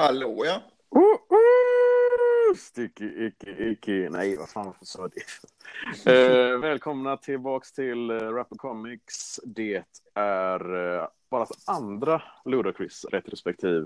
Hallå 0.00 0.42
ja. 0.46 0.62
Uh, 0.96 1.02
uh, 1.02 2.56
sticky, 2.56 3.26
icky, 3.26 3.70
icky. 3.70 4.08
Nej, 4.08 4.36
vad 4.36 4.48
fan 4.48 4.74
sa 4.80 5.08
det? 5.08 6.52
uh, 6.52 6.58
välkomna 6.58 7.16
tillbaks 7.16 7.72
till 7.72 8.10
uh, 8.10 8.16
Rapper 8.16 8.56
Comics. 8.56 9.40
Det 9.44 9.84
är 10.14 10.74
uh, 10.74 11.06
bara 11.30 11.46
andra 11.66 12.22
Ludacris 12.44 13.06
retrospektiv. 13.12 13.82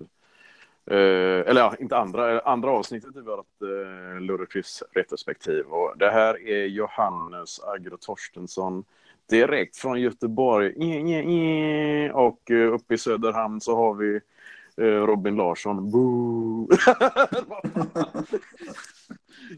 Uh, 0.91 0.97
eller 1.47 1.61
ja, 1.61 1.75
inte 1.79 1.97
andra, 1.97 2.41
andra 2.41 2.71
avsnittet 2.71 3.17
i 3.17 3.21
vårt 3.21 3.63
uh, 3.63 4.21
Ludacris 4.21 4.83
retrospektiv. 4.93 5.67
Och 5.67 5.99
det 5.99 6.11
här 6.11 6.49
är 6.49 6.67
Johannes 6.67 7.61
Agro 7.61 7.97
Torstensson 7.97 8.85
direkt 9.31 9.77
från 9.77 10.01
Göteborg. 10.01 10.73
Och 12.13 12.51
uh, 12.51 12.75
uppe 12.75 12.95
i 12.95 12.99
Söderhamn 12.99 13.61
så 13.61 13.77
har 13.77 13.95
vi 13.95 14.21
Robin 14.77 15.37
Larsson. 15.37 15.91
Boo! 15.91 16.69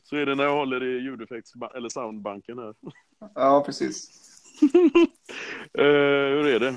Så 0.02 0.16
är 0.16 0.26
det 0.26 0.34
när 0.34 0.44
jag 0.44 0.56
håller 0.56 0.82
i 0.82 1.00
ljudeffekts 1.00 1.52
eller 1.74 1.88
soundbanken 1.88 2.58
här. 2.58 2.74
Ja, 3.34 3.62
precis. 3.66 4.10
uh, 4.62 4.80
hur 6.34 6.46
är 6.46 6.60
det? 6.60 6.76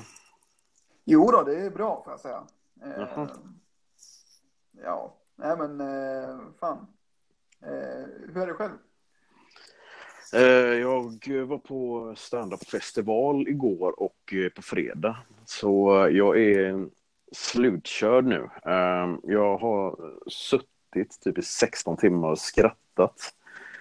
Jo 1.04 1.30
då, 1.30 1.42
det 1.42 1.56
är 1.56 1.70
bra 1.70 2.02
får 2.04 2.12
jag 2.12 2.20
säga. 2.20 2.46
Uh, 2.84 3.28
ja, 4.84 5.16
nej 5.36 5.56
men 5.58 5.80
uh, 5.80 6.40
fan. 6.60 6.86
hur 8.32 8.42
är 8.42 8.46
det 8.46 8.54
själv? 8.54 8.72
Jag 10.80 11.46
var 11.46 11.58
på 11.58 12.14
standup-festival 12.16 13.48
igår 13.48 14.00
och 14.00 14.34
på 14.56 14.62
fredag. 14.62 15.16
Så 15.44 16.08
jag 16.12 16.40
är 16.40 16.88
slutkörd 17.32 18.24
nu. 18.24 18.48
Ehm, 18.64 19.20
Jag 19.22 19.58
har 19.58 19.96
suttit 20.26 21.20
typ 21.24 21.38
i 21.38 21.42
16 21.42 21.96
timmar 21.96 22.28
och 22.30 22.38
skrattat. 22.38 23.34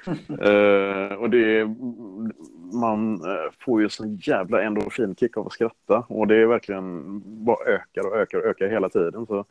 Eh, 0.30 1.14
och 1.14 1.30
det 1.30 1.60
är, 1.60 1.76
man 2.80 3.14
eh, 3.14 3.52
får 3.60 3.82
ju 3.82 3.90
sån 3.90 4.16
jävla 4.16 4.64
endorfinkick 4.64 5.38
av 5.38 5.48
att 5.48 5.54
skratta. 5.54 6.06
Och 6.08 6.28
det 6.28 6.36
är 6.36 6.46
verkligen 6.46 7.04
bara 7.46 7.66
ökar 7.66 8.08
och 8.08 8.18
ökar 8.18 8.38
och 8.38 8.46
ökar 8.46 8.70
hela 8.70 8.90
tiden. 8.90 9.26
Så 9.26 9.46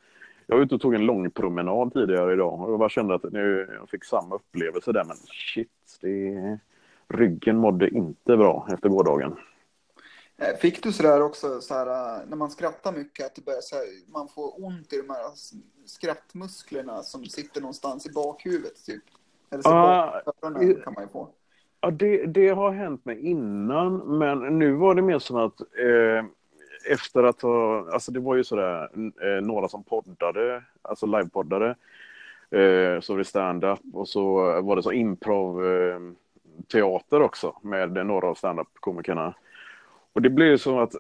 jag 0.46 0.56
var 0.56 0.64
ute 0.64 0.74
och 0.74 0.80
tog 0.80 0.94
en 0.94 1.06
lång 1.06 1.30
promenad 1.30 1.92
tidigare 1.92 2.32
idag 2.32 2.60
och 2.60 2.72
jag 2.72 2.78
bara 2.78 2.88
kände 2.88 3.14
att 3.14 3.32
nu, 3.32 3.68
jag 3.80 3.88
fick 3.88 4.04
samma 4.04 4.34
upplevelse 4.34 4.92
där. 4.92 5.04
Men 5.04 5.16
shit, 5.16 5.98
det, 6.00 6.58
ryggen 7.08 7.56
mådde 7.56 7.88
inte 7.88 8.36
bra 8.36 8.68
efter 8.72 8.88
gårdagen. 8.88 9.36
Eh, 10.38 10.56
Fick 10.56 10.82
du 10.82 10.92
sådär 10.92 11.22
också, 11.22 11.60
så 11.60 11.74
här, 11.74 12.26
när 12.26 12.36
man 12.36 12.50
skrattar 12.50 12.92
mycket, 12.92 13.26
att 13.26 13.34
det 13.34 13.44
börjar, 13.44 13.60
så 13.60 13.76
här, 13.76 13.84
man 14.12 14.28
får 14.28 14.64
ont 14.64 14.92
i 14.92 14.96
de 14.96 15.10
här 15.10 15.22
skrattmusklerna 15.86 17.02
som 17.02 17.24
sitter 17.24 17.60
någonstans 17.60 18.06
i 18.06 18.12
bakhuvudet? 18.12 18.84
Typ? 18.86 19.02
Eller 19.50 19.62
så 19.62 19.68
Ah, 19.68 20.22
bakhuvudet 20.42 20.84
kan 20.84 20.92
man 20.94 21.02
ju 21.04 21.08
få. 21.08 21.28
Ja, 21.80 21.90
det, 21.90 22.26
det 22.26 22.48
har 22.48 22.70
hänt 22.70 23.04
mig 23.04 23.26
innan, 23.26 24.18
men 24.18 24.58
nu 24.58 24.72
var 24.72 24.94
det 24.94 25.02
mer 25.02 25.18
som 25.18 25.36
att 25.36 25.60
eh, 25.60 26.24
efter 26.92 27.22
att 27.22 27.42
ha, 27.42 27.92
alltså 27.92 28.12
det 28.12 28.20
var 28.20 28.36
ju 28.36 28.44
sådär, 28.44 28.90
eh, 29.22 29.42
några 29.46 29.68
som 29.68 29.82
poddade, 29.84 30.62
alltså 30.82 31.06
livepoddade, 31.06 31.68
eh, 32.50 33.00
så 33.00 33.12
var 33.12 33.18
det 33.18 33.24
stand-up 33.24 33.80
och 33.92 34.08
så 34.08 34.34
var 34.62 34.76
det 34.76 34.82
så 34.82 34.92
improv 34.92 35.66
eh, 35.66 36.00
teater 36.72 37.22
också 37.22 37.56
med 37.62 38.06
några 38.06 38.28
av 38.28 38.34
stand-up-komikerna. 38.34 39.34
Och 40.18 40.22
det 40.22 40.30
blev 40.30 40.48
ju 40.48 40.58
så 40.58 40.80
att 40.80 40.94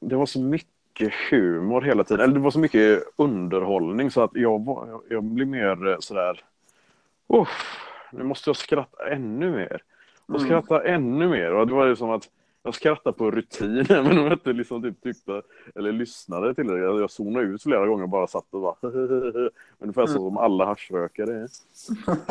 det 0.00 0.16
var 0.16 0.26
så 0.26 0.40
mycket 0.40 1.12
humor 1.30 1.80
hela 1.80 2.04
tiden, 2.04 2.24
eller 2.24 2.34
det 2.34 2.40
var 2.40 2.50
så 2.50 2.58
mycket 2.58 3.02
underhållning 3.16 4.10
så 4.10 4.22
att 4.22 4.30
jag, 4.34 4.64
var, 4.64 5.00
jag, 5.08 5.24
blev 5.24 5.48
mer 5.48 5.96
sådär, 6.00 6.40
Uff, 7.28 7.78
nu 8.12 8.24
måste 8.24 8.50
jag 8.50 8.56
skratta 8.56 9.08
ännu 9.08 9.50
mer. 9.50 9.82
Och 10.26 10.34
Mm. 10.34 10.46
skratta 10.46 10.84
ännu 10.84 11.28
mer. 11.28 11.52
Och 11.52 11.66
det 11.66 11.74
var 11.74 11.86
ju 11.86 11.96
som 11.96 12.10
att 12.10 12.28
jag 12.62 12.74
skrattade 12.74 13.16
på 13.16 13.30
rutin, 13.30 13.86
även 13.90 14.18
om 14.18 14.24
jag 14.24 14.32
inte 14.32 14.52
liksom 14.52 14.82
typ 14.82 15.02
tyckte 15.02 15.42
eller 15.74 15.92
lyssnade 15.92 16.54
till 16.54 16.66
det. 16.66 16.78
Jag, 16.78 17.00
jag 17.00 17.10
zonade 17.10 17.46
ut 17.46 17.62
flera 17.62 17.86
gånger 17.86 18.02
och 18.02 18.08
bara 18.08 18.26
satt 18.26 18.54
och 18.54 18.60
bara 18.60 18.74
Ungefär 19.78 20.06
så 20.06 20.12
som 20.12 20.36
alla 20.36 20.64
haschrökare 20.64 21.34
är. 21.34 21.48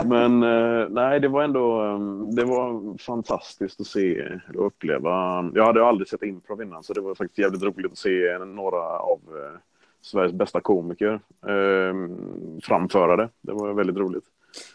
Men 0.04 0.44
eh, 0.44 0.90
nej, 0.90 1.20
det 1.20 1.28
var 1.28 1.44
ändå 1.44 1.84
eh, 1.84 2.00
det 2.36 2.46
var 2.46 2.98
fantastiskt 2.98 3.82
att 3.82 3.88
se 3.88 4.40
och 4.56 4.66
uppleva. 4.66 5.12
Jag 5.56 5.66
hade 5.66 5.86
aldrig 5.86 6.08
sett 6.08 6.24
improv 6.24 6.62
innan 6.62 6.84
så 6.84 6.94
det 6.94 7.02
var 7.02 7.16
faktiskt 7.16 7.40
jävligt 7.40 7.64
roligt 7.64 7.92
att 7.92 7.98
se 7.98 8.38
några 8.38 8.82
av 9.00 9.20
eh, 9.28 9.60
Sveriges 10.02 10.34
bästa 10.34 10.62
komiker 10.62 11.20
eh, 11.48 11.94
framföra 12.64 13.16
det. 13.16 13.30
Det 13.42 13.54
var 13.54 13.74
väldigt 13.74 13.98
roligt. 13.98 14.26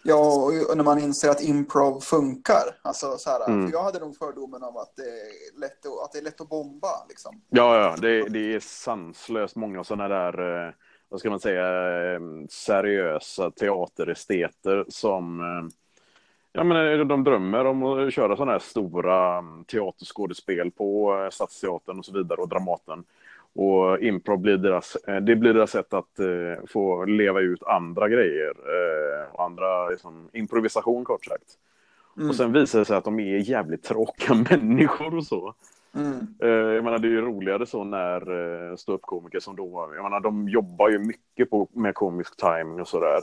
Ja, 0.03 0.34
och 0.71 0.77
när 0.77 0.84
man 0.84 0.99
inser 0.99 1.31
att 1.31 1.43
improv 1.43 2.00
funkar. 2.00 2.62
Alltså, 2.83 3.17
så 3.19 3.31
här, 3.31 3.49
Mm. 3.49 3.67
för 3.67 3.72
jag 3.72 3.83
hade 3.83 3.99
nog 3.99 4.17
fördomen 4.17 4.62
om 4.62 4.77
att 4.77 4.97
det 4.97 5.03
är 5.03 5.61
lätt 5.61 5.87
att, 5.87 6.05
att, 6.05 6.12
det 6.12 6.19
är 6.19 6.22
lätt 6.22 6.41
att 6.41 6.49
bomba. 6.49 7.06
Liksom. 7.09 7.41
Ja, 7.50 7.81
ja, 7.81 7.97
det, 8.00 8.28
det 8.28 8.55
är 8.55 8.61
sanslöst 8.61 9.56
många 9.56 9.84
sådana 9.84 10.09
där, 10.09 10.67
eh, 10.67 10.73
vad 11.09 11.21
ska 11.21 11.31
man 11.31 11.41
säga, 11.41 11.67
eh, 12.15 12.21
seriösa 12.50 13.50
teateresteter 13.50 14.84
som 14.89 15.41
eh, 15.41 15.77
Ja, 16.56 16.65
men 16.65 17.09
de 17.09 17.25
drömmer 17.25 17.65
om 17.65 17.83
att 17.83 18.15
köra 18.15 18.37
sådana 18.37 18.53
här 18.53 18.59
stora 18.59 19.39
mm, 19.39 19.65
teaterskådespel 19.65 20.71
på 20.71 21.28
Stadsteatern 21.33 21.99
och 21.99 22.05
så 22.05 22.12
vidare 22.12 22.41
och 22.41 22.49
Dramaten. 22.49 23.05
Och 23.55 23.99
improv 23.99 24.39
blir 24.39 24.57
deras, 24.57 24.97
eh, 24.97 25.17
det 25.17 25.37
blir 25.37 25.55
deras 25.55 25.71
sätt 25.71 25.95
att 25.95 26.19
eh, 26.19 26.65
få 26.67 27.05
leva 27.05 27.41
ut 27.41 27.63
andra 27.63 28.09
grejer. 28.09 28.51
Eh, 28.51 29.35
och 29.35 29.45
andra 29.45 29.89
liksom, 29.89 30.29
improvisation 30.33 31.05
kort 31.05 31.25
sagt. 31.25 31.59
Mm. 32.17 32.29
Och 32.29 32.35
sen 32.35 32.53
visar 32.53 32.79
det 32.79 32.85
sig 32.85 32.97
att 32.97 33.05
de 33.05 33.21
är 33.21 33.51
jävligt 33.51 33.83
tråkiga 33.83 34.35
människor 34.51 35.17
och 35.17 35.27
så. 35.27 35.55
Mm. 35.95 36.27
Eh, 36.43 36.49
Jag 36.49 36.85
menar, 36.85 36.99
det 36.99 37.09
är 37.09 37.11
ju 37.11 37.21
roligare 37.21 37.67
så 37.67 37.85
när 37.85 38.31
uh, 38.31 38.77
ståuppkomiker 38.77 39.41
som 39.41 39.57
då, 39.57 39.91
jag 39.95 40.03
menar, 40.03 40.21
de 40.21 40.49
jobbar 40.49 40.89
ju 40.89 40.99
mycket 40.99 41.51
på, 41.51 41.69
med 41.73 41.95
komisk 41.95 42.37
timing 42.37 42.81
och 42.81 42.89
sådär. 42.89 43.21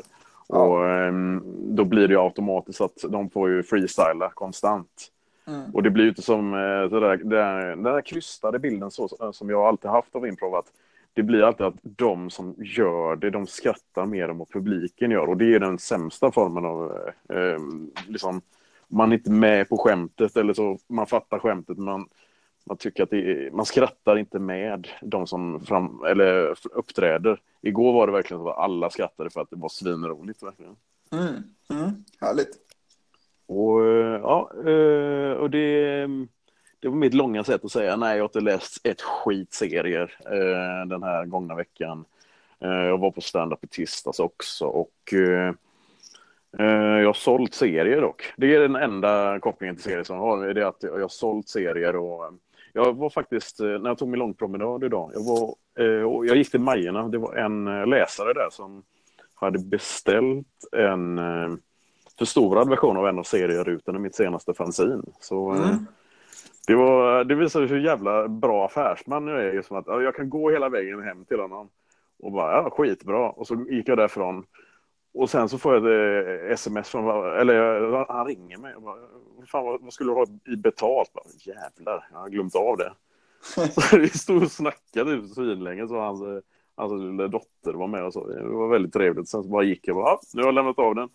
Ja. 0.48 0.58
Och 0.58 0.90
ehm, 0.90 1.44
då 1.76 1.86
blir 1.86 2.08
det 2.08 2.14
ju 2.14 2.20
automatiskt 2.20 2.82
att 2.82 2.98
de 3.10 3.30
får 3.30 3.50
ju 3.50 3.64
freestyla 3.64 4.32
konstant. 4.34 5.12
Mm. 5.48 5.76
Och 5.76 5.84
det 5.84 5.90
blir 5.90 6.04
ju 6.04 6.10
inte 6.10 6.22
som 6.22 6.52
där, 6.52 7.18
den 7.18 7.30
där, 7.30 7.68
den 7.70 7.84
där 7.84 8.02
krystade 8.02 8.60
bilden 8.60 8.92
så, 8.92 9.10
eh, 9.22 9.32
som 9.32 9.50
jag 9.50 9.62
alltid 9.62 9.92
haft 9.92 10.16
av 10.16 10.28
improv. 10.28 10.56
Att 10.56 10.72
det 11.14 11.24
blir 11.24 11.44
alltid 11.44 11.66
att 11.66 11.76
de 11.82 12.30
som 12.30 12.56
gör 12.58 13.16
det, 13.16 13.30
de 13.30 13.48
skrattar 13.48 14.06
mer 14.06 14.30
än 14.30 14.38
vad 14.38 14.50
publiken 14.50 15.12
gör. 15.12 15.28
Och 15.28 15.38
det 15.38 15.56
är 15.56 15.60
den 15.60 15.80
sämsta 15.80 16.32
formen 16.32 16.66
av, 16.66 16.98
eh, 17.30 17.38
ehm, 17.38 17.92
liksom, 18.08 18.42
man 18.88 19.12
är 19.12 19.16
inte 19.16 19.32
med 19.32 19.70
på 19.70 19.78
skämtet 19.78 20.38
eller 20.38 20.54
så, 20.54 20.78
man 20.88 21.08
fattar 21.08 21.40
skämtet, 21.40 21.78
men 21.78 22.06
man 22.66 22.78
tycker 22.78 23.04
att 23.04 23.10
det 23.10 23.32
är, 23.32 23.52
man 23.52 23.66
skrattar 23.66 24.18
inte 24.18 24.40
med 24.40 24.88
de 25.02 25.28
som 25.28 25.66
fram, 25.66 26.04
eller 26.04 26.56
uppträder. 26.72 27.42
Igår 27.62 27.94
var 27.94 28.08
det 28.08 28.14
verkligen 28.14 28.44
så 28.44 28.50
att 28.50 28.58
alla 28.58 28.90
skrattade 28.90 29.30
för 29.30 29.42
att 29.42 29.50
det 29.50 29.56
var 29.56 29.70
svinroligt. 29.70 30.44
Verkligen. 30.44 30.76
Mm. 31.12 31.34
Mm. 31.70 31.92
Härligt. 32.22 32.71
Och, 33.52 33.86
eh, 33.86 34.20
ja, 34.22 34.52
eh, 34.66 35.32
och 35.32 35.50
det, 35.50 36.08
det 36.80 36.88
var 36.88 36.96
mitt 36.96 37.14
långa 37.14 37.44
sätt 37.44 37.66
att 37.66 37.72
säga 37.72 37.96
nej, 37.96 38.18
jag 38.18 38.24
har 38.24 38.30
inte 38.30 38.42
läst 38.42 38.88
ett 38.88 39.02
skit 39.02 39.54
serier 39.54 40.14
eh, 40.26 40.88
den 40.88 41.04
här 41.04 41.26
gångna 41.26 41.56
veckan. 41.56 42.06
Jag 42.60 42.98
var 42.98 43.12
på 43.12 43.22
stand-up 43.22 43.64
i 43.64 43.68
tisdags 43.68 44.20
också 44.20 44.66
och 44.66 45.14
jag 46.58 47.06
har 47.06 47.14
sålt 47.14 47.54
serier 47.54 48.02
dock. 48.02 48.34
Det 48.38 48.56
är 48.56 48.60
den 48.60 48.76
enda 48.76 49.40
kopplingen 49.40 49.76
till 49.76 49.84
serier 49.84 50.04
som 50.04 50.16
jag 50.16 50.24
har, 50.24 50.54
det 50.54 50.62
är 50.62 50.66
att 50.66 50.84
jag 50.84 51.02
har 51.02 51.08
sålt 51.08 51.50
serier 51.50 51.96
och 51.96 52.34
jag 52.74 52.94
var 52.94 53.10
faktiskt, 53.10 53.60
när 53.60 53.88
jag 53.88 53.98
tog 53.98 54.08
min 54.08 54.20
långpromenad 54.20 54.84
idag, 54.84 55.12
jag, 55.14 55.24
var, 55.24 55.56
och 56.06 56.26
jag 56.26 56.38
gick 56.38 56.52
till 56.52 56.60
Majerna, 56.60 57.08
det 57.08 57.18
var 57.18 57.36
en 57.36 57.90
läsare 57.90 58.34
där 58.34 58.50
som 58.52 58.84
hade 59.36 59.60
beställt 59.60 60.48
en 60.72 61.18
eh, 61.18 61.50
förstorad 62.20 62.70
version 62.70 62.98
av 62.98 63.08
en 63.08 63.20
av 63.20 63.24
serierutorna 63.24 63.98
i 64.00 64.02
mitt 64.02 64.16
senaste 64.16 64.54
fanzine. 64.54 65.04
Så 65.20 65.54
eh, 65.54 65.62
Mm. 65.70 65.86
det, 66.68 66.76
var, 66.76 67.24
det 67.24 67.36
visade 67.36 67.66
hur 67.68 67.80
jävla 67.80 68.28
bra 68.28 68.66
affärsman 68.66 69.28
jag 69.28 69.44
är. 69.44 69.54
Just 69.54 69.68
som 69.68 69.78
att, 69.78 69.88
ja, 69.88 70.02
jag 70.02 70.16
kan 70.16 70.30
gå 70.30 70.50
hela 70.52 70.70
vägen 70.70 71.04
hem 71.04 71.26
till 71.26 71.40
honom 71.40 71.70
och 72.24 72.32
bara, 72.32 72.52
ja, 72.52 72.70
skitbra. 72.70 73.30
Och 73.30 73.48
så 73.48 73.66
gick 73.70 73.88
jag 73.88 73.98
därifrån. 73.98 74.46
Och 75.14 75.30
sen 75.30 75.50
så 75.50 75.58
får 75.58 75.74
jag 75.74 75.86
ett 75.86 76.42
eh, 76.48 76.52
sms 76.54 76.90
från, 76.90 77.34
eller 77.40 78.06
han 78.14 78.26
ringer 78.28 78.58
mig 78.58 78.76
och 78.76 78.82
bara, 78.82 78.98
fan 79.48 79.66
vad, 79.66 79.82
vad 79.82 79.94
skulle 79.94 80.12
du 80.12 80.16
ha 80.16 80.26
i 80.48 80.56
betalt? 80.56 81.14
Bara, 81.14 81.24
Jävlar, 81.40 82.08
jag 82.12 82.20
har 82.20 82.30
glömt 82.30 82.56
av 82.56 82.78
det. 82.78 82.94
Så 83.68 83.98
vi 83.98 84.10
stod 84.10 84.44
och 84.44 84.52
snackade 84.52 85.12
ut 85.12 85.34
svinlänge 85.34 85.88
så 85.88 86.00
hans, 86.00 86.22
eh, 86.22 86.40
hans 86.76 86.94
lilla 86.94 87.28
dotter 87.28 87.74
var 87.74 87.88
med 87.88 88.06
och 88.06 88.14
så. 88.14 88.28
Det 88.28 88.44
var 88.44 88.68
väldigt 88.68 88.94
trevligt. 88.94 89.30
Sen 89.30 89.44
så 89.44 89.50
bara 89.50 89.64
gick 89.64 89.88
jag 89.88 89.96
bara, 89.96 90.06
ja, 90.10 90.20
nu 90.34 90.42
har 90.42 90.48
jag 90.48 90.56
lämnat 90.56 90.80
av 90.80 90.96
den. 90.96 91.10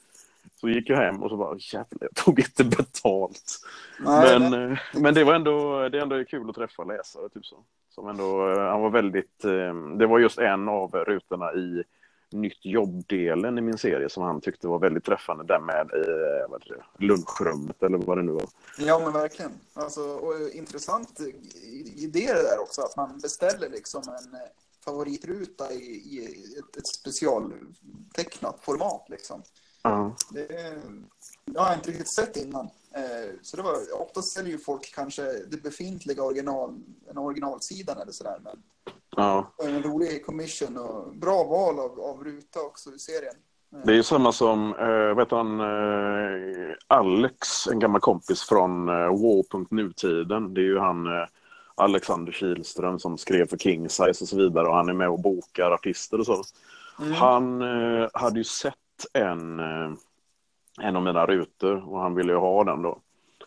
Så 0.61 0.69
gick 0.69 0.91
jag 0.91 0.97
hem 0.97 1.23
och 1.23 1.31
så 1.31 1.37
bara, 1.37 1.56
jävlar, 1.58 1.99
jag 2.00 2.14
tog 2.14 2.38
inte 2.41 2.64
betalt. 2.64 3.61
Nej, 4.00 4.41
Men, 4.41 4.50
nej. 4.50 4.79
eh, 4.94 5.00
men 5.00 5.14
det 5.14 5.25
var 5.25 5.35
ändå, 5.35 5.88
det 5.88 5.99
är 5.99 6.03
ändå 6.03 6.25
kul 6.25 6.50
att 6.50 6.56
träffa 6.56 6.85
läsare. 6.85 7.29
Typ 7.29 7.47
så. 7.47 7.64
Som 7.91 8.08
ändå, 8.08 8.50
eh, 8.50 8.70
han 8.70 8.81
var 8.81 8.91
väldigt, 8.91 9.44
eh, 9.44 9.75
det 9.99 10.06
var 10.06 10.19
just 10.19 10.38
en 10.38 10.69
av 10.69 10.93
rutorna 10.94 11.53
i 11.55 11.85
nytt 12.32 12.64
jobbdelen 12.64 13.58
i 13.58 13.61
min 13.61 13.79
serie 13.79 14.08
som 14.08 14.23
han 14.23 14.41
tyckte 14.41 14.69
var 14.69 14.79
väldigt 14.79 15.05
träffande. 15.05 15.44
där 15.44 15.61
med 15.61 15.91
vad 16.49 16.61
det, 16.61 17.05
lunchrummet 17.06 17.82
eller 17.82 17.99
vad 17.99 18.19
det 18.19 18.23
nu 18.23 18.32
var. 18.32 18.47
Ja, 18.79 18.99
men 18.99 19.12
verkligen. 19.12 19.52
Alltså, 19.75 20.00
och 20.00 20.35
intressant 20.55 21.20
idé 21.97 22.26
det 22.26 22.43
där 22.43 22.61
också, 22.62 22.82
att 22.82 22.97
man 22.97 23.19
beställer 23.23 23.69
liksom 23.70 24.02
en 24.02 24.38
favoritruta 24.85 25.73
i, 25.73 25.76
i 25.76 26.25
ett, 26.59 26.76
ett 26.76 26.87
specialtecknat 26.87 28.59
format. 28.62 29.06
Liksom. 29.09 29.43
Ja. 29.91 30.15
Det, 30.31 30.77
jag 31.44 31.62
har 31.62 31.75
inte 31.75 31.91
riktigt 31.91 32.09
sett 32.09 32.37
innan. 32.37 32.65
Eh, 32.94 33.31
så 33.43 33.56
det 33.56 33.62
var, 33.62 33.75
ofta 34.03 34.23
säljer 34.23 34.53
ju 34.53 34.59
folk 34.59 34.94
kanske 34.94 35.23
det 35.23 35.62
befintliga 35.62 36.23
original, 36.23 36.75
en 37.11 37.19
originalsidan 37.19 37.99
eller 37.99 38.12
sådär. 38.12 38.41
Men 38.44 38.62
Ja. 39.17 39.53
en 39.65 39.83
rolig 39.83 40.27
commission 40.27 40.79
och 40.79 41.17
bra 41.17 41.44
val 41.44 41.79
av, 41.79 42.00
av 42.00 42.25
ruta 42.25 42.61
också 42.61 42.91
i 42.91 42.99
serien. 42.99 43.35
Det 43.85 43.93
är 43.93 43.97
ju 43.97 44.03
samma 44.03 44.33
som, 44.33 44.75
eh, 44.75 45.17
vet 45.17 45.31
han, 45.31 45.61
eh, 45.61 46.75
Alex, 46.87 47.67
en 47.67 47.79
gammal 47.79 48.00
kompis 48.00 48.43
från 48.43 48.88
eh, 48.88 48.94
War.nutiden. 48.94 50.55
Det 50.55 50.61
är 50.61 50.65
ju 50.65 50.79
han 50.79 51.06
eh, 51.06 51.27
Alexander 51.75 52.33
Kihlström 52.33 52.99
som 52.99 53.19
skrev 53.19 53.49
för 53.49 53.56
King 53.56 53.88
Size 53.88 54.25
och 54.25 54.29
så 54.29 54.37
vidare 54.37 54.69
och 54.69 54.77
han 54.77 54.88
är 54.88 54.93
med 54.93 55.09
och 55.09 55.21
bokar 55.21 55.71
artister 55.71 56.21
och 56.21 56.27
så. 56.27 56.43
Mm. 57.00 57.12
Han 57.12 57.62
eh, 57.62 58.09
hade 58.12 58.38
ju 58.38 58.44
sett 58.44 58.75
en, 59.13 59.61
eh, 59.61 59.93
en 60.81 60.97
av 60.97 61.03
mina 61.03 61.27
rutor 61.27 61.93
och 61.93 62.01
han 62.01 62.15
ville 62.15 62.33
ju 62.33 62.39
ha 62.39 62.65
den 62.65 62.83
då. 62.83 63.01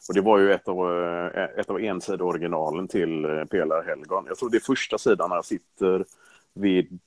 Och 0.07 0.13
det 0.13 0.21
var 0.21 0.39
ju 0.39 0.53
ett 0.53 0.67
av, 0.67 1.03
eh, 1.03 1.43
ett 1.59 1.69
av 1.69 1.79
ensidoriginalen 1.79 2.87
till 2.87 3.25
eh, 3.25 3.45
Pelar 3.45 3.83
Helgon. 3.83 4.25
Jag 4.27 4.37
tror 4.37 4.49
det 4.49 4.57
är 4.57 4.61
första 4.61 4.97
sidan 4.97 5.29
när 5.29 5.35
jag 5.35 5.45
sitter 5.45 6.05
vid... 6.53 6.99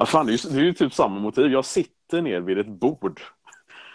Ja, 0.00 0.06
fan, 0.06 0.26
det, 0.26 0.32
är 0.32 0.46
ju, 0.46 0.50
det 0.50 0.60
är 0.60 0.64
ju 0.64 0.72
typ 0.72 0.94
samma 0.94 1.20
motiv. 1.20 1.46
Jag 1.46 1.64
sitter 1.64 2.22
ner 2.22 2.40
vid 2.40 2.58
ett 2.58 2.66
bord. 2.66 3.20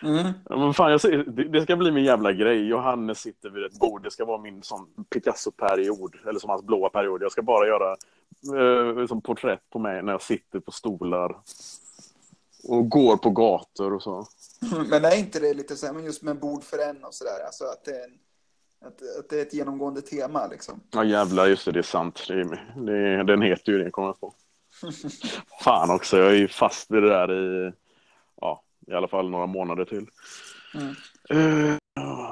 Mm. 0.04 0.34
Men 0.50 0.74
fan, 0.74 0.92
jag 0.92 1.26
det, 1.52 1.62
ska 1.62 1.76
bli 1.76 1.92
min 1.92 2.04
jävla 2.04 2.34
grej. 2.34 2.68
Johannes 2.68 3.20
sitter 3.20 3.50
vid 3.50 3.64
ett 3.64 3.80
bord. 3.80 4.04
Det 4.04 4.12
ska 4.12 4.26
vara 4.26 4.42
min 4.42 4.62
Picasso-period. 5.14 6.16
Eller 6.28 6.40
som 6.40 6.50
hans 6.50 6.64
blåa 6.64 6.90
period. 6.90 7.22
Jag 7.22 7.32
ska 7.32 7.42
bara 7.42 7.68
göra 7.68 7.96
eh, 8.60 9.08
som 9.08 9.22
porträtt 9.22 9.70
på 9.70 9.80
mig 9.80 10.04
när 10.04 10.12
jag 10.12 10.22
sitter 10.22 10.60
på 10.60 10.72
stolar. 10.72 11.36
Och 12.64 12.90
går 12.90 13.18
på 13.18 13.30
gator 13.30 13.94
och 13.94 14.04
så. 14.04 14.28
Men 14.90 15.06
är 15.06 15.18
inte 15.18 15.40
det 15.40 15.54
lite 15.54 15.76
så 15.76 15.86
här, 15.86 15.94
men 15.94 16.06
just 16.06 16.22
med 16.22 16.40
bord 16.40 16.64
för 16.64 16.90
en 16.90 17.04
och 17.04 17.14
sådär, 17.14 17.46
alltså 17.46 17.64
att 17.64 17.86
det, 17.86 17.92
är 17.92 18.04
en, 18.04 18.18
att, 18.88 19.20
att 19.20 19.30
det 19.30 19.38
är 19.38 19.42
ett 19.42 19.54
genomgående 19.54 20.02
tema 20.02 20.48
liksom? 20.48 20.82
Ja 20.92 21.04
jävlar, 21.04 21.48
just 21.48 21.66
det, 21.66 21.72
det 21.72 21.80
är 21.80 21.84
sant. 21.84 22.24
Det 22.28 22.34
är, 22.34 22.76
det 22.86 23.24
den 23.24 23.42
heter 23.42 23.72
ju 23.72 23.84
det, 23.84 23.92
kommer 23.92 24.08
jag 24.08 24.20
på. 24.20 24.34
Fan 25.64 25.92
också, 25.92 26.18
jag 26.18 26.32
är 26.32 26.36
ju 26.36 26.48
fast 26.48 26.92
vid 26.92 27.04
det 27.04 27.10
där 27.10 27.32
i, 27.32 27.74
ja, 28.42 28.64
i 28.88 28.94
alla 28.94 29.08
fall 29.08 29.30
några 29.30 29.46
månader 29.46 29.86
till. 29.86 30.08
Mm. 30.76 30.96
Eh, 31.30 31.78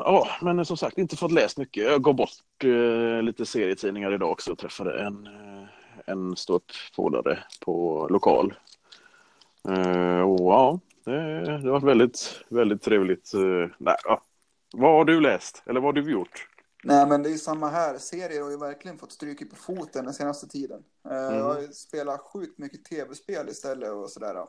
Ja, 0.04 0.28
men 0.42 0.66
som 0.66 0.78
sagt, 0.78 0.98
inte 0.98 1.18
fått 1.18 1.32
läst 1.32 1.58
mycket. 1.58 1.84
Jag 1.84 2.04
gav 2.04 2.16
bort 2.16 2.64
eh, 2.64 3.22
lite 3.22 3.46
serietidningar 3.46 4.14
idag 4.14 4.32
också 4.32 4.52
och 4.52 4.58
träffade 4.58 5.02
en, 5.02 5.28
eh, 5.28 5.68
en 6.06 6.36
ståuppfådare 6.36 7.44
på 7.66 8.08
lokal. 8.10 8.54
Eh, 9.70 10.22
och 10.22 10.40
ja, 10.40 10.80
det, 11.06 11.42
det 11.46 11.52
har 11.52 11.72
varit 11.72 11.84
väldigt, 11.84 12.42
väldigt 12.50 12.82
trevligt. 12.82 13.34
Eh, 13.34 13.76
nej, 13.78 13.96
ja. 14.04 14.22
Vad 14.74 14.92
har 14.92 15.06
du 15.06 15.22
läst? 15.22 15.64
Eller 15.66 15.80
vad 15.80 15.96
har 15.98 16.02
du 16.02 16.12
gjort? 16.12 16.48
Nej, 16.84 17.08
men 17.08 17.24
det 17.24 17.30
är 17.30 17.32
ju 17.32 17.38
samma 17.38 17.70
här. 17.70 17.98
Serier 17.98 18.42
har 18.42 18.52
ju 18.52 18.58
verkligen 18.58 18.98
fått 18.98 19.12
stryk 19.12 19.50
på 19.50 19.56
foten 19.56 20.06
den 20.06 20.14
senaste 20.14 20.48
tiden. 20.48 20.84
Eh, 21.10 21.16
Jag 21.16 21.44
har 21.44 21.74
spelat 21.74 22.20
sjukt 22.20 22.58
mycket 22.58 22.86
tv-spel 22.86 23.50
istället 23.50 23.92
och 23.92 24.10
sådär. 24.10 24.46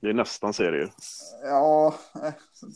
Det 0.00 0.08
är 0.08 0.14
nästan 0.14 0.52
serier. 0.52 0.92
Ja, 1.44 1.94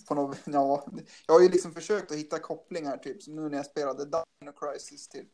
på 0.09 0.15
något, 0.15 0.39
ja, 0.45 0.87
jag 1.27 1.35
har 1.35 1.41
ju 1.41 1.49
liksom 1.49 1.73
försökt 1.73 2.11
att 2.11 2.19
hitta 2.19 2.39
kopplingar, 2.39 2.97
typ 2.97 3.23
som 3.23 3.37
nu 3.37 3.49
när 3.49 3.57
jag 3.57 3.67
spelade 3.67 4.05
Dino 4.05 4.53
Crisis 4.53 5.09
till 5.09 5.25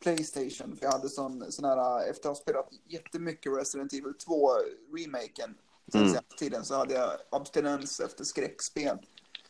Playstation. 0.00 0.76
För 0.76 0.84
jag 0.84 0.92
hade 0.92 1.08
sån, 1.08 1.52
sån 1.52 1.64
här, 1.64 2.10
efter 2.10 2.28
att 2.30 2.36
ha 2.36 2.42
spelat 2.42 2.68
jättemycket 2.88 3.52
Resident 3.52 3.92
Evil 3.92 4.14
2-remaken 4.26 5.54
sen 5.92 6.00
Mm. 6.00 6.12
senaste 6.12 6.36
tiden 6.38 6.64
så 6.64 6.74
hade 6.74 6.94
jag 6.94 7.10
abstinens 7.30 8.00
efter 8.00 8.24
skräckspel. 8.24 8.98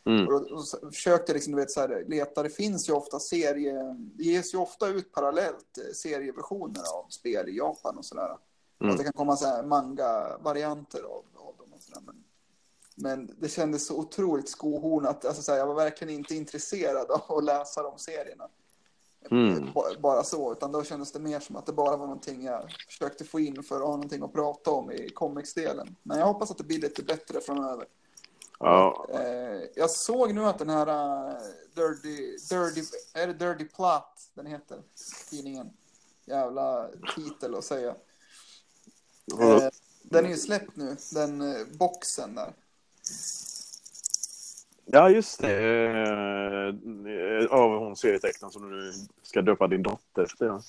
Mm. 0.05 0.27
Och 0.27 0.31
då, 0.31 0.55
och 0.55 0.95
försökte 0.95 1.33
liksom, 1.33 1.53
du 1.53 1.59
vet, 1.59 1.71
så 1.71 1.79
här, 1.79 2.05
leta, 2.07 2.43
det 2.43 2.49
finns 2.49 2.89
ju 2.89 2.93
ofta 2.93 3.19
serie, 3.19 3.95
det 4.15 4.23
ges 4.23 4.53
ju 4.53 4.57
ofta 4.57 4.87
ut 4.87 5.11
parallellt 5.11 5.77
eh, 5.77 5.93
serieversioner 5.93 6.81
av 6.93 7.09
spel 7.09 7.49
i 7.49 7.57
Japan 7.57 7.97
och 7.97 8.05
sådär. 8.05 8.37
Mm. 8.81 8.91
Att 8.91 8.97
det 8.97 9.03
kan 9.03 9.13
komma 9.13 9.35
så 9.35 9.45
här 9.45 9.63
manga-varianter 9.63 11.01
av, 11.01 11.25
av 11.35 11.55
dem 11.57 11.73
och 11.73 11.81
sådär. 11.81 12.01
Men, 12.05 12.23
men 12.95 13.35
det 13.39 13.49
kändes 13.49 13.87
så 13.87 13.97
otroligt 13.97 14.49
skohornat, 14.49 15.25
alltså 15.25 15.41
så 15.41 15.51
här, 15.51 15.59
jag 15.59 15.67
var 15.67 15.75
verkligen 15.75 16.13
inte 16.13 16.35
intresserad 16.35 17.11
av 17.11 17.37
att 17.37 17.43
läsa 17.43 17.83
de 17.83 17.97
serierna. 17.97 18.49
Mm. 19.31 19.71
Ba- 19.73 19.99
Bara 19.99 20.23
så, 20.23 20.51
utan 20.51 20.71
då 20.71 20.83
kändes 20.83 21.11
det 21.11 21.19
mer 21.19 21.39
som 21.39 21.55
att 21.55 21.65
det 21.65 21.73
bara 21.73 21.97
var 21.97 22.07
någonting 22.07 22.43
jag 22.43 22.71
försökte 22.87 23.25
få 23.25 23.39
in 23.39 23.63
för 23.63 23.75
att 23.75 23.81
ha 23.81 23.91
någonting 23.91 24.23
att 24.23 24.33
prata 24.33 24.71
om 24.71 24.91
i 24.91 25.09
comics-delen. 25.09 25.95
Men 26.03 26.19
jag 26.19 26.25
hoppas 26.25 26.51
att 26.51 26.57
det 26.57 26.63
blir 26.63 26.81
lite 26.81 27.03
bättre 27.03 27.41
framöver. 27.41 27.85
Ja, 28.59 29.07
Eh, 29.13 29.61
jag 29.75 29.89
såg 29.91 30.33
nu 30.33 30.45
att 30.45 30.59
den 30.59 30.69
här 30.69 30.87
eh, 30.87 31.35
Dirty, 31.75 32.37
Dirty, 32.49 32.81
är 33.13 33.27
det 33.27 33.33
Dirty 33.33 33.65
Plot 33.65 34.29
den 34.33 34.45
heter? 34.45 34.81
Tidningen. 35.29 35.69
Jävla 36.25 36.89
titel 37.15 37.55
att 37.55 37.63
säga. 37.63 37.95
Eh, 39.39 39.69
den 40.01 40.25
är 40.25 40.29
ju 40.29 40.37
släppt 40.37 40.75
nu, 40.75 40.95
den 41.13 41.43
boxen 41.77 42.35
där. 42.35 42.53
Ja 44.87 45.09
just 45.09 45.39
det. 45.41 45.51
Eh, 45.87 47.45
Av 47.51 47.79
hon 47.79 47.95
serietecknaren 47.95 48.51
som 48.51 48.69
du 48.71 48.93
ska 49.21 49.41
döpa 49.41 49.67
din 49.67 49.83
dotter 49.83 50.23
efter. 50.23 50.45
Ja. 50.45 50.61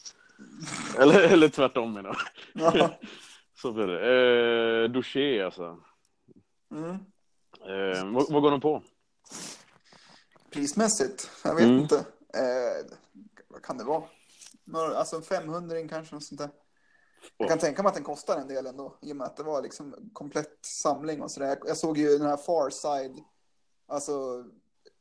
Eller, 0.98 1.20
eller 1.32 1.48
tvärtom 1.48 1.92
menar 1.92 2.18
jag. 2.54 2.76
Ja. 2.76 2.90
Så 3.54 3.72
blir 3.72 3.86
det. 3.86 4.84
Eh, 4.84 4.90
Douché 4.90 5.42
alltså. 5.42 5.78
Mm. 6.72 6.90
Eh, 7.68 8.12
vad, 8.12 8.30
vad 8.32 8.42
går 8.42 8.50
den 8.50 8.60
på? 8.60 8.82
Prismässigt, 10.50 11.30
jag 11.44 11.54
vet 11.54 11.64
Mm. 11.64 11.78
inte. 11.78 11.96
Eh, 12.34 12.86
vad 13.48 13.62
kan 13.62 13.78
det 13.78 13.84
vara? 13.84 14.02
Några- 14.64 14.96
Alltså 14.98 15.16
en 15.16 15.22
500 15.22 15.76
kanske, 15.88 16.14
något 16.14 16.24
sånt 16.24 16.40
där. 16.40 16.50
Jag 17.36 17.48
kan 17.48 17.58
tänka 17.58 17.82
mig 17.82 17.88
att 17.88 17.94
den 17.94 18.04
kostar 18.04 18.38
en 18.38 18.48
del 18.48 18.66
ändå, 18.66 18.94
i 19.02 19.12
och 19.12 19.16
med 19.16 19.26
att 19.26 19.36
det 19.36 19.42
var 19.42 19.62
liksom 19.62 20.10
komplett 20.12 20.58
samling 20.62 21.22
och 21.22 21.30
sådär. 21.30 21.58
Jag, 21.66 21.76
såg 21.76 21.98
ju 21.98 22.18
den 22.18 22.26
här 22.26 22.36
Far 22.36 22.70
Side, 22.70 23.18
alltså 23.88 24.44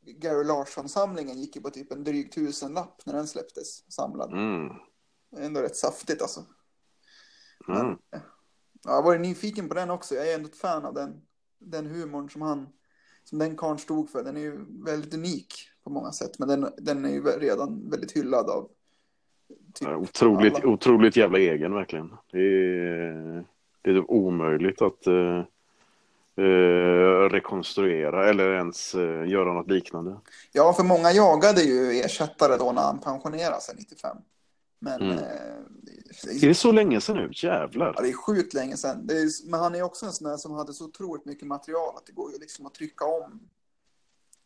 Gary 0.01 0.43
Larsson-samlingen 0.43 1.39
gick 1.39 1.55
ju 1.55 1.61
på 1.61 1.69
typ 1.69 1.91
en 1.91 2.03
dryg 2.03 2.31
tusenlapp 2.31 3.05
när 3.05 3.13
den 3.13 3.27
släpptes 3.27 3.91
samlad. 3.91 4.33
Mm. 4.33 4.69
Ändå 5.37 5.61
rätt 5.61 5.75
saftigt 5.75 6.21
alltså. 6.21 6.45
Mm. 7.67 7.97
Ja, 8.11 8.19
jag 8.83 8.91
har 8.91 9.03
varit 9.03 9.21
nyfiken 9.21 9.67
på 9.67 9.73
den 9.73 9.89
också. 9.89 10.15
Jag 10.15 10.31
är 10.31 10.35
ändå 10.35 10.47
ett 10.47 10.55
fan 10.55 10.85
av 10.85 10.93
den, 10.93 11.21
den 11.59 11.85
humorn 11.85 12.29
som 12.29 12.41
han, 12.41 12.69
som 13.23 13.39
den 13.39 13.57
karln 13.57 13.77
stod 13.77 14.09
för. 14.09 14.23
Den 14.23 14.37
är 14.37 14.41
ju 14.41 14.65
väldigt 14.85 15.13
unik 15.13 15.53
på 15.83 15.89
många 15.89 16.11
sätt, 16.11 16.39
men 16.39 16.47
den, 16.47 16.69
den 16.77 17.05
är 17.05 17.09
ju 17.09 17.23
redan 17.23 17.89
väldigt 17.89 18.11
hyllad 18.11 18.49
av 18.49 18.69
typ 19.73 19.87
Otroligt, 19.87 20.55
alla. 20.55 20.67
otroligt 20.67 21.15
jävla 21.15 21.39
egen 21.39 21.73
verkligen. 21.73 22.09
Det 22.31 22.39
är, 22.39 23.45
det 23.81 23.89
är 23.89 24.01
typ 24.01 24.09
omöjligt 24.09 24.81
att 24.81 25.07
eh, 26.37 27.29
rekonstruera 27.29 28.29
eller 28.29 28.51
ens 28.53 28.95
eh, 28.95 29.27
göra 29.29 29.53
något 29.53 29.69
liknande. 29.69 30.19
Ja, 30.51 30.73
för 30.73 30.83
många 30.83 31.11
jagade 31.11 31.61
ju 31.61 31.99
ersättare 31.99 32.57
då 32.57 32.71
när 32.71 32.81
han 32.81 32.99
pensionerade 32.99 33.61
sig 33.61 33.75
95. 33.77 34.17
Men 34.79 35.01
Mm. 35.01 35.17
eh, 35.17 36.43
Är 36.43 36.47
det 36.47 36.55
så 36.55 36.71
länge 36.71 37.01
sedan 37.01 37.15
nu? 37.17 37.29
Jävlar. 37.33 37.93
ja, 37.95 38.01
det 38.01 38.09
är 38.09 38.13
sjukt 38.13 38.53
länge 38.53 38.77
sedan. 38.77 39.07
Det 39.07 39.13
är, 39.13 39.49
men 39.49 39.59
han 39.59 39.75
är 39.75 39.81
också 39.81 40.05
en 40.05 40.11
sån 40.11 40.29
där 40.29 40.37
som 40.37 40.51
hade 40.51 40.73
så 40.73 40.85
otroligt 40.85 41.25
mycket 41.25 41.47
material 41.47 41.93
att 41.97 42.05
det 42.05 42.11
går 42.11 42.31
ju 42.31 42.37
liksom 42.39 42.65
att 42.65 42.73
trycka 42.73 43.05
om 43.05 43.39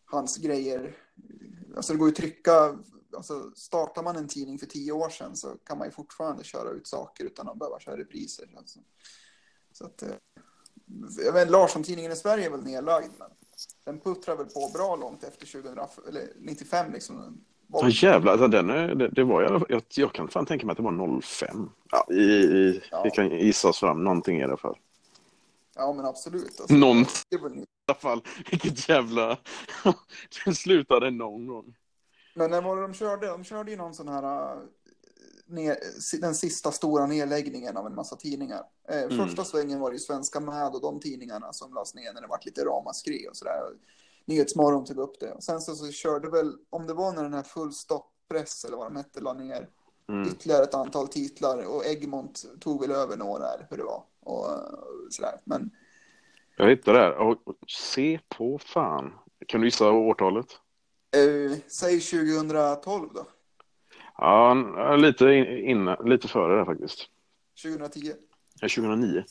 hans 0.06 0.38
grejer. 0.38 0.96
Alltså 1.76 1.94
det 1.94 2.00
går 2.00 2.08
ju 2.08 2.12
att 2.12 2.16
trycka, 2.18 2.78
alltså 3.18 3.52
startar 3.56 4.04
man 4.04 4.16
en 4.16 4.28
tidning 4.28 4.60
för 4.60 4.66
tio 4.66 4.92
år 4.92 5.10
sedan 5.10 5.36
så 5.36 5.48
kan 5.48 5.78
man 5.78 5.88
ju 5.88 5.92
fortfarande 5.92 6.44
köra 6.44 6.70
ut 6.70 6.88
saker 6.88 7.24
utan 7.26 7.50
att 7.50 7.60
behöva 7.60 7.80
köra 7.80 7.98
repriser. 7.98 8.50
Alltså. 8.58 8.80
Så 9.74 9.86
att, 9.86 10.02
eh, 10.02 10.10
jag 11.26 11.34
vet, 11.34 11.50
Larsson-tidningen 11.50 12.12
i 12.12 12.16
Sverige 12.16 12.46
är 12.46 12.50
väl 12.50 12.64
nedlagd, 12.64 13.12
men 13.20 13.30
den 13.84 14.00
puttrar 14.00 14.36
väl 14.36 14.46
på 14.46 14.72
bra 14.74 14.96
långt 14.96 15.24
efter 15.24 15.46
2000, 15.46 15.80
eller 16.08 16.28
95 16.40 16.94
liksom. 16.94 17.42
Ja, 17.74 17.90
jävlar, 17.90 18.32
alltså, 18.32 18.48
den 18.48 18.70
är, 18.70 18.96
det, 18.96 19.08
det 19.08 19.24
var 19.24 19.42
fall, 19.42 19.66
jag, 19.70 19.82
jag 19.90 20.14
kan 20.14 20.28
fan 20.28 20.46
tänka 20.46 20.66
mig 20.66 20.72
att 20.72 20.78
det 20.78 20.84
var 20.84 21.22
05. 21.22 21.70
Ja, 21.92 22.08
i, 22.14 22.22
i, 22.22 22.82
Ja. 22.92 23.04
Vi 23.04 23.12
kan 23.12 23.30
gissa 23.30 23.70
oss 23.70 23.80
fram 23.80 24.04
någonting 24.04 24.40
i 24.40 24.44
alla 24.44 24.58
fall. 24.58 24.78
Ja, 25.76 25.94
men 25.94 26.06
absolut. 26.06 26.60
Alltså, 26.60 26.76
Någon. 26.76 26.98
I 26.98 27.06
alla 27.88 28.00
fall, 28.00 28.22
vilket 28.52 28.90
jävla... 28.90 29.38
Den 30.46 30.56
slutade 30.56 31.12
någon 31.12 31.48
gång. 31.48 31.76
Men 32.36 32.52
när 32.52 32.62
var 32.62 32.76
det 32.76 32.82
de 32.82 32.94
körde? 32.94 33.28
De 33.28 33.44
körde 33.44 33.72
ju 33.72 33.78
någon 33.78 33.94
sån 33.94 34.08
här... 34.08 34.58
ner, 35.48 35.78
den 36.22 36.36
sista 36.36 36.72
stora 36.72 37.06
nedläggningen 37.06 37.78
av 37.78 37.86
en 37.88 37.96
massa 37.96 38.16
tidningar. 38.16 38.64
Eh, 38.90 39.02
Mm. 39.04 39.18
Första 39.18 39.44
svängen 39.44 39.80
var 39.80 39.90
det 39.90 39.96
ju 39.96 40.00
Svenska 40.00 40.40
Med 40.40 40.68
och 40.76 40.82
de 40.82 41.00
tidningarna 41.00 41.54
som 41.54 41.74
lades 41.74 41.96
ner 41.96 42.14
när 42.14 42.22
det 42.22 42.28
var 42.28 42.40
lite 42.46 42.66
ramaskri 42.66 43.28
och 43.32 43.38
sådär. 43.38 43.62
Nyhetsmorgon 44.26 44.86
tog 44.86 44.98
upp 44.98 45.20
det. 45.20 45.32
Och 45.32 45.44
sen 45.44 45.62
så, 45.62 45.76
så 45.76 45.92
körde 45.92 46.30
väl, 46.30 46.54
om 46.70 46.88
det 46.88 46.94
var 46.94 47.14
när 47.14 47.24
den 47.24 47.34
här 47.34 47.44
Full 47.44 47.74
Stop 47.74 48.04
Press 48.30 48.66
eller 48.66 48.78
vad 48.78 48.86
de 48.88 48.96
hette, 48.96 49.20
la 49.20 49.34
ner 49.34 49.70
Mm. 50.10 50.28
ytterligare 50.28 50.64
ett 50.64 50.74
antal 50.74 51.08
titlar 51.08 51.66
och 51.66 51.86
Egmont 51.86 52.46
tog 52.60 52.82
väl 52.82 52.92
över 52.92 53.18
några 53.18 53.48
eller 53.54 53.68
hur 53.70 53.78
det 53.78 53.84
var. 53.84 54.04
Och 54.20 54.52
eh, 54.52 54.60
sådär. 55.10 55.40
Men 55.44 55.70
Jag 56.58 56.70
hittade 56.70 56.98
det 56.98 57.04
här. 57.04 57.14
Och, 57.18 57.48
och, 57.48 57.56
se 57.68 58.20
på 58.38 58.60
fan. 58.60 59.14
Kan 59.48 59.62
du 59.62 59.68
gissa 59.68 59.92
årtalet? 59.92 60.46
eh, 61.16 61.58
säg 61.68 62.00
2012 62.00 63.10
då. 63.14 63.26
Ja, 64.22 64.54
lite, 64.96 65.26
in, 65.26 65.46
innan, 65.46 66.10
lite 66.10 66.28
före 66.28 66.60
det 66.60 66.66
faktiskt. 66.66 67.10
2010. 67.64 68.00
Ja, 68.62 68.68
2009. 68.68 69.24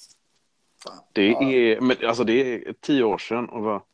Fan. 0.84 0.98
Det 1.12 1.26
Ja. 1.26 1.42
är, 1.42 1.80
men, 1.80 1.96
alltså 2.06 2.24
det 2.24 2.54
är 2.54 2.72
tio 2.80 3.02
år 3.04 3.18
sedan. 3.18 3.48
Och 3.48 3.86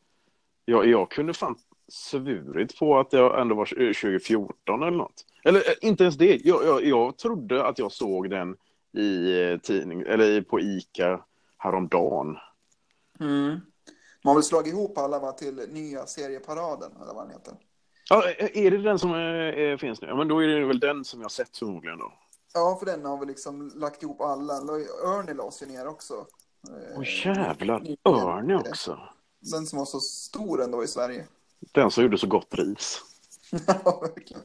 jag, 0.64 0.86
jag 0.86 1.10
kunde 1.10 1.34
fan 1.34 1.56
svurit 1.88 2.78
på 2.78 2.98
att 2.98 3.12
jag 3.12 3.40
ändå 3.40 3.54
var 3.54 3.66
2014 3.66 4.82
eller 4.82 4.96
något. 4.96 5.24
Eller 5.44 5.60
eh, 5.60 5.88
inte 5.88 6.02
ens 6.02 6.16
det. 6.16 6.40
Jag, 6.44 6.64
jag, 6.64 6.84
jag 6.84 7.16
trodde 7.16 7.64
att 7.66 7.78
jag 7.78 7.92
såg 7.92 8.30
den 8.30 8.56
i 8.92 9.40
eh, 9.42 9.58
tidning, 9.58 10.00
eller 10.00 10.40
på 10.42 10.60
Ica 10.60 11.24
häromdagen. 11.58 12.36
Mm. 13.20 13.48
Man 14.24 14.30
har 14.30 14.34
väl 14.34 14.42
slagit 14.42 14.72
ihop 14.72 14.98
alla 14.98 15.18
va, 15.18 15.32
till 15.32 15.60
nya 15.72 16.06
serieparaden 16.06 16.90
eller 17.02 17.14
vad 17.14 17.24
den 17.24 17.30
heter. 17.32 17.54
Ja, 18.08 18.28
eh, 18.30 18.64
är 18.66 18.70
det 18.70 18.78
den 18.78 18.98
som 18.98 19.14
eh, 19.14 19.76
finns 19.76 20.00
nu? 20.00 20.08
Ja, 20.08 20.16
men 20.16 20.28
då 20.28 20.42
är 20.42 20.48
det 20.48 20.66
väl 20.66 20.80
den 20.80 21.04
som 21.04 21.20
jag 21.20 21.30
sett 21.30 21.56
förmodligen 21.56 21.98
då. 21.98 22.12
Ja, 22.54 22.76
för 22.78 22.86
den 22.86 23.04
har 23.04 23.18
vi 23.18 23.26
liksom 23.26 23.72
lagt 23.75 24.02
ihop 24.02 24.20
alla. 24.20 24.54
Örny 25.04 25.34
lades 25.34 25.62
ju 25.62 25.66
ner 25.66 25.86
också. 25.86 26.26
Åh 26.96 27.26
jävlar, 27.26 27.80
nyligen. 27.80 27.98
Örne 28.04 28.56
också. 28.56 28.98
Den 29.40 29.66
som 29.66 29.78
var 29.78 29.86
så 29.86 30.00
stor 30.00 30.62
ändå 30.62 30.84
i 30.84 30.86
Sverige. 30.88 31.26
Den 31.72 31.90
som 31.90 32.02
gjorde 32.02 32.18
så 32.18 32.26
gott 32.26 32.54
ris. 32.54 33.02
Ja, 33.66 34.00
verkligen. 34.00 34.42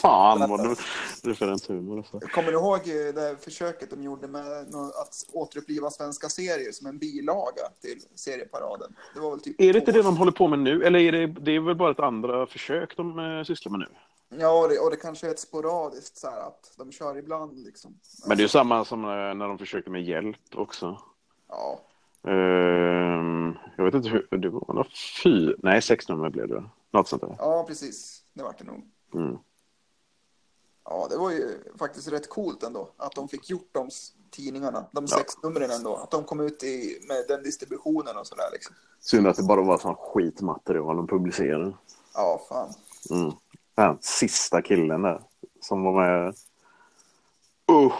Fan 0.00 0.50
vad 0.50 0.76
du, 1.22 1.34
för 1.34 1.48
en 1.48 1.58
humor 1.68 1.98
alltså. 1.98 2.20
Kommer 2.20 2.52
du 2.52 2.58
ihåg 2.58 2.78
eh, 2.78 3.14
det 3.14 3.36
försöket 3.40 3.90
de 3.90 4.02
gjorde 4.02 4.28
med 4.28 4.62
att 4.74 5.26
återuppliva 5.32 5.90
svenska 5.90 6.28
serier 6.28 6.72
som 6.72 6.86
en 6.86 6.98
bilaga 6.98 7.62
till 7.80 8.00
serieparaden? 8.14 8.96
Det 9.14 9.20
var 9.20 9.30
väl 9.30 9.40
typ 9.40 9.60
Är 9.60 9.72
det 9.72 9.78
inte 9.78 9.92
det 9.92 10.02
de 10.02 10.16
håller 10.16 10.32
på 10.32 10.48
med 10.48 10.58
nu? 10.58 10.84
Eller 10.84 10.98
är 10.98 11.12
det, 11.12 11.26
det 11.26 11.52
är 11.52 11.60
väl 11.60 11.76
bara 11.76 11.90
ett 11.90 12.00
andra 12.00 12.46
försök 12.46 12.96
de 12.96 13.18
eh, 13.18 13.44
sysslar 13.44 13.70
med 13.70 13.80
nu? 13.80 13.86
Ja, 14.38 14.62
och 14.62 14.68
det, 14.68 14.78
och 14.78 14.90
det 14.90 14.96
kanske 14.96 15.26
är 15.26 15.30
ett 15.30 15.38
sporadiskt 15.38 16.16
så 16.16 16.30
här 16.30 16.40
att 16.40 16.72
de 16.76 16.92
kör 16.92 17.18
ibland 17.18 17.64
liksom. 17.64 17.94
Men 18.26 18.36
det 18.36 18.40
är 18.40 18.44
ju 18.44 18.48
samma 18.48 18.84
som 18.84 19.04
eh, 19.04 19.10
när 19.10 19.48
de 19.48 19.58
försökte 19.58 19.90
med 19.90 20.04
hjälp 20.04 20.38
också. 20.54 20.98
Ja, 21.48 21.80
Ehm, 22.22 23.54
jag 23.76 23.84
vet 23.84 23.94
inte 23.94 24.08
hur, 24.08 24.38
det 24.38 24.48
var 24.48 24.64
några 24.74 24.88
fy, 25.22 25.54
nej 25.58 25.82
sex 25.82 26.08
nummer 26.08 26.30
blev 26.30 26.48
det. 26.48 26.64
Något 26.90 27.08
sånt 27.08 27.22
där. 27.22 27.36
ja, 27.38 27.64
precis. 27.68 28.22
Det 28.32 28.42
var 28.42 28.54
det 28.58 28.64
nog. 28.64 28.82
Mm. 29.14 29.38
Ja, 30.90 31.06
det 31.10 31.16
var 31.16 31.30
ju 31.30 31.58
faktiskt 31.78 32.08
rätt 32.08 32.28
coolt 32.28 32.62
ändå 32.62 32.90
att 32.96 33.12
de 33.12 33.28
fick 33.28 33.50
gjort 33.50 33.68
de 33.72 33.90
tidningarna, 34.30 34.86
de 34.92 35.08
sex 35.08 35.42
numren 35.42 35.70
ändå. 35.70 35.96
Att 35.96 36.10
de 36.10 36.24
kom 36.24 36.40
ut 36.40 36.62
i, 36.62 37.00
med 37.08 37.24
den 37.28 37.42
distributionen 37.42 38.16
och 38.16 38.26
sådär 38.26 38.48
liksom. 38.52 38.74
Synd 39.00 39.26
att 39.26 39.36
det 39.36 39.42
bara 39.42 39.62
var 39.62 39.78
sån 39.78 39.94
skitmaterial 39.94 40.96
de 40.96 41.06
publicerade. 41.06 41.72
Ja, 42.14 42.40
fan. 42.48 42.74
Mm. 43.10 43.32
Den 43.74 43.98
sista 44.00 44.62
killen 44.62 45.02
där 45.02 45.22
som 45.60 45.82
var 45.82 45.92
med. 45.92 46.34
Usch! 47.72 47.92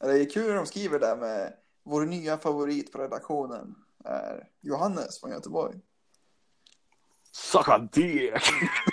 Det 0.00 0.20
är 0.20 0.30
kul 0.30 0.48
när 0.48 0.54
de 0.54 0.66
skriver 0.66 0.98
där 0.98 1.16
med 1.16 1.52
vår 1.82 2.04
nya 2.06 2.38
favorit 2.38 2.92
på 2.92 2.98
redaktionen 2.98 3.74
är 4.04 4.48
Johannes 4.60 5.20
från 5.20 5.30
Göteborg. 5.30 5.80
Sucka 7.32 7.78
dick! 7.78 8.32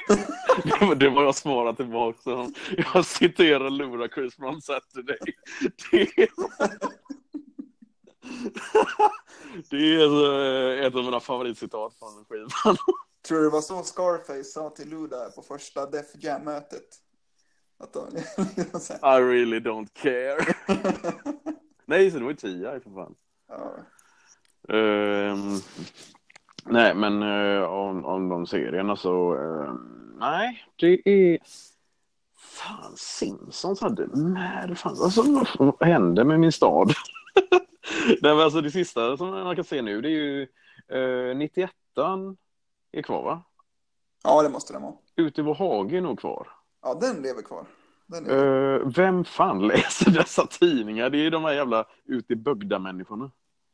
det, 0.96 1.10
var, 1.10 1.24
jag 1.24 1.36
svarade 1.36 1.78
tillbaka. 1.78 2.52
Jag 2.94 3.06
citerar 3.06 3.70
Ludacris 3.70 4.36
från 4.36 4.62
Saturday. 4.62 5.18
Det 5.92 6.02
är, 6.02 6.30
det 9.70 9.96
är 9.96 10.80
eh, 10.80 10.86
ett 10.86 10.96
av 10.96 11.04
mina 11.04 11.20
favoritcitat 11.20 11.94
från 12.00 12.26
skivan. 12.30 12.50
Tror 13.28 13.38
du 13.38 13.44
det 13.44 13.50
var 13.50 13.62
så 13.62 13.84
Scarface 13.84 14.44
sa 14.44 14.70
till 14.70 14.90
Luda 14.90 15.30
på 15.30 15.42
första 15.42 15.86
Def 15.86 16.06
Jam-mötet? 16.20 16.88
Att 17.80 17.94
de, 17.94 18.18
I 18.88 19.22
really 19.22 19.60
don't 19.60 19.90
care. 19.94 20.56
Nej, 21.86 22.12
så 22.12 22.18
det 22.18 22.24
var 22.24 22.32
ju 22.32 22.38
Tia 22.38 22.80
för 22.80 22.96
fan. 22.96 23.16
ja. 23.48 23.76
Ehm, 24.76 25.56
nej, 26.66 26.96
men 26.96 27.24
eh, 27.24 27.64
om, 27.64 28.06
om 28.06 28.30
de 28.30 28.48
serierna 28.48 28.96
så... 28.96 29.34
ehm, 29.34 30.01
nej, 30.22 30.66
det 30.76 31.10
är... 31.10 31.40
Fan, 32.38 32.94
Simpsons 32.98 33.82
hade 33.82 34.08
med... 34.08 34.78
Fan, 34.78 34.98
alltså, 35.02 35.46
vad 35.60 35.88
hände 35.88 36.24
med 36.24 36.40
min 36.40 36.52
stad? 36.52 36.94
nej, 38.08 38.36
men 38.36 38.40
alltså 38.40 38.62
det 38.62 38.72
sista 38.72 39.18
som 39.18 39.30
man 39.30 39.56
kan 39.56 39.66
se 39.66 39.82
nu 39.82 40.02
det 40.02 40.08
är 40.08 40.12
ju 40.12 40.48
uh, 40.94 41.38
91 41.38 41.72
är 42.92 43.02
kvar 43.02 43.24
va? 43.24 43.44
ja, 44.24 44.44
det 44.44 44.50
måste 44.50 44.74
den 44.74 44.82
vara. 44.82 44.94
Ute 45.16 45.42
i 45.42 45.44
vår 45.44 45.56
hage 45.56 45.98
är 45.98 46.02
nog 46.02 46.20
kvar. 46.20 46.48
Ja, 46.82 46.94
den 46.94 47.22
lever 47.22 47.42
kvar. 47.42 47.66
Den 48.08 48.24
lever. 48.24 48.80
Eh, 48.80 48.88
vem 48.96 49.26
fan 49.26 49.68
läser 49.68 50.12
dessa 50.12 50.48
tidningar? 50.48 51.10
Det 51.10 51.18
är 51.18 51.24
ju 51.24 51.30
de 51.30 51.44
här 51.44 51.54
jävla 51.54 51.86
ute 52.06 52.34
i 52.34 52.36
bögda 52.36 52.80
människorna. 52.80 53.32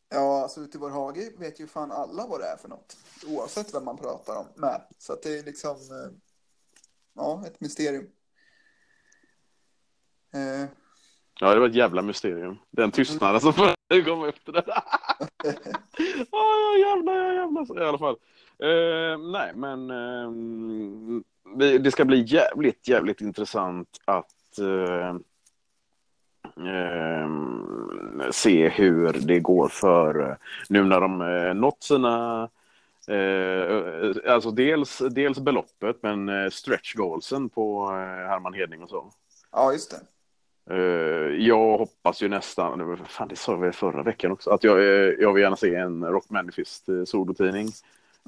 Ja, 0.09 0.41
alltså 0.43 0.61
ute 0.61 0.77
i 0.77 0.81
vår 0.81 0.89
hage 0.89 1.31
vet 1.37 1.59
ju 1.59 1.67
fan 1.67 1.91
alla 1.91 2.27
vad 2.27 2.39
det 2.39 2.45
är 2.45 2.57
för 2.57 2.69
något. 2.69 2.97
Oavsett 3.27 3.75
vem 3.75 3.85
man 3.85 3.97
pratar 3.97 4.35
om 4.35 4.45
med. 4.55 4.81
Så 4.97 5.13
att 5.13 5.23
det 5.23 5.39
är 5.39 5.43
liksom, 5.43 5.71
eh, 5.71 6.11
ja, 7.17 7.43
ett 7.47 7.61
mysterium. 7.61 8.07
Eh, 10.33 10.69
Ja, 11.39 11.53
det 11.53 11.59
var 11.59 11.67
ett 11.69 11.75
jävla 11.75 12.01
mysterium. 12.01 12.57
Den 12.71 12.91
tystnaden 12.91 13.41
som 13.41 13.53
kom 14.05 14.23
efter 14.23 14.51
det. 14.51 14.63
Ja, 16.31 16.77
jävlar, 16.79 17.13
ja, 17.15 17.33
jävlar. 17.33 17.83
I 17.83 17.87
alla 17.87 17.97
fall. 17.97 18.15
Eh, 18.59 19.17
nej, 19.31 19.51
men 19.55 19.89
eh, 19.89 20.31
det, 21.57 21.77
det 21.77 21.91
ska 21.91 22.05
bli 22.05 22.23
jävligt, 22.27 22.87
jävligt 22.87 23.21
intressant 23.21 23.87
att 24.05 24.59
eh, 24.59 25.15
eh, 26.67 27.29
se 28.31 28.69
hur 28.69 29.13
det 29.13 29.39
går 29.39 29.67
för 29.67 30.29
eh, 30.29 30.35
nu 30.69 30.83
när 30.83 31.01
de 31.01 31.21
eh, 31.21 31.53
nått 31.53 31.83
sina 31.83 32.49
eh, 33.07 34.33
alltså 34.33 34.51
dels, 34.51 34.97
dels 35.11 35.39
beloppet 35.39 35.97
men 36.01 36.29
eh, 36.29 36.49
stretch 36.49 36.93
goalsen 36.93 37.49
på 37.49 37.85
eh, 37.85 38.29
Herman 38.29 38.53
Hedning 38.53 38.83
och 38.83 38.89
så. 38.89 39.11
ja, 39.51 39.73
just 39.73 39.91
det. 39.91 40.01
Eh, 40.69 41.45
jag 41.47 41.77
hoppas 41.77 42.21
ju 42.21 42.29
nästan, 42.29 42.97
fan 43.07 43.27
det 43.27 43.35
sa 43.35 43.55
väl 43.55 43.73
förra 43.73 44.03
veckan 44.03 44.31
också, 44.31 44.49
att 44.49 44.63
jag, 44.63 44.79
jag 45.19 45.33
vill 45.33 45.43
gärna 45.43 45.55
se 45.55 45.75
en 45.75 46.05
Rock 46.05 46.29
Manifest 46.29 46.85
solotidning. 47.05 47.67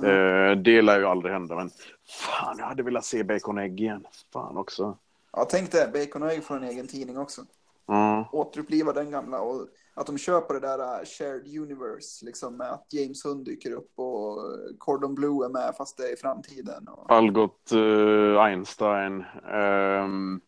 Eh, 0.03 0.57
det 0.57 0.81
lär 0.81 1.00
ju 1.00 1.05
aldrig 1.05 1.33
hända, 1.33 1.55
men 1.55 1.69
fan 2.07 2.55
jag 2.57 2.65
hade 2.65 2.83
velat 2.83 3.05
se 3.05 3.24
Bacon 3.24 3.57
Egg 3.57 3.81
igen. 3.81 4.05
Fan 4.33 4.57
också. 4.57 4.98
Ja, 5.31 5.45
tänk 5.50 5.71
det. 5.71 5.89
Bacon 5.93 6.24
ägg 6.24 6.43
får 6.43 6.55
en 6.55 6.63
egen 6.63 6.88
tidning 6.88 7.17
också. 7.17 7.41
Ja. 7.89 8.29
Återuppliva 8.31 8.93
den 8.93 9.12
gamla 9.12 9.39
och 9.39 9.67
att 9.93 10.08
de 10.08 10.17
kör 10.17 10.41
på 10.41 10.53
det 10.53 10.60
där 10.60 10.79
uh, 10.79 11.05
shared 11.05 11.58
universe, 11.62 12.25
liksom 12.25 12.58
med 12.58 12.72
att 12.72 12.88
James 12.89 13.25
Hunt 13.25 13.46
dyker 13.46 13.72
upp 13.72 13.91
och 13.96 14.38
uh, 14.38 14.77
Cordon 14.77 15.15
Blue 15.15 15.46
är 15.46 15.50
med 15.50 15.74
fast 15.77 15.98
det 15.98 16.03
är 16.03 16.13
i 16.13 16.17
framtiden. 16.17 16.88
Och... 16.88 17.12
Algot 17.12 17.72
eh, 17.72 18.41
Einstein, 18.41 19.24
um, 19.53 20.41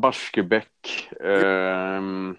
Barskebeck. 0.00 1.08
ehm, 1.20 2.36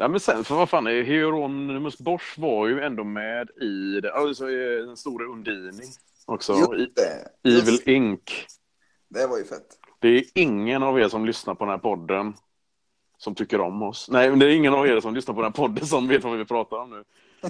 Ja, 0.00 0.08
men 0.08 0.20
sen, 0.20 0.44
för 0.44 0.54
vad 0.54 0.68
fan, 0.68 0.86
Hieronymus 0.86 1.98
Bosch 1.98 2.38
var 2.38 2.68
ju 2.68 2.80
ändå 2.80 3.04
med 3.04 3.50
i 3.50 4.00
det, 4.00 4.14
alltså 4.14 4.46
den 4.86 4.96
stora 4.96 5.26
Undini 5.26 5.82
också. 6.26 6.52
I. 6.76 6.92
Evil 7.44 7.80
Inc. 7.84 8.20
det 9.08 9.26
var 9.26 9.38
ju 9.38 9.44
fett. 9.44 9.78
Det 9.98 10.08
är 10.08 10.24
ingen 10.34 10.82
av 10.82 11.00
er 11.00 11.08
som 11.08 11.26
lyssnar 11.26 11.54
på 11.54 11.64
den 11.64 11.70
här 11.70 11.78
podden 11.78 12.34
som 13.18 13.34
tycker 13.34 13.60
om 13.60 13.82
oss. 13.82 14.08
Nej, 14.10 14.30
men 14.30 14.38
det 14.38 14.46
är 14.46 14.50
ingen 14.50 14.74
av 14.74 14.86
er 14.86 15.00
som 15.00 15.14
lyssnar 15.14 15.34
på 15.34 15.40
den 15.40 15.52
här 15.52 15.56
podden 15.56 15.86
som 15.86 16.08
vet 16.08 16.24
vad 16.24 16.38
vi 16.38 16.44
pratar 16.44 16.76
om 16.76 16.90
nu. 16.90 17.04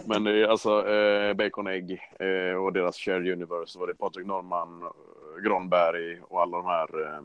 Men 0.04 0.24
det 0.24 0.42
är 0.42 0.48
alltså 0.48 0.88
eh, 0.88 1.34
Bacon 1.34 1.66
Egg 1.66 2.00
eh, 2.18 2.56
och 2.56 2.72
deras 2.72 2.96
Shared 2.96 3.32
Universe. 3.32 3.78
Var 3.78 3.86
det 3.86 3.94
Patrik 3.94 4.26
Norman, 4.26 4.82
eh, 4.82 5.42
Granberg 5.42 6.20
och 6.28 6.42
alla 6.42 6.56
de 6.56 6.66
här. 6.66 7.02
Eh, 7.02 7.22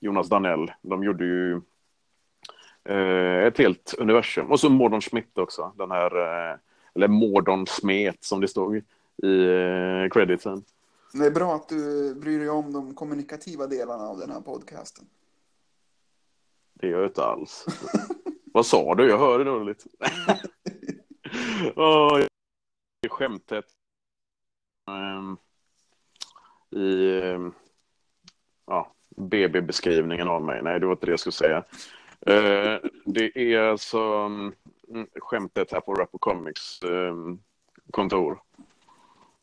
Jonas 0.00 0.28
Danell. 0.28 0.72
De 0.82 1.04
gjorde 1.04 1.24
ju 1.24 1.60
eh, 2.84 3.46
ett 3.46 3.58
helt 3.58 3.94
universum. 3.98 4.50
Och 4.50 4.60
så 4.60 4.70
Mordon 4.70 5.00
Schmidt 5.00 5.38
också. 5.38 5.72
Den 5.78 5.90
här, 5.90 6.16
eh, 6.50 6.58
eller 6.94 7.08
Mordon 7.08 7.66
Smet 7.66 8.24
som 8.24 8.40
det 8.40 8.48
stod 8.48 8.76
i 8.76 8.80
eh, 9.22 10.08
crediten. 10.10 10.64
Det 11.12 11.26
är 11.26 11.30
bra 11.30 11.54
att 11.54 11.68
du 11.68 12.14
bryr 12.14 12.38
dig 12.38 12.48
om 12.48 12.72
de 12.72 12.94
kommunikativa 12.94 13.66
delarna 13.66 14.04
av 14.04 14.18
den 14.18 14.30
här 14.30 14.40
podcasten. 14.40 15.04
Det 16.74 16.86
gör 16.86 17.00
jag 17.00 17.08
inte 17.08 17.24
alls. 17.24 17.66
Vad 18.52 18.66
sa 18.66 18.94
du? 18.94 19.08
Jag 19.08 19.18
hörde 19.18 19.44
dåligt. 19.44 19.86
oh, 21.76 22.20
skämtet 23.08 23.64
um, 24.90 25.36
i 26.80 27.20
um, 27.20 27.54
ja, 28.66 28.92
BB-beskrivningen 29.16 30.28
av 30.28 30.42
mig. 30.42 30.62
Nej, 30.62 30.80
det 30.80 30.86
var 30.86 30.92
inte 30.92 31.06
det 31.06 31.12
jag 31.12 31.20
skulle 31.20 31.32
säga. 31.32 31.58
Uh, 32.30 32.90
det 33.04 33.54
är 33.54 33.58
alltså 33.58 34.00
um, 34.24 34.54
skämtet 35.20 35.72
här 35.72 35.80
på 35.80 35.94
Rap 35.94 36.10
Comics 36.20 36.80
kontor. 37.90 38.40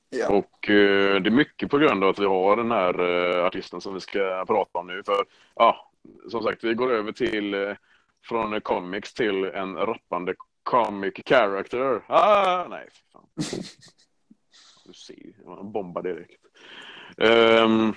Ja. 0.09 0.29
Och 0.29 0.69
uh, 0.69 1.21
det 1.21 1.29
är 1.29 1.31
mycket 1.31 1.69
på 1.69 1.77
grund 1.77 2.03
av 2.03 2.09
att 2.09 2.19
vi 2.19 2.25
har 2.25 2.57
den 2.57 2.71
här 2.71 3.01
uh, 3.01 3.45
artisten 3.45 3.81
som 3.81 3.93
vi 3.93 3.99
ska 3.99 4.45
prata 4.47 4.79
om 4.79 4.87
nu. 4.87 5.03
För 5.03 5.25
ja, 5.55 5.90
som 6.29 6.43
sagt, 6.43 6.63
vi 6.63 6.73
går 6.73 6.91
över 6.91 7.11
till 7.11 7.53
uh, 7.53 7.75
från 8.23 8.61
comics 8.61 9.13
till 9.13 9.45
en 9.45 9.75
rappande 9.75 10.35
comic 10.63 11.13
character. 11.25 12.03
Ah, 12.07 12.67
nej, 12.69 12.87
fan. 13.13 13.27
Du 14.85 14.93
ser, 14.93 15.45
man 15.45 15.71
bombar 15.71 16.01
direkt. 16.01 16.45
Um, 17.17 17.93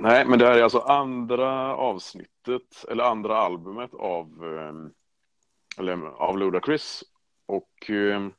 nej, 0.00 0.24
men 0.26 0.38
det 0.38 0.46
här 0.46 0.58
är 0.58 0.62
alltså 0.62 0.78
andra 0.78 1.76
avsnittet, 1.76 2.84
eller 2.90 3.04
andra 3.04 3.36
albumet 3.36 3.94
av, 3.94 4.44
um, 4.44 4.92
eller, 5.78 6.06
av 6.06 6.38
Ludacris. 6.38 7.04
Och 7.46 7.90
um, 7.90 8.32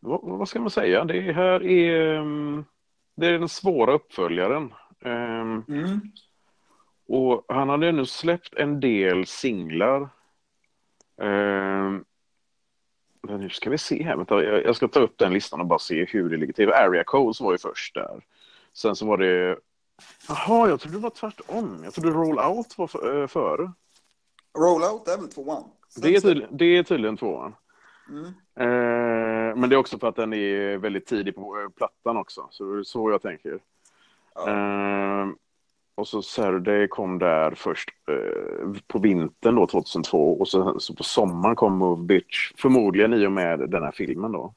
vad, 0.00 0.20
vad, 0.22 0.48
ska 0.48 0.60
man 0.60 0.70
säga? 0.70 1.04
Det 1.04 1.32
här 1.32 1.66
är, 1.66 2.24
det 3.16 3.26
är 3.26 3.38
den 3.38 3.48
svåra 3.48 3.92
uppföljaren. 3.92 4.74
Mm. 5.04 5.62
Och 7.06 7.44
han 7.48 7.68
hade 7.68 7.92
nu 7.92 8.06
släppt 8.06 8.54
en 8.54 8.80
del 8.80 9.26
singlar. 9.26 10.00
Uh, 11.22 12.00
nu 13.28 13.50
ska 13.50 13.70
vi 13.70 13.78
se 13.78 14.02
här. 14.02 14.16
Vänta, 14.16 14.44
jag 14.44 14.76
ska 14.76 14.88
ta 14.88 15.00
upp 15.00 15.18
den 15.18 15.32
listan 15.32 15.60
och 15.60 15.66
bara 15.66 15.78
se 15.78 16.04
hur 16.04 16.30
det 16.30 16.36
ligger 16.36 16.52
till. 16.52 16.72
Area 16.72 17.04
Codes 17.04 17.40
var 17.40 17.52
ju 17.52 17.58
först 17.58 17.94
där. 17.94 18.24
Sen 18.72 18.96
så 18.96 19.06
var 19.06 19.18
det... 19.18 19.58
Jaha, 20.28 20.68
jag 20.68 20.80
trodde 20.80 20.96
det 20.96 21.02
var 21.02 21.10
tvärtom. 21.10 21.80
Jag 21.84 21.94
trodde 21.94 22.10
Roll 22.10 22.38
Out 22.38 22.78
var 22.78 22.86
för, 22.86 23.22
äh, 23.22 23.26
före. 23.26 23.72
Roll 24.58 24.82
Out 24.82 25.08
är 25.08 25.16
väl 25.16 25.28
tvåan? 25.28 25.64
Det 25.96 26.16
är, 26.16 26.20
tydligen, 26.20 26.56
det 26.56 26.64
är 26.64 26.82
tydligen 26.82 27.16
tvåan. 27.16 27.54
Mm. 28.08 28.24
Uh, 28.24 29.56
men 29.56 29.70
det 29.70 29.76
är 29.76 29.78
också 29.78 29.98
för 29.98 30.08
att 30.08 30.16
den 30.16 30.32
är 30.32 30.76
väldigt 30.76 31.06
tidig 31.06 31.34
på 31.34 31.56
uh, 31.56 31.68
plattan 31.68 32.16
också. 32.16 32.48
Så 32.50 32.72
det 32.72 32.78
är 32.78 32.82
så 32.82 33.10
jag 33.10 33.22
tänker. 33.22 33.58
Ja. 34.34 34.48
Ehm, 34.48 35.36
och 35.94 36.08
så 36.08 36.22
Saturday 36.22 36.88
kom 36.88 37.18
där 37.18 37.54
först 37.54 37.90
eh, 38.08 38.80
på 38.86 38.98
vintern 38.98 39.54
då 39.54 39.66
2002 39.66 40.36
och 40.40 40.48
så, 40.48 40.80
så, 40.80 40.94
på 40.94 41.02
sommaren 41.02 41.56
kom 41.56 41.78
Move 41.78 42.02
Bitch. 42.02 42.52
Förmodligen 42.56 43.14
i 43.14 43.26
och 43.26 43.32
med 43.32 43.70
den 43.70 43.82
här 43.82 43.92
filmen 43.92 44.32
då. 44.32 44.54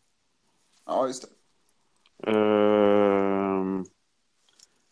Ja, 0.85 1.07
just 1.07 1.23
det. 1.23 2.31
Eh, 2.31 3.81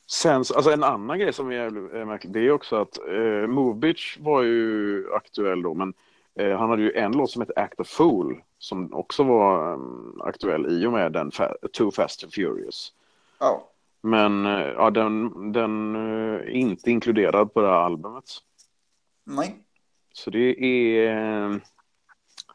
sen, 0.08 0.38
alltså 0.38 0.72
en 0.72 0.84
annan 0.84 1.20
grej 1.20 1.34
som 1.34 1.52
är 1.52 2.06
märklig, 2.06 2.34
det 2.34 2.40
är 2.40 2.52
också 2.52 2.76
att 2.76 2.98
eh, 3.08 3.48
Move 3.48 3.80
Bitch 3.80 4.18
var 4.20 4.42
ju 4.42 5.04
aktuell 5.14 5.62
då, 5.62 5.74
men 5.74 5.94
eh, 6.40 6.58
han 6.58 6.70
hade 6.70 6.82
ju 6.82 6.92
en 6.92 7.12
låt 7.12 7.32
som 7.32 7.42
hette 7.42 7.54
Act 7.56 7.80
a 7.80 7.84
Fool 7.84 8.42
som 8.58 8.94
också 8.94 9.24
var 9.24 9.74
um, 9.74 10.22
aktuell 10.24 10.66
i 10.66 10.86
och 10.86 10.92
med 10.92 11.12
den 11.12 11.32
fa 11.32 11.56
Too 11.74 11.92
Fast 11.92 12.24
and 12.24 12.34
Furious. 12.34 12.94
Ja. 13.40 13.70
Men 14.06 14.46
eh, 14.46 14.68
ja, 14.68 14.90
den, 14.90 15.32
den 15.52 15.96
är 15.96 16.48
eh, 16.48 16.60
inte 16.60 16.92
inkluderad 16.92 17.54
på 17.54 17.62
det 17.62 17.68
här 17.68 17.76
albumet. 17.76 18.24
Nej. 19.26 19.56
Så 20.14 20.30
det 20.30 20.66
är 20.66 21.12
eh, 21.52 21.58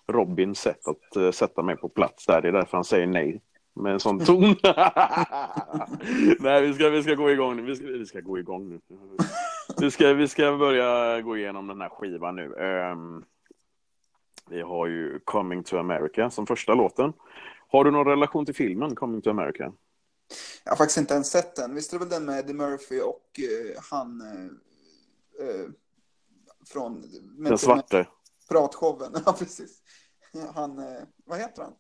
Robins 0.07 0.61
sätt 0.61 0.81
att 0.87 1.35
sätta 1.35 1.63
mig 1.63 1.77
på 1.77 1.89
plats 1.89 2.27
där. 2.27 2.43
Det 2.43 2.49
är 2.49 2.53
därför 2.53 2.77
han 2.77 2.85
säger 2.85 3.07
nej 3.07 3.41
med 3.75 3.93
en 3.93 4.01
sån 4.01 4.19
ton. 4.25 4.43
nej, 6.41 6.67
vi 6.67 6.75
ska, 6.75 6.89
vi 6.89 7.03
ska 7.03 7.15
gå 7.15 7.31
igång 7.31 7.57
nu. 7.57 7.63
Vi 7.63 7.77
ska, 7.77 7.87
vi 7.87 8.07
ska 8.07 8.21
gå 8.21 8.39
igång 8.39 8.69
nu. 8.69 8.81
Vi 9.81 9.91
ska, 9.91 10.13
vi 10.13 10.29
ska 10.29 10.57
börja 10.57 11.21
gå 11.21 11.37
igenom 11.37 11.67
den 11.67 11.81
här 11.81 11.89
skivan 11.89 12.37
nu. 12.37 12.47
Um, 12.93 13.25
vi 14.51 14.61
har 14.61 14.87
ju 14.87 15.21
Coming 15.25 15.63
to 15.63 15.79
America 15.79 16.31
som 16.31 16.47
första 16.47 16.75
låten. 16.75 17.13
Har 17.69 17.85
du 17.85 17.91
någon 17.91 18.07
relation 18.07 18.47
till 18.47 18.55
filmen 18.55 18.95
Coming 18.95 19.23
to 19.23 19.31
America? 19.31 19.73
Jag 20.65 20.73
har 20.73 20.77
faktiskt 20.77 20.99
inte 20.99 21.15
ens 21.15 21.31
sett 21.31 21.57
den. 21.57 21.75
Visst 21.75 21.93
är 21.93 21.99
det 21.99 22.05
väl 22.05 22.09
den 22.09 22.25
med 22.25 22.39
Eddie 22.39 22.53
Murphy 22.53 23.01
och 23.01 23.41
uh, 23.41 23.81
han 23.91 24.23
uh, 25.41 25.69
från... 26.73 27.05
den 27.39 27.59
svarte. 27.59 28.07
Pratshowen, 28.49 29.13
ja 29.27 29.33
precis. 29.33 29.83
Han, 30.55 30.79
uh, 30.79 31.03
vad 31.25 31.39
heter 31.39 31.63
han? 31.63 31.73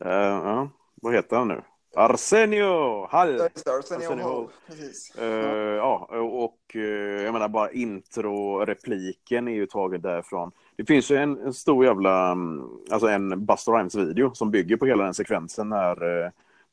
ja, 0.00 0.70
vad 0.94 1.14
heter 1.14 1.36
han 1.36 1.48
nu? 1.48 1.62
Arsenio 1.96 3.06
Hall. 3.06 3.40
Arsenio, 3.40 3.78
Arsenio 3.78 4.22
Hall. 4.22 4.48
Precis. 4.66 5.12
Uh, 5.18 5.24
ja. 5.24 6.08
ja, 6.10 6.18
och 6.20 6.58
uh, 6.74 6.82
jag 7.22 7.32
menar 7.32 7.48
bara 7.48 7.70
intro-repliken 7.70 9.48
är 9.48 9.52
ju 9.52 9.66
tagen 9.66 10.00
därifrån. 10.00 10.52
Det 10.76 10.84
finns 10.84 11.10
ju 11.10 11.16
en, 11.16 11.38
en 11.38 11.54
stor 11.54 11.84
jävla, 11.84 12.32
mm, 12.32 12.62
alltså 12.90 13.08
en 13.08 13.46
Buster 13.46 13.72
Rhymes-video 13.72 14.34
som 14.34 14.50
bygger 14.50 14.76
på 14.76 14.86
hela 14.86 15.04
den 15.04 15.14
sekvensen 15.14 15.68
när 15.68 16.04
uh, 16.04 16.30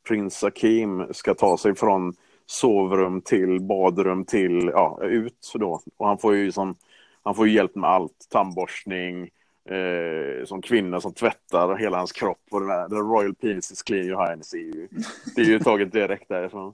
prins 0.08 0.44
Akim 0.44 1.08
ska 1.12 1.34
ta 1.34 1.58
sig 1.58 1.76
från 1.76 2.14
sovrum 2.46 3.22
till 3.22 3.62
badrum 3.62 4.26
till, 4.26 4.72
ja, 4.74 5.00
ut 5.04 5.52
då. 5.56 5.82
Och 5.98 6.08
han 6.08 6.18
får 6.18 6.36
ju 6.36 6.52
som, 6.52 6.76
han 7.24 7.36
får 7.36 7.48
hjälp 7.48 7.76
med 7.76 7.90
allt, 7.90 8.28
tandborstning, 8.30 9.30
eh, 9.66 10.46
som 10.46 10.62
kvinna 10.62 11.02
som 11.02 11.14
tvättar 11.14 11.76
hela 11.76 11.98
hans 11.98 12.12
kropp 12.12 12.42
och 12.52 12.60
den 12.60 12.70
där, 12.70 12.90
the 12.90 12.96
royal 12.96 13.36
penis 13.36 13.72
is 13.72 13.84
clean 13.84 14.06
your 14.06 14.28
highness 14.28 14.54
är 14.54 14.58
ju, 14.58 14.88
det 15.36 15.42
är 15.42 15.46
ju 15.46 15.60
taget 15.64 15.92
direkt 15.92 16.30
därifrån. 16.30 16.74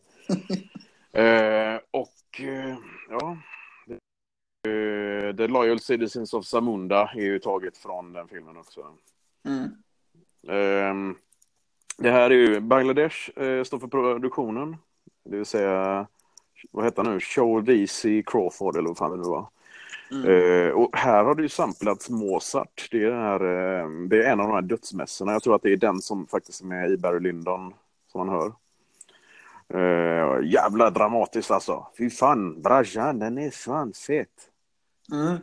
eh, 1.14 1.80
och 1.92 2.42
eh, 2.42 2.78
ja, 3.10 3.38
eh, 4.70 5.36
The 5.36 5.48
Loyal 5.48 5.80
Citizens 5.80 6.34
of 6.34 6.46
Samunda 6.46 7.12
är 7.16 7.22
ju 7.22 7.40
taget 7.40 7.78
från 7.78 8.14
den 8.14 8.28
filmen 8.28 8.58
också. 8.58 8.86
Mm. 9.46 9.70
Det 11.98 12.12
här 12.12 12.30
är 12.30 12.36
ju 12.36 12.60
Bangladesh 12.60 13.40
eh, 13.40 13.64
står 13.64 13.80
för 13.80 13.88
produktionen. 13.88 14.78
Det 15.24 15.38
vill 15.38 15.46
säga, 15.46 16.08
vad 16.72 16.86
heter 16.86 17.04
han 17.04 17.14
nu? 17.14 17.20
Show 17.20 17.64
DC 17.64 18.24
Crawford 18.26 18.78
eller 18.78 18.88
vad 18.88 18.98
fan 18.98 19.12
det 19.12 19.18
nu 19.18 19.24
var. 19.24 19.50
Mm. 20.12 20.26
Eh, 20.26 20.72
och 20.72 20.98
här 20.98 21.24
har 21.24 21.36
det 21.36 21.42
ju 21.42 21.50
samplats 21.50 22.10
Mozart. 22.10 22.88
Det 22.92 23.04
är, 23.04 23.12
här, 23.12 23.42
eh, 23.42 23.90
det 24.10 24.24
är 24.24 24.32
en 24.32 24.40
av 24.40 24.48
de 24.48 24.54
här 24.54 24.62
dödsmässorna. 24.62 25.32
Jag 25.32 25.44
tror 25.44 25.56
att 25.56 25.62
det 25.62 25.74
är 25.74 25.78
den 25.78 26.02
som 26.02 26.28
faktiskt 26.28 26.62
är 26.62 26.66
med 26.66 26.92
i 26.92 26.98
Barry 26.98 27.20
Lyndon 27.20 27.74
som 28.12 28.28
man 28.28 28.30
hör. 28.30 28.54
Eh, 29.74 30.46
jävla 30.46 30.90
dramatiskt 30.90 31.52
alltså. 31.52 31.88
Fy 31.98 32.10
fan, 32.10 32.62
Brajan, 32.62 33.20
den 33.20 33.38
är 33.38 33.50
fan 33.50 33.94
fet. 33.94 34.50
Mm. 35.12 35.38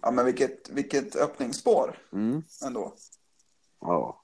Ja 0.00 0.10
men 0.10 0.24
vilket, 0.24 0.70
vilket 0.70 1.16
öppningsspår 1.16 1.96
mm. 2.12 2.42
ändå. 2.66 2.92
Ja. 3.80 4.19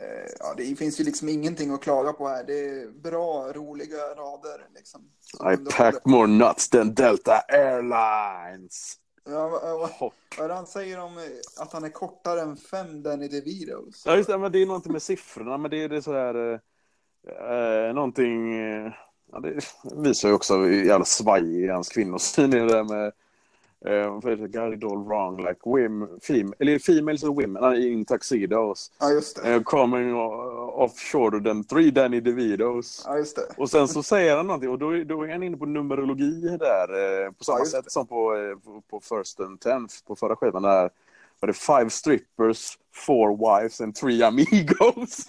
Eh, 0.00 0.30
ja, 0.38 0.54
det 0.56 0.76
finns 0.76 1.00
ju 1.00 1.04
liksom 1.04 1.28
ingenting 1.28 1.74
att 1.74 1.82
klaga 1.82 2.12
på 2.12 2.28
här. 2.28 2.44
Det 2.44 2.60
är 2.60 2.88
bra, 2.88 3.52
roliga 3.52 3.96
rader. 3.96 4.66
Liksom. 4.74 5.00
I 5.52 5.56
pack 5.76 6.04
more 6.04 6.26
nuts 6.26 6.68
than 6.68 6.94
Delta 6.94 7.38
Airlines. 7.48 8.96
Ja, 9.24 9.48
vad, 9.48 10.10
vad, 10.38 10.50
han 10.50 10.66
säger 10.66 11.00
om 11.00 11.18
eh, 11.18 11.24
att 11.62 11.72
han 11.72 11.84
är 11.84 11.88
kortare 11.88 12.40
än 12.40 12.56
fem 12.56 13.02
Danny 13.02 13.28
DeVitos? 13.28 14.02
Ja, 14.06 14.16
just 14.16 14.28
det. 14.28 14.38
Men 14.38 14.52
det 14.52 14.62
är 14.62 14.66
någonting 14.66 14.92
med 14.92 15.02
siffrorna, 15.02 15.58
men 15.58 15.70
det 15.70 15.84
är, 15.84 15.88
det 15.88 15.96
är 15.96 16.00
sådär... 16.00 16.60
Eh, 17.28 17.94
någonting... 17.94 18.54
Eh, 18.54 18.92
ja, 19.32 19.40
det 19.40 19.60
visar 19.96 20.28
ju 20.28 20.34
också 20.34 20.56
hur 20.56 20.84
jävla 20.84 21.04
svajig 21.04 21.68
hans 21.68 21.88
kvinnosyn 21.88 22.52
är 22.52 22.66
det 22.66 22.72
där 22.72 22.84
med 22.84 23.12
Uh, 23.86 24.18
got 24.48 24.72
it 24.72 24.84
all 24.84 24.98
wrong, 24.98 25.36
like 25.36 25.64
women, 25.64 26.08
fem, 26.20 26.52
eller 26.58 26.78
females 26.78 27.22
and 27.22 27.36
women 27.36 27.76
in 27.76 28.04
tuxedos. 28.04 28.90
Ja, 28.98 29.10
just 29.10 29.42
det. 29.42 29.56
Uh, 29.56 29.62
coming 29.62 30.14
off 30.14 30.98
shorter 30.98 31.40
than 31.40 31.64
three 31.64 31.90
Danny 31.90 32.20
DeVitos. 32.20 33.02
Ja, 33.06 33.18
just 33.18 33.36
det. 33.36 33.42
Och 33.56 33.70
sen 33.70 33.88
så 33.88 34.02
säger 34.02 34.36
han 34.36 34.46
någonting 34.46 34.70
och 34.70 34.78
då, 34.78 35.04
då 35.04 35.22
är 35.22 35.32
han 35.32 35.42
inne 35.42 35.56
på 35.56 35.66
numerologi 35.66 36.56
där 36.58 37.24
uh, 37.26 37.32
på 37.32 37.44
samma 37.44 37.58
ja, 37.58 37.64
sätt 37.64 37.84
det. 37.84 37.90
som 37.90 38.06
på, 38.06 38.34
på, 38.64 38.82
på 38.90 39.00
First 39.00 39.40
and 39.40 39.60
Tenth 39.60 39.94
på 40.06 40.16
förra 40.16 40.36
skivan 40.36 40.62
där 40.62 40.90
var 41.40 41.46
det 41.46 41.52
five 41.52 41.90
strippers, 41.90 42.78
four 42.92 43.36
wives 43.36 43.80
and 43.80 43.94
three 43.94 44.22
amigos. 44.22 45.26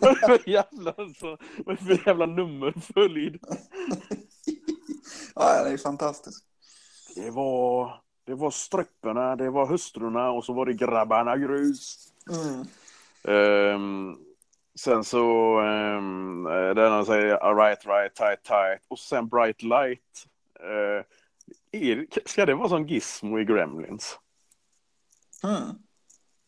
vad 0.00 0.10
är 0.10 0.14
det 0.14 0.38
för 0.38 0.50
jävla, 0.50 0.94
så, 0.94 1.38
vad 1.66 1.76
är 1.76 1.80
det 1.80 1.96
för 1.96 2.06
jävla 2.06 2.26
nummerföljd? 2.26 3.38
ja, 5.34 5.64
det 5.64 5.70
är 5.70 5.76
fantastiskt. 5.76 6.44
Det 7.16 7.30
var, 7.30 8.00
det 8.26 8.34
var 8.34 8.50
stripperna, 8.50 9.36
det 9.36 9.50
var 9.50 9.66
hustrurna 9.66 10.30
och 10.30 10.44
så 10.44 10.52
var 10.52 10.66
det 10.66 10.72
grabbarna 10.72 11.36
grus. 11.36 12.08
Mm. 12.30 12.66
Um, 13.74 14.18
sen 14.74 15.04
så, 15.04 15.60
um, 15.60 16.44
den 16.74 16.92
han 16.92 17.06
säger 17.06 17.54
right, 17.54 17.86
right, 17.86 18.14
tight, 18.14 18.42
tight 18.42 18.80
och 18.88 18.98
sen 18.98 19.28
bright 19.28 19.62
light. 19.62 20.26
Uh, 20.60 21.04
är, 21.72 22.06
ska 22.28 22.46
det 22.46 22.54
vara 22.54 22.68
som 22.68 22.86
Gizmo 22.86 23.38
i 23.38 23.44
Gremlins? 23.44 24.18
Mm. 25.44 25.62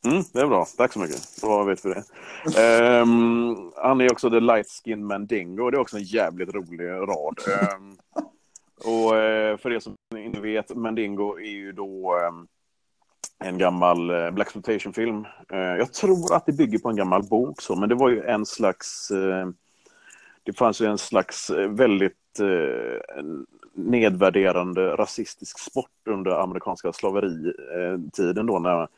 Mm, 0.07 0.25
det 0.33 0.41
är 0.41 0.47
bra. 0.47 0.67
Tack 0.77 0.93
så 0.93 0.99
mycket. 0.99 1.41
Då 1.41 1.65
vet 1.65 1.85
vi 1.85 1.95
det. 1.95 2.05
Um, 3.01 3.73
han 3.77 4.01
är 4.01 4.13
också 4.13 4.31
The 4.31 4.41
Light 4.41 4.67
Skin 4.69 5.07
Mandingo. 5.07 5.71
Det 5.71 5.77
är 5.77 5.81
också 5.81 5.97
en 5.97 6.03
jävligt 6.03 6.55
rolig 6.55 6.89
rad. 6.89 7.39
Um, 7.77 7.99
och 8.85 9.17
eh, 9.17 9.57
för 9.57 9.73
er 9.73 9.81
som 9.81 9.97
inte 10.17 10.41
vet, 10.41 10.77
Mandingo 10.77 11.39
är 11.39 11.51
ju 11.51 11.73
då 11.73 12.17
eh, 12.17 12.33
en 13.49 13.59
gammal 13.59 14.11
uh, 14.11 14.31
Black 14.31 14.51
film 14.95 15.27
Jag 15.49 15.93
tror 15.93 16.35
att 16.35 16.47
det 16.47 16.53
bygger 16.53 16.79
på 16.79 16.89
en 16.89 16.97
gammal 16.97 17.23
bok, 17.23 17.61
så, 17.61 17.77
men 17.77 17.89
det 17.89 17.95
var 17.95 18.09
ju 18.09 18.23
en 18.23 18.47
slags... 18.47 19.09
det 20.43 20.53
fanns 20.59 20.81
ju 20.81 20.87
en 20.87 20.99
slags 20.99 21.51
väldigt 21.69 22.41
nedvärderande 23.73 24.97
rasistisk 24.97 25.59
sport 25.59 26.09
under 26.09 26.31
amerikanska 26.31 26.93
slaveritiden 26.93 28.47
då 28.47 28.59
när 28.59 28.89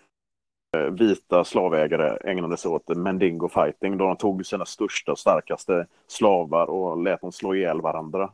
vita 0.90 1.44
slavägare 1.44 2.30
ägnade 2.30 2.56
sig 2.56 2.70
åt 2.70 2.88
Mendingo 2.88 3.48
fighting 3.48 3.98
då 3.98 4.06
de 4.06 4.16
tog 4.16 4.46
sina 4.46 4.64
största 4.64 5.12
och 5.12 5.18
starkaste 5.18 5.86
slavar 6.06 6.66
och 6.66 7.02
lät 7.02 7.20
dem 7.20 7.32
slå 7.32 7.54
ihjäl 7.54 7.80
varandra. 7.80 8.30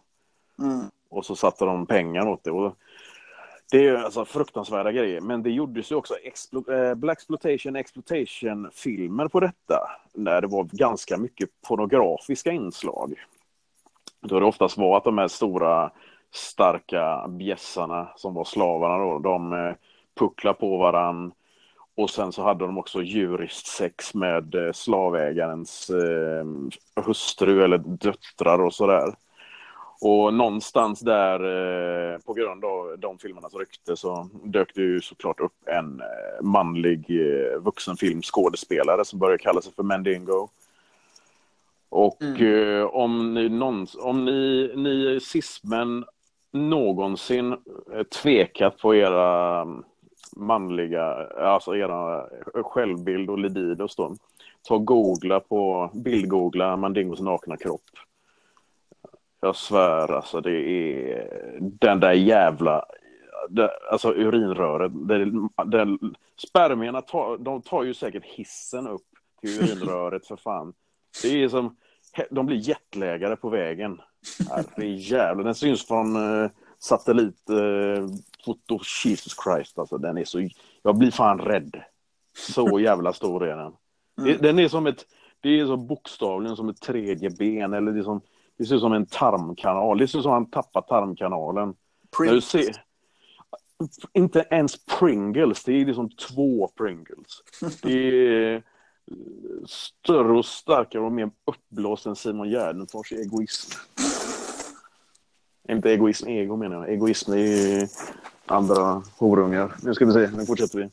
Mm. 0.58 0.86
Och 1.12 1.27
så 1.27 1.37
satte 1.37 1.64
de 1.64 1.87
pengar 1.87 2.29
åt 2.29 2.44
det. 2.44 2.51
Och 2.51 2.77
det 3.70 3.87
är 3.87 3.96
alltså 3.96 4.25
fruktansvärda 4.25 4.92
grejer, 4.92 5.20
men 5.20 5.42
det 5.42 5.51
gjordes 5.51 5.92
ju 5.92 5.96
också 5.96 6.14
explo 6.14 6.72
eh, 6.72 6.94
Black 6.94 7.18
exploitation, 7.18 7.77
exploitation 7.77 8.70
filmer 8.72 9.29
på 9.29 9.40
detta. 9.40 9.90
Där 10.12 10.40
det 10.40 10.46
var 10.46 10.64
ganska 10.72 11.16
mycket 11.16 11.48
pornografiska 11.68 12.53
inslag. 12.53 13.14
Då 14.20 14.40
det 14.40 14.46
oftast 14.46 14.79
var 14.79 14.96
att 14.96 15.05
de 15.05 15.18
här 15.18 15.29
stora 15.29 15.90
starka 16.31 17.29
bjässarna 17.29 18.09
som 18.16 18.35
var 18.35 18.44
slavarna 18.44 18.98
då, 18.98 19.18
de 19.18 19.53
eh, 19.53 20.53
på 20.53 20.77
varann 20.77 21.33
och 21.94 22.11
sen 22.11 22.33
så 22.33 22.42
hade 22.42 22.64
de 22.64 22.79
också 22.79 23.03
djuriskt 23.03 23.66
sex 23.66 24.14
med 24.14 24.55
eh, 24.55 24.72
slavägarens 24.72 25.90
eh, 25.90 26.46
hustru 27.05 27.64
eller 27.64 27.79
döttrar 27.79 28.59
och 28.59 28.75
sådär. 28.75 29.14
Och 30.04 30.34
någonstans 30.34 31.00
där, 31.00 31.40
eh, 32.14 32.18
på 32.18 32.32
grund 32.34 32.64
av 32.64 32.98
de 32.98 33.18
filmernas 33.18 33.54
rykte, 33.54 33.96
så 33.96 34.28
dök 34.44 34.74
det 34.74 34.80
ju 34.80 35.00
såklart 35.00 35.40
upp 35.40 35.52
en 35.66 36.00
eh, 36.00 36.44
manlig 36.44 37.06
eh, 37.10 37.60
vuxenfilmskådespelare 37.60 39.04
som 39.04 39.18
började 39.18 39.42
kalla 39.42 39.60
sig 39.60 39.72
för 39.72 39.82
Mandingo. 39.82 40.48
Och 41.88 42.22
mm. 42.22 42.78
eh, 42.78 42.84
om 42.84 43.34
ni, 43.34 43.48
någons, 43.48 43.96
om 44.00 44.24
ni, 44.24 44.72
ni 44.76 45.20
cismen 45.20 46.04
någonsin 46.52 47.52
eh, 47.92 48.02
tvekat 48.02 48.78
på 48.78 48.94
era 48.94 49.66
manliga, 50.36 51.04
alltså 51.26 51.76
era 51.76 52.26
självbild 52.54 53.30
och 53.30 53.38
libidos 53.38 53.96
då. 53.96 54.16
Ta 54.62 54.78
googla 54.78 55.40
på, 55.40 55.90
bildgoogla 55.94 56.76
Mandingos 56.76 57.20
nakna 57.20 57.56
kropp. 57.56 57.82
Jag 59.44 59.57
svär 59.57 60.12
alltså 60.12 60.40
det 60.40 60.50
är 60.50 61.59
den 61.61 62.00
där 62.00 62.12
jävla, 62.12 62.85
det, 63.48 63.70
alltså 63.90 64.14
urinröret. 64.14 64.92
Det, 65.09 65.24
det, 65.64 65.98
spermierna 66.48 67.02
tar, 67.02 67.38
de 67.38 67.62
tar 67.62 67.83
ju 67.83 67.94
säkert 67.94 68.24
hissen 68.24 68.87
upp 68.87 69.07
till 69.40 69.50
urinröret 69.62 70.26
för 70.26 70.37
fan. 70.37 70.72
Det 71.22 71.42
är 71.42 71.48
som, 71.48 71.76
de 72.31 72.46
blir 72.46 72.68
jetlägare 72.68 73.37
på 73.37 73.48
vägen. 73.48 74.00
Herrejävlar, 74.50 75.44
den 75.44 75.55
syns 75.55 75.87
från 75.87 76.16
eh, 76.16 76.50
satellitfoto, 76.78 78.74
eh, 78.74 78.81
Jesus 79.05 79.37
Christ 79.44 79.78
alltså. 79.78 79.98
Den 79.98 80.18
är 80.18 80.24
så, 80.24 80.48
jag 80.83 80.98
blir 80.98 81.11
fan 81.11 81.38
rädd. 81.38 81.83
Så 82.37 82.81
jävla 82.81 83.12
stor 83.12 83.44
är 83.44 83.57
den. 83.57 83.72
Mm. 84.18 84.42
Den 84.42 84.59
är 84.59 84.68
som 84.68 84.87
ett, 84.87 85.07
det 85.40 85.61
är 85.61 85.66
så 85.66 85.76
bokstavligen 85.76 86.57
som 86.57 86.68
ett 86.68 86.81
tredje 86.81 87.31
ben 87.31 87.72
eller 87.72 87.92
det, 87.92 88.00
är 88.00 88.05
som, 88.05 88.20
det 88.58 88.64
ser 88.66 88.74
ut 88.74 88.80
som 88.80 88.92
en 88.92 89.06
tarmkanal. 89.06 89.98
Det 89.98 90.08
ser 90.08 90.18
ut 90.18 90.22
som 90.22 90.32
att 90.32 90.36
han 90.36 90.50
tappat 90.50 90.88
tarmkanalen. 90.88 91.74
Du 92.18 92.40
ser, 92.40 92.84
inte 94.12 94.46
ens 94.50 94.84
Pringles, 94.84 95.64
det 95.64 95.72
är 95.72 95.86
liksom 95.86 96.10
två 96.10 96.68
Pringles. 96.76 97.42
Det 97.82 97.92
är 97.92 98.62
större 99.66 100.32
och 100.32 100.44
starkare 100.44 101.02
och 101.02 101.12
mer 101.12 101.30
uppblåst 101.44 102.06
än 102.06 102.16
Simon 102.16 102.50
Gärdenfors 102.50 103.12
egoism. 103.12 103.70
Inte 105.68 105.90
egoism, 105.90 106.28
ego 106.28 106.56
menar 106.56 106.76
jag. 106.76 106.92
Egoism 106.92 107.32
är 107.32 107.36
ju 107.36 107.88
andra 108.46 109.02
horungar. 109.18 109.74
Nu 109.82 109.94
ska 109.94 110.06
vi 110.06 110.12
se, 110.12 110.30
nu 110.36 110.46
fortsätter 110.46 110.78
vi. 110.78 110.90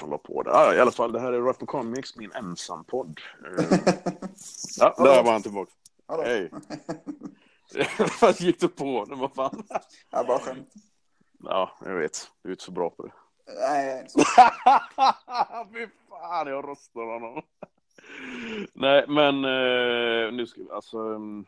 Hålla 0.00 0.18
på 0.18 0.42
där. 0.42 0.50
Ah, 0.50 0.74
I 0.74 0.80
alla 0.80 0.90
fall, 0.90 1.12
det 1.12 1.20
här 1.20 1.32
är 1.32 1.40
Rough 1.40 1.64
Comics, 1.64 2.16
min 2.16 2.32
ensampodd. 2.32 3.20
ja, 4.78 4.94
där 4.98 5.22
var 5.22 5.32
han 5.32 5.42
tillbaka. 5.42 5.72
Hallå. 6.06 6.22
Hej. 6.22 6.50
Vad 8.20 8.40
gick 8.40 8.60
du 8.60 8.68
på 8.68 9.04
nu? 9.08 9.14
Vad 9.14 9.34
fan? 9.34 9.64
Jag 10.10 10.26
bara 10.26 10.38
skämt. 10.38 10.72
Ja, 11.44 11.70
jag 11.84 11.94
vet. 11.94 12.30
Du 12.42 12.48
är 12.48 12.52
inte 12.52 12.64
så 12.64 12.72
bra 12.72 12.90
på 12.90 13.02
det. 13.02 13.12
Nej, 13.46 13.86
jag 13.86 13.96
är 13.96 14.00
inte 14.00 14.10
så. 14.10 14.20
Fy 15.72 15.86
fan, 16.08 16.46
jag 16.46 16.68
röstar 16.68 17.12
honom. 17.12 17.42
Nej, 18.72 19.04
men 19.08 19.44
eh, 19.44 20.32
nu 20.32 20.46
ska 20.46 20.60
vi, 20.60 20.70
alltså. 20.70 20.98
Mm, 20.98 21.44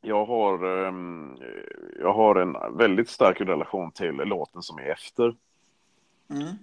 jag 0.00 0.26
har, 0.26 0.86
eh, 0.86 0.94
jag 2.00 2.12
har 2.12 2.36
en 2.36 2.76
väldigt 2.76 3.10
stark 3.10 3.40
relation 3.40 3.92
till 3.92 4.14
låten 4.14 4.62
som 4.62 4.78
är 4.78 4.90
efter. 4.90 5.36
Mm. 6.30 6.56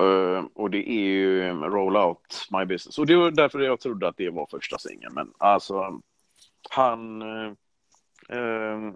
Uh, 0.00 0.44
och 0.54 0.70
det 0.70 0.90
är 0.90 1.02
ju 1.02 1.52
Roll 1.52 1.96
Out 1.96 2.48
My 2.50 2.64
Business. 2.64 2.98
Och 2.98 3.06
det 3.06 3.16
var 3.16 3.30
därför 3.30 3.60
jag 3.60 3.80
trodde 3.80 4.08
att 4.08 4.16
det 4.16 4.30
var 4.30 4.46
första 4.50 4.78
singeln. 4.78 5.14
Men 5.14 5.32
alltså, 5.38 6.00
han 6.70 7.22
uh, 7.22 8.92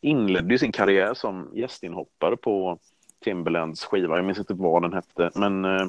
inledde 0.00 0.58
sin 0.58 0.72
karriär 0.72 1.14
som 1.14 1.50
gästinhoppare 1.54 2.36
på 2.36 2.78
Timberlands 3.24 3.84
skiva. 3.84 4.16
Jag 4.16 4.24
minns 4.24 4.38
inte 4.38 4.54
vad 4.54 4.82
den 4.82 4.92
hette, 4.92 5.30
men 5.34 5.64
uh, 5.64 5.86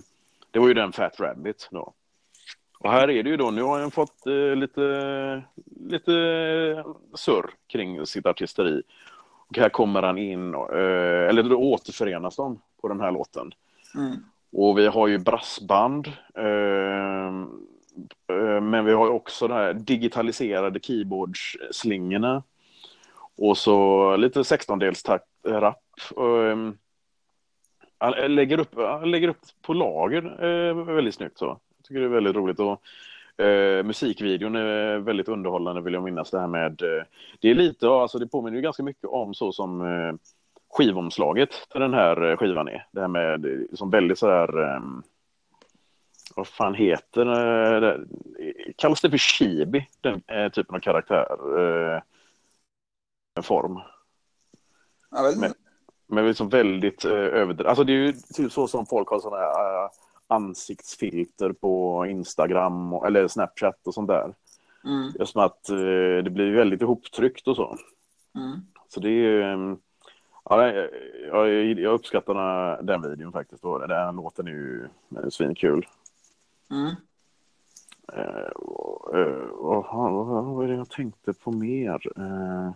det 0.52 0.60
var 0.60 0.68
ju 0.68 0.74
den 0.74 0.92
Fat 0.92 1.20
Rabbit 1.20 1.68
då. 1.72 1.94
Och 2.86 2.92
här 2.92 3.10
är 3.10 3.24
det 3.24 3.30
ju 3.30 3.38
då, 3.38 3.52
nu 3.52 3.62
har 3.62 3.80
han 3.80 3.92
fått 3.92 4.28
eh, 4.28 4.56
lite, 4.56 5.44
lite 5.90 6.12
surr 7.14 7.50
kring 7.68 8.06
sitt 8.06 8.26
artisteri. 8.26 8.82
Och 9.50 9.58
här 9.58 9.70
kommer 9.70 10.04
han 10.04 10.18
in, 10.18 10.54
eh, 10.54 11.30
eller 11.30 11.44
då 11.44 11.58
återförenas 11.58 12.36
de 12.36 12.62
på 12.82 12.88
den 12.88 13.02
här 13.02 13.12
låten. 13.12 13.52
Mm. 13.96 14.16
Och 14.52 14.78
vi 14.78 14.88
har 14.88 15.08
ju 15.08 15.18
brassband. 15.18 16.08
Ehm, 16.36 17.44
eh, 18.30 18.62
men 18.62 18.86
vi 18.86 18.94
har 18.94 19.10
också 19.10 19.48
de 19.48 19.54
här 19.54 19.74
digitaliserade 19.74 20.80
keyboardslingorna. 20.80 22.44
Och 23.38 23.58
så 23.58 24.16
lite 24.16 24.44
16-dels-rapp. 24.44 25.84
Ehm, 26.18 26.78
lägger 28.28 28.60
upp, 28.60 28.76
lägger 29.06 29.28
upp 29.28 29.42
på 29.62 29.74
lager 29.74 30.44
eh, 30.46 30.74
väldigt 30.84 31.16
snyggt 31.16 31.38
så 31.38 31.60
tycker 31.84 32.00
det 32.00 32.06
är 32.06 32.10
väldigt 32.10 32.36
roligt. 32.36 32.60
Och, 32.60 32.82
eh, 33.46 33.84
musikvideon 33.84 34.56
är 34.56 34.98
väldigt 34.98 35.28
underhållande 35.28 35.82
vill 35.82 35.94
jag 35.94 36.04
minnas. 36.04 36.32
Det 36.32 36.40
här 36.40 36.48
med, 36.48 36.82
eh, 36.82 37.04
det 37.40 37.50
är 37.50 37.56
lite, 37.56 37.90
alltså 37.90 38.20
det 38.20 38.28
påminner 38.28 38.58
ju 38.58 38.62
ganska 38.62 38.84
mycket 38.84 39.10
om 39.10 39.34
så 39.34 39.52
som 39.52 39.82
eh, 39.82 40.14
skivomslaget 40.78 41.50
till 41.72 41.82
den 41.82 41.94
här 41.94 42.32
eh, 42.32 42.38
skivan 42.38 42.68
är. 42.68 42.88
Det 42.92 43.02
här 43.02 43.08
med, 43.08 43.46
eh, 43.46 43.60
som 43.74 43.90
väldigt 43.90 44.20
så 44.20 44.30
här, 44.30 44.62
eh, 44.64 44.82
vad 46.36 46.48
fan 46.48 46.76
heter 46.76 47.26
det? 47.82 48.06
Kallas 48.76 49.02
det 49.02 49.10
för 49.10 49.18
chibi, 49.18 49.88
den 50.02 50.22
typen 50.52 50.76
av 50.76 50.80
karaktär? 50.80 51.38
form. 53.42 53.80
Jag 55.12 55.24
vet 55.24 55.36
inte. 55.36 55.48
Men, 55.48 55.54
men 56.08 56.28
liksom 56.28 56.50
väldigt 56.50 57.06
eh, 57.06 57.12
överdrivet. 57.12 57.66
Alltså 57.66 57.84
det 57.84 57.94
är 57.94 57.98
ju 57.98 58.14
typ 58.14 58.52
så 58.52 58.68
som 58.68 58.86
folk 58.86 59.10
har 59.10 59.20
sådana 59.20 59.42
här 59.42 59.90
ansiktsfilter 60.28 61.54
på 61.54 62.06
Instagram 62.06 62.94
och, 62.94 63.08
eller 63.08 63.28
Snapchat 63.28 63.88
och 63.88 63.94
sånt 63.94 64.08
där. 64.08 64.34
Mm. 64.84 65.12
Just 65.20 65.32
som 65.32 65.42
att 65.42 65.70
eh, 65.70 66.24
det 66.24 66.30
blir 66.32 66.56
väldigt 66.56 66.82
ihoptryckt 66.82 67.48
och 67.48 67.56
så. 67.56 67.78
Mm. 68.36 68.60
Så 68.88 69.00
det 69.00 69.10
är 69.10 69.42
mm, 69.42 69.78
ja, 70.50 70.68
jag, 71.28 71.50
jag 71.80 71.94
uppskattar 71.94 72.82
den 72.82 73.02
videon 73.02 73.32
faktiskt. 73.32 73.64
Då. 73.64 73.78
Den 73.78 74.16
låten 74.16 74.48
är 74.48 74.52
ju 74.52 74.88
svinkul. 75.30 75.88
Mm. 76.72 76.96
Eh, 78.14 78.50
eh, 79.20 79.48
vad, 79.52 79.86
vad, 79.92 80.46
vad 80.46 80.64
är 80.64 80.68
det 80.68 80.76
jag 80.76 80.90
tänkte 80.90 81.34
på 81.34 81.52
mer? 81.52 82.20
Eh, 82.20 82.72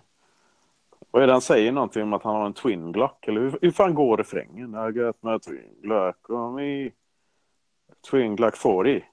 vad 1.12 1.24
är 1.24 1.28
det 1.28 1.34
han 1.34 1.42
säger 1.42 1.72
någonting 1.72 2.04
om 2.04 2.14
att 2.14 2.24
han 2.24 2.36
har 2.36 2.46
en 2.46 2.54
twin 2.54 2.92
glock? 2.92 3.28
Eller 3.28 3.42
hur, 3.42 3.60
hur 3.62 3.72
fan 3.72 3.96
går 3.96 4.18
refrängen? 4.18 4.76
I 4.90 4.92
got 4.92 5.24
my 5.24 5.40
twin 5.40 5.82
glock 5.82 6.30
on 6.30 6.56
me. 6.56 6.92
Twin 8.12 8.36
Glock 8.36 8.58
40. 8.58 9.06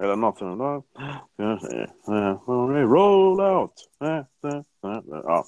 Eller 0.00 0.16
något 0.16 0.38
sånt 0.38 0.58
där. 0.58 0.82
Roll 2.86 3.40
out! 3.40 3.72
Ja, 5.22 5.44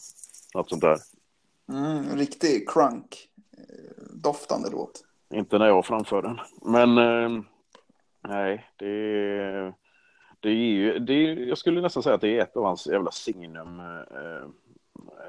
något 0.54 0.68
sånt 0.68 0.82
där. 0.82 0.98
Mm, 1.72 2.16
riktig 2.16 2.68
crunk. 2.70 3.28
eh, 3.58 4.04
Doftande 4.22 4.70
låt. 4.70 5.04
Inte 5.34 5.58
när 5.58 5.66
jag 5.66 5.86
framför 5.86 6.22
den. 6.22 6.38
Men 6.62 6.98
eh, 6.98 7.42
nej, 8.28 8.66
det 8.76 8.86
är, 8.88 9.74
det 10.40 10.48
är 10.48 10.54
ju, 10.54 10.98
det 10.98 11.12
är, 11.12 11.36
jag 11.36 11.58
skulle 11.58 11.80
nästan 11.80 12.02
säga 12.02 12.14
att 12.14 12.20
det 12.20 12.38
är 12.38 12.42
ett 12.42 12.56
av 12.56 12.64
hans 12.64 12.86
jävla 12.86 13.10
signum. 13.10 13.80
Eh, 13.80 14.46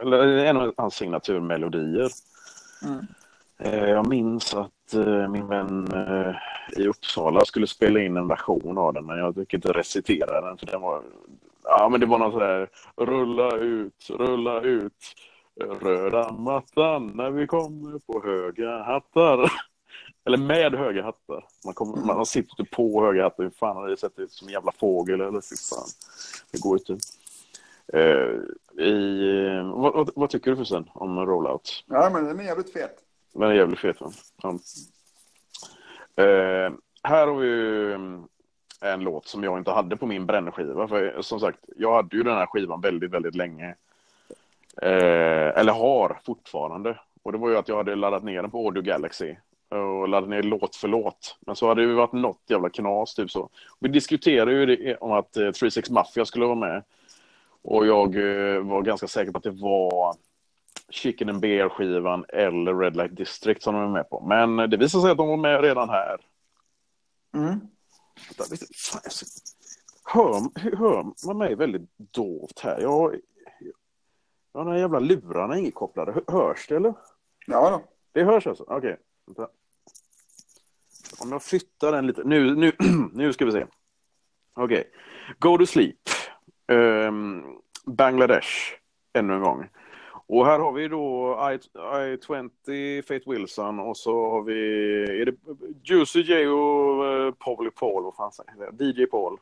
eller 0.01 0.27
en 0.27 0.58
av 0.58 0.73
hans 0.77 0.95
signaturmelodier. 0.95 2.10
Mm. 2.86 3.06
Eh, 3.60 3.89
jag 3.89 4.08
minns 4.08 4.53
att 4.53 4.93
eh, 4.93 5.29
min 5.29 5.47
vän 5.47 5.88
eh, 5.93 6.36
i 6.77 6.88
Uppsala 6.88 7.45
skulle 7.45 7.67
spela 7.67 7.99
in 7.99 8.17
en 8.17 8.27
version 8.27 8.77
av 8.77 8.93
den, 8.93 9.06
men 9.06 9.17
jag 9.17 9.36
fick 9.36 9.53
inte 9.53 9.71
recitera 9.71 10.41
den 10.41 10.58
för 10.58 10.65
den 10.65 10.82
var... 10.82 11.03
Ja, 11.63 11.89
men 11.89 11.99
det 11.99 12.06
var 12.06 12.19
något 12.19 12.34
sådär 12.34 12.69
rulla 12.95 13.56
ut, 13.58 14.10
rulla 14.10 14.62
ut 14.62 14.93
röda 15.60 16.32
mattan 16.32 17.08
när 17.08 17.32
vi 17.32 17.48
kommer 17.48 18.00
på 18.00 18.22
höga 18.24 18.84
hattar. 18.84 19.52
Eller 20.26 20.38
med 20.38 20.74
höga 20.74 21.04
hattar. 21.04 21.46
Man, 21.66 21.74
kommer, 21.74 22.06
man 22.06 22.26
sitter 22.26 22.60
inte 22.60 22.76
på 22.76 23.06
höga 23.06 23.24
hattar. 23.24 23.44
Hur 23.44 23.52
fan 23.52 23.76
har 23.76 23.88
det 23.88 23.98
sett 23.98 24.20
ut 24.20 24.32
som 24.32 24.48
en 24.48 24.54
jävla 24.54 24.72
fågel 24.72 25.22
eller 25.22 25.42
fy 25.42 25.56
fan. 25.56 25.88
Det 26.52 26.62
går 26.62 26.78
inte. 26.78 26.98
Eh, 27.94 28.84
i, 28.86 29.62
vad, 29.74 29.94
vad, 29.94 30.10
vad 30.16 30.30
tycker 30.30 30.52
du 30.52 30.56
förresten 30.56 30.89
om 30.94 31.26
rollout? 31.26 31.84
Ja, 31.88 32.10
men 32.13 32.26
den 32.26 32.39
är 32.39 32.44
jävligt 32.44 32.74
fet. 32.74 32.96
Den 33.34 33.50
är 33.50 33.54
jävligt 33.54 33.80
fet 33.80 34.02
va? 34.02 34.12
Ja. 34.42 34.50
Eh, 36.24 36.72
här 37.04 37.28
har 37.28 37.36
vi 37.36 37.48
ju 37.48 37.94
mm, 37.94 38.24
en 38.82 39.00
låt 39.00 39.28
som 39.28 39.44
jag 39.44 39.58
inte 39.58 39.72
hade 39.72 39.98
på 39.98 40.06
min 40.06 40.26
brännskiva. 40.26 40.88
För 40.88 41.22
som 41.22 41.39
sagt, 41.39 41.60
jag 41.76 41.96
hade 41.96 42.18
ju 42.18 42.24
den 42.24 42.38
här 42.38 42.46
skivan 42.46 42.82
väldigt, 42.82 43.12
väldigt 43.12 43.36
länge. 43.36 43.76
Eh, 44.81 45.59
eller 45.59 45.73
har 45.73 46.19
fortfarande. 46.25 46.99
Och 47.23 47.31
det 47.31 47.38
var 47.38 47.49
ju 47.49 47.57
att 47.57 47.67
jag 47.67 47.77
hade 47.77 47.95
laddat 47.95 48.23
ner 48.23 48.41
den 48.41 48.51
på 48.51 48.65
Audio 48.65 48.81
Galaxy. 48.81 49.36
Och 49.69 50.07
laddat 50.07 50.29
ner 50.29 50.43
låt 50.43 50.75
för 50.75 50.88
låt. 50.88 51.38
Men 51.39 51.55
så 51.55 51.67
hade 51.67 51.81
det 51.81 51.88
ju 51.88 51.93
varit 51.93 52.13
något 52.13 52.41
jävla 52.47 52.69
knas 52.69 53.15
typ 53.15 53.31
så. 53.31 53.49
Vi 53.79 53.89
diskuterade 53.89 54.51
ju 54.51 54.95
om 54.95 55.12
att 55.12 55.38
eh, 55.38 55.51
36 55.51 55.89
Mafia 55.89 56.25
skulle 56.25 56.45
vara 56.45 56.55
med. 56.55 56.83
Och 57.62 57.88
jag 57.88 58.15
eh, 58.15 58.59
var 58.62 58.81
ganska 58.81 59.07
säker 59.07 59.31
på 59.31 59.38
att 59.38 59.43
det 59.43 59.51
var 59.51 60.15
Chicken 60.89 61.29
and 61.29 61.39
Bear-skivan 61.39 62.25
eller 62.29 62.75
Red 62.75 62.95
Light 62.95 63.15
District 63.15 63.63
som 63.63 63.73
de 63.73 63.81
var 63.83 63.89
med 63.89 64.09
på. 64.09 64.23
Men 64.27 64.69
det 64.69 64.77
visade 64.77 65.01
sig 65.01 65.12
att 65.12 65.17
de 65.17 65.27
var 65.27 65.38
med 65.38 65.62
redan 65.62 65.89
här. 65.89 66.17
Mm. 67.36 67.59
Hör, 70.05 70.41
hör 70.77 71.27
man 71.27 71.38
mig 71.38 71.55
väldigt 71.55 71.89
dovt 71.97 72.59
här? 72.59 72.81
Jag, 72.81 73.15
har 74.60 74.66
några 74.66 74.80
jävla 74.80 75.00
lurarna 75.00 75.58
inkopplade. 75.58 76.12
Hö- 76.12 76.22
Hörs 76.28 76.68
det 76.68 76.76
eller? 76.76 76.94
Ja 77.48 77.70
då. 77.70 77.82
Det 78.12 78.24
hörs 78.24 78.48
alltså? 78.48 78.66
Okej. 78.68 78.98
Vänta. 79.26 79.48
Om 81.20 81.32
jag 81.32 81.44
flyttar 81.44 81.92
den 81.92 82.08
lite. 82.08 82.24
Nu, 82.24 82.56
nu, 82.56 82.72
nu 83.13 83.34
ska 83.34 83.46
vi 83.46 83.52
se. 83.52 83.66
Okej. 84.54 84.84
Go 85.39 85.58
to 85.58 85.66
sleep. 85.66 85.96
Ehm, 86.68 87.44
Bangladesh. 87.86 88.48
Ännu 89.13 89.34
en 89.34 89.42
gång. 89.42 89.70
Och 90.28 90.46
här 90.46 90.60
har 90.60 90.72
vi 90.72 90.88
då 90.88 91.32
I, 91.52 91.58
I20, 91.78 93.02
Faith 93.02 93.30
Wilson 93.30 93.80
och 93.80 93.98
så 93.98 94.30
har 94.30 94.42
vi 94.42 94.54
är 95.22 95.26
det 95.26 95.36
Juicy 95.84 96.22
J 96.22 96.48
och 96.48 97.04
uh, 97.04 97.32
Paul 97.32 97.72
Paul. 97.72 98.04
Vad 98.04 98.16
fan 98.16 98.32
säger 98.32 98.72
det? 98.72 98.86
DJ 98.86 99.06
Paul. 99.06 99.38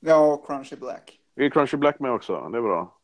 Ja, 0.00 0.32
och 0.32 0.46
Crunchy 0.46 0.76
Black. 0.76 1.18
Är 1.36 1.50
Crunchy 1.50 1.76
Black 1.76 2.00
med 2.00 2.12
också? 2.12 2.48
Det 2.48 2.58
är 2.58 2.62
bra. 2.62 2.96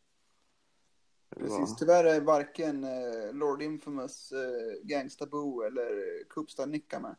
Precis. 1.36 1.76
Tyvärr 1.76 2.04
är 2.04 2.20
varken 2.20 2.84
eh, 2.84 3.32
Lord 3.32 3.62
Infamous, 3.62 4.32
eh, 4.32 4.38
Gangsta 4.82 5.26
Boo 5.26 5.62
eller 5.62 5.88
Coopstar 6.28 6.66
Nicka 6.66 7.00
med. 7.00 7.16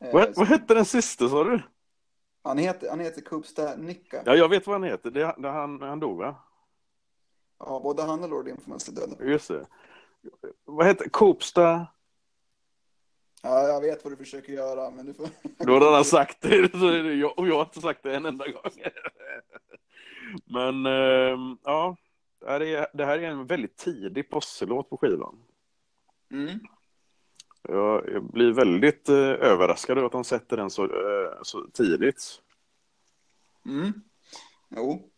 Eh, 0.00 0.12
Vad, 0.14 0.24
så- 0.34 0.40
vad 0.40 0.48
hette 0.48 0.74
den 0.74 0.84
sista 0.84 1.28
sa 1.28 1.44
du? 1.44 1.62
han, 2.42 2.58
heter, 2.58 2.90
han 2.90 3.00
heter 3.00 3.20
Coopstar 3.20 3.76
Nicka. 3.76 4.22
Ja, 4.26 4.34
jag 4.34 4.48
vet 4.48 4.66
vad 4.66 4.74
han 4.74 4.84
heter. 4.90 5.10
Det, 5.10 5.34
det, 5.38 5.48
han, 5.48 5.82
han 5.82 6.00
dog 6.00 6.18
va? 6.18 6.34
Ja, 7.58 7.80
både 7.82 8.02
han 8.02 8.22
och 8.24 8.28
Lord 8.30 8.48
Infamous 8.48 8.88
är 8.88 8.92
döda. 8.92 9.24
Just 9.24 9.48
det. 9.48 9.66
Vad 10.64 10.86
heter 10.86 11.08
Coopsta? 11.08 11.86
Ja, 13.42 13.68
jag 13.68 13.80
vet 13.80 14.04
vad 14.04 14.12
du 14.12 14.16
försöker 14.16 14.52
göra, 14.52 14.90
men 14.90 15.06
du 15.06 15.14
får... 15.14 15.28
Du 15.66 15.72
har 15.72 15.80
redan 15.80 16.04
sagt 16.04 16.40
det, 16.40 16.74
och 17.36 17.48
jag 17.48 17.54
har 17.56 17.62
inte 17.64 17.80
sagt 17.80 18.02
det 18.02 18.16
en 18.16 18.26
enda 18.26 18.44
gång. 18.48 18.70
Men 20.44 20.86
ehm, 20.86 21.58
ja, 21.64 21.96
det 22.40 22.46
här, 22.46 22.62
är, 22.62 22.86
det 22.94 23.04
här 23.04 23.18
är 23.18 23.22
en 23.22 23.46
väldigt 23.46 23.76
tidig 23.76 24.30
posselåt 24.30 24.90
på 24.90 24.96
skivan. 24.96 25.38
Mm. 26.30 26.58
Jag, 27.68 28.08
jag 28.12 28.24
blir 28.32 28.52
väldigt 28.52 29.08
eh, 29.08 29.16
överraskad 29.16 29.98
över 29.98 30.06
att 30.06 30.12
de 30.12 30.24
sätter 30.24 30.56
den 30.56 30.70
så, 30.70 30.84
eh, 30.84 31.42
så 31.42 31.66
tidigt. 31.72 32.42
Mm. 33.66 33.92
Jo. 34.68 35.10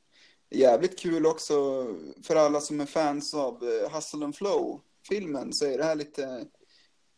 Jävligt 0.51 0.99
kul 0.99 1.27
också 1.27 1.87
för 2.23 2.37
alla 2.37 2.61
som 2.61 2.81
är 2.81 2.87
fans 2.87 3.35
av 3.35 3.65
eh, 3.65 3.95
Hustle 3.95 4.25
and 4.25 4.37
Flow-filmen 4.37 5.53
så 5.53 5.67
är 5.67 5.79
det 5.79 5.85
här 5.85 5.95
lite... 5.95 6.47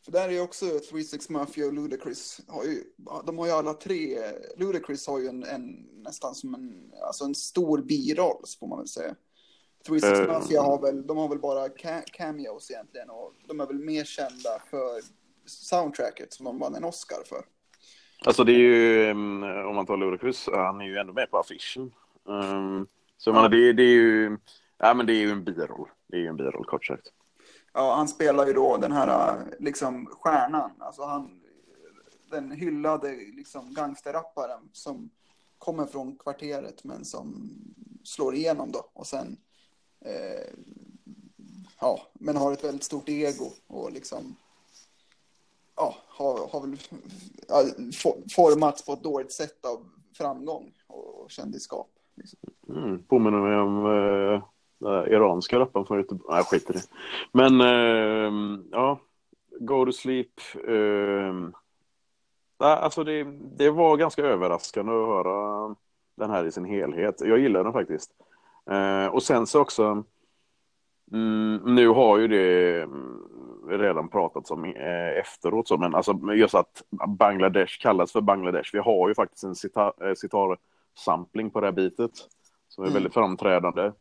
För 0.05 0.13
där 0.13 0.29
är 0.29 0.33
ju 0.33 0.41
också 0.41 0.67
36 0.91 1.29
Mafia 1.29 1.67
och 1.67 1.73
Ludacris. 1.73 2.41
Har 2.49 2.65
ju, 2.65 2.85
de 3.27 3.39
har 3.39 3.47
ju 3.47 3.53
alla 3.53 3.75
tre... 3.75 4.19
Ludacris 4.57 5.07
har 5.07 5.19
ju 5.19 5.27
en, 5.27 5.45
en 5.45 5.89
nästan 6.03 6.35
som 6.35 6.55
en, 6.55 6.93
alltså 7.07 7.25
en 7.25 7.35
stor 7.35 7.83
biroll, 7.83 8.45
får 8.61 8.67
man 8.67 8.79
väl 8.79 8.89
säga. 8.89 9.15
36 9.87 10.21
Eh. 10.21 10.27
Mafia 10.27 10.63
har 10.63 10.81
väl, 10.81 11.07
de 11.07 11.17
har 11.17 11.29
väl 11.29 11.39
bara 11.39 11.69
ca- 11.69 12.05
cameos 12.13 12.71
egentligen 12.71 13.11
och 13.11 13.35
de 13.47 13.61
är 13.61 13.67
väl 13.67 13.79
mer 13.79 14.05
kända 14.05 14.63
för 14.71 15.01
soundtracket 15.47 16.33
som 16.33 16.45
de 16.45 16.59
vann 16.59 16.75
en 16.75 16.85
Oscar 16.85 17.19
för. 17.29 17.45
Alltså 18.27 18.45
det 18.45 18.53
är 18.53 18.59
ju, 18.59 19.05
ehm, 19.11 19.43
om 19.43 19.75
man 19.77 19.87
tar 19.87 19.97
Ludacris, 19.97 20.49
han 20.53 20.81
är 20.81 20.85
ju 20.85 20.97
ändå 20.99 21.13
med 21.13 21.31
på 21.31 21.39
affischen. 21.39 21.93
Um, 22.25 22.87
så 23.17 23.33
menar, 23.33 23.49
det, 23.49 23.73
det 23.73 23.83
är 23.83 23.95
ju, 23.95 24.37
ja 24.79 24.95
men 24.95 25.07
det 25.07 25.13
är 25.13 25.21
ju 25.21 25.31
en 25.31 25.45
biroll. 25.45 25.89
Det 26.07 26.17
är 26.17 26.21
ju 26.21 26.27
en 26.27 26.37
biroll 26.37 26.65
kort 26.65 26.87
sagt. 26.87 27.07
Ja, 27.73 27.95
han 27.95 28.09
spelar 28.09 28.47
ju 28.47 28.53
då 28.53 28.77
den 28.77 28.93
här 28.93 29.37
liksom 29.59 30.07
stjärnan, 30.07 30.71
alltså 30.79 31.03
han, 31.05 31.41
den 32.31 32.51
hyllade 32.51 33.13
liksom 33.13 33.75
gangsterrapparen 33.75 34.61
som 34.73 35.11
kommer 35.59 35.87
från 35.87 36.17
kvarteret 36.17 36.85
men 36.85 37.05
som 37.05 37.51
slår 38.05 38.35
igenom 38.35 38.73
då 38.73 38.91
och 38.93 39.07
sen 39.07 39.37
eh, 40.05 40.55
ja, 41.81 42.01
men 42.13 42.37
har 42.37 42.53
ett 42.53 42.65
väldigt 42.65 42.85
stort 42.85 43.09
ego 43.09 43.51
och 43.67 43.93
liksom 43.93 44.37
ja, 45.77 45.95
har, 46.09 46.49
har 46.53 46.61
väl 46.61 46.77
ja, 47.49 47.65
formats 48.35 48.87
på 48.87 48.93
ett 48.93 49.03
dåligt 49.03 49.33
sätt 49.33 49.65
av 49.65 49.87
framgång 50.17 50.73
och 50.87 51.31
kändisskap. 51.31 51.89
Liksom. 52.15 52.39
Mm, 52.69 53.03
påminner 53.03 53.39
mig 53.39 53.57
om 53.57 53.87
eh, 53.87 54.43
den 54.79 55.13
iranska 55.13 55.59
rapparen 55.59 55.87
från 55.87 55.99
Göteborg. 55.99 56.35
Nej, 56.35 56.45
skit 56.45 56.71
i 56.71 56.73
det. 56.73 56.83
Men 57.33 57.61
eh, 57.61 58.61
ja, 58.71 59.01
Go 59.61 59.85
to 59.85 59.93
Sleep. 59.93 60.41
Eh, 60.69 61.35
alltså 62.59 63.05
det, 63.05 63.25
det 63.57 63.71
var 63.71 63.97
ganska 63.97 64.23
överraskande 64.23 64.93
att 64.93 65.07
höra 65.07 65.75
den 66.15 66.31
här 66.31 66.45
i 66.45 66.53
sin 66.53 66.65
helhet. 66.65 67.21
Jag 67.21 67.39
gillar 67.39 67.65
den 67.65 67.73
faktiskt. 67.73 68.11
Eh, 68.71 69.07
och 69.07 69.23
sen 69.23 69.47
så 69.47 69.61
också, 69.61 70.05
mm, 71.13 71.61
nu 71.65 71.89
har 71.89 72.19
ju 72.19 72.29
det 72.29 72.83
mm, 72.83 73.21
redan 73.69 74.09
pratats 74.09 74.51
om 74.51 74.65
eh, 74.65 75.19
efteråt, 75.21 75.69
så, 75.69 75.77
men 75.79 75.95
alltså 75.95 76.19
just 76.35 76.55
att 76.55 76.83
Bangladesh 77.19 77.81
kallas 77.81 78.13
för 78.13 78.21
Bangladesh. 78.21 78.71
Vi 78.73 78.79
har 78.79 79.09
ju 79.09 79.15
faktiskt 79.15 79.45
en 79.45 79.55
eh, 79.77 80.15
sitar-sampling 80.15 81.51
på 81.51 81.61
det 81.61 81.67
här 81.67 81.73
bitet 81.73 82.11
som 82.69 82.85
är 82.85 82.89
Mm. 82.89 82.95
väldigt 82.95 83.15
framträdande. 83.15 83.93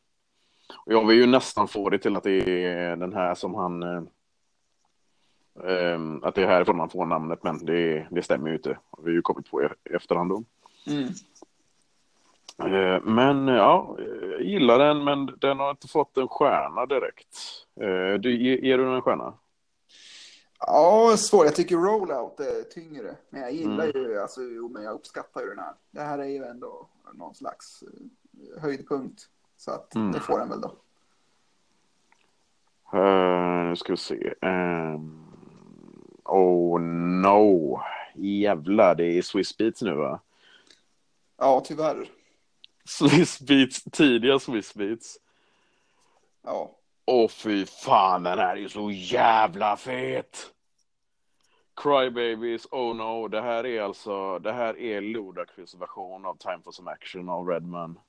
Och 0.86 0.93
jag 0.93 1.08
vill 1.08 1.17
ju 1.17 1.26
nästan 1.26 1.67
få 1.67 1.89
det 1.89 1.98
till 1.98 2.15
att 2.15 2.24
det 2.24 2.65
är 2.65 2.95
den 2.95 3.13
här 3.13 3.36
som 3.36 3.56
han 3.56 3.84
eh, 3.84 4.02
ehm, 5.63 6.24
att 6.24 6.36
det 6.36 6.43
är 6.43 6.48
härifrån 6.48 6.80
han 6.80 6.89
får 6.89 7.06
namnet, 7.06 7.43
men 7.43 7.65
det, 7.65 8.08
det 8.12 8.22
stämmer 8.24 8.50
ju 8.50 8.56
inte. 8.56 8.78
Har 8.89 9.04
vi 9.04 9.12
ju 9.12 9.22
kommit 9.22 9.52
på 9.52 9.63
i 9.63 9.65
i 9.65 9.93
efterhand 9.95 10.30
då. 10.30 10.43
Mm. 10.88 11.10
Eh, 12.60 13.02
Men 13.04 13.48
ja, 13.48 13.95
jag 14.00 14.41
gillar 14.41 14.80
den, 14.80 15.04
men 15.04 15.26
den 15.39 15.60
har 15.60 15.69
inte 15.72 15.88
fått 15.88 16.17
en 16.17 16.28
stjärna 16.28 16.86
direkt. 16.86 17.38
Eh, 17.82 18.19
Du, 18.19 18.38
ge- 18.38 18.67
ger 18.67 18.78
du 18.78 18.84
den 18.86 18.93
en 18.93 19.02
stjärna? 19.02 19.34
Ja, 20.60 21.15
svårt. 21.17 21.45
Jag 21.45 21.56
tycker 21.56 21.76
rollout 21.76 22.39
är 22.39 22.63
tyngre. 22.63 23.15
Men 23.30 23.41
jag 23.41 23.52
gillar 23.52 23.84
Mm. 23.88 24.02
ju, 24.02 24.19
alltså, 24.19 24.41
jo, 24.41 24.69
men 24.69 24.84
jag 24.84 24.93
uppskattar 24.93 25.41
ju 25.41 25.48
den 25.50 25.60
här. 25.60 25.74
Det 25.91 26.02
här 26.02 26.19
är 26.19 26.26
ju 26.26 26.43
ändå 26.43 26.88
någon 27.13 27.36
slags 27.36 27.84
eh, 27.84 28.62
höjdpunkt. 28.62 29.22
Så 29.58 29.72
att 29.72 29.95
Mm. 29.95 30.12
det 30.12 30.19
får 30.19 30.39
den 30.39 30.50
väl 30.50 30.62
då. 30.62 30.76
Eh, 32.93 33.63
Nu 33.69 33.76
ska 33.76 33.93
vi 33.93 33.98
se. 33.98 34.34
Um, 34.41 35.26
oh 36.26 36.80
no. 37.22 37.80
Jävlar, 38.15 38.95
det 38.95 39.06
är 39.17 39.22
Swiss 39.22 39.58
Beats 39.58 39.82
nu 39.82 39.95
va? 39.95 40.19
Ja, 41.38 41.62
tyvärr. 41.65 42.10
Swissbeats, 42.89 43.84
tidiga 43.84 44.39
Swissbeats. 44.39 45.17
Ja. 46.43 46.71
Åh 47.06 47.30
fy 47.30 47.65
fan, 47.65 48.23
den 48.23 48.39
här 48.39 48.56
är 48.56 48.60
ju 48.60 48.69
så 48.69 48.91
jävla 48.91 49.78
fet! 49.78 50.54
Crybabies, 51.75 52.67
oh 52.71 52.95
no, 52.95 53.28
det 53.28 53.41
här 53.41 53.65
är 53.65 53.82
alltså, 53.82 54.39
det 54.39 54.52
här 54.52 54.80
är 54.80 55.02
Ludacris 55.02 55.75
version 55.75 56.25
av 56.25 56.36
Time 56.38 56.60
for 56.63 56.71
some 56.71 56.91
action 56.91 57.30
av 57.30 57.47
Redman. 57.47 57.99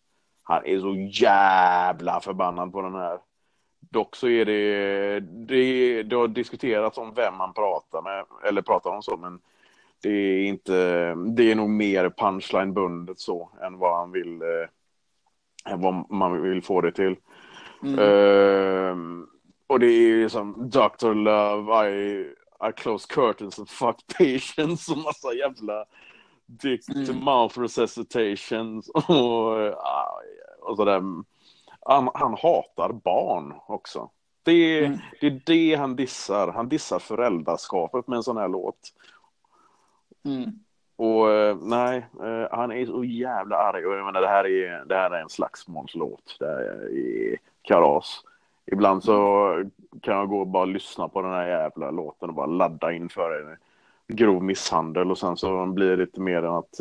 Han 0.43 0.67
är 0.67 0.81
så 0.81 0.95
jävla 1.25 2.21
förbannad 2.21 2.73
på 2.73 2.83
den 2.83 2.95
här. 2.95 3.19
Dock 3.81 4.17
så 4.17 4.29
är 4.29 4.45
det, 4.45 5.21
det, 5.21 6.03
det 6.03 6.17
har 6.17 6.29
diskuterats 6.29 6.99
om 6.99 7.15
vem 7.15 7.37
man 7.37 7.55
pratar 7.55 8.03
med, 8.03 8.25
eller 8.45 8.63
pratar 8.63 8.91
om 8.91 9.03
så, 9.03 9.17
men 9.17 9.41
det 10.03 10.11
är 10.11 10.47
inte, 10.47 10.75
det 11.15 11.51
är 11.51 11.55
nog 11.55 11.71
mer 11.71 12.11
punchline-bundet 12.11 13.19
så 13.21 13.51
än 13.63 13.79
vad 13.79 13.97
han 13.99 14.13
vill, 14.13 14.43
eh, 14.43 15.73
än 15.73 15.81
vad 15.81 16.11
man 16.11 16.43
vill 16.43 16.63
få 16.63 16.81
det 16.81 16.93
till. 16.93 17.17
Mm. 17.83 17.99
Ehm, 17.99 19.27
och 19.67 19.81
det 19.81 19.87
är 19.87 20.01
ju 20.01 20.29
som 20.29 20.71
Dr. 20.71 21.15
Love, 21.15 21.89
I, 21.91 22.21
I 22.69 22.73
close 22.77 23.07
curtains 23.15 23.59
and 23.59 23.69
fuck 23.69 23.97
patients 24.19 24.89
och 24.89 24.99
massa 24.99 25.35
jävla 25.35 25.85
dick 26.47 26.87
to 26.87 26.93
Mm. 27.13 27.25
mouth 27.25 27.61
resuscitations 27.61 28.89
och, 28.95 29.57
ah, 29.77 30.21
och 30.61 30.77
sådär. 30.77 31.03
Han, 31.87 32.11
han 32.15 32.33
hatar 32.43 32.93
barn 32.93 33.55
också. 33.67 34.11
Det, 34.43 34.85
Mm. 34.85 34.99
det 35.21 35.27
är 35.27 35.41
det 35.47 35.75
han 35.75 35.97
dissar. 35.97 36.49
Han 36.49 36.69
dissar 36.69 36.99
föräldraskapet 36.99 38.09
med 38.09 38.17
en 38.17 38.23
sån 38.23 38.37
här 38.37 38.49
låt. 38.49 38.79
Mm. 40.25 40.51
Och 40.97 41.31
eh, 41.31 41.57
nej, 41.61 42.07
eh, 42.23 42.49
han 42.51 42.73
är 42.73 42.87
så 42.87 43.05
jävla 43.05 43.57
arg. 43.57 43.87
Och 43.87 43.95
jag 43.95 44.07
menar, 44.07 44.21
det 44.21 44.29
här 44.29 44.47
är, 44.47 44.85
det 44.85 44.95
här 44.95 45.11
är 45.11 45.23
en 45.23 45.29
slagsmålslåt. 45.29 46.37
Det 46.39 46.47
är 46.47 47.39
kalas. 47.63 48.23
Ibland 48.67 49.05
så 49.05 49.49
kan 50.03 50.17
jag 50.17 50.29
gå 50.29 50.41
och 50.41 50.47
bara 50.47 50.65
lyssna 50.65 51.09
på 51.09 51.23
den 51.23 51.31
här 51.31 51.47
jävla 51.47 51.91
låten 51.91 52.29
och 52.29 52.35
bara 52.35 52.47
ladda 52.47 52.93
inför 52.93 53.41
en 53.41 53.57
grov 54.17 54.43
misshandel 54.43 55.11
och 55.11 55.19
sen 55.19 55.37
så 55.37 55.67
blir 55.67 55.91
det 55.91 55.97
lite 55.97 56.21
mer 56.21 56.43
än 56.43 56.55
att 56.55 56.81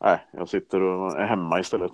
nej, 0.00 0.26
jag 0.32 0.48
sitter 0.48 0.80
och 0.80 1.20
är 1.20 1.26
hemma 1.26 1.60
istället. 1.60 1.92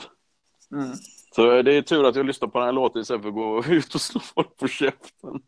Mm. 0.72 0.92
Så 1.34 1.62
det 1.62 1.72
är 1.72 1.82
tur 1.82 2.04
att 2.04 2.16
jag 2.16 2.26
lyssnar 2.26 2.48
på 2.48 2.58
den 2.58 2.66
här 2.66 2.72
låten 2.72 3.02
istället 3.02 3.22
för 3.22 3.28
att 3.28 3.34
gå 3.34 3.64
ut 3.68 3.94
och 3.94 4.00
slå 4.00 4.20
folk 4.20 4.56
på 4.56 4.68
käften. 4.68 5.42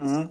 Mm. 0.00 0.28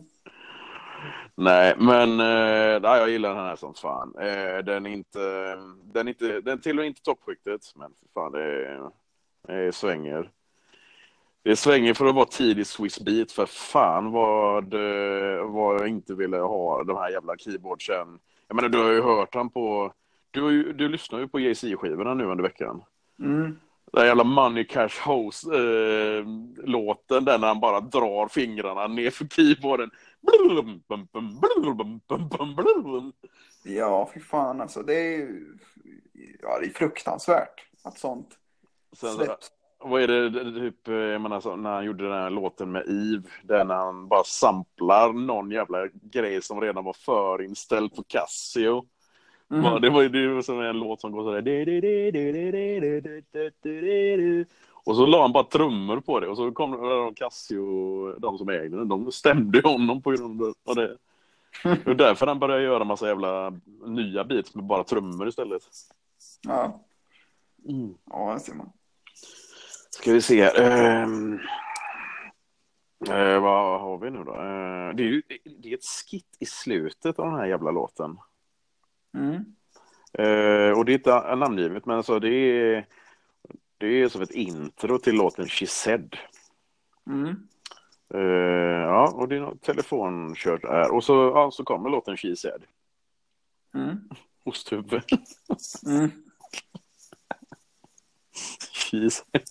Nej, 1.35 1.75
men 1.77 2.09
eh, 2.19 2.81
nej, 2.81 2.99
jag 2.99 3.09
gillar 3.09 3.35
den 3.35 3.45
här 3.45 3.55
som 3.55 3.73
fan. 3.73 4.13
Eh, 4.19 4.57
den 4.65 4.85
är 4.85 4.89
inte, 4.89 5.55
den 5.83 6.07
är 6.07 6.11
inte, 6.11 6.41
den 6.41 6.61
tillhör 6.61 6.85
inte 6.85 7.01
toppskiktet, 7.01 7.61
men 7.75 7.91
för 7.99 8.07
fan 8.13 8.31
det, 8.31 8.43
är- 8.43 8.89
det 9.47 9.71
svänger. 9.75 10.29
Det 11.43 11.55
svänger 11.55 11.93
för 11.93 12.05
att 12.05 12.15
vara 12.15 12.25
tidig 12.25 12.67
Swiss 12.67 12.99
beat, 12.99 13.31
för 13.31 13.45
fan 13.45 14.11
vad, 14.11 14.73
eh, 14.73 15.45
vad 15.45 15.81
jag 15.81 15.87
inte 15.87 16.13
ville 16.13 16.37
ha 16.37 16.83
de 16.83 16.97
här 16.97 17.09
jävla 17.09 17.37
keyboardsen. 17.37 18.19
Jag 18.47 18.55
menar, 18.55 18.69
du 18.69 18.77
har 18.77 18.91
ju 18.91 19.01
hört 19.01 19.35
han 19.35 19.49
på, 19.49 19.93
du, 20.31 20.73
du 20.73 20.89
lyssnar 20.89 21.19
ju 21.19 21.27
på 21.27 21.39
Jay-Z-skivorna 21.39 22.13
nu 22.13 22.23
under 22.25 22.43
veckan. 22.43 22.83
Mm. 23.19 23.59
Den 23.93 24.05
jävla 24.05 24.23
Money 24.23 24.63
Cash 24.63 25.07
House 25.09 25.55
eh, 25.55 26.25
låten 26.63 27.25
där 27.25 27.37
när 27.39 27.47
han 27.47 27.59
bara 27.59 27.79
drar 27.79 28.27
fingrarna 28.27 28.87
ner 28.87 29.09
för 29.09 29.25
keyboarden. 29.27 29.91
Ja, 33.63 34.09
fy 34.13 34.19
fan 34.19 34.61
alltså. 34.61 34.83
Det 34.83 35.15
är 35.15 35.29
ja, 36.41 36.59
det 36.59 36.65
är 36.65 36.69
fruktansvärt 36.69 37.65
att 37.83 37.97
sånt 37.97 38.37
Sen, 38.95 39.09
släpps. 39.13 39.51
vad 39.79 40.01
är 40.01 40.07
det, 40.07 40.59
typ, 40.59 40.87
eh, 40.87 40.93
jag 40.93 41.21
menar, 41.21 41.39
så, 41.39 41.55
när 41.55 41.73
han 41.73 41.85
gjorde 41.85 42.03
den 42.03 42.13
här 42.13 42.29
låten 42.29 42.71
med 42.71 42.81
Eve, 42.81 43.29
där 43.43 43.65
när 43.65 43.75
han 43.75 44.07
bara 44.07 44.23
samplar 44.23 45.13
någon 45.13 45.51
jävla 45.51 45.87
grej 46.01 46.41
som 46.41 46.61
redan 46.61 46.83
var 46.83 46.93
förinställd 46.93 47.95
på 47.95 48.03
Casio. 48.03 48.85
Ja, 49.47 49.79
det 49.79 49.89
var 49.89 50.01
ju 50.01 50.41
som 50.43 50.61
en 50.61 50.79
låt 50.79 51.01
som 51.01 51.11
går 51.11 51.23
sådär. 51.23 51.41
Och 54.85 54.95
så 54.95 55.05
la 55.05 55.21
han 55.21 55.31
bara 55.31 55.43
trummor 55.43 55.99
på 55.99 56.19
det 56.19 56.27
och 56.27 56.37
så 56.37 56.51
kom 56.51 56.71
de 56.71 57.15
Casio, 57.15 58.19
de 58.19 58.37
som 58.37 58.49
ägde 58.49 58.77
den, 58.77 58.87
de 58.87 59.11
stämde 59.11 59.61
honom 59.61 60.01
på 60.01 60.11
grund 60.11 60.41
av 60.41 60.75
det. 60.75 60.97
Är 61.63 61.93
därför 61.93 62.27
han 62.27 62.39
började 62.39 62.63
göra 62.63 62.83
massa 62.83 63.07
jävla 63.07 63.53
nya 63.85 64.23
beats 64.23 64.55
med 64.55 64.65
bara 64.65 64.83
trummor 64.83 65.27
istället. 65.27 65.61
Ja. 66.41 66.79
ja, 68.09 68.33
det 68.33 68.39
ser 68.39 68.53
man. 68.53 68.69
Ska 69.89 70.13
vi 70.13 70.21
se. 70.21 70.41
ehm, 70.41 71.39
eh, 73.09 73.39
vad 73.39 73.81
har 73.81 73.97
vi 73.97 74.09
nu 74.09 74.23
då? 74.23 74.31
Eh, 74.31 74.95
det, 74.95 75.03
är 75.03 75.07
ju, 75.07 75.21
det 75.59 75.69
är 75.69 75.73
ett 75.73 75.85
skit 75.85 76.37
i 76.39 76.45
slutet 76.45 77.19
av 77.19 77.25
den 77.25 77.35
här 77.35 77.45
jävla 77.45 77.71
låten. 77.71 78.17
Mm. 79.17 79.35
Eh, 80.13 80.77
och 80.77 80.85
det 80.85 80.91
är 80.91 80.93
inte 80.93 81.35
namngivet, 81.35 81.85
men 81.85 81.97
alltså 81.97 82.19
det 82.19 82.29
är, 82.29 82.87
det 83.83 84.01
är 84.01 84.09
som 84.09 84.21
ett 84.21 84.31
intro 84.31 84.99
till 84.99 85.15
låten 85.15 85.47
She 85.47 85.67
Said. 85.67 86.17
Mm. 87.07 87.47
Eh, 88.13 88.81
ja, 88.81 89.11
och 89.15 89.27
det 89.27 89.35
är 89.35 89.39
något 89.39 89.61
telefonkört 89.61 90.61
där. 90.61 90.91
Och 90.91 91.03
så, 91.03 91.13
ja, 91.13 91.51
så 91.51 91.63
kommer 91.63 91.89
låten 91.89 92.17
She 92.17 92.35
Said. 92.35 92.63
Mm. 93.73 94.09
Osthuvud. 94.43 95.03
Mm. 95.85 96.11
She 98.73 99.09
Said. 99.09 99.47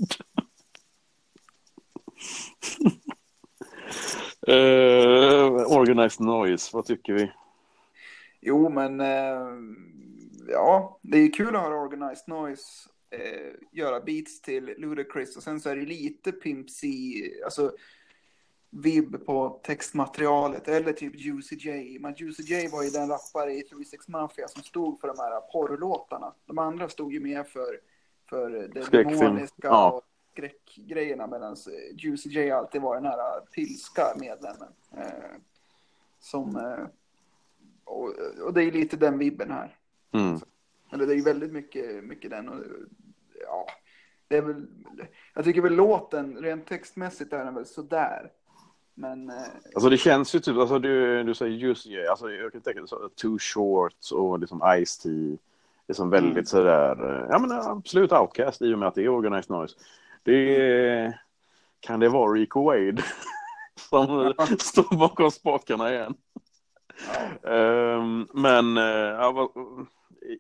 eh, 4.47 5.77
organized 5.79 6.27
Noise, 6.27 6.71
vad 6.73 6.85
tycker 6.85 7.13
vi? 7.13 7.33
Jo, 8.41 8.69
men 8.69 9.01
eh, 9.01 9.49
ja, 10.49 10.99
det 11.03 11.19
är 11.19 11.33
kul 11.33 11.57
att 11.57 11.63
höra 11.63 11.81
Organized 11.81 12.29
Noise 12.29 12.89
eh, 13.13 13.53
göra 13.71 14.01
beats 14.01 14.41
till 14.41 14.65
Ludacris 14.65 15.37
och 15.37 15.43
sen 15.43 15.61
så 15.61 15.71
är 15.71 15.77
det 15.77 15.87
lite 15.87 16.33
Pimp 16.33 16.71
C, 16.71 16.89
alltså 17.45 17.73
vibb 18.71 19.27
på 19.27 19.61
textmaterialet 19.63 20.69
eller 20.69 20.93
typ 20.93 21.17
Juicy 21.17 21.57
J. 21.57 21.99
Men 22.01 22.15
Juicy 22.15 22.43
J 22.43 22.69
var 22.69 22.83
ju 22.83 22.91
den 22.91 23.09
rappare 23.09 23.55
i 23.55 23.63
36 23.63 24.09
Mafia 24.09 24.49
som 24.49 24.63
stod 24.63 25.01
för 25.01 25.09
de 25.09 25.19
här 25.19 25.41
porrlåtarna. 25.41 26.35
De 26.47 26.59
andra 26.59 26.89
stod 26.89 27.13
ju 27.13 27.21
mer 27.21 27.45
för, 27.45 27.81
för 28.29 28.51
det 28.51 28.91
demoniska 28.91 29.69
Ja. 29.69 29.91
och 29.91 30.05
skräckgrejerna 30.33 31.27
medan 31.27 31.57
Juicy 31.95 32.31
J 32.31 32.51
alltid 32.51 32.83
var 32.83 32.95
den 32.95 33.05
här 33.05 33.41
pilska 33.41 34.05
medlemmen. 34.21 34.69
Eh, 34.97 35.37
som, 36.21 36.57
eh, 36.57 36.87
och, 37.85 38.15
och 38.45 38.55
det 38.55 38.65
är 38.65 38.73
lite 38.73 38.97
den 38.97 39.19
vibben 39.19 39.51
här. 39.51 39.77
Mm. 40.13 40.41
Eller 40.93 41.07
det 41.07 41.13
är 41.13 41.17
ju 41.17 41.23
väldigt 41.23 41.53
mycket, 41.53 42.05
mycket 42.05 42.31
den. 42.31 42.49
Och, 42.49 42.65
ja, 43.53 43.67
det 44.29 44.37
är 44.37 44.43
väl, 44.43 44.67
jag 45.35 45.45
tycker 45.45 45.61
väl 45.63 45.75
låten, 45.75 46.37
rent 46.37 46.67
textmässigt 46.67 47.33
är 47.33 47.45
den 47.45 47.55
väl 47.55 47.67
sådär. 47.67 48.31
Men 48.95 49.31
eh, 49.31 49.37
Alltså 49.75 49.89
det 49.91 49.97
känns 49.99 50.35
ju 50.35 50.39
typ, 50.41 50.57
alltså 50.57 50.79
du, 50.79 51.23
du 51.25 51.35
säger 51.35 51.57
just 51.57 51.87
J, 51.87 52.07
alltså 52.07 52.31
jag 52.31 52.53
kan 52.53 52.61
tänka 52.61 52.81
mig 52.81 52.89
så, 52.89 53.09
Too 53.09 53.39
Short 53.39 53.95
och 54.15 54.39
liksom 54.39 54.61
Ice-T. 54.63 55.09
Som 55.93 56.11
väldigt 56.11 56.33
Mm. 56.33 56.45
sådär, 56.45 57.11
eh, 57.21 57.27
ja 57.31 57.39
men 57.39 57.53
absolut 57.53 58.13
Outcast 58.13 58.63
i 58.63 58.75
och 58.75 58.79
med 58.79 58.89
att 58.89 58.95
det 58.95 59.05
är 59.05 59.09
Organized 59.09 59.51
Noise. 59.51 59.77
Det 60.23 60.57
är, 60.71 61.21
kan 61.81 62.01
det 62.01 62.09
vara 62.09 62.33
Rico 62.33 62.63
Wade 62.65 63.03
som 63.75 64.35
står 64.59 64.97
bakom 64.99 65.31
spakarna 65.31 65.93
igen? 65.93 66.15
ja, 67.43 67.51
Ehm, 67.51 68.29
men 68.35 68.77
eh, 68.77 68.85
ja, 68.85 69.33
vad- 69.33 69.87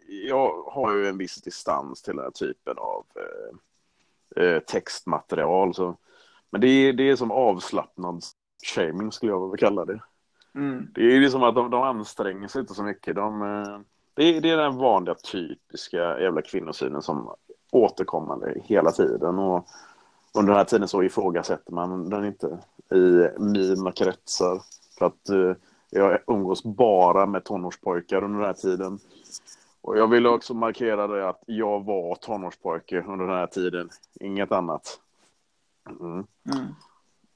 jag 0.08 0.62
har 0.62 0.96
ju 0.96 1.06
en 1.08 1.18
viss 1.18 1.34
distans 1.34 2.02
till 2.02 2.16
den 2.16 2.24
här 2.24 2.30
typen 2.30 2.78
av 2.78 3.04
eh, 3.16 4.44
eh, 4.44 4.58
textmaterial. 4.60 5.74
Så. 5.74 5.96
Men 6.50 6.60
det 6.60 6.68
är, 6.68 6.92
det 6.92 7.10
är 7.10 7.16
som 7.16 7.30
avslappnad 7.30 8.24
shaming 8.74 9.12
skulle 9.12 9.32
jag 9.32 9.50
vilja 9.50 9.66
kalla 9.68 9.84
det. 9.84 10.00
mm, 10.54 10.88
Det 10.94 11.00
är 11.00 11.20
ju 11.20 11.30
som 11.30 11.42
att 11.42 11.54
de, 11.54 11.70
de 11.70 11.82
anstränger 11.82 12.48
sig 12.48 12.60
inte 12.60 12.74
så 12.74 12.82
mycket. 12.82 13.16
De, 13.16 13.42
eh, 13.42 13.78
det, 14.14 14.24
är, 14.24 14.40
det 14.40 14.50
är 14.50 14.56
den 14.56 14.76
vanliga 14.76 15.14
typiska 15.14 16.20
jävla 16.20 16.42
kvinnosynen 16.42 17.02
som 17.02 17.34
återkommande 17.70 18.54
hela 18.64 18.90
tiden. 18.90 19.38
Och 19.38 19.66
under 20.34 20.52
den 20.52 20.58
här 20.58 20.64
tiden 20.64 20.88
så 20.88 21.02
ifrågasätter 21.02 21.72
man 21.72 22.08
den 22.10 22.24
inte 22.24 22.58
i 22.94 23.28
mina 23.38 23.92
kretsar. 23.92 24.62
För 24.98 25.06
att 25.06 25.28
eh, 25.28 25.52
jag 25.90 26.18
umgås 26.26 26.64
bara 26.64 27.26
med 27.26 27.44
tonårspojkar 27.44 28.24
under 28.24 28.38
den 28.38 28.46
här 28.46 28.54
tiden. 28.54 28.98
Och 29.82 29.98
jag 29.98 30.06
vill 30.06 30.26
också 30.26 30.54
markera 30.54 31.06
det 31.06 31.28
att 31.28 31.42
jag 31.46 31.84
var 31.84 32.14
tonårspojke 32.14 33.04
under 33.08 33.26
den 33.26 33.36
här 33.36 33.46
tiden. 33.46 33.90
Inget 34.20 34.52
annat. 34.52 35.00
Mm. 35.88 36.26
mm. 36.54 36.66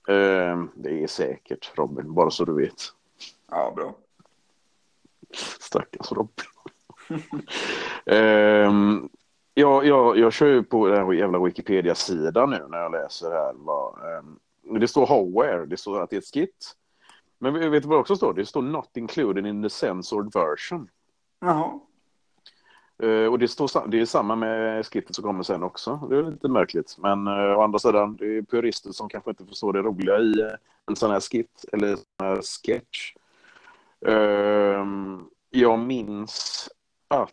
Eh, 0.09 0.65
det 0.75 1.03
är 1.03 1.07
säkert 1.07 1.73
Robin, 1.75 2.15
bara 2.15 2.31
så 2.31 2.45
du 2.45 2.55
vet. 2.55 2.83
ja, 3.51 3.73
bra. 3.77 3.95
Stackars 5.61 6.13
Robin. 6.13 6.47
Ehm, 8.07 9.09
jag, 9.55 9.87
jag, 9.87 10.19
jag 10.19 10.33
kör 10.33 10.47
ju 10.47 10.63
på 10.63 10.89
den 10.89 11.07
här 11.07 11.13
jävla 11.13 11.39
Wikipedia-sidan 11.39 12.51
nu 12.51 12.67
när 12.69 12.79
jag 12.79 12.93
läser 12.93 13.31
här. 13.31 13.53
Vad, 13.55 13.95
um, 14.19 14.81
det 14.81 14.89
står 14.89 15.07
Howare, 15.07 15.67
det 15.67 15.77
står 15.77 16.03
att 16.03 16.11
det 16.11 16.17
är 16.17 16.19
ett 16.19 16.35
skit. 16.35 16.73
Men 17.39 17.71
vet 17.71 17.83
du 17.83 17.89
vad 17.89 17.99
det 17.99 18.01
också 18.01 18.17
står? 18.17 18.35
Det 18.35 18.47
står 18.47 18.63
Not 18.63 18.97
included 18.97 19.47
in 19.47 19.63
the 19.63 19.71
censored 19.71 20.33
version. 20.35 20.89
Jaha. 21.41 21.81
Uh, 23.03 23.27
och 23.27 23.39
det, 23.39 23.49
står, 23.49 23.89
det 23.89 24.01
är 24.01 24.05
samma 24.05 24.37
med 24.37 24.87
skittet 24.87 25.17
som 25.17 25.25
kommer 25.25 25.43
sen 25.43 25.63
också. 25.63 25.97
Det 26.11 26.17
är 26.17 26.23
lite 26.23 26.49
märkligt. 26.49 26.97
Men 26.99 27.29
uh, 27.29 27.59
å 27.59 27.63
andra 27.63 27.79
sidan, 27.79 28.17
det 28.17 28.37
är 28.37 28.43
purister 28.43 28.93
som 28.93 29.09
kanske 29.09 29.31
inte 29.31 29.47
förstår 29.47 29.73
det 29.73 29.83
roliga 29.83 30.19
i 30.19 30.43
uh, 30.43 30.51
en 30.87 30.97
sån 30.97 31.11
här 31.11 31.21
skit 31.21 31.65
eller 31.73 31.89
en 31.89 31.97
sån 31.97 32.07
här 32.19 32.41
sketch. 32.43 33.15
Uh, 34.09 34.87
jag 35.51 35.79
minns 35.79 36.69
att 37.09 37.33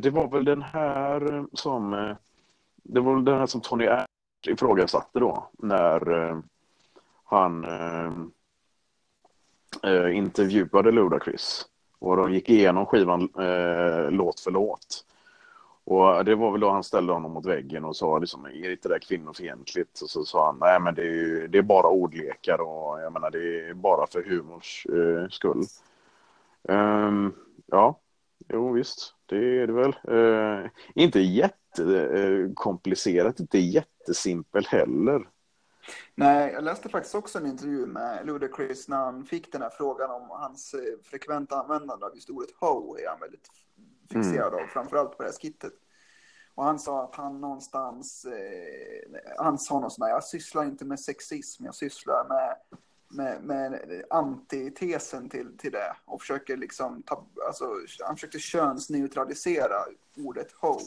det 0.00 0.10
var 0.10 0.28
väl 0.28 0.44
den 0.44 0.62
här 0.62 1.44
som 1.52 2.14
det 2.76 3.00
var 3.00 3.14
väl 3.14 3.24
den 3.24 3.38
här 3.38 3.46
som 3.46 3.60
Tony 3.60 3.84
Ernst 3.84 4.08
ifrågasatte 4.46 5.20
då 5.20 5.50
när 5.58 6.42
han 7.24 7.66
intervjuade 10.12 10.90
Ludacris. 10.90 11.68
Och 12.04 12.16
de 12.16 12.32
gick 12.32 12.50
igenom 12.50 12.86
skivan 12.86 13.28
eh, 13.38 14.10
låt 14.10 14.40
för 14.40 14.50
låt. 14.50 15.04
Och 15.84 16.24
det 16.24 16.34
var 16.34 16.50
väl 16.50 16.60
då 16.60 16.70
han 16.70 16.84
ställde 16.84 17.12
honom 17.12 17.32
mot 17.32 17.46
väggen 17.46 17.84
och 17.84 17.96
sa 17.96 18.18
liksom, 18.18 18.44
är 18.44 18.70
inte 18.70 18.88
det 18.88 18.98
kvinnofientligt? 18.98 20.00
Och 20.00 20.10
så 20.10 20.24
sa 20.24 20.46
han, 20.46 20.58
nej 20.60 20.80
men 20.80 20.94
det 20.94 21.02
är, 21.02 21.06
ju, 21.06 21.48
det 21.48 21.58
är 21.58 21.62
bara 21.62 21.88
ordlekar 21.88 22.60
och 22.60 23.00
jag 23.00 23.12
menar 23.12 23.30
det 23.30 23.68
är 23.68 23.74
bara 23.74 24.06
för 24.06 24.22
humors 24.22 24.86
eh, 24.86 25.28
skull. 25.28 25.62
Um, 26.62 27.34
ja, 27.66 27.98
jo 28.48 28.72
visst, 28.72 29.14
det 29.26 29.36
är 29.36 29.66
det 29.66 29.72
väl. 29.72 29.94
Uh, 30.08 30.66
inte 30.94 31.20
jättekomplicerat, 31.20 33.40
eh, 33.40 33.42
inte 33.42 33.58
jättesimpel 33.58 34.66
heller. 34.66 35.28
Nej, 36.14 36.52
jag 36.52 36.64
läste 36.64 36.88
faktiskt 36.88 37.14
också 37.14 37.38
en 37.38 37.46
intervju 37.46 37.86
med 37.86 38.26
Ludacris 38.26 38.88
när 38.88 38.96
han 38.96 39.24
fick 39.24 39.52
den 39.52 39.62
här 39.62 39.70
frågan 39.70 40.10
om 40.10 40.30
hans 40.30 40.74
eh, 40.74 40.80
frekventa 41.02 41.56
användande 41.56 42.06
av 42.06 42.14
just 42.14 42.30
ordet 42.30 42.50
ho 42.60 42.96
är 42.96 43.08
han 43.08 43.20
väldigt 43.20 43.48
fixerad 44.12 44.52
mm. 44.52 44.64
av, 44.64 44.68
framförallt 44.68 45.16
på 45.16 45.22
det 45.22 45.28
här 45.28 45.34
skittet. 45.42 45.72
Och 46.54 46.64
han 46.64 46.78
sa 46.78 47.04
att 47.04 47.14
han 47.14 47.40
någonstans, 47.40 48.24
eh, 48.24 49.20
han 49.38 49.58
sa 49.58 49.80
något 49.80 49.92
sånt 49.92 50.08
jag 50.08 50.24
sysslar 50.24 50.64
inte 50.64 50.84
med 50.84 51.00
sexism, 51.00 51.64
jag 51.64 51.74
sysslar 51.74 52.28
med, 52.28 52.56
med, 53.08 53.42
med 53.42 54.04
antitesen 54.10 55.28
till, 55.28 55.58
till 55.58 55.72
det. 55.72 55.96
Och 56.04 56.20
försöker 56.20 56.56
liksom, 56.56 57.02
ta, 57.02 57.26
alltså, 57.46 57.64
han 58.06 58.16
försökte 58.16 58.38
könsneutralisera 58.38 59.76
ordet 60.16 60.52
ho. 60.52 60.78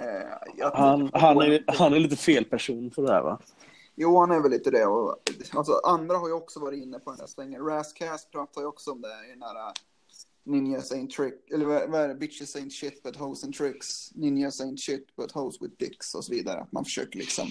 Eh, 0.00 0.72
han, 0.72 1.10
han, 1.12 1.36
är, 1.36 1.64
han 1.66 1.94
är 1.94 1.98
lite 1.98 2.16
fel 2.16 2.44
person 2.44 2.90
för 2.90 3.02
det 3.02 3.12
här 3.12 3.22
va? 3.22 3.40
Jo, 3.94 4.20
han 4.20 4.30
är 4.30 4.40
väl 4.40 4.50
lite 4.50 4.70
det. 4.70 4.86
Och, 4.86 5.16
alltså, 5.52 5.80
andra 5.84 6.16
har 6.16 6.28
ju 6.28 6.34
också 6.34 6.60
varit 6.60 6.82
inne 6.82 6.98
på 6.98 7.10
den 7.10 7.18
där 7.18 7.26
svängen. 7.26 7.66
Rascast 7.66 8.30
pratar 8.30 8.60
ju 8.60 8.66
också 8.66 8.92
om 8.92 9.00
det 9.00 9.26
i 9.28 9.32
den 9.32 9.42
här 9.42 9.54
uh, 9.54 9.72
Ninjas 10.44 10.92
ain't 10.92 11.08
trick, 11.08 11.50
eller 11.50 11.64
vad, 11.88 12.00
är 12.00 12.08
det? 12.08 12.14
Bitches 12.14 12.56
ain't 12.56 12.70
shit 12.70 13.02
but 13.02 13.16
hoes 13.16 13.44
and 13.44 13.54
tricks. 13.54 14.10
Ninjas 14.14 14.60
ain't 14.60 14.76
shit 14.76 15.16
but 15.16 15.32
hoes 15.32 15.62
with 15.62 15.74
dicks 15.78 16.14
och 16.14 16.24
så 16.24 16.32
vidare. 16.32 16.60
Att 16.60 16.72
man 16.72 16.84
försöker 16.84 17.18
liksom, 17.18 17.48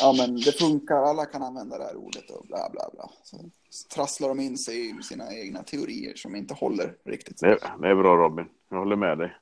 ja 0.00 0.14
men 0.18 0.36
det 0.36 0.58
funkar, 0.58 0.96
alla 0.96 1.26
kan 1.26 1.42
använda 1.42 1.78
det 1.78 1.84
här 1.84 1.96
ordet 1.96 2.30
och 2.30 2.46
bla 2.46 2.70
bla 2.72 2.90
bla. 2.92 3.10
Så 3.22 3.50
trasslar 3.94 4.28
de 4.28 4.40
in 4.40 4.58
sig 4.58 4.90
i 4.90 5.02
sina 5.02 5.34
egna 5.34 5.62
teorier 5.62 6.14
som 6.16 6.36
inte 6.36 6.54
håller 6.54 6.96
riktigt. 7.04 7.40
Det, 7.40 7.58
det 7.80 7.88
är 7.88 7.94
bra 7.94 8.16
Robin, 8.16 8.46
jag 8.68 8.78
håller 8.78 8.96
med 8.96 9.18
dig. 9.18 9.36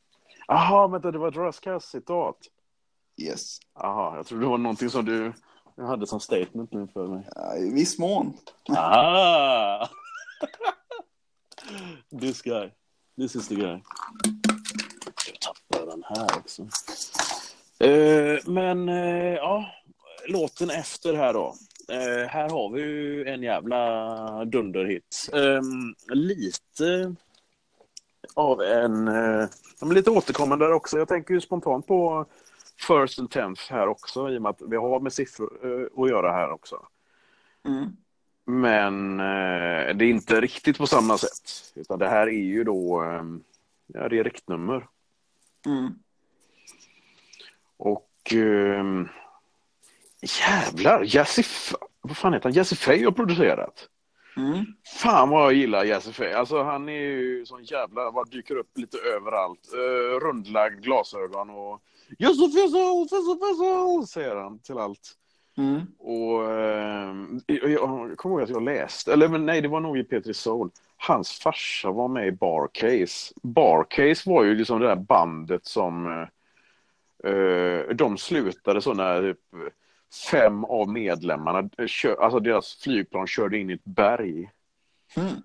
Jaha, 0.49 0.89
vänta, 0.89 1.11
det 1.11 1.19
var 1.19 1.29
ett 1.29 1.37
Rascast-citat. 1.37 2.37
Yes. 3.17 3.59
Jaha, 3.75 4.17
jag 4.17 4.27
trodde 4.27 4.45
det 4.45 4.51
var 4.51 4.59
någonting 4.59 4.91
som 4.91 5.05
du 5.05 5.33
jag 5.77 5.85
hade 5.85 6.07
som 6.07 6.21
statement 6.21 6.73
nu 6.73 6.89
för 6.93 7.07
mig. 7.07 7.29
Ja, 7.35 7.57
I 7.57 7.73
viss 7.73 7.99
mån. 7.99 8.33
Ah! 8.69 9.89
This 12.21 12.43
guy. 12.43 12.71
This 13.17 13.37
is 13.37 13.49
the 13.49 13.55
guy. 13.55 13.81
Jag 15.27 15.41
tappar 15.41 15.87
den 15.87 16.05
här 16.07 16.39
också. 16.39 16.63
Uh, 17.85 18.39
men 18.47 18.89
uh, 18.89 19.35
ja, 19.35 19.67
låten 20.29 20.71
efter 20.71 21.15
här 21.15 21.33
då. 21.33 21.55
Uh, 21.93 22.27
här 22.27 22.51
har 22.51 22.71
vi 22.71 22.81
ju 22.81 23.29
en 23.29 23.43
jävla 23.43 24.45
dunderhit. 24.45 25.31
Um, 25.33 25.95
lite 26.09 27.15
av 28.35 28.63
en... 28.63 29.09
Uh, 29.09 29.49
lite 29.93 30.11
återkommande 30.11 30.65
där 30.65 30.73
också. 30.73 30.99
Jag 30.99 31.09
tänker 31.09 31.35
ju 31.35 31.41
spontant 31.41 31.87
på 31.87 32.27
first 32.83 33.19
and 33.19 33.31
tenth 33.31 33.63
här 33.71 33.89
också 33.89 34.31
i 34.31 34.39
och 34.39 34.43
med 34.43 34.51
att 34.51 34.63
vi 34.69 34.77
har 34.77 35.01
med 35.01 35.13
siffror 35.13 35.67
uh, 35.67 35.87
att 35.97 36.11
göra 36.11 36.33
här 36.33 36.51
också. 36.51 36.87
Mm. 37.65 37.97
Men 38.45 39.21
uh, 39.21 39.97
det 39.97 40.05
är 40.05 40.11
inte 40.11 40.41
riktigt 40.41 40.79
på 40.79 40.87
samma 40.87 41.19
sätt. 41.19 41.73
Utan 41.75 41.99
det 41.99 42.09
här 42.09 42.27
är 42.27 42.43
ju 42.43 42.65
då 42.65 43.03
um, 43.03 43.45
ja, 43.87 44.09
det 44.09 44.19
är 44.19 44.25
riktnummer. 44.25 44.87
Mm. 45.67 45.91
Och 47.77 48.33
um, 48.35 49.09
jävlar, 50.21 51.05
Jazzy, 51.07 51.43
vad 52.01 52.17
fan 52.17 52.33
heter 52.33 52.45
han? 52.45 52.53
Jazzy 52.53 52.77
Faye 52.77 53.05
har 53.05 53.13
producerat. 53.13 53.89
Mm. 54.37 54.67
Fan 55.03 55.29
vad 55.29 55.45
jag 55.45 55.53
gillar 55.53 55.85
Jazzy 55.85 56.13
Faye. 56.13 56.39
Alltså 56.39 56.63
han 56.63 56.89
är 56.89 57.01
ju 57.01 57.47
sån 57.47 57.65
jävla, 57.65 58.13
bara 58.13 58.25
dyker 58.25 58.57
upp 58.57 58.79
lite 58.79 58.99
överallt. 58.99 59.75
Uh, 59.75 60.21
rundlagd 60.21 60.83
glasögon 60.83 61.51
och 61.51 61.83
Yusuf, 62.19 62.55
Yusuf, 62.55 63.13
Yusuf, 63.13 63.39
Yusuf, 63.43 64.09
säger 64.09 64.37
han 64.37 64.59
till 64.59 64.79
allt. 64.79 65.17
Mm. 65.57 65.81
Och 65.99 66.51
eh, 66.51 67.15
jag, 67.47 67.71
jag 67.71 68.17
kommer 68.17 68.35
ihåg 68.35 68.43
att 68.43 68.51
jag 68.51 68.63
läste, 68.63 69.13
eller 69.13 69.29
men 69.29 69.47
nej 69.47 69.61
det 69.61 69.69
var 69.69 69.81
nog 69.81 69.99
i 69.99 70.05
Petri 70.05 70.35
Soul. 70.35 70.71
Hans 70.97 71.31
farsa 71.31 71.91
var 71.91 72.09
med 72.09 72.29
i 72.29 72.33
Barcase. 72.33 73.35
Barcase 73.43 74.31
var 74.31 74.45
ju 74.45 74.55
liksom 74.55 74.81
det 74.81 74.87
där 74.87 74.97
bandet 74.97 75.67
som 75.67 76.07
eh, 76.07 77.33
eh 77.33 77.89
de 77.95 78.19
slutade 78.19 78.83
så 78.83 78.95
när 78.95 79.23
typ, 79.23 79.41
fem 80.31 80.65
av 80.65 80.89
medlemmarna, 80.89 81.71
kör, 81.87 82.23
alltså 82.23 82.41
deras 82.41 82.75
flygplan 82.75 83.27
körde 83.27 83.59
in 83.59 83.71
i 83.71 83.73
ett 83.73 83.85
berg. 83.85 84.51
Mm 85.17 85.43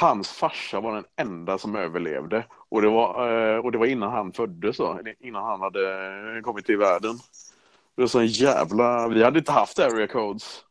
hans 0.00 0.32
farsa 0.32 0.80
var 0.80 0.94
den 0.94 1.04
enda 1.16 1.58
som 1.58 1.76
överlevde. 1.76 2.44
Och 2.68 2.82
det 2.82 2.88
var, 2.88 3.28
eh, 3.28 3.58
och 3.58 3.72
det 3.72 3.78
var 3.78 3.86
innan 3.86 4.10
han 4.10 4.32
föddes, 4.32 4.76
då, 4.76 5.00
innan 5.20 5.44
han 5.44 5.60
hade 5.60 6.40
kommit 6.44 6.66
till 6.66 6.78
världen. 6.78 7.18
Det 7.94 8.02
var 8.02 8.08
så 8.08 8.18
en 8.18 8.26
jävla... 8.26 9.08
Vi 9.08 9.24
hade 9.24 9.38
inte 9.38 9.52
haft 9.52 9.78
area 9.78 10.06
codes. 10.06 10.64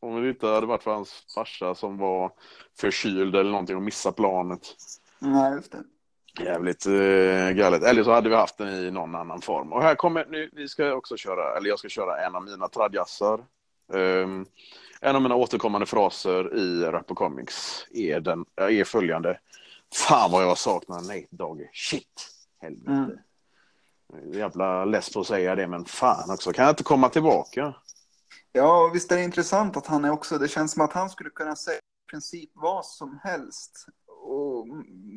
Om 0.00 0.22
det 0.22 0.28
inte 0.28 0.46
hade 0.46 0.66
varit 0.66 0.82
för 0.82 0.94
hans 0.94 1.24
farsa 1.34 1.74
som 1.74 1.98
var 1.98 2.32
förkyld 2.80 3.36
eller 3.36 3.50
någonting 3.50 3.76
och 3.76 3.82
missade 3.82 4.16
planet. 4.16 4.60
Nej, 5.18 5.52
just 5.52 5.72
det. 5.72 5.84
Jävligt 6.44 6.86
eh, 6.86 7.50
galet. 7.50 7.82
Eller 7.82 8.04
så 8.04 8.12
hade 8.12 8.28
vi 8.28 8.34
haft 8.34 8.58
den 8.58 8.68
i 8.68 8.90
någon 8.90 9.14
annan 9.14 9.40
form. 9.40 9.72
Och 9.72 9.82
här 9.82 9.94
kommer, 9.94 10.26
nu, 10.30 10.50
vi 10.52 10.68
ska 10.68 10.94
också 10.94 11.16
köra, 11.16 11.56
eller 11.56 11.68
jag 11.68 11.78
ska 11.78 11.88
köra 11.88 12.26
en 12.26 12.34
av 12.34 12.44
mina 12.44 12.68
tradjassar. 12.68 13.40
Um, 13.92 14.46
en 15.00 15.16
av 15.16 15.22
mina 15.22 15.34
återkommande 15.34 15.86
fraser 15.86 16.56
i 16.56 16.82
Rap 16.84 17.06
Comics 17.06 17.86
är, 17.90 18.20
den, 18.20 18.44
är 18.56 18.84
följande. 18.84 19.40
Fan 19.94 20.30
vad 20.30 20.42
jag 20.42 20.58
saknar 20.58 21.00
Nate 21.00 21.26
Dogg. 21.30 21.70
Shit! 21.72 22.30
Helvete. 22.58 22.90
Mm. 22.90 23.18
Jävla 24.32 24.84
less 24.84 25.12
på 25.12 25.20
att 25.20 25.26
säga 25.26 25.54
det, 25.54 25.66
men 25.66 25.84
fan 25.84 26.30
också. 26.30 26.52
Kan 26.52 26.64
jag 26.64 26.72
inte 26.72 26.82
komma 26.82 27.08
tillbaka? 27.08 27.74
Ja, 28.52 28.90
visst 28.94 29.12
är 29.12 29.16
det 29.16 29.24
intressant 29.24 29.76
att 29.76 29.86
han 29.86 30.04
är 30.04 30.10
också, 30.10 30.38
det 30.38 30.48
känns 30.48 30.72
som 30.72 30.82
att 30.84 30.92
han 30.92 31.10
skulle 31.10 31.30
kunna 31.30 31.56
säga 31.56 31.78
i 31.78 32.10
princip 32.10 32.50
vad 32.54 32.86
som 32.86 33.18
helst. 33.22 33.86
Och 34.22 34.66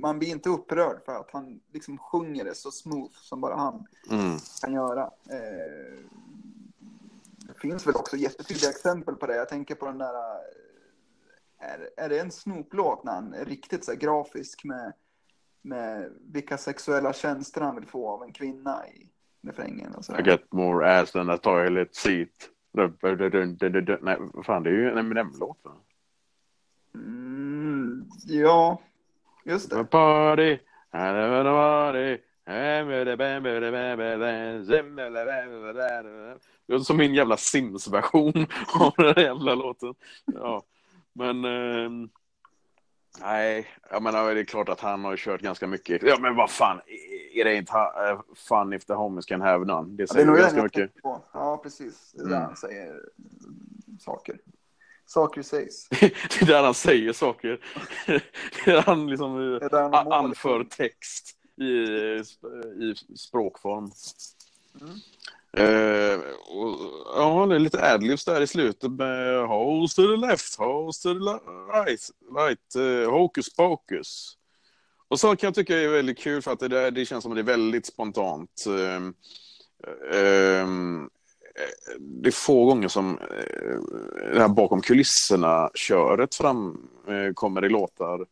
man 0.02 0.20
blir 0.20 0.30
inte 0.30 0.50
upprörd 0.50 1.06
för 1.06 1.16
att 1.16 1.30
han 1.34 1.60
liksom 1.74 1.98
sjunger 1.98 2.46
det 2.46 2.56
så 2.56 2.72
smooth 2.72 3.14
som 3.14 3.42
bara 3.42 3.56
han 3.56 3.88
mm. 4.12 4.38
kan 4.62 4.74
göra. 4.74 5.04
Eh, 5.04 6.06
finns 7.64 7.88
väl 7.88 7.96
också 7.96 8.18
jättetydliga 8.18 8.70
exempel 8.70 9.16
på 9.16 9.28
det. 9.28 9.36
Jag 9.36 9.50
tänker 9.50 9.76
på 9.76 9.86
den 9.86 9.98
där, 9.98 10.14
eh, 10.14 11.70
är, 11.70 11.90
är 11.98 12.10
det 12.10 12.20
en 12.20 12.32
Snoop-låt 12.32 13.04
när 13.04 13.14
han 13.14 13.34
är 13.34 13.46
riktigt 13.46 13.86
så 13.86 13.92
här 13.92 14.00
grafisk 14.00 14.64
med, 14.64 14.94
med 15.62 16.12
vilka 16.22 16.58
sexuella 16.58 17.14
tjänster 17.14 17.62
han 17.62 17.76
vill 17.76 17.88
få 17.88 18.10
av 18.10 18.24
en 18.24 18.34
kvinna 18.34 18.88
i 18.88 19.10
refrängen. 19.48 19.96
Och 19.96 20.06
så. 20.06 20.20
I 20.20 20.24
get 20.24 20.52
more 20.52 21.00
ass 21.00 21.12
than 21.12 21.30
a 21.30 21.38
toilet 21.38 21.96
seat. 21.96 22.30
Nej, 22.72 22.92
fan 24.46 24.64
det 24.64 24.70
är 24.70 24.74
ju 24.74 24.90
en 24.90 24.98
Eminem-låt 24.98 25.60
va? 25.64 25.72
Mm, 26.96 28.06
ja, 28.26 28.82
just 29.46 29.70
det. 29.70 29.84
Party, 29.84 30.58
party, 30.92 32.18
som 36.84 36.98
min 36.98 37.14
jävla 37.14 37.38
Sims-version 37.38 38.34
av 38.80 38.94
den 38.98 39.06
här 39.16 39.20
jävla 39.24 39.56
låten. 39.56 39.94
Ja. 40.26 40.64
Men 41.14 41.46
eh, 41.46 42.08
nej, 43.22 43.68
jag 43.92 44.04
menar 44.04 44.34
det 44.36 44.40
är 44.40 44.46
klart 44.46 44.70
att 44.70 44.80
han 44.80 45.04
har 45.06 45.18
kört 45.18 45.42
ganska 45.42 45.68
mycket. 45.68 46.04
Ja 46.04 46.18
men 46.20 46.36
vad 46.36 46.52
fan, 46.52 46.82
It 47.36 47.46
ain't 47.46 47.72
ha- 47.72 48.24
fun 48.36 48.74
if 48.74 48.86
the 48.86 48.94
homies 48.94 49.26
can 49.26 49.42
have 49.42 49.66
none. 49.66 49.88
Det 49.90 49.92
Ja, 49.92 49.96
det 49.98 50.04
är 50.04 50.08
säger 50.08 50.26
nog 50.26 50.36
den 50.36 50.42
ganska 50.42 50.58
jag 50.58 50.64
mycket. 50.64 51.02
på. 51.02 51.22
Ja, 51.34 51.58
precis. 51.64 52.12
Det 52.12 52.22
är 52.22 52.26
där 52.26 52.36
Mm. 52.36 52.48
han 52.48 52.56
säger 52.56 53.02
saker. 54.00 54.38
Saker 55.06 55.42
sägs. 55.42 55.90
Det 56.00 56.42
är 56.42 56.46
där 56.46 56.64
han 56.64 56.74
säger 56.74 57.14
saker. 57.14 57.60
Det 58.08 58.72
är 58.72 58.74
där 58.74 58.82
han 58.82 59.08
liksom 59.10 59.54
eh, 59.54 59.60
Det 59.60 59.66
är 59.66 59.70
där 59.70 59.90
han 59.98 60.12
anför 60.12 60.64
text 60.64 61.38
i, 61.58 61.64
i 62.84 62.96
språkform. 63.18 63.92
Mm. 64.82 64.94
Eh, 65.58 66.20
och, 66.48 66.78
ja, 67.16 67.46
det 67.50 67.56
är 67.56 67.60
lite 67.60 67.94
adlibs 67.94 68.26
där 68.26 68.42
i 68.42 68.48
slutet 68.48 68.92
med 68.92 69.48
Holes 69.48 69.96
to 69.96 70.02
the 70.02 70.28
left, 70.28 70.56
holes 70.56 71.02
to 71.02 71.14
the 71.14 71.20
right, 71.74 72.10
right 72.36 72.76
uh, 72.78 73.12
hocus 73.12 73.56
pocus. 73.56 74.38
Och 75.08 75.20
så 75.20 75.36
kan 75.36 75.48
jag 75.48 75.56
tycka 75.56 75.78
är 75.78 75.88
väldigt 75.88 76.18
kul 76.18 76.42
för 76.42 76.52
att 76.52 76.60
det, 76.60 76.68
där, 76.68 76.92
det 76.92 77.06
känns 77.06 77.24
som 77.24 77.32
att 77.32 77.36
det 77.36 77.42
är 77.42 77.58
väldigt 77.58 77.86
spontant. 77.86 78.66
Ehm, 78.68 79.14
eh, 80.12 80.68
det 82.00 82.30
är 82.30 82.32
få 82.32 82.66
gånger 82.66 82.88
som 82.88 83.18
eh, 83.18 83.78
det 84.34 84.40
här 84.40 84.48
bakom 84.48 84.82
kulisserna-köret 84.82 86.36
fram 86.36 86.88
eh, 87.08 87.34
kommer 87.34 87.66
i 87.66 87.70
låtar. 87.70 88.26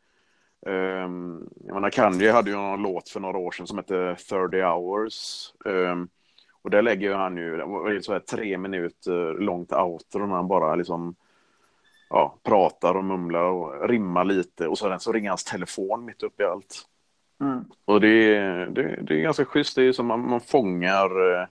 Um, 0.66 1.50
jag 1.66 1.74
menar, 1.74 1.90
Kanye 1.90 2.32
hade 2.32 2.50
ju 2.50 2.56
någon 2.56 2.82
låt 2.82 3.10
för 3.10 3.20
några 3.20 3.38
år 3.38 3.52
sedan 3.52 3.68
som 3.68 3.78
hette 3.78 4.16
30 4.16 4.62
hours. 4.62 5.54
Ehm, 5.66 6.10
och 6.62 6.70
där 6.70 6.82
lägger 6.82 7.14
han 7.16 7.38
ju 7.38 8.02
så 8.02 8.14
här 8.14 8.20
tre 8.20 8.58
minuter 8.58 9.34
långt 9.40 9.74
outro 9.74 10.26
när 10.26 10.36
han 10.36 10.48
bara 10.48 10.76
liksom 10.76 11.16
ja, 12.10 12.36
pratar 12.44 12.96
och 12.96 13.04
mumlar 13.04 13.44
och 13.44 13.90
rimmar 13.90 14.26
lite 14.26 14.68
och 14.68 14.78
så, 14.78 15.00
så 15.00 15.12
ringer 15.12 15.30
hans 15.30 15.44
telefon 15.44 16.06
mitt 16.06 16.24
uppe 16.24 16.44
i 16.44 16.46
allt. 16.46 16.84
Mm. 17.42 17.66
Och 17.86 18.02
det, 18.02 18.36
är- 18.36 18.66
det, 18.66 19.00
det 19.02 19.14
är 19.14 19.22
ganska 19.22 19.46
schysst, 19.46 19.76
det 19.76 19.84
är 19.84 19.92
som 19.92 20.08
man, 20.08 20.30
man 20.30 20.42
fångar 20.42 21.34
eh, 21.42 21.48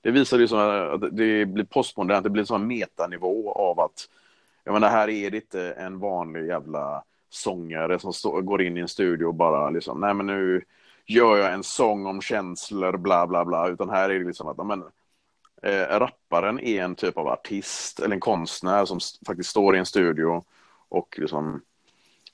det 0.00 0.10
visar 0.10 0.38
ju 0.38 0.44
att 0.44 1.16
det 1.16 1.46
blir 1.46 1.64
postmodernt, 1.64 2.24
det 2.24 2.30
blir 2.30 2.42
en 2.42 2.46
sån 2.46 2.66
metanivå 2.66 3.52
av 3.52 3.80
att 3.80 4.08
jag 4.64 4.72
menar, 4.72 4.88
här 4.88 5.08
är 5.08 5.30
det 5.30 5.36
inte 5.36 5.72
en 5.72 5.98
vanlig 5.98 6.46
jävla 6.46 7.02
sångare 7.30 7.98
som 7.98 8.12
stå, 8.12 8.40
går 8.40 8.62
in 8.62 8.76
i 8.76 8.80
en 8.80 8.88
studio 8.88 9.26
och 9.26 9.34
bara 9.34 9.70
liksom, 9.70 10.00
nej 10.00 10.14
men 10.14 10.26
nu 10.26 10.64
gör 11.06 11.36
jag 11.36 11.52
en 11.52 11.62
sång 11.62 12.06
om 12.06 12.20
känslor, 12.20 12.96
bla 12.96 13.26
bla 13.26 13.44
bla, 13.44 13.68
utan 13.68 13.90
här 13.90 14.10
är 14.10 14.18
det 14.18 14.24
liksom 14.24 14.48
att, 14.48 14.66
men, 14.66 14.82
eh, 15.62 15.98
rapparen 15.98 16.60
är 16.60 16.82
en 16.82 16.94
typ 16.94 17.16
av 17.18 17.28
artist 17.28 18.00
eller 18.00 18.14
en 18.14 18.20
konstnär 18.20 18.84
som 18.84 18.98
faktiskt 19.26 19.50
står 19.50 19.76
i 19.76 19.78
en 19.78 19.86
studio 19.86 20.44
och 20.88 21.18
liksom, 21.18 21.62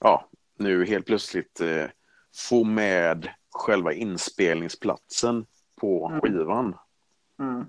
ja, 0.00 0.28
nu 0.58 0.84
helt 0.86 1.06
plötsligt 1.06 1.60
eh, 1.60 1.84
få 2.48 2.64
med 2.64 3.28
själva 3.50 3.92
inspelningsplatsen 3.92 5.46
på 5.80 6.08
Mm. 6.08 6.20
skivan. 6.20 6.76
Mm. 7.40 7.66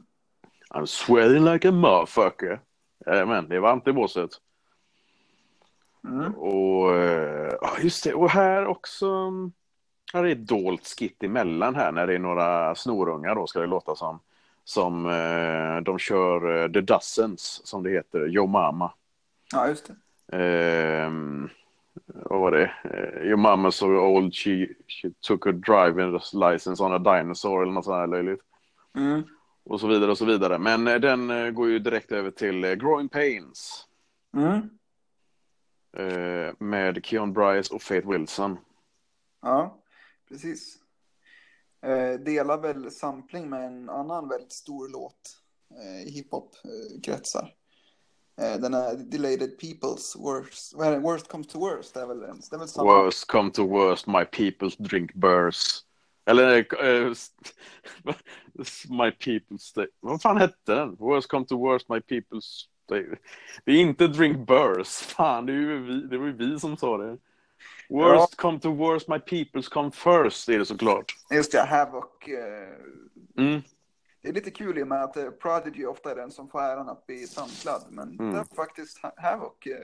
I'm 0.74 0.86
sweating 0.86 1.44
like 1.46 1.68
a 1.68 1.72
motherfucker. 1.72 2.60
Jajamän, 3.06 3.50
det 3.50 3.56
är 3.56 3.60
varmt 3.60 3.88
i 3.88 3.94
båset. 3.94 4.30
Mm. 6.08 6.34
Och 6.34 6.96
eh, 6.96 7.54
just 7.84 8.04
det, 8.04 8.14
och 8.14 8.30
här 8.30 8.66
också. 8.66 9.32
Här 10.14 10.24
är 10.24 10.32
ett 10.32 10.48
dolt 10.48 10.88
skit 10.88 11.24
emellan 11.24 11.76
här 11.76 11.92
när 11.92 12.08
det 12.08 12.16
är 12.16 12.20
några 12.20 12.76
snorungar 12.76 13.36
då 13.36 13.48
ska 13.48 13.60
det 13.60 13.68
låta 13.68 13.96
som. 13.96 14.20
Som 14.64 15.06
eh, 15.06 15.82
de 15.84 16.00
kör 16.00 16.64
eh, 16.64 16.72
The 16.72 16.82
Dozens 16.82 17.62
som 17.68 17.84
det 17.84 17.90
heter, 17.90 18.28
Yo 18.28 18.48
Mama. 18.48 18.94
Ja, 19.54 19.68
just 19.68 19.88
det. 19.88 19.96
Ehm, 20.38 21.50
vad 22.06 22.40
var 22.40 22.52
det? 22.52 22.72
Your 23.24 23.36
mama 23.36 23.72
so 23.72 23.88
old 23.88 24.36
she, 24.36 24.68
she 24.88 25.12
took 25.22 25.48
a 25.48 25.52
driving 25.52 26.20
license 26.34 26.84
on 26.84 26.94
a 26.94 26.98
dinosaur 27.18 27.62
eller 27.62 27.74
något 27.74 27.86
sånt 27.86 27.96
här 27.96 28.08
löjligt. 28.08 28.42
Mm. 28.96 29.24
Och 29.64 29.80
så 29.80 29.88
vidare 29.88 30.12
och 30.12 30.18
så 30.18 30.26
vidare. 30.26 30.58
Men 30.58 30.86
den 30.86 31.54
går 31.56 31.70
ju 31.70 31.80
direkt 31.80 32.12
över 32.12 32.32
till 32.32 32.76
Growing 32.76 33.10
Pains. 33.10 33.88
Mm. 34.38 34.70
Eh, 35.96 36.54
med 36.60 37.06
Keon 37.06 37.34
Bryce 37.34 37.74
och 37.74 37.82
Faith 37.82 38.10
Wilson. 38.10 38.58
Ja, 39.42 39.84
precis. 40.30 40.78
Eh, 41.82 42.20
delar 42.20 42.58
väl 42.58 42.92
sampling 42.92 43.50
med 43.50 43.66
en 43.66 43.90
annan 43.90 44.30
väldigt 44.30 44.54
stor 44.54 44.90
låt 44.90 45.38
eh, 45.82 46.08
i 46.08 46.12
hiphop-kretsar. 46.12 47.54
Den 48.38 48.74
är 48.74 48.96
Delayed 48.96 49.60
People's 49.62 50.18
Worst, 50.24 50.78
det? 50.78 51.00
Worst 51.00 51.28
Comes 51.28 51.48
to 51.48 51.60
Worst. 51.60 51.94
Det 51.94 52.00
är 52.00 52.06
väl, 52.06 52.20
det 52.20 52.54
är 52.54 52.58
väl 52.58 52.68
samma. 52.68 53.04
Worst 53.04 53.28
come 53.28 53.52
to 53.52 53.68
worst, 53.68 54.08
my 54.08 54.24
people's 54.24 54.82
drink 54.84 55.14
burst. 55.14 55.86
Eller 56.26 56.58
eh, 56.58 57.14
My 58.90 59.10
people's. 59.10 59.88
Vad 60.00 60.22
fan 60.22 60.38
hette 60.38 60.76
den? 60.76 60.96
Worst 60.96 61.28
come 61.28 61.46
to 61.46 61.58
worst, 61.58 61.90
my 61.90 62.00
people's 62.00 62.66
stay. 62.86 63.06
Det 63.66 63.72
är 63.72 63.76
inte 63.82 64.08
drink 64.08 64.48
burst. 64.48 64.92
Fan, 65.02 65.46
det, 65.46 65.52
är 65.52 65.56
ju 65.56 65.80
vi, 65.84 66.02
det 66.02 66.18
var 66.18 66.26
ju 66.26 66.34
vi 66.34 66.60
som 66.60 66.78
sa 66.78 66.98
det. 66.98 67.18
Worst 67.90 68.36
come 68.38 68.60
to 68.60 68.72
worst, 68.74 69.08
my 69.08 69.16
people's 69.18 69.70
come 69.70 69.92
first. 69.92 70.48
Det 70.48 70.54
är 70.56 70.60
det 70.60 70.66
såklart. 70.66 71.16
Just 71.34 71.52
det, 71.52 71.62
Havoc. 71.62 72.06
Eh, 72.28 72.76
Mm. 73.38 73.62
det 74.22 74.30
är 74.30 74.34
lite 74.34 74.52
kul 74.52 74.78
i 74.78 74.84
och 74.84 74.88
med 74.88 75.04
att 75.04 75.18
eh, 75.18 75.30
Prodigy 75.30 75.86
ofta 75.86 76.12
är 76.12 76.16
den 76.16 76.32
som 76.32 76.50
får 76.50 76.62
äran 76.62 76.90
att 76.90 77.06
bli 77.08 77.28
samplad. 77.28 77.84
Men 77.90 78.10
Mm. 78.20 78.34
det 78.34 78.40
är 78.40 78.56
faktiskt 78.56 78.98
Ha- 79.02 79.14
Havoc. 79.18 79.54
Eh, 79.66 79.76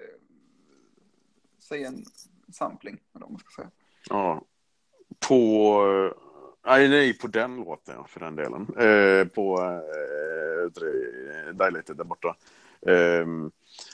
säg 1.60 1.84
en 1.84 2.06
sampling, 2.54 2.98
eller 3.16 3.26
vad 3.26 3.32
man 3.32 3.40
ska 3.40 3.62
säga. 3.62 3.72
Ja. 4.10 4.42
På... 5.28 6.14
eh, 6.16 6.28
Nej, 6.66 6.90
nej, 6.90 7.18
på 7.18 7.28
den 7.28 7.56
låten 7.56 7.96
ja, 7.98 8.06
för 8.08 8.20
den 8.20 8.36
delen. 8.36 8.62
Eh, 8.62 9.28
på 9.28 9.60
eh, 9.62 11.54
Dilated 11.54 11.98
där 11.98 12.04
borta. 12.04 12.36
Eh, 12.88 13.28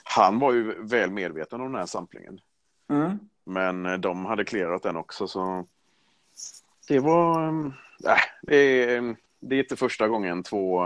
han 0.04 0.38
var 0.38 0.52
ju 0.52 0.82
väl 0.82 1.10
medveten 1.10 1.60
om 1.60 1.72
den 1.72 1.80
här 1.80 1.86
samplingen. 1.86 2.40
Mm. 2.90 3.18
Men 3.44 3.86
eh, 3.86 3.98
de 3.98 4.24
hade 4.24 4.44
clearat 4.44 4.82
den 4.82 4.96
också 4.96 5.28
så 5.28 5.66
det 6.88 6.98
var... 6.98 7.48
eh, 7.48 7.72
Äh, 8.04 8.18
det, 8.42 8.56
är, 8.56 9.16
det 9.40 9.56
är 9.56 9.60
inte 9.60 9.76
första 9.76 10.08
gången 10.08 10.42
två 10.42 10.84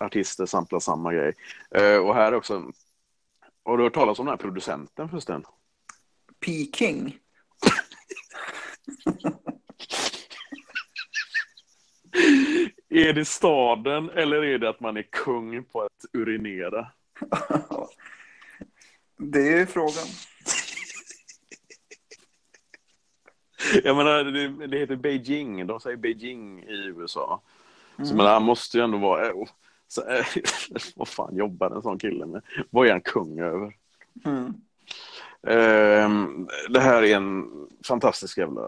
artister 0.00 0.46
samplar 0.46 0.80
samma 0.80 1.12
grej. 1.12 1.34
Eh, 1.70 1.96
och 1.96 2.14
här 2.14 2.34
också... 2.34 2.72
Har 3.64 3.76
du 3.76 3.82
hört 3.84 3.94
talas 3.94 4.18
om 4.18 4.26
den 4.26 4.32
här 4.32 4.36
producenten 4.36 5.08
förresten? 5.08 5.44
Peking. 6.46 7.18
Är 12.88 13.12
det 13.12 13.24
staden 13.24 14.10
eller 14.10 14.44
är 14.44 14.58
det 14.58 14.68
att 14.68 14.80
man 14.80 14.96
är 14.96 15.02
kung 15.02 15.64
på 15.64 15.82
att 15.82 16.04
urinera? 16.12 16.86
Det 19.18 19.48
är 19.58 19.66
frågan. 19.66 20.06
Jag 23.84 23.96
menar, 23.96 24.24
det, 24.24 24.66
det 24.66 24.78
heter 24.78 24.96
Beijing. 24.96 25.66
De 25.66 25.80
säger 25.80 25.96
Beijing 25.96 26.62
i 26.64 26.74
USA. 26.96 27.42
Så 27.96 28.02
Mm. 28.02 28.16
men 28.16 28.26
han 28.26 28.42
måste 28.42 28.78
ju 28.78 28.84
ändå 28.84 28.98
vara... 28.98 29.26
eh, 29.28 29.32
Så, 29.88 30.08
eh, 30.08 30.26
vad 30.96 31.08
fan 31.08 31.36
jobbar 31.36 31.70
en 31.70 31.82
sån 31.82 31.98
kille 31.98 32.26
med? 32.26 32.42
Vad 32.70 32.86
är 32.86 32.90
han 32.92 33.00
kung 33.00 33.40
över? 33.40 33.72
Mm. 34.24 34.54
Ehm, 35.46 36.48
det 36.68 36.80
här 36.80 37.02
är 37.02 37.16
en 37.16 37.44
fantastisk 37.86 38.38
jävla 38.38 38.62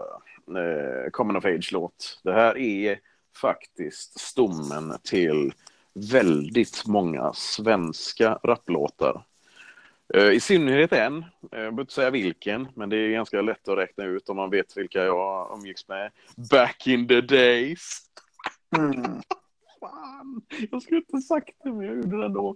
eh, 0.47 1.09
Common 1.11 1.35
of 1.35 1.45
Age-låt. 1.45 2.21
Det 2.23 2.33
här 2.33 2.57
är 2.57 2.99
faktiskt 3.41 4.19
stommen 4.19 4.97
till 5.03 5.53
väldigt 5.93 6.87
många 6.87 7.33
svenska 7.33 8.39
rapplåtar. 8.43 9.25
Eh, 10.13 10.31
I 10.31 10.39
synnerhet 10.39 10.93
en, 10.93 11.17
eh, 11.17 11.25
jag 11.41 11.49
behöver 11.51 11.81
inte 11.81 11.93
säga 11.93 12.09
vilken, 12.09 12.67
men 12.75 12.89
det 12.89 12.97
är 12.97 13.09
ganska 13.09 13.41
lätt 13.41 13.67
att 13.67 13.77
räkna 13.77 14.03
ut 14.05 14.29
om 14.29 14.35
man 14.35 14.49
vet 14.49 14.77
vilka 14.77 15.03
jag 15.03 15.57
umgicks 15.57 15.87
med. 15.87 16.11
Back 16.51 16.87
in 16.87 17.07
the 17.07 17.21
days. 17.21 17.99
Mm. 18.77 19.03
Fan, 19.79 20.41
jag 20.71 20.81
skulle 20.81 20.97
inte 20.99 21.17
sagt 21.17 21.49
det, 21.63 21.71
men 21.71 21.85
jag 21.85 21.95
gjorde 21.95 22.17
det 22.17 22.25
ändå. 22.25 22.55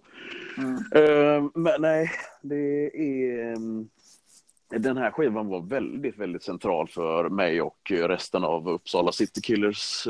Mm. 0.57 0.75
Eh, 0.75 1.49
men 1.55 1.81
nej, 1.81 2.11
det 2.41 2.85
är... 2.95 3.53
ehm, 3.55 3.89
Den 4.69 4.97
här 4.97 5.11
skivan 5.11 5.47
var 5.47 5.61
väldigt, 5.61 6.17
väldigt 6.17 6.43
central 6.43 6.87
för 6.87 7.29
mig 7.29 7.61
och 7.61 7.91
resten 7.91 8.43
av 8.43 8.69
Uppsala 8.69 9.11
City 9.11 9.41
Killers. 9.41 10.07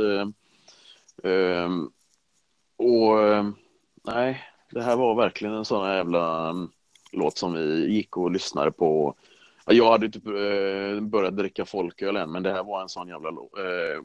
Ehm, 1.23 1.91
och 2.77 3.23
eh, 3.23 3.49
nej, 4.03 4.41
det 4.71 4.81
här 4.83 4.95
var 4.95 5.15
verkligen 5.15 5.53
en 5.55 5.65
sån 5.65 5.85
här 5.87 5.95
jävla 5.97 6.49
mm, 6.49 6.69
låt 7.11 7.37
som 7.37 7.53
vi 7.53 7.87
gick 7.93 8.17
och 8.17 8.31
lyssnade 8.31 8.71
på. 8.71 9.15
Ja, 9.65 9.73
Jag 9.73 9.91
hade 9.91 10.09
typ 10.09 10.27
eh, 10.27 11.01
börjat 11.01 11.37
dricka 11.37 11.65
folköl 11.65 12.15
än, 12.15 12.31
men 12.31 12.43
det 12.43 12.51
här 12.53 12.63
var 12.63 12.81
en 12.81 12.89
sån 12.89 13.07
jävla 13.07 13.29
låt. 13.29 13.57
Eh, 13.57 14.03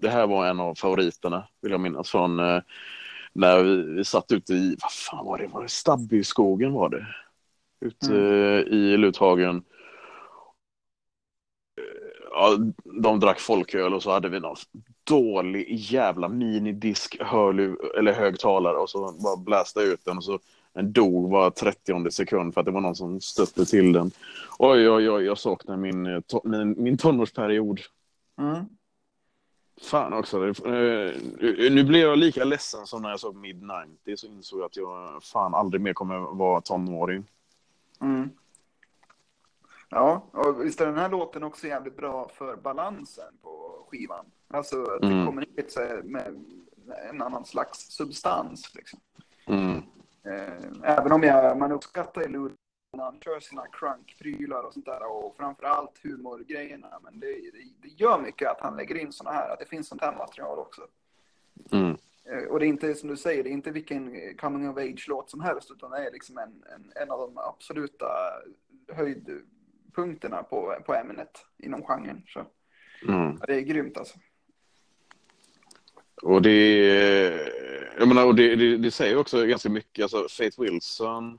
det 0.00 0.08
här 0.08 0.26
var 0.26 0.46
en 0.46 0.60
av 0.60 0.74
favoriterna, 0.74 1.48
vill 1.62 1.72
jag 1.72 1.80
minnas, 1.80 2.10
från 2.10 2.36
när 3.32 3.62
vi, 3.62 3.82
vi 3.82 4.04
satt 4.04 4.32
ute 4.32 4.52
i, 4.54 4.76
vad 4.82 4.92
fan 4.92 5.26
var 5.26 5.38
det, 5.38 5.46
var 5.46 5.62
det 5.62 5.68
Stabbyskogen 5.68 6.72
var 6.72 6.88
det? 6.88 7.06
Ute 7.80 8.06
Mm. 8.06 8.68
i 8.74 8.96
Luthagen. 8.96 9.64
Ja, 12.30 12.58
de 13.02 13.20
drack 13.20 13.40
folköl 13.40 13.94
och 13.94 14.02
så 14.02 14.10
hade 14.10 14.28
vi 14.28 14.40
någon 14.40 14.56
dålig 15.08 15.66
jävla 15.70 16.28
minidisk 16.28 17.16
hörlur, 17.20 17.98
eller 17.98 18.12
högtalare 18.12 18.76
och 18.76 18.90
så 18.90 19.12
bara 19.12 19.36
blästa 19.36 19.82
ut 19.82 20.04
den 20.04 20.16
och 20.16 20.24
så 20.24 20.38
den 20.72 20.92
dog 20.92 21.30
var 21.30 21.50
30 21.50 22.10
sekund 22.10 22.54
för 22.54 22.60
att 22.60 22.64
det 22.64 22.70
var 22.70 22.80
någon 22.80 22.96
som 22.96 23.20
stötte 23.20 23.64
till 23.64 23.92
den. 23.92 24.10
Oj, 24.58 24.90
oj, 24.90 25.10
oj, 25.10 25.24
jag 25.24 25.38
saknar 25.38 25.76
min, 25.76 26.06
eh, 26.06 26.20
to, 26.20 26.40
min, 26.44 26.82
min 26.82 26.98
tonårsperiod. 26.98 27.80
Mm. 28.38 28.64
Fan 29.82 30.12
också. 30.12 30.46
Eh, 30.46 31.14
nu 31.70 31.84
blev 31.84 32.00
jag 32.00 32.18
lika 32.18 32.44
ledsen 32.44 32.86
som 32.86 33.02
när 33.02 33.10
jag 33.10 33.20
såg 33.20 33.36
Mid-90 33.36 34.16
så 34.16 34.26
insåg 34.26 34.60
jag 34.60 34.66
att 34.66 34.76
jag 34.76 35.22
fan 35.22 35.54
aldrig 35.54 35.80
mer 35.80 35.92
kommer 35.92 36.18
vara 36.18 36.60
tonåring. 36.60 37.24
Mm. 38.00 38.30
Ja, 39.88 40.24
och 40.32 40.64
visst 40.66 40.80
är 40.80 40.86
den 40.86 40.98
här 40.98 41.08
låten 41.08 41.44
också 41.44 41.66
jävligt 41.66 41.96
bra 41.96 42.30
för 42.34 42.56
balansen 42.56 43.34
på 43.42 43.84
skivan. 43.90 44.24
Alltså 44.48 44.82
att 44.82 45.04
Mm. 45.04 45.18
det 45.18 45.26
kommer 45.26 45.46
hit 45.56 45.76
med 46.04 46.34
en 47.10 47.22
annan 47.22 47.44
slags 47.44 47.78
substans. 47.78 48.74
Liksom. 48.74 49.00
Mm. 49.46 49.76
Eh, 50.24 50.92
Även 50.98 51.12
om 51.12 51.22
jag, 51.22 51.58
man 51.58 51.72
uppskattar 51.72 52.20
ju 52.22 52.28
när 52.92 53.04
han 53.04 53.20
kör 53.20 53.40
sina 53.40 53.66
crunk-prylar 53.66 54.62
och 54.62 54.72
sånt 54.72 54.86
där 54.86 55.06
och 55.12 55.36
framförallt 55.36 55.98
humorgrejerna. 56.02 56.98
Men 57.02 57.20
det, 57.20 57.26
det, 57.26 57.58
det 57.82 57.88
gör 57.88 58.18
mycket 58.22 58.48
att 58.50 58.60
han 58.60 58.76
lägger 58.76 58.94
in 58.94 59.12
såna 59.12 59.30
här, 59.32 59.50
att 59.52 59.58
det 59.58 59.66
finns 59.66 59.88
sånt 59.88 60.02
här 60.02 60.16
material 60.16 60.58
också. 60.58 60.82
Mm. 61.72 61.96
Eh, 62.24 62.44
Och 62.50 62.58
det 62.60 62.66
är 62.66 62.68
inte 62.68 62.94
som 62.94 63.08
du 63.08 63.16
säger, 63.16 63.42
det 63.44 63.50
är 63.50 63.52
inte 63.52 63.70
vilken 63.70 64.34
coming 64.36 64.68
of 64.70 64.76
age-låt 64.78 65.30
som 65.30 65.40
helst 65.40 65.70
utan 65.70 65.90
det 65.90 66.06
är 66.06 66.12
liksom 66.12 66.38
en, 66.38 66.64
en, 66.74 66.92
en 67.02 67.10
av 67.10 67.18
de 67.18 67.38
absoluta 67.38 68.06
höjdpunkterna 68.92 70.42
på, 70.42 70.76
på 70.86 70.94
ämnet 70.94 71.46
inom 71.58 71.82
genren. 71.82 72.22
Så 72.26 72.44
Mm. 73.08 73.36
ja, 73.40 73.46
det 73.46 73.54
är 73.54 73.60
grymt 73.60 73.96
alltså. 73.98 74.18
Och 76.22 76.42
det, 76.42 76.76
jag 77.98 78.08
menar, 78.08 78.24
och 78.24 78.34
det, 78.34 78.56
det, 78.56 78.76
det 78.76 78.90
säger 78.90 79.16
också 79.16 79.46
ganska 79.46 79.68
mycket. 79.68 80.02
Alltså, 80.02 80.26
Faith 80.30 80.60
Wilson, 80.60 81.38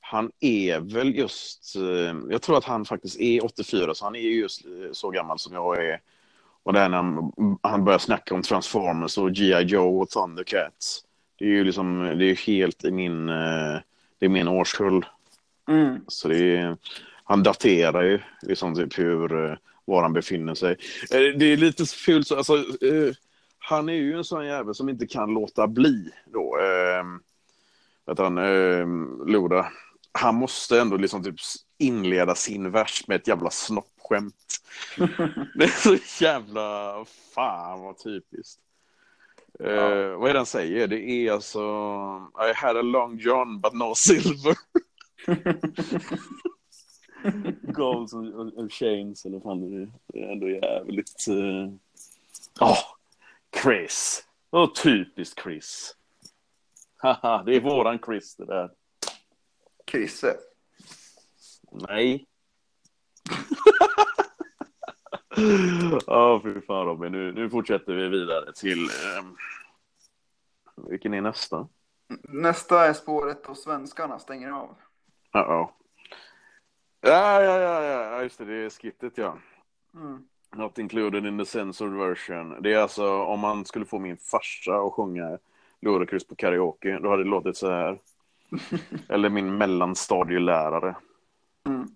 han 0.00 0.30
är 0.40 0.80
väl 0.80 1.14
just... 1.14 1.76
eh, 1.76 2.16
Jag 2.30 2.42
tror 2.42 2.58
att 2.58 2.64
han 2.64 2.84
faktiskt 2.84 3.20
är 3.20 3.44
84, 3.44 3.94
så 3.94 4.04
han 4.04 4.16
är 4.16 4.20
just 4.20 4.64
eh, 4.64 4.70
så 4.92 5.10
gammal 5.10 5.38
som 5.38 5.54
jag 5.54 5.86
är. 5.86 6.00
Och 6.62 6.72
det 6.72 6.78
här 6.78 6.88
när 6.88 6.96
han, 7.68 7.84
börjar 7.84 7.98
snacka 7.98 8.34
om 8.34 8.42
Transformers 8.42 9.18
och 9.18 9.32
G.I. 9.32 9.62
Joe 9.62 10.00
och 10.02 10.10
Thundercats. 10.10 11.04
Det 11.38 11.44
är 11.44 11.48
ju 11.48 11.64
liksom, 11.64 12.14
det 12.18 12.24
är 12.24 12.46
helt 12.46 12.84
i 12.84 12.90
min, 12.90 13.28
eh, 13.28 13.78
det 14.18 14.26
är 14.26 14.28
min 14.28 14.48
årskull. 14.48 15.06
Mm. 15.68 16.00
Så 16.08 16.28
det 16.28 16.56
är, 16.56 16.76
han 17.24 17.42
daterar 17.42 18.02
ju 18.02 18.18
liksom 18.42 18.74
typ 18.74 18.98
hur, 18.98 19.58
var 19.84 20.02
han 20.02 20.12
befinner 20.12 20.54
sig. 20.54 20.76
Det 21.10 21.44
är 21.52 21.56
lite 21.56 21.86
fult 21.86 22.26
så, 22.26 22.36
alltså, 22.36 22.64
han 23.62 23.88
är 23.88 23.92
ju 23.92 24.16
en 24.16 24.24
sån 24.24 24.46
jävel 24.46 24.74
som 24.74 24.88
inte 24.88 25.06
kan 25.06 25.30
låta 25.34 25.66
bli 25.66 26.10
då. 26.26 26.58
Eh, 26.58 27.04
vet 28.06 28.18
han, 28.18 28.38
eh, 28.38 28.86
Loda. 29.26 29.72
Han 30.12 30.34
måste 30.34 30.80
ändå 30.80 30.96
liksom 30.96 31.22
typ 31.24 31.34
inleda 31.78 32.34
sin 32.34 32.70
vers 32.70 33.04
med 33.08 33.16
ett 33.16 33.28
jävla 33.28 33.50
snoppskämt. 33.50 34.34
Det 35.54 35.64
är 35.64 35.82
så 36.08 36.24
jävla, 36.24 36.94
fan 37.34 37.80
vad 37.80 37.98
typiskt. 37.98 38.60
Eh, 39.60 39.70
Ja. 39.72 40.16
vad 40.18 40.28
är 40.28 40.32
det 40.32 40.38
han 40.38 40.46
säger? 40.46 40.86
Det 40.88 41.00
är 41.10 41.32
alltså 41.32 41.60
I 42.50 42.52
had 42.56 42.76
a 42.76 42.82
long 42.82 43.18
john 43.18 43.60
but 43.60 43.72
no 43.74 43.94
silver. 43.96 44.56
Goals 47.72 48.14
and, 48.14 48.58
and 48.58 48.72
chains 48.72 49.24
eller 49.24 49.40
fan 49.40 49.60
det 49.60 49.76
är. 50.22 50.32
Ändå 50.32 50.48
jävligt... 50.48 51.26
eh, 51.28 51.72
Åh, 52.60 52.78
Chris. 53.56 54.24
Åh, 54.50 54.72
typiskt 54.72 55.42
Chris. 55.42 55.96
Haha, 56.96 57.42
det 57.46 57.56
är 57.56 57.60
våran 57.60 57.98
Chris 57.98 58.36
det 58.36 58.46
där. 58.46 58.70
Krisse. 59.84 60.36
Nej. 61.70 62.26
Ja, 66.06 66.40
fy 66.44 66.60
fan 66.60 66.86
Robin. 66.86 67.12
Nu, 67.12 67.32
nu 67.32 67.50
fortsätter 67.50 67.94
vi 67.94 68.08
vidare 68.08 68.52
till... 68.52 68.78
ehm, 68.78 69.36
vilken 70.88 71.14
är 71.14 71.20
nästa? 71.20 71.68
Nästa 72.22 72.86
är 72.86 72.92
spåret 72.92 73.46
och 73.46 73.56
svenskarna 73.56 74.18
stänger 74.18 74.50
av. 74.50 74.76
Uh-oh. 75.32 75.70
Ja, 77.00 77.42
ja, 77.42 77.60
ja, 77.60 77.82
ja, 77.82 78.22
just 78.22 78.38
det. 78.38 78.44
Det 78.44 78.54
är 78.54 78.70
skittet, 78.70 79.18
ja. 79.18 79.38
Mm. 79.94 80.28
Not 80.56 80.78
included 80.78 81.26
in 81.26 81.38
the 81.38 81.46
censored 81.46 81.92
version. 81.92 82.62
Det 82.62 82.74
är 82.74 82.78
alltså 82.78 83.22
om 83.22 83.40
man 83.40 83.64
skulle 83.64 83.84
få 83.84 83.98
min 83.98 84.16
farsa 84.16 84.74
att 84.74 84.92
sjunga 84.92 85.38
Ludacris 85.80 86.26
på 86.26 86.34
karaoke, 86.34 86.98
då 86.98 87.10
hade 87.10 87.24
det 87.24 87.30
låtit 87.30 87.56
så 87.56 87.70
här. 87.70 88.00
Eller 89.08 89.28
min 89.28 89.58
mellanstadielärare. 89.58 90.96
Mm. 91.66 91.88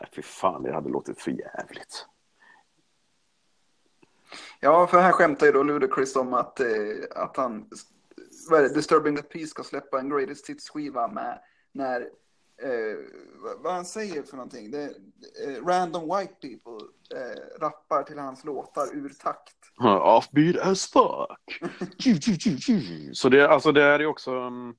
Nej, 0.00 0.10
fy 0.12 0.22
fan, 0.22 0.62
det 0.62 0.72
hade 0.72 0.88
låtit 0.88 1.20
för 1.20 1.30
jävligt. 1.30 2.06
Ja, 4.60 4.86
för 4.86 5.00
här 5.00 5.12
skämtar 5.12 5.46
ju 5.46 5.52
då 5.52 5.62
Ludacris 5.62 6.16
om 6.16 6.34
att, 6.34 6.60
eh, 6.60 6.66
att 7.10 7.36
han, 7.36 7.70
vad 8.50 8.60
är 8.60 8.62
det, 8.62 8.74
Disturbing 8.74 9.16
the 9.16 9.22
Peace 9.22 9.46
ska 9.46 9.62
släppa 9.62 9.98
en 10.00 10.08
Greatest 10.08 10.48
Hits-skiva 10.48 11.08
med 11.08 11.38
när, 11.72 12.08
eh, 12.62 12.96
vad- 13.62 13.72
han 13.72 13.84
säger 13.84 14.22
för 14.22 14.36
någonting, 14.36 14.70
det, 14.70 14.84
eh, 14.84 15.66
random 15.66 16.02
white 16.02 16.34
people 16.40 16.86
eh, 17.20 17.60
rappar 17.60 18.02
till 18.02 18.18
hans 18.18 18.44
låtar 18.44 18.94
ur 18.96 19.08
takt. 19.08 19.54
Offbeat 20.00 20.56
as 20.66 20.86
fuck. 20.92 21.60
Så 23.12 23.28
det, 23.28 23.48
alltså, 23.48 23.72
det 23.72 23.82
är 23.82 23.98
ju 23.98 24.06
också 24.06 24.30
mm, 24.30 24.74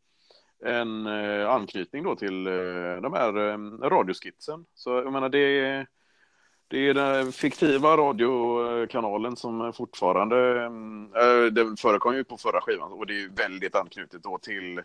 en 0.66 1.06
eh, 1.08 1.50
anknytning 1.50 2.04
då 2.04 2.16
till 2.16 2.48
eh, 2.48 2.54
de 3.02 3.14
här 3.14 3.38
um, 3.38 3.82
radioskitsen. 3.82 4.66
Så 4.74 4.90
jag 4.90 5.14
menar 5.14 5.30
det 5.30 5.60
är, 5.60 5.88
det 6.68 6.78
är 6.78 6.94
den 6.94 7.32
fiktiva 7.32 7.98
radiokanalen 7.98 9.36
som 9.36 9.74
fortfarande, 9.74 10.66
Äh, 11.16 11.46
det 11.52 11.80
förekom 11.82 12.16
ju 12.16 12.24
på 12.24 12.38
förra 12.38 12.62
skivan 12.62 12.92
och 12.92 13.08
det 13.08 13.24
är 13.24 13.30
väldigt 13.30 13.76
anknutet 13.76 14.24
då 14.24 14.38
till 14.38 14.82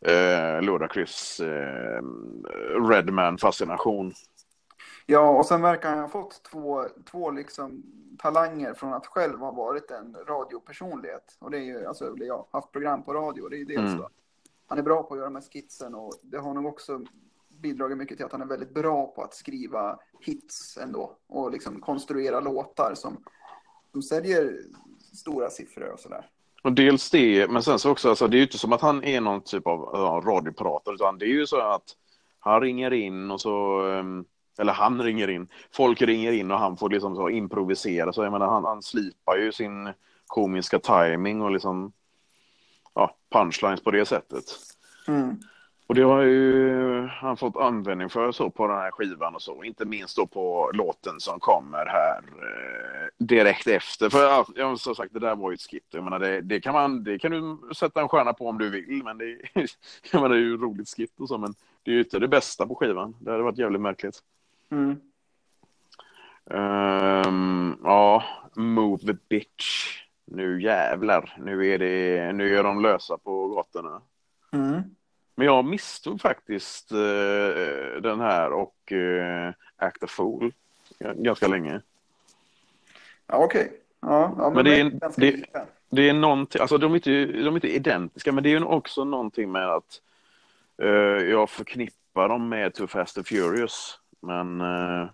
eh, 0.00 0.62
Ludacris 0.62 1.40
eh, 1.40 2.02
Redman-fascination. 2.90 4.12
Ja, 5.06 5.30
och 5.30 5.46
sen 5.46 5.62
verkar 5.62 5.90
han 5.90 5.98
ha 5.98 6.08
fått 6.08 6.42
två, 6.42 6.84
två 7.10 7.30
liksom 7.30 7.82
talanger 8.18 8.74
från 8.74 8.92
att 8.92 9.06
själv 9.06 9.38
ha 9.38 9.50
varit 9.50 9.90
en 9.90 10.16
radiopersonlighet. 10.26 11.36
Och 11.38 11.50
det 11.50 11.58
är 11.58 11.62
ju, 11.62 11.86
alltså, 11.86 12.14
eller 12.14 12.26
ja, 12.26 12.46
haft 12.50 12.72
program 12.72 13.02
på 13.02 13.14
radio. 13.14 13.48
Det 13.48 13.56
är 13.56 13.58
ju 13.58 13.64
dels 13.64 13.78
Mm. 13.78 13.98
då. 13.98 14.08
Han 14.66 14.78
är 14.78 14.82
bra 14.82 15.02
på 15.02 15.14
att 15.14 15.20
göra 15.20 15.30
här 15.30 15.40
skitsen 15.52 15.94
och 15.94 16.12
det 16.22 16.38
har 16.38 16.54
nog 16.54 16.66
också 16.66 17.00
bidragit 17.58 17.98
mycket 17.98 18.16
till 18.16 18.26
att 18.26 18.32
han 18.32 18.42
är 18.42 18.46
väldigt 18.46 18.74
bra 18.74 19.06
på 19.06 19.22
att 19.22 19.34
skriva 19.34 19.98
hits 20.20 20.78
ändå. 20.82 21.16
Och 21.26 21.50
liksom 21.50 21.80
konstruera 21.80 22.40
låtar 22.40 22.92
som, 22.94 23.24
som 23.92 24.02
säljer 24.02 24.60
stora 25.12 25.50
siffror 25.50 25.88
och 25.92 26.00
sådär. 26.00 26.30
Och 26.62 26.72
dels 26.72 27.10
det, 27.10 27.50
men 27.50 27.62
sen 27.62 27.78
så 27.78 27.90
också, 27.90 28.08
alltså, 28.08 28.28
det 28.28 28.36
är 28.36 28.38
ju 28.38 28.44
inte 28.44 28.58
som 28.58 28.72
att 28.72 28.80
han 28.80 29.04
är 29.04 29.20
någon 29.20 29.40
typ 29.40 29.66
av 29.66 29.80
eh, 29.80 30.00
ja, 30.00 30.22
radiopratare, 30.26 30.94
utan 30.94 31.18
det 31.18 31.24
är 31.24 31.28
ju 31.28 31.46
så 31.46 31.60
att 31.60 31.96
han 32.40 32.60
ringer 32.60 32.92
in 32.92 33.30
och 33.30 33.40
så, 33.40 33.82
ehm, 33.82 34.24
eller 34.58 34.72
han 34.72 35.02
ringer 35.02 35.30
in, 35.30 35.48
folk 35.72 36.02
ringer 36.02 36.32
in 36.32 36.50
och 36.50 36.58
han 36.58 36.76
får 36.76 36.90
liksom 36.90 37.16
så 37.16 37.30
improvisera, 37.30 38.12
så 38.12 38.22
jag 38.22 38.32
menar 38.32 38.48
han, 38.48 38.64
han 38.64 38.82
slipar 38.82 39.36
ju 39.36 39.52
sin 39.52 39.92
komiska 40.26 40.78
timing 40.78 41.42
och 41.42 41.50
liksom, 41.50 41.92
ja, 42.94 43.16
punchlines 43.32 43.80
på 43.80 43.90
det 43.90 44.06
sättet. 44.06 44.44
Mm. 45.08 45.40
Och 45.90 45.96
det 45.96 46.02
har 46.02 46.22
ju 46.22 47.06
han 47.06 47.36
fått 47.36 47.56
användning 47.56 48.08
för 48.08 48.32
så 48.32 48.50
på 48.50 48.66
den 48.66 48.76
här 48.76 48.90
skivan 48.90 49.34
och 49.34 49.42
så, 49.42 49.64
inte 49.64 49.84
minst 49.84 50.16
då 50.16 50.26
på 50.26 50.70
låten 50.74 51.20
som 51.20 51.40
kommer 51.40 51.86
här 51.86 52.18
eh, 52.18 53.26
direkt 53.26 53.66
efter. 53.66 54.10
För 54.10 54.18
ja, 54.18 54.46
ja, 54.56 54.76
som 54.76 54.94
sagt, 54.94 55.12
det 55.12 55.18
där 55.18 55.36
var 55.36 55.50
ju 55.50 55.54
ett 55.54 55.70
skit. 55.70 55.86
Jag 55.90 56.04
menar, 56.04 56.18
det, 56.18 56.40
det, 56.40 56.60
kan 56.60 56.74
man, 56.74 57.04
det 57.04 57.18
kan 57.18 57.30
du 57.30 57.74
sätta 57.74 58.00
en 58.00 58.08
stjärna 58.08 58.32
på 58.32 58.48
om 58.48 58.58
du 58.58 58.70
vill, 58.70 59.04
men 59.04 59.18
det, 59.18 59.24
jag 60.12 60.22
menar, 60.22 60.28
det 60.28 60.34
är 60.34 60.44
ju 60.44 60.56
roligt 60.56 60.88
skit 60.88 61.12
och 61.18 61.28
så, 61.28 61.38
men 61.38 61.54
det 61.82 61.90
är 61.90 61.94
ju 61.94 62.00
inte 62.00 62.18
det 62.18 62.28
bästa 62.28 62.66
på 62.66 62.74
skivan. 62.74 63.16
Det 63.20 63.30
hade 63.30 63.42
varit 63.42 63.58
jävligt 63.58 63.80
märkligt. 63.80 64.18
Mm. 64.70 65.00
Ehm, 66.50 67.76
ja, 67.84 68.24
Move 68.54 68.98
the 69.06 69.16
bitch. 69.28 69.96
Nu 70.24 70.62
jävlar, 70.62 71.36
nu 71.38 71.66
är, 71.66 71.78
det, 71.78 72.32
nu 72.32 72.58
är 72.58 72.64
de 72.64 72.82
lösa 72.82 73.18
på 73.18 73.48
gatorna. 73.48 74.02
Mm. 74.52 74.82
Men 75.34 75.46
jag 75.46 75.64
misstog 75.64 76.20
faktiskt 76.20 76.92
eh, 76.92 76.98
den 78.02 78.20
här 78.20 78.52
och 78.52 78.92
eh, 78.92 79.52
Act 79.76 80.02
a 80.02 80.06
Fool 80.06 80.52
ganska 80.98 81.48
länge. 81.48 81.80
Ja, 83.26 83.36
okej. 83.36 83.72
Ja, 84.00 84.34
ja, 84.38 84.50
men, 84.50 84.54
Men 84.54 84.64
det 84.64 84.80
är 84.80 84.90
det-. 85.16 85.66
Det 85.92 86.08
är 86.08 86.12
någonting, 86.12 86.60
alltså 86.60 86.78
de 86.78 86.92
är 86.92 86.96
inte, 86.96 87.24
de 87.24 87.46
är 87.46 87.54
inte 87.54 87.74
identiska, 87.74 88.32
men 88.32 88.44
det 88.44 88.48
är 88.48 88.58
ju 88.58 88.64
också 88.64 89.04
någonting 89.04 89.52
med 89.52 89.68
att 89.68 90.00
eh, 90.82 90.88
jag 91.30 91.50
förknippar 91.50 92.28
dem 92.28 92.48
med 92.48 92.74
Too 92.74 92.86
Fast 92.86 93.16
and 93.16 93.26
Furious. 93.26 93.98
Men 94.20 94.60
eh, 94.60 95.08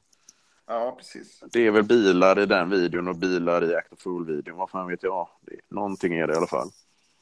Ja, 0.66 0.94
precis. 0.98 1.42
Det 1.52 1.66
är 1.66 1.70
väl 1.70 1.82
bilar 1.82 2.38
i 2.38 2.46
den 2.46 2.70
videon 2.70 3.08
och 3.08 3.16
bilar 3.16 3.64
i 3.64 3.74
Act 3.74 3.92
of 3.92 3.98
Fool-videon. 4.00 4.56
Vad 4.56 4.70
fan 4.70 4.88
vet 4.88 5.02
jag? 5.02 5.28
Det, 5.40 5.60
någonting 5.68 6.14
är 6.14 6.26
det 6.26 6.32
i 6.32 6.36
alla 6.36 6.46
fall. 6.46 6.68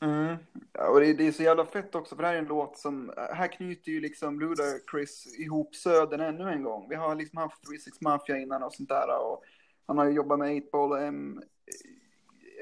Mm. 0.04 0.36
Ja, 0.72 0.88
och 0.88 1.00
det, 1.00 1.12
det, 1.12 1.26
är 1.26 1.32
så 1.32 1.42
jävla 1.42 1.66
fett 1.66 1.94
också, 1.94 2.16
för 2.16 2.22
det 2.22 2.28
här 2.28 2.34
är 2.34 2.38
en 2.38 2.44
låt 2.44 2.78
som, 2.78 3.12
här 3.16 3.48
knyter 3.48 3.90
ju 3.90 4.00
liksom 4.00 4.40
Ludacris 4.40 5.38
ihop 5.38 5.74
Södern 5.74 6.20
ännu 6.20 6.50
en 6.50 6.62
gång. 6.62 6.88
Vi 6.88 6.94
har 6.94 7.14
liksom 7.14 7.38
haft 7.38 7.62
36 7.62 8.00
Mafia 8.00 8.38
innan 8.38 8.62
och 8.62 8.74
sånt 8.74 8.88
där 8.88 9.18
och 9.20 9.44
han 9.86 9.98
har 9.98 10.04
ju 10.04 10.12
jobbat 10.12 10.38
med 10.38 10.48
8-Ball 10.50 10.92
och 10.92 11.02
M... 11.02 11.40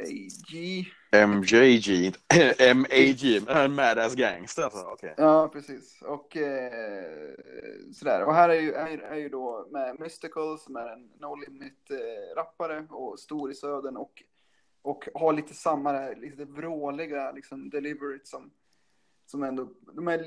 AG. 0.03 0.87
MJG, 1.29 2.13
MAG, 3.47 3.71
Madass 3.71 4.15
Gangster 4.15 4.63
alltså. 4.63 4.87
Okay. 4.87 5.15
Ja, 5.17 5.51
precis. 5.53 6.03
Och 6.03 6.37
eh, 6.37 7.35
sådär. 7.93 8.25
Och 8.25 8.35
här 8.35 8.49
är 8.49 8.61
ju, 8.61 8.73
är, 8.73 8.99
är 8.99 9.17
ju 9.17 9.29
då 9.29 9.69
med 9.71 10.01
Mystical 10.01 10.59
som 10.59 10.77
är 10.77 10.93
en 10.93 11.11
No 11.21 11.35
Limit-rappare 11.35 12.79
eh, 12.79 12.93
och 12.93 13.19
stor 13.19 13.51
i 13.51 13.55
södern 13.55 13.97
och 13.97 14.23
och 14.83 15.09
har 15.15 15.33
lite 15.33 15.55
samma, 15.55 16.09
lite 16.09 16.45
vråliga 16.45 17.33
liksom, 17.33 17.71
delivery 17.71 18.19
som, 18.25 18.51
som 19.27 19.43
ändå, 19.43 19.69
de 19.93 20.09
är 20.09 20.19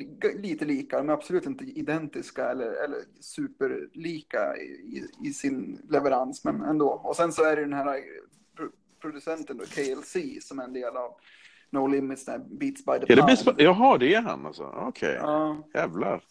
lite 0.41 0.65
lika, 0.65 0.97
de 0.97 1.09
är 1.09 1.13
absolut 1.13 1.45
inte 1.45 1.63
identiska 1.63 2.49
eller, 2.49 2.83
eller 2.83 2.99
superlika 3.19 4.57
i, 4.57 5.07
i 5.23 5.33
sin 5.33 5.81
leverans, 5.89 6.43
men 6.43 6.61
ändå. 6.61 6.87
Och 6.89 7.15
sen 7.15 7.31
så 7.31 7.43
är 7.43 7.55
det 7.55 7.61
den 7.61 7.73
här 7.73 8.03
producenten 9.01 9.57
då, 9.57 9.65
KLC, 9.65 10.17
som 10.41 10.59
är 10.59 10.63
en 10.63 10.73
del 10.73 10.97
av 10.97 11.11
No 11.69 11.87
Limits, 11.87 12.25
där 12.25 12.37
Beats 12.37 12.85
by 12.85 12.99
the 12.99 13.15
Pound. 13.15 13.29
Är 13.29 13.53
det 13.53 13.63
Jaha, 13.63 13.97
det 13.97 14.13
är 14.13 14.21
han 14.21 14.45
alltså? 14.45 14.63
Okej. 14.63 15.09
Okay. 15.09 15.13
Ja. 15.13 15.57
Jävlar. 15.73 16.21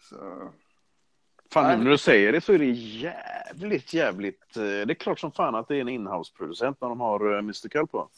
Så... 0.00 0.50
Fan, 1.50 1.78
nu 1.78 1.84
när 1.84 1.90
du 1.90 1.98
säger 1.98 2.32
det 2.32 2.40
så 2.40 2.52
är 2.52 2.58
det 2.58 2.70
jävligt, 2.70 3.94
jävligt... 3.94 4.56
Eh, 4.56 4.62
det 4.62 4.92
är 4.92 4.94
klart 4.94 5.20
som 5.20 5.32
fan 5.32 5.54
att 5.54 5.68
det 5.68 5.76
är 5.76 5.80
en 5.80 5.88
inhouse-producent 5.88 6.80
när 6.80 6.88
de 6.88 7.00
har 7.00 7.36
eh, 7.36 7.42
Mystical 7.42 7.86
på. 7.86 8.08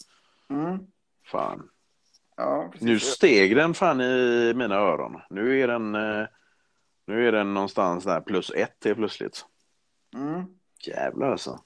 Mm. 0.50 0.78
Fan. 1.24 1.68
Ja, 2.36 2.72
nu 2.80 2.98
steg 2.98 3.56
den 3.56 3.74
fan 3.74 4.00
i 4.00 4.52
mina 4.56 4.74
öron. 4.74 5.20
Nu 5.30 5.60
är 5.60 5.68
den, 5.68 5.94
eh, 5.94 6.26
nu 7.06 7.28
är 7.28 7.32
den 7.32 7.54
någonstans 7.54 8.04
där 8.04 8.20
plus 8.20 8.50
ett 8.50 8.80
till 8.80 8.94
plötsligt. 8.94 9.44
Mm. 10.14 10.44
Jävlar 10.86 11.30
alltså. 11.30 11.60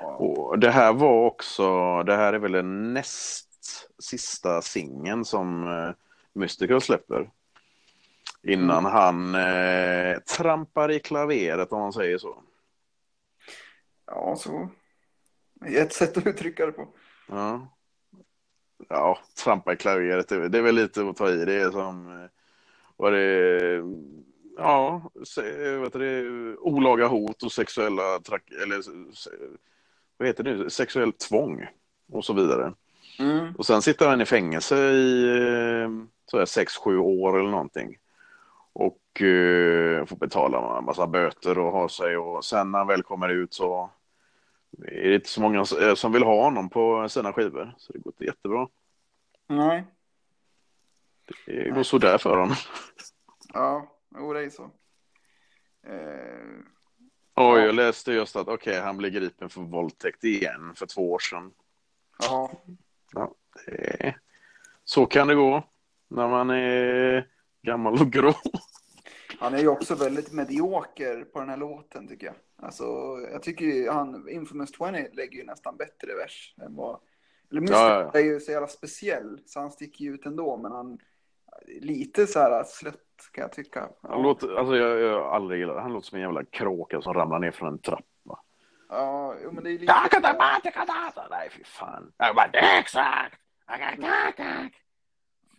Ja. 0.00 0.06
Och 0.06 0.58
det 0.58 0.70
här 0.70 0.92
var 0.92 1.26
också, 1.26 2.02
det 2.02 2.16
här 2.16 2.32
är 2.32 2.38
väl 2.38 2.52
den 2.52 2.94
näst 2.94 3.48
sista 3.98 4.62
singeln 4.62 5.24
som 5.24 5.68
Mystical 6.32 6.80
släpper. 6.80 7.30
Innan 8.46 8.78
mm. 8.78 8.92
han 8.92 9.34
eh, 9.34 10.18
trampar 10.18 10.90
i 10.90 11.00
klaveret 11.00 11.72
om 11.72 11.80
man 11.80 11.92
säger 11.92 12.18
så. 12.18 12.42
Ja, 14.06 14.36
så. 14.36 14.68
Ett 15.66 15.92
sätt 15.92 16.16
att 16.16 16.26
uttrycka 16.26 16.66
det 16.66 16.72
på. 16.72 16.88
Ja. 17.28 17.68
Ja, 18.88 19.18
trampa 19.44 19.72
i 19.72 19.76
klaveret, 19.76 20.28
det 20.28 20.58
är 20.58 20.62
väl 20.62 20.74
lite 20.74 21.08
att 21.08 21.16
ta 21.16 21.30
i. 21.30 21.44
Det 21.44 21.54
är 21.54 21.70
som, 21.70 22.22
eh, 22.22 22.28
vad 22.96 23.12
det 23.12 23.82
ja, 24.56 25.10
vet 25.82 25.92
du, 25.92 26.56
olaga 26.56 27.06
hot 27.06 27.42
och 27.42 27.52
sexuella, 27.52 28.02
eller 28.62 28.82
vad 30.16 30.28
heter 30.28 30.44
det, 30.44 30.70
sexuellt 30.70 31.18
tvång 31.18 31.66
och 32.12 32.24
så 32.24 32.32
vidare. 32.32 32.74
Mm. 33.18 33.54
Och 33.56 33.66
sen 33.66 33.82
sitter 33.82 34.08
han 34.08 34.20
i 34.20 34.26
fängelse 34.26 34.76
i 34.76 35.24
eh, 35.82 35.90
så 36.30 36.46
sex, 36.46 36.76
sju 36.76 36.98
år 36.98 37.38
eller 37.38 37.50
någonting 37.50 37.98
och 38.72 39.22
eh, 39.22 40.06
får 40.06 40.16
betala 40.16 40.78
en 40.78 40.84
massa 40.84 41.06
böter 41.06 41.58
och 41.58 41.72
ha 41.72 41.88
sig 41.88 42.16
och 42.16 42.44
sen 42.44 42.70
när 42.70 42.78
han 42.78 42.88
väl 42.88 43.02
kommer 43.02 43.28
ut 43.28 43.54
så 43.54 43.90
är 44.78 45.08
det 45.08 45.14
inte 45.14 45.28
så 45.28 45.40
många 45.40 45.58
eh, 45.80 45.94
som 45.94 46.12
vill 46.12 46.22
ha 46.22 46.44
honom 46.44 46.70
på 46.70 47.08
sina 47.08 47.32
skivor. 47.32 47.74
Så 47.78 47.92
det 47.92 47.98
går 47.98 48.12
inte 48.12 48.24
jättebra. 48.24 48.68
Nej. 49.46 49.84
Det 51.46 51.70
går 51.70 51.82
sådär 51.82 52.18
för 52.18 52.36
honom. 52.36 52.56
Ja, 53.54 53.98
jo 54.18 54.32
det 54.32 54.44
är 54.44 54.50
så. 54.50 54.70
Eh... 55.86 56.64
Oj, 57.34 57.60
jag 57.60 57.74
läste 57.74 58.12
just 58.12 58.36
att 58.36 58.48
okej, 58.48 58.72
okay, 58.72 58.80
han 58.80 58.96
blev 58.96 59.12
gripen 59.12 59.48
för 59.48 59.60
våldtäkt 59.60 60.24
igen 60.24 60.72
för 60.74 60.86
två 60.86 61.12
år 61.12 61.18
sedan. 61.18 61.52
Ja. 62.18 62.50
ja 63.12 63.34
det... 63.66 64.14
Så 64.84 65.06
kan 65.06 65.28
det 65.28 65.34
gå 65.34 65.62
när 66.08 66.28
man 66.28 66.50
är 66.50 67.28
gammal 67.62 67.92
och 67.92 68.10
grå. 68.10 68.34
Han 69.40 69.54
är 69.54 69.58
ju 69.58 69.68
också 69.68 69.94
väldigt 69.94 70.32
medioker 70.32 71.24
på 71.24 71.40
den 71.40 71.48
här 71.48 71.56
låten 71.56 72.08
tycker 72.08 72.26
jag. 72.26 72.34
Alltså, 72.56 72.84
jag 73.32 73.42
tycker 73.42 73.64
ju 73.64 73.90
han, 73.90 74.28
Infamous 74.28 74.76
20 74.76 75.08
lägger 75.12 75.38
ju 75.38 75.44
nästan 75.44 75.76
bättre 75.76 76.14
vers 76.14 76.54
än 76.62 76.76
vad... 76.76 77.00
Eller 77.50 77.60
Mystic 77.60 77.76
ja, 77.76 78.10
ja. 78.12 78.20
är 78.20 78.24
ju 78.24 78.40
så 78.40 78.52
jävla 78.52 78.68
speciell, 78.68 79.40
så 79.46 79.60
han 79.60 79.70
sticker 79.70 80.04
ju 80.04 80.14
ut 80.14 80.26
ändå, 80.26 80.56
men 80.56 80.72
han... 80.72 80.98
Lite 81.66 82.26
så 82.26 82.38
här 82.38 82.64
slött 82.64 83.30
kan 83.32 83.42
jag 83.42 83.52
tycka. 83.52 83.88
Ja. 84.02 84.08
Han 84.08 84.22
låter, 84.22 84.56
alltså 84.56 84.76
jag, 84.76 85.00
jag 85.00 85.26
aldrig 85.26 85.60
gillat 85.60 85.82
Han 85.82 85.92
låter 85.92 86.06
som 86.06 86.16
en 86.16 86.22
jävla 86.22 86.44
kråka 86.44 87.02
som 87.02 87.14
ramlar 87.14 87.38
ner 87.38 87.50
från 87.50 87.68
en 87.68 87.78
trappa. 87.78 88.42
Ja, 88.88 89.34
jo, 89.42 89.52
men 89.52 89.64
det 89.64 89.70
är 89.70 89.72
lite... 89.72 89.84
Nej, 91.30 91.50
fy 91.50 91.64
fan. 91.64 92.12
Exakt! 92.78 93.40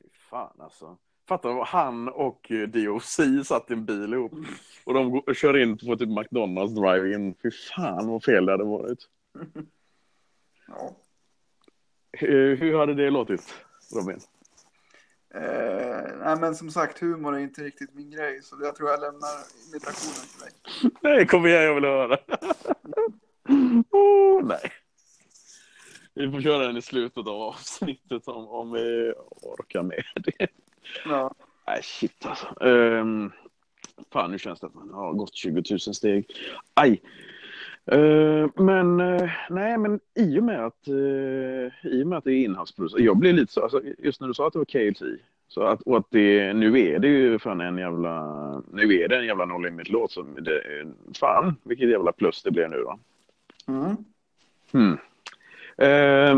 Fy 0.01 0.09
fan 0.29 0.61
alltså. 0.61 0.97
Fattar 1.27 1.49
du? 1.49 1.61
Han 1.61 2.09
och 2.09 2.51
eh, 2.51 2.67
DOC 2.67 3.19
satt 3.45 3.71
i 3.71 3.73
en 3.73 3.85
bil 3.85 4.13
ihop. 4.13 4.31
Och 4.83 4.93
de 4.93 5.11
går, 5.11 5.33
kör 5.33 5.57
in 5.57 5.77
på 5.77 5.95
typ 5.95 6.09
McDonalds 6.09 6.73
drive-in. 6.73 7.35
Fy 7.43 7.51
fan 7.51 8.07
vad 8.07 8.23
fel 8.23 8.45
det 8.45 8.51
hade 8.51 8.63
varit. 8.63 8.99
Ja. 10.67 10.95
Hur, 12.11 12.55
hur 12.55 12.77
hade 12.77 12.93
det 12.93 13.09
låtit, 13.09 13.55
Robin? 13.95 14.19
Eh, 15.33 16.17
nej, 16.25 16.37
men 16.39 16.55
som 16.55 16.71
sagt, 16.71 16.99
humor 16.99 17.35
är 17.35 17.39
inte 17.39 17.63
riktigt 17.63 17.93
min 17.93 18.11
grej. 18.11 18.41
Så 18.43 18.55
jag 18.61 18.75
tror 18.75 18.89
jag 18.89 18.99
lämnar 18.99 19.29
imitationen 19.69 20.27
till 20.29 20.39
dig. 20.39 20.91
Nej, 21.01 21.27
kom 21.27 21.45
igen, 21.45 21.63
jag 21.63 21.75
vill 21.75 21.83
höra. 21.83 22.17
oh, 23.91 24.45
nej. 24.45 24.71
Vi 26.13 26.31
får 26.31 26.41
köra 26.41 26.67
den 26.67 26.77
i 26.77 26.81
slutet 26.81 27.27
av 27.27 27.41
avsnittet 27.41 28.27
om, 28.27 28.47
om 28.47 28.71
vi 28.71 29.13
orkar 29.41 29.83
med 29.83 30.03
det. 30.15 30.47
Ja. 31.05 31.33
Nej, 31.67 31.79
shit 31.83 32.25
alltså. 32.25 32.47
Um, 32.59 33.31
fan, 34.13 34.31
nu 34.31 34.39
känns 34.39 34.59
det 34.59 34.67
att 34.67 34.73
man 34.73 34.93
har 34.93 35.13
gått 35.13 35.35
20 35.35 35.63
000 35.69 35.79
steg. 35.79 36.25
Aj! 36.73 37.01
Uh, 37.93 38.47
men 38.55 39.01
uh, 39.01 39.29
nej, 39.49 39.77
men 39.77 39.99
i 40.15 40.39
och 40.39 40.43
med 40.43 40.65
att, 40.65 40.87
uh, 40.87 41.93
i 41.93 42.05
med 42.05 42.17
att 42.17 42.23
det 42.23 42.31
är 42.31 42.45
inhavsproducent. 42.45 43.03
Jag 43.03 43.17
blir 43.17 43.33
lite 43.33 43.53
så, 43.53 43.61
alltså, 43.61 43.81
just 43.97 44.21
när 44.21 44.27
du 44.27 44.33
sa 44.33 44.47
att 44.47 44.53
det 44.53 44.59
var 44.59 44.65
KLC. 44.65 45.01
Så 45.47 45.61
att, 45.61 45.81
och 45.81 45.97
att 45.97 46.07
det, 46.09 46.53
nu 46.53 46.79
är 46.79 46.99
det 46.99 47.07
ju 47.07 47.39
fan 47.39 47.61
en 47.61 47.77
jävla, 47.77 48.63
nu 48.71 49.01
är 49.01 49.07
det 49.07 49.17
en 49.17 49.25
jävla 49.25 49.45
No 49.45 49.57
Limit-låt. 49.57 50.11
som 50.11 50.37
det, 50.41 50.85
fan, 51.19 51.55
vilket 51.63 51.89
jävla 51.89 52.11
plus 52.11 52.43
det 52.43 52.51
blir 52.51 52.67
nu 52.67 52.77
då. 52.77 52.99
Mm. 53.67 53.95
Hmm. 54.71 54.97
Eh, 55.77 56.35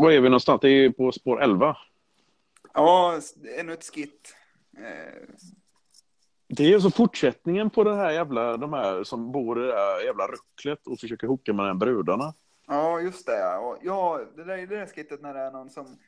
var 0.00 0.10
är 0.10 0.20
vi 0.20 0.28
någonstans? 0.28 0.60
Det 0.60 0.68
är 0.68 0.90
på 0.90 1.12
spår 1.12 1.42
11. 1.42 1.76
Ja, 2.74 3.20
ännu 3.58 3.72
ett 3.72 3.84
skit. 3.84 4.34
Eh... 4.78 5.28
Det 6.48 6.64
är 6.64 6.74
alltså 6.74 6.90
fortsättningen 6.90 7.70
på 7.70 7.84
den 7.84 7.98
här 7.98 8.10
jävla, 8.10 8.56
de 8.56 8.72
här 8.72 9.04
som 9.04 9.32
bor 9.32 9.64
i 9.64 9.66
det 9.66 9.74
här 9.74 10.04
jävla 10.04 10.26
rucklet 10.26 10.86
och 10.86 11.00
försöker 11.00 11.26
hooka 11.26 11.52
med 11.52 11.66
den 11.66 11.78
brudarna. 11.78 12.34
Ja, 12.66 13.00
just 13.00 13.26
det. 13.26 13.38
Ja, 13.82 14.20
det 14.36 14.44
där 14.44 14.58
är 14.58 14.66
det 14.66 14.76
där 14.76 14.86
skittet 14.86 15.22
när 15.22 15.34
det 15.34 15.40
är 15.40 15.50
någon 15.50 15.70
som 15.70 15.98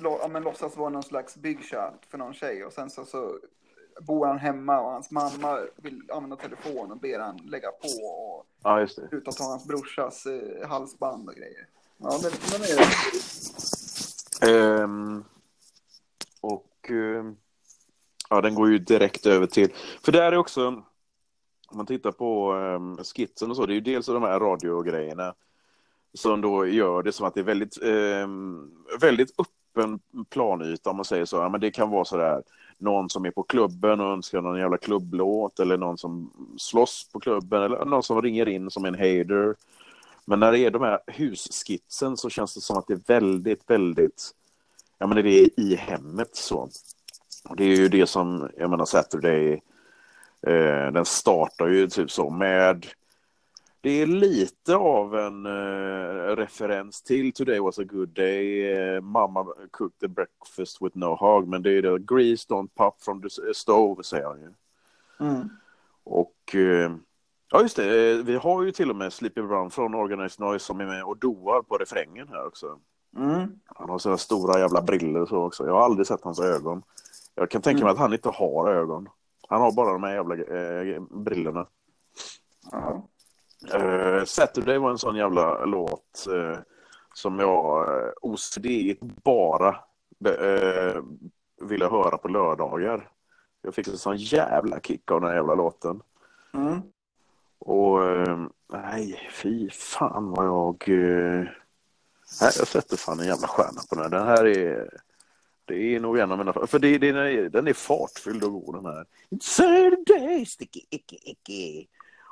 ja, 0.00 0.28
men 0.28 0.42
låtsas 0.42 0.76
vara 0.76 0.90
någon 0.90 1.02
slags 1.02 1.34
shot 1.44 2.06
för 2.10 2.18
någon 2.18 2.34
tjej 2.34 2.64
och 2.64 2.72
sen 2.72 2.90
så, 2.90 3.04
så 3.04 3.38
bor 4.00 4.26
han 4.26 4.38
hemma 4.38 4.80
och 4.80 4.90
hans 4.90 5.10
mamma 5.10 5.60
vill 5.76 6.02
använda 6.12 6.36
telefon 6.36 6.90
och 6.90 6.98
ber 6.98 7.18
han 7.18 7.36
lägga 7.36 7.68
på 7.70 8.04
och 8.04 8.46
ja, 8.62 8.80
just 8.80 8.96
det. 8.96 9.08
sluta 9.08 9.32
ta 9.32 9.44
hans 9.44 9.66
brorsas 9.66 10.26
eh, 10.26 10.68
halsband 10.68 11.28
och 11.28 11.34
grejer. 11.34 11.66
Ja, 11.96 12.20
men, 12.22 12.32
men 12.52 12.62
är 12.62 12.76
det. 14.40 14.82
Um, 14.82 15.24
Eh, 16.90 17.24
ja, 18.30 18.40
den 18.40 18.54
går 18.54 18.70
ju 18.70 18.78
direkt 18.78 19.26
över 19.26 19.46
till, 19.46 19.72
för 20.04 20.12
där 20.12 20.32
är 20.32 20.36
också, 20.36 20.66
om 21.68 21.76
man 21.76 21.86
tittar 21.86 22.12
på 22.12 22.52
um, 22.52 22.96
skitsen 22.96 23.50
och 23.50 23.56
så, 23.56 23.66
det 23.66 23.72
är 23.72 23.74
ju 23.74 23.80
dels 23.80 24.06
de 24.06 24.22
här 24.22 24.40
radiogrejerna 24.40 25.34
som 26.14 26.40
då 26.40 26.66
gör 26.66 27.02
det 27.02 27.12
som 27.12 27.26
att 27.26 27.34
det 27.34 27.40
är 27.40 27.44
väldigt, 27.44 27.82
um, 27.82 28.70
väldigt 29.00 29.34
öppen 29.40 30.00
planyta 30.30 30.90
om 30.90 30.96
man 30.96 31.04
säger 31.04 31.24
så. 31.24 31.36
Ja, 31.36 31.48
men 31.48 31.60
det 31.60 31.70
kan 31.70 31.90
vara 31.90 32.04
så 32.04 32.16
där 32.16 32.42
någon 32.78 33.10
som 33.10 33.24
är 33.24 33.30
på 33.30 33.42
klubben 33.42 34.00
och 34.00 34.12
önskar 34.12 34.40
någon 34.40 34.58
jävla 34.58 34.76
klubblåt 34.76 35.60
eller 35.60 35.76
någon 35.76 35.98
som 35.98 36.30
slåss 36.58 37.08
på 37.12 37.20
klubben 37.20 37.62
eller 37.62 37.84
någon 37.84 38.02
som 38.02 38.22
ringer 38.22 38.48
in 38.48 38.70
som 38.70 38.84
en 38.84 38.94
hater. 38.94 39.54
Men 40.24 40.40
när 40.40 40.52
det 40.52 40.58
är 40.58 40.70
de 40.70 40.82
här 40.82 40.98
husskitsen 41.06 42.16
så 42.16 42.30
känns 42.30 42.54
det 42.54 42.60
som 42.60 42.78
att 42.78 42.86
det 42.86 42.94
är 42.94 43.02
väldigt, 43.06 43.70
väldigt, 43.70 44.30
ja 44.98 45.06
men 45.06 45.24
det 45.24 45.30
är 45.30 45.60
i 45.60 45.74
hemmet 45.74 46.36
så. 46.36 46.68
Och 47.48 47.56
det 47.56 47.64
är 47.64 47.76
ju 47.76 47.88
det 47.88 48.06
som, 48.06 48.50
jag 48.56 48.70
menar 48.70 48.84
Saturday 48.84 49.60
Eh, 50.46 50.92
den 50.92 51.04
startar 51.04 51.66
ju 51.66 51.88
typ 51.88 52.10
så 52.10 52.30
med 52.30 52.86
det 53.80 53.90
är 53.90 54.06
lite 54.06 54.76
av 54.76 55.16
en 55.18 55.46
uh, 55.46 56.36
referens 56.36 57.02
till 57.02 57.32
Today 57.32 57.60
was 57.60 57.78
a 57.78 57.84
good 57.84 58.08
day. 58.08 58.74
Uh, 58.76 59.00
Mamma 59.00 59.46
cooked 59.70 60.00
the 60.00 60.08
breakfast 60.08 60.82
with 60.82 60.96
no 60.96 61.14
hog. 61.14 61.48
Men 61.48 61.62
det 61.62 61.70
är 61.70 61.82
det 61.82 61.98
Grease 61.98 62.48
don't 62.48 62.68
pop 62.74 63.02
from 63.02 63.22
the 63.22 63.54
stove 63.54 64.02
säger 64.02 64.24
han 64.26 64.40
ju. 64.40 64.52
Mm. 65.26 65.48
Och 66.04 66.54
uh, 66.54 66.96
ja 67.50 67.62
just 67.62 67.76
det, 67.76 68.22
vi 68.22 68.36
har 68.36 68.62
ju 68.62 68.72
till 68.72 68.90
och 68.90 68.96
med 68.96 69.12
Sleepy 69.12 69.42
Brown 69.42 69.70
från 69.70 69.94
Organized 69.94 70.40
Noise 70.40 70.64
som 70.64 70.80
är 70.80 70.86
med 70.86 71.04
och 71.04 71.18
doar 71.18 71.62
på 71.62 71.78
refrängen 71.78 72.28
här 72.28 72.46
också. 72.46 72.78
Mm. 73.16 73.60
Han 73.64 73.90
har 73.90 73.98
sådana 73.98 74.18
stora 74.18 74.58
jävla 74.58 74.82
briller 74.82 75.26
så 75.26 75.36
också. 75.36 75.66
Jag 75.66 75.72
har 75.72 75.84
aldrig 75.84 76.06
sett 76.06 76.24
hans 76.24 76.40
ögon. 76.40 76.82
Jag 77.34 77.50
kan 77.50 77.62
tänka 77.62 77.84
mig 77.84 77.92
att 77.92 77.98
han 77.98 78.12
inte 78.12 78.28
har 78.28 78.68
ögon. 78.68 79.08
Han 79.48 79.60
har 79.60 79.72
bara 79.72 79.92
de 79.92 80.02
här 80.02 80.14
jävla 80.14 80.34
eh, 80.34 81.02
brillorna. 81.10 81.66
Ja. 82.72 83.02
Uh, 83.74 84.24
Saturday 84.24 84.78
var 84.78 84.90
en 84.90 84.98
sån 84.98 85.16
jävla 85.16 85.64
låt 85.64 86.26
uh, 86.30 86.56
som 87.14 87.38
jag 87.38 87.88
uh, 87.88 88.10
OCD 88.22 88.66
bara 89.24 89.68
uh, 90.26 91.02
ville 91.60 91.86
höra 91.86 92.18
på 92.18 92.28
lördagar. 92.28 93.08
Jag 93.62 93.74
fick 93.74 93.88
en 93.88 93.98
sån 93.98 94.16
jävla 94.16 94.80
kick 94.80 95.10
av 95.10 95.20
den 95.20 95.28
här 95.28 95.36
jävla 95.36 95.54
låten. 95.54 96.02
Mm. 96.54 96.82
Och 97.58 98.00
nej, 98.72 99.30
fy 99.32 99.70
fan 99.70 100.30
vad 100.30 100.46
jag... 100.46 100.88
nej, 102.40 102.52
jag 102.58 102.68
sätter 102.68 102.96
fan 102.96 103.20
en 103.20 103.26
jävla 103.26 103.48
stjärna 103.48 103.80
på 103.88 103.94
den 103.94 104.02
här. 104.04 104.10
Den 104.10 104.26
här 104.26 104.46
är... 104.46 105.00
Det 105.64 105.94
är 105.94 106.00
nog 106.00 106.18
en 106.18 106.32
av 106.32 106.38
mina... 106.38 106.66
För 106.66 106.78
det, 106.78 106.98
det, 106.98 107.12
den, 107.12 107.26
är, 107.26 107.48
den 107.48 107.68
är 107.68 107.72
fartfylld 107.72 108.44
och 108.44 108.52
god 108.52 108.74
den 108.74 108.86
här. 108.86 109.06
It's 109.30 109.40
Saturday, 109.40 110.46
sticky, 110.46 110.80
icky, 110.90 111.16
icky. 111.22 111.86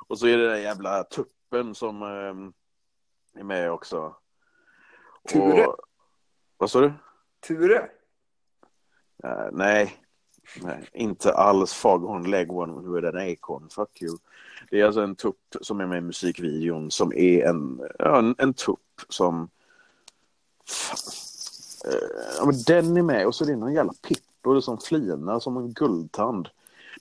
Och 0.07 0.19
så 0.19 0.27
är 0.27 0.37
det 0.37 0.49
den 0.49 0.61
jävla 0.61 1.03
tuppen 1.03 1.75
som 1.75 2.01
eh, 2.01 3.39
är 3.41 3.43
med 3.43 3.71
också. 3.71 4.15
Ture. 5.29 5.65
Och, 5.65 5.75
vad 6.57 6.71
sa 6.71 6.81
du? 6.81 6.93
Ture. 7.47 7.89
Uh, 9.23 9.49
nej. 9.51 9.97
nej, 10.61 10.89
inte 10.93 11.33
alls 11.33 11.73
Fagerholm 11.73 12.25
Leghorn 12.25 12.93
with 12.93 13.07
an 13.07 13.17
acorn, 13.17 13.69
fuck 13.69 14.01
you. 14.01 14.17
Det 14.69 14.81
är 14.81 14.85
alltså 14.85 15.01
en 15.01 15.15
tupp 15.15 15.55
som 15.61 15.79
är 15.79 15.85
med 15.85 15.97
i 15.97 16.01
musikvideon 16.01 16.91
som 16.91 17.13
är 17.13 17.45
en, 17.45 17.81
en, 17.99 18.35
en 18.37 18.53
tupp 18.53 19.01
som... 19.09 19.49
Uh, 21.87 22.35
ja, 22.37 22.45
men 22.45 22.61
den 22.67 22.97
är 22.97 23.01
med 23.01 23.27
och 23.27 23.35
så 23.35 23.43
är 23.43 23.47
det 23.47 23.55
någon 23.55 23.73
jävla 23.73 23.93
pitbull 24.07 24.61
som 24.61 24.77
flinar 24.77 25.39
som 25.39 25.57
en 25.57 25.73
guldtand. 25.73 26.49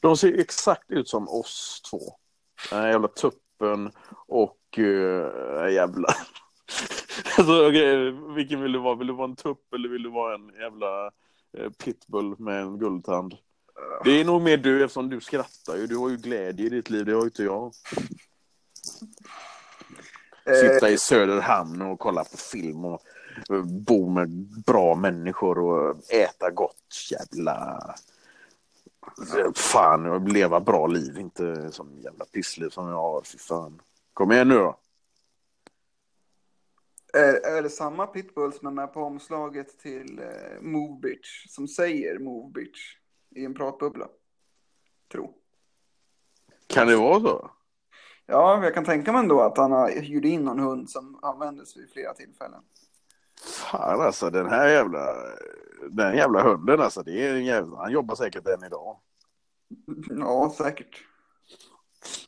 De 0.01 0.17
ser 0.17 0.39
exakt 0.39 0.91
ut 0.91 1.09
som 1.09 1.29
oss 1.29 1.83
två. 1.91 2.01
Den 2.71 2.89
jävla 2.89 3.09
tuppen 3.09 3.91
och 4.27 4.79
uh, 4.79 5.73
jävla... 5.73 6.09
alltså, 7.39 7.69
okay, 7.69 8.11
vilken 8.35 8.63
vill 8.63 8.73
du 8.73 8.79
vara? 8.79 8.95
Vill 8.95 9.07
du 9.07 9.13
vara 9.13 9.29
en 9.29 9.37
tupp 9.37 9.75
eller 9.75 9.89
vill 9.89 10.03
du 10.03 10.11
vara 10.11 10.35
en 10.35 10.53
jävla 10.61 11.07
uh, 11.59 11.71
pitbull 11.85 12.35
med 12.39 12.63
en 12.63 12.79
guldtand? 12.79 13.37
Det 14.05 14.21
är 14.21 14.25
nog 14.25 14.43
mer 14.43 14.57
du 14.57 14.85
eftersom 14.85 15.11
du 15.11 15.21
skrattar 15.21 15.77
ju. 15.77 15.87
Du 15.87 15.97
har 15.97 16.09
ju 16.09 16.17
glädje 16.17 16.67
i 16.67 16.69
ditt 16.69 16.91
liv, 16.91 17.05
det 17.05 17.13
har 17.13 17.21
ju 17.21 17.27
inte 17.27 17.43
jag. 17.43 17.73
Sitta 20.61 20.91
i 20.91 20.99
Söderhamn 20.99 21.83
och 21.83 21.99
kolla 21.99 22.25
på 22.25 22.37
film 22.37 22.85
och 22.85 23.01
bo 23.65 24.09
med 24.09 24.29
bra 24.67 24.95
människor 24.95 25.59
och 25.59 26.13
äta 26.13 26.51
gott 26.51 27.11
jävla 27.11 27.81
Fan, 29.55 30.25
leva 30.25 30.61
bra 30.61 30.87
liv, 30.87 31.19
inte 31.19 31.73
som 31.73 32.01
jävla 32.01 32.25
pissliv 32.25 32.69
som 32.69 32.89
jag 32.89 32.97
har. 32.97 33.23
Fy 33.23 33.39
fan. 33.39 33.83
Kom 34.13 34.33
igen 34.33 34.49
nu 34.49 34.55
då. 34.55 34.79
Är, 37.13 37.47
är 37.57 37.63
det 37.63 37.71
samma 37.71 38.07
pitbull 38.07 38.53
som 38.53 38.67
är 38.67 38.71
med 38.71 38.93
på 38.93 39.03
omslaget 39.03 39.79
till 39.79 40.19
eh, 40.19 40.61
Move 40.61 41.01
Bitch 41.01 41.47
som 41.49 41.69
säger 41.69 42.19
Move 42.19 42.53
Bitch 42.53 42.97
i 43.35 43.45
en 43.45 43.55
pratbubbla? 43.55 44.09
Tro. 45.13 45.35
Kan 46.67 46.87
det 46.87 46.97
vara 46.97 47.21
så? 47.21 47.51
Ja, 48.27 48.65
jag 48.65 48.75
kan 48.75 48.85
tänka 48.85 49.13
mig 49.13 49.19
ändå 49.19 49.41
att 49.41 49.59
han 49.59 49.73
har 49.73 49.91
hyrt 49.91 50.25
in 50.25 50.45
någon 50.45 50.59
hund 50.59 50.91
som 50.91 51.19
användes 51.23 51.77
vid 51.77 51.91
flera 51.91 52.15
tillfällen. 52.15 52.63
Fan 53.41 54.01
alltså, 54.01 54.31
den 54.31 54.47
här 54.47 54.69
jävla, 54.69 55.15
den 55.91 56.17
jävla 56.17 56.43
hunden 56.43 56.81
alltså, 56.81 57.03
det 57.03 57.27
är 57.27 57.35
en 57.35 57.45
jävla, 57.45 57.77
han 57.77 57.93
jobbar 57.93 58.15
säkert 58.15 58.47
än 58.47 58.65
idag. 58.65 59.01
Ja, 60.09 60.55
säkert. 60.57 61.05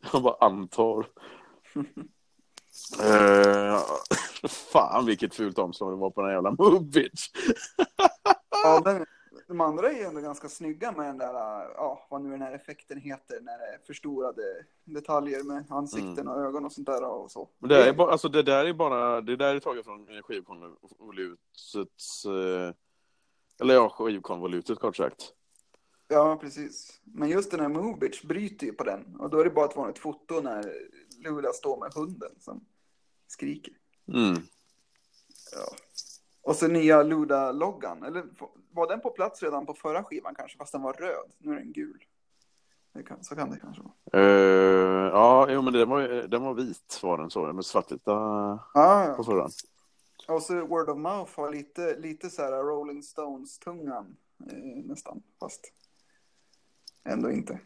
Jag 0.12 0.22
bara 0.22 0.46
antar. 0.46 1.06
uh, 3.02 3.80
fan 4.72 5.06
vilket 5.06 5.34
fult 5.34 5.58
omslag 5.58 5.92
det 5.92 5.96
var 5.96 6.10
på 6.10 6.22
den 6.22 6.32
jävla 6.32 6.50
Movitch. 6.50 7.28
ja, 8.64 8.80
den, 8.80 9.06
de 9.48 9.60
andra 9.60 9.90
är 9.90 9.96
ju 9.96 10.02
ändå 10.02 10.20
ganska 10.20 10.48
snygga 10.48 10.92
med 10.92 11.06
den 11.06 11.18
där, 11.18 11.32
ja, 11.74 12.06
vad 12.10 12.22
nu 12.22 12.30
den 12.30 12.42
här 12.42 12.52
effekten 12.52 13.00
heter, 13.00 13.40
när 13.40 13.58
det 13.58 13.64
är 13.64 13.78
förstorade 13.86 14.42
detaljer 14.84 15.42
med 15.42 15.64
ansikten 15.68 16.18
mm. 16.18 16.28
och 16.28 16.40
ögon 16.40 16.64
och 16.64 16.72
sånt 16.72 16.86
där 16.86 17.04
och 17.04 17.30
så. 17.30 17.48
Men 17.58 17.68
det, 17.68 17.88
är 17.88 17.92
bara, 17.92 18.12
alltså 18.12 18.28
det 18.28 18.42
där 18.42 18.64
är 18.64 18.72
bara, 18.72 19.20
det 19.20 19.36
där 19.36 19.54
är 19.54 19.60
taget 19.60 19.84
från 19.84 20.22
skivkonvolutets, 20.22 22.24
eh, 22.24 22.74
eller 23.60 23.74
ja, 23.74 23.88
skivkonvolutet 23.88 24.78
kort 24.78 24.96
sagt. 24.96 25.32
Ja, 26.08 26.38
precis. 26.40 27.00
Men 27.04 27.28
just 27.28 27.50
den 27.50 27.60
här 27.60 27.68
Movitch 27.68 28.22
bryter 28.22 28.66
ju 28.66 28.72
på 28.72 28.84
den 28.84 29.16
och 29.20 29.30
då 29.30 29.40
är 29.40 29.44
det 29.44 29.50
bara 29.50 29.66
ett 29.66 29.76
vanligt 29.76 29.98
foto 29.98 30.40
när 30.40 30.74
Lula 31.24 31.52
står 31.52 31.80
med 31.80 31.92
hunden 31.94 32.32
som 32.40 32.64
skriker. 33.26 33.74
Mm. 34.08 34.42
Ja. 35.52 35.76
Och 36.42 36.56
så 36.56 36.68
nya 36.68 37.02
Luda-loggan, 37.02 38.02
eller 38.02 38.24
var 38.70 38.88
den 38.88 39.00
på 39.00 39.10
plats 39.10 39.42
redan 39.42 39.66
på 39.66 39.74
förra 39.74 40.04
skivan 40.04 40.34
kanske, 40.34 40.58
fast 40.58 40.72
den 40.72 40.82
var 40.82 40.92
röd? 40.92 41.32
Nu 41.38 41.52
är 41.52 41.56
den 41.56 41.72
gul. 41.72 42.04
Kan, 43.06 43.24
så 43.24 43.36
kan 43.36 43.50
det 43.50 43.58
kanske 43.58 43.82
vara. 43.82 44.24
Uh, 44.24 45.10
ja, 45.12 45.46
jo, 45.50 45.62
men 45.62 45.72
den 45.72 45.88
var, 45.88 46.02
den 46.28 46.42
var 46.42 46.54
vit 46.54 47.00
var 47.02 47.18
den 47.18 47.30
så, 47.30 47.52
med 47.52 47.64
svartvita 47.64 48.12
ah, 48.74 49.14
på 49.16 49.24
förra. 49.24 49.48
Och 50.28 50.42
så 50.42 50.66
Word 50.66 50.88
of 50.88 50.98
Mouth 50.98 51.32
har 51.36 51.52
lite, 51.52 51.96
lite 51.96 52.30
så 52.30 52.42
här 52.42 52.52
Rolling 52.52 53.02
Stones-tungan 53.02 54.16
eh, 54.50 54.84
nästan, 54.84 55.22
fast 55.40 55.72
ändå 57.04 57.30
inte. 57.30 57.60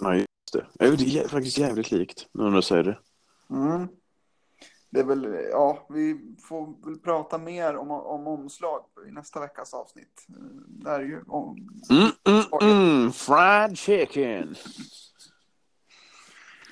Nej, 0.00 0.18
just 0.18 0.52
det. 0.52 0.66
Det 0.78 1.18
är 1.18 1.28
faktiskt 1.28 1.58
jävligt 1.58 1.90
likt, 1.90 2.28
nu 2.32 2.42
när 2.44 2.56
du 2.56 2.62
säger 2.62 2.84
det. 2.84 2.98
Mm 3.50 3.88
det 4.90 5.00
är 5.00 5.04
väl, 5.04 5.48
ja, 5.50 5.86
vi 5.88 6.36
får 6.42 6.84
väl 6.84 6.98
prata 6.98 7.38
mer 7.38 7.76
om, 7.76 7.90
om 7.90 8.26
omslag 8.26 8.84
i 9.08 9.10
nästa 9.10 9.40
veckas 9.40 9.74
avsnitt. 9.74 10.24
Det 10.66 10.90
är 10.90 11.00
ju 11.00 11.22
om... 11.26 11.68
Mm, 11.90 12.10
mm, 12.24 12.70
mm, 12.70 13.12
fried 13.12 13.78
chicken! 13.78 14.54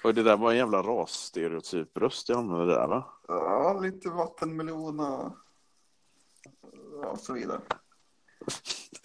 Och 0.04 0.14
det 0.14 0.22
där 0.22 0.36
var 0.36 0.50
en 0.50 0.56
jävla 0.56 0.82
rasstereotyp 0.82 1.96
röst 1.96 2.28
jag 2.28 2.38
använde 2.38 2.74
där 2.74 2.86
va? 2.86 3.04
Ja, 3.28 3.80
lite 3.82 4.08
vattenmelon 4.08 5.00
och, 5.00 5.32
och 7.04 7.18
så 7.18 7.32
vidare. 7.32 7.60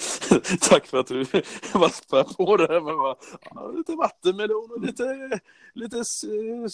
Tack 0.62 0.86
för 0.88 0.98
att 0.98 1.08
du 1.08 1.24
vaspar 1.74 2.24
på 2.24 2.58
det 2.58 2.68
här 2.74 2.82
med 2.82 2.98
bara, 2.98 3.16
ja, 3.52 3.72
lite 3.72 3.96
vattenmelon 3.96 4.72
och 4.72 4.82
lite, 4.82 5.40
lite 5.74 6.06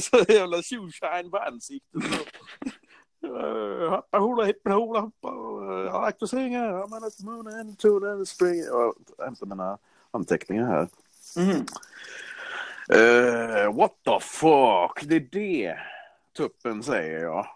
så 0.00 0.24
jävla 0.28 0.62
tjoshine 0.62 1.30
på 1.30 1.38
ansiktet. 1.38 2.02
Hoppa 3.90 4.18
hula 4.18 4.44
hippa 4.44 4.70
hula 4.70 5.00
hoppa 5.00 5.28
jag 5.84 6.06
like 6.06 6.18
to 6.18 6.26
sing 6.26 6.56
I'm 6.56 6.94
on 6.94 7.10
the 7.10 7.24
moon 7.24 7.46
and 7.46 7.78
to 7.78 8.00
the 8.00 8.26
spring. 8.26 8.64
Jag 8.64 8.94
hämtar 9.24 9.46
mina 9.46 9.78
anteckningar 10.10 10.66
här. 10.66 10.88
Mm. 11.36 11.66
Uh, 12.92 13.76
what 13.76 13.92
the 14.04 14.20
fuck, 14.20 15.08
det 15.08 15.16
är 15.16 15.28
det 15.32 15.78
tuppen 16.36 16.82
säger 16.82 17.18
jag. 17.18 17.46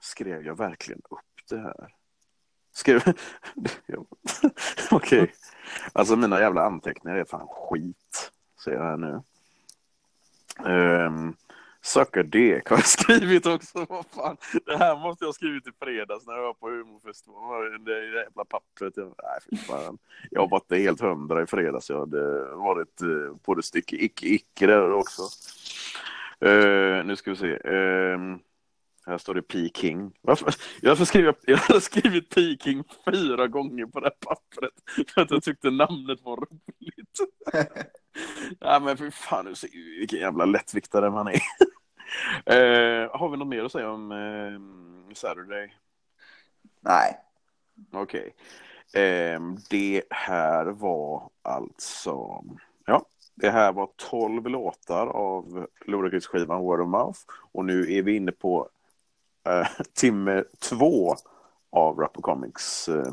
Skrev 0.00 0.46
jag 0.46 0.58
verkligen 0.58 1.02
upp 1.10 1.48
det 1.48 1.58
här? 1.58 1.95
Skrev... 2.76 3.02
Okej. 4.90 5.22
Okay. 5.22 5.28
Alltså 5.92 6.16
mina 6.16 6.40
jävla 6.40 6.62
anteckningar 6.62 7.18
är 7.18 7.24
fan 7.24 7.48
skit. 7.48 8.32
Ser 8.64 8.72
jag 8.72 8.82
här 8.82 8.96
nu. 8.96 9.22
Um, 10.64 11.36
Sucker 11.82 12.22
Dek 12.22 12.68
har 12.68 12.76
jag 12.76 12.86
skrivit 12.86 13.46
också. 13.46 13.86
Vad 13.88 14.06
fan. 14.06 14.36
Det 14.66 14.76
här 14.76 14.96
måste 14.96 15.24
jag 15.24 15.28
ha 15.28 15.32
skrivit 15.32 15.66
i 15.66 15.70
fredags 15.80 16.26
när 16.26 16.34
jag 16.34 16.42
var 16.42 16.54
på 16.54 16.68
humorfestivalen. 16.68 17.84
Det 17.84 18.04
jävla 18.04 18.44
pappret. 18.44 18.96
Jag, 18.96 19.06
nej, 19.06 19.38
fy 19.50 19.56
fan. 19.56 19.98
jag 20.30 20.40
var 20.40 20.48
varit 20.48 20.72
helt 20.72 21.00
hundra 21.00 21.42
i 21.42 21.46
fredags. 21.46 21.90
Jag 21.90 22.00
hade 22.00 22.44
varit 22.54 23.00
eh, 23.00 23.36
på 23.42 23.54
det 23.54 23.62
stycke 23.62 23.96
icke-icke 23.96 24.66
där 24.66 24.92
också. 24.92 25.22
Uh, 26.44 27.04
nu 27.04 27.16
ska 27.16 27.30
vi 27.30 27.36
se. 27.36 27.56
Um, 27.56 28.40
här 29.06 29.18
står 29.18 29.34
det 29.34 29.42
Peking. 29.42 30.12
Varför? 30.20 30.54
Jag 30.80 30.96
har, 30.96 31.04
skrivit, 31.04 31.36
jag 31.46 31.56
har 31.56 31.80
skrivit 31.80 32.34
Peking 32.34 32.84
fyra 33.04 33.46
gånger 33.46 33.86
på 33.86 34.00
det 34.00 34.06
här 34.06 34.16
pappret. 34.28 35.10
För 35.14 35.20
att 35.22 35.30
jag 35.30 35.42
tyckte 35.42 35.70
namnet 35.70 36.22
var 36.22 36.36
roligt. 36.36 37.18
ja, 38.60 38.80
men 38.80 38.96
för 38.96 39.10
fan, 39.10 39.54
vilken 39.98 40.18
jävla 40.18 40.44
lättviktare 40.44 41.10
man 41.10 41.28
är. 41.28 41.32
eh, 42.46 43.10
har 43.18 43.28
vi 43.28 43.36
något 43.36 43.48
mer 43.48 43.64
att 43.64 43.72
säga 43.72 43.90
om 43.90 44.12
eh, 44.12 45.14
Saturday? 45.14 45.74
Nej. 46.80 47.18
Okej. 47.92 48.34
Okay. 48.92 49.02
Eh, 49.02 49.40
det 49.70 50.02
här 50.10 50.66
var 50.66 51.30
alltså... 51.42 52.44
Ja, 52.86 53.06
det 53.34 53.50
här 53.50 53.72
var 53.72 53.88
12 53.96 54.48
låtar 54.48 55.06
av 55.06 55.66
Ludacris-skivan 55.86 56.60
Word 56.60 56.80
of 56.80 56.88
Mouth. 56.88 57.20
Och 57.52 57.64
nu 57.64 57.92
är 57.92 58.02
vi 58.02 58.16
inne 58.16 58.32
på 58.32 58.68
eh, 59.46 59.66
timme 59.94 60.44
två 60.58 61.16
av 61.72 61.98
Rapper 61.98 62.20
Comics 62.20 62.88
eh, 62.88 63.12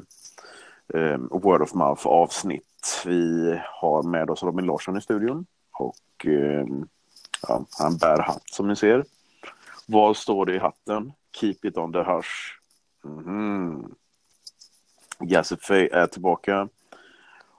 eh, 0.93 1.17
Word 1.17 1.61
of 1.61 1.73
Mouth 1.73 2.07
avsnitt. 2.07 3.03
Vi 3.05 3.59
har 3.65 4.03
med 4.03 4.29
oss 4.29 4.43
Robin 4.43 4.65
Larsson 4.65 4.97
i 4.97 5.01
studion. 5.01 5.45
Och 5.71 6.25
eh, 6.25 6.65
ja, 7.47 7.65
han 7.79 7.97
bär 7.97 8.19
hatt 8.19 8.49
som 8.49 8.67
ni 8.67 8.75
ser. 8.75 9.05
Vad 9.87 10.17
står 10.17 10.45
det 10.45 10.55
i 10.55 10.59
hatten? 10.59 11.13
Keep 11.35 11.55
it 11.63 11.77
on 11.77 11.93
the 11.93 12.03
hush. 12.03 12.59
Mm 13.05 13.23
-hmm. 13.23 13.93
Gassify 15.19 15.87
är 15.87 16.07
tillbaka. 16.07 16.69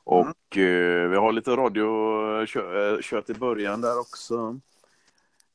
Och 0.04 0.56
mm. 0.56 1.04
eh, 1.04 1.10
vi 1.10 1.16
har 1.16 1.32
lite 1.32 1.50
radiokött 1.50 3.28
eh, 3.28 3.36
i 3.36 3.38
början 3.38 3.80
där 3.80 4.00
också. 4.00 4.60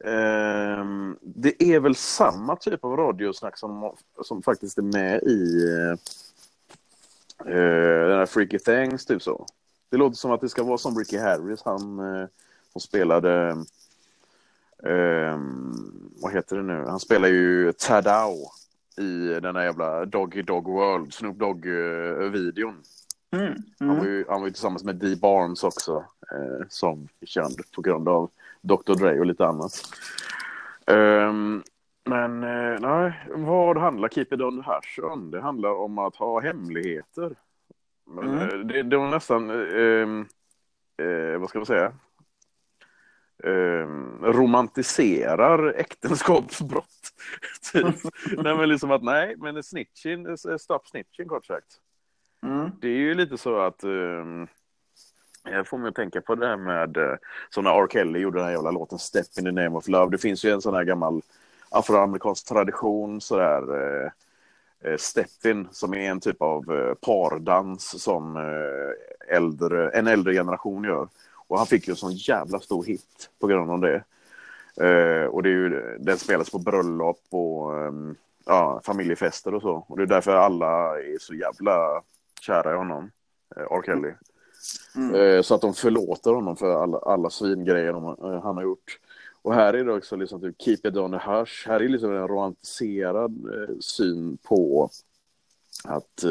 Eh, 0.04 0.86
det 1.22 1.64
är 1.64 1.80
väl 1.80 1.96
samma 1.96 2.56
typ 2.56 2.84
av 2.84 2.98
radiosnack 2.98 3.58
som, 3.58 3.96
som 4.24 4.44
faktiskt 4.44 4.78
är 4.78 4.82
med 4.82 5.24
i 5.24 5.66
eh, 7.46 8.08
den 8.08 8.20
här 8.20 8.26
Freaky 8.26 8.60
Things, 8.60 9.06
typ 9.06 9.22
så. 9.22 9.46
Det 9.90 9.98
låter 9.98 10.18
som 10.18 10.32
att 10.32 10.42
det 10.42 10.50
ska 10.50 10.64
vara 10.64 10.78
som 10.78 10.98
Ricky 10.98 11.18
Harris, 11.18 11.62
han 11.66 12.00
eh, 12.00 12.28
som 12.72 12.82
spelade 12.82 13.64
ehm, 14.84 16.12
vad 16.22 16.34
heter 16.34 16.56
det 16.56 16.64
nu? 16.64 16.86
Han 16.88 17.00
spelar 17.00 17.28
ju 17.28 17.74
Tadao 17.74 18.36
i 18.98 19.40
den 19.42 19.54
där 19.54 19.64
jävla 19.64 20.06
Doggy 20.06 20.42
Dog 20.42 20.66
World, 20.68 21.14
Snoop 21.14 21.38
Dogg-videon. 21.38 22.76
Mm, 23.32 23.46
mm. 23.46 23.64
Han, 23.80 23.98
var 23.98 24.06
ju, 24.06 24.26
han 24.30 24.40
var 24.40 24.48
ju 24.48 24.54
tillsammans 24.54 24.84
med 24.84 24.96
Dee 24.96 25.16
Barnes 25.16 25.64
också, 25.64 26.06
som 26.70 27.08
är 27.20 27.26
känd 27.26 27.62
på 27.76 27.82
grund 27.82 28.10
av 28.10 28.30
Dr 28.62 28.94
Dre 28.94 29.20
och 29.20 29.26
lite 29.26 29.46
annat. 29.46 29.72
Um, 30.88 31.64
men 32.06 32.44
eh, 32.44 32.80
nej, 32.80 33.28
vad 33.30 33.78
handlar 33.78 34.10
Keep 34.10 34.26
It 34.32 34.42
On 34.42 34.62
Hash 34.62 35.00
om? 35.04 35.32
Det 35.32 35.42
handlar 35.42 35.70
om 35.70 36.00
att 36.00 36.16
ha 36.16 36.40
hemligheter. 36.40 37.36
Mm. 38.18 38.38
Eh, 38.38 38.48
det, 38.48 38.84
det 38.84 38.98
var 38.98 39.10
nästan, 39.10 39.50
eh, 39.50 40.26
eh, 41.08 41.40
vad 41.40 41.50
ska 41.50 41.60
man 41.60 41.66
säga, 41.66 41.94
eh, 43.44 43.88
romantiserar 44.22 45.74
äktenskapsbrott. 45.74 47.14
typ. 47.74 47.96
nej, 48.38 48.58
men 48.58 48.70
liksom 48.70 48.92
att 48.92 49.04
nej, 49.04 49.36
men 49.38 49.64
snitching, 49.64 50.26
eh, 50.26 50.58
stop 50.60 50.82
snitching 50.86 51.28
kort 51.28 51.46
sagt. 51.46 51.82
Mm. 52.44 52.72
Det 52.82 52.88
är 52.88 52.98
ju 52.98 53.14
lite 53.14 53.38
så 53.38 53.60
att 53.60 53.84
um, 53.84 54.48
jag 55.52 55.68
får 55.68 55.78
mig 55.78 55.90
att 55.90 55.96
tänka 55.96 56.22
på 56.22 56.36
det 56.36 56.48
här 56.48 56.58
med 56.58 56.98
eh, 56.98 57.16
som 57.50 57.64
när 57.64 57.84
R. 57.84 57.88
Kelly 57.92 58.20
gjorde 58.20 58.38
den 58.38 58.46
här 58.46 58.54
jävla 58.54 58.72
låten 58.72 59.00
Step 59.00 59.26
in 59.38 59.46
the 59.46 59.52
name 59.52 59.78
of 59.78 59.88
love. 59.88 60.12
Det 60.12 60.18
finns 60.18 60.46
ju 60.46 60.52
en 60.52 60.62
sån 60.62 60.74
här 60.74 60.84
gammal 60.84 61.22
afroamerikansk 61.70 62.48
tradition 62.48 63.22
sådär 63.22 63.76
eh, 63.76 64.12
eh, 64.84 64.92
uh, 64.92 64.98
steppin 64.98 65.68
som 65.72 65.94
är 65.94 66.12
en 66.12 66.20
typ 66.20 66.42
av 66.42 66.64
pardans 67.02 68.04
som 68.04 68.38
äldre, 69.28 69.90
en 69.90 70.08
äldre 70.08 70.34
generation 70.34 70.84
gör. 70.84 71.08
Och 71.48 71.58
han 71.58 71.68
fick 71.68 71.88
ju 71.88 71.92
en 71.92 71.98
sån 71.98 72.14
jävla 72.14 72.60
stor 72.60 72.84
hit 72.84 73.30
på 73.40 73.48
grund 73.48 73.72
av 73.72 73.80
det. 73.80 74.04
Och 75.28 75.44
det 75.44 75.50
är 75.50 75.54
ju, 75.54 75.98
den 76.00 76.18
spelas 76.18 76.50
på 76.50 76.60
bröllop 76.60 77.20
och 77.30 77.78
ehm, 77.78 78.16
ja, 78.46 78.82
familjefester 78.84 79.56
och 79.56 79.62
så. 79.62 79.86
Och 79.88 79.98
det 79.98 80.04
är 80.04 80.08
därför 80.08 80.36
alla 80.36 81.00
är 81.00 81.18
så 81.20 81.34
jävla 81.34 82.02
kära 82.42 82.74
i 82.74 82.78
honom, 82.78 83.12
R. 83.56 83.82
Kelly. 83.86 84.14
Mm. 84.96 85.16
Uh, 85.16 85.42
så 85.42 85.56
att 85.56 85.62
de 85.62 85.74
förlåter 85.74 86.32
honom 86.32 86.56
för 86.56 86.84
alla, 86.84 86.98
alla 86.98 87.30
svingrejer 87.30 87.94
de, 87.94 88.16
han 88.44 88.56
har 88.56 88.64
gjort. 88.64 89.00
Och 89.42 89.54
här 89.54 89.74
är 89.74 89.84
det 89.84 89.94
också 89.94 90.16
liksom 90.16 90.42
typ 90.42 90.62
keep 90.62 90.80
it 90.84 90.98
on 90.98 91.12
the 91.12 91.32
hush. 91.32 91.68
Här 91.68 91.80
är 91.80 91.90
liksom 91.90 92.16
en 92.16 92.28
romantiserad 92.28 93.36
syn 93.80 94.38
på 94.44 94.90
att 95.84 96.24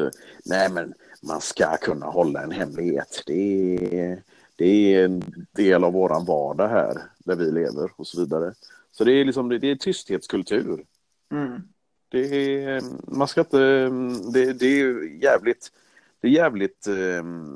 nej 0.45 0.71
men 0.71 0.95
man 1.23 1.41
ska 1.41 1.77
kunna 1.77 2.07
hålla 2.07 2.43
en 2.43 2.51
hemlighet. 2.51 3.23
Det 3.27 3.79
är 3.99 4.23
det 4.59 4.95
är 4.95 5.05
en 5.05 5.23
del 5.53 5.85
av 5.85 5.93
våran 5.93 6.25
vardag 6.25 6.69
här 6.69 7.03
där 7.19 7.37
vi 7.37 7.51
lever 7.51 7.91
och 7.97 8.07
så 8.07 8.21
vidare. 8.21 8.55
Så 8.93 9.05
det 9.05 9.13
är 9.13 9.25
liksom 9.25 9.49
det 9.49 9.71
är 9.71 9.77
tysthetskultur. 9.77 10.85
Mm. 11.31 11.63
Det 12.09 12.65
är, 12.65 12.83
man 13.17 13.29
ska 13.29 13.41
inte, 13.41 13.89
det, 14.33 14.53
det 14.53 14.67
är 14.67 15.23
jävligt, 15.25 15.73
det 16.21 16.29
är 16.29 16.33
jävligt, 16.33 16.87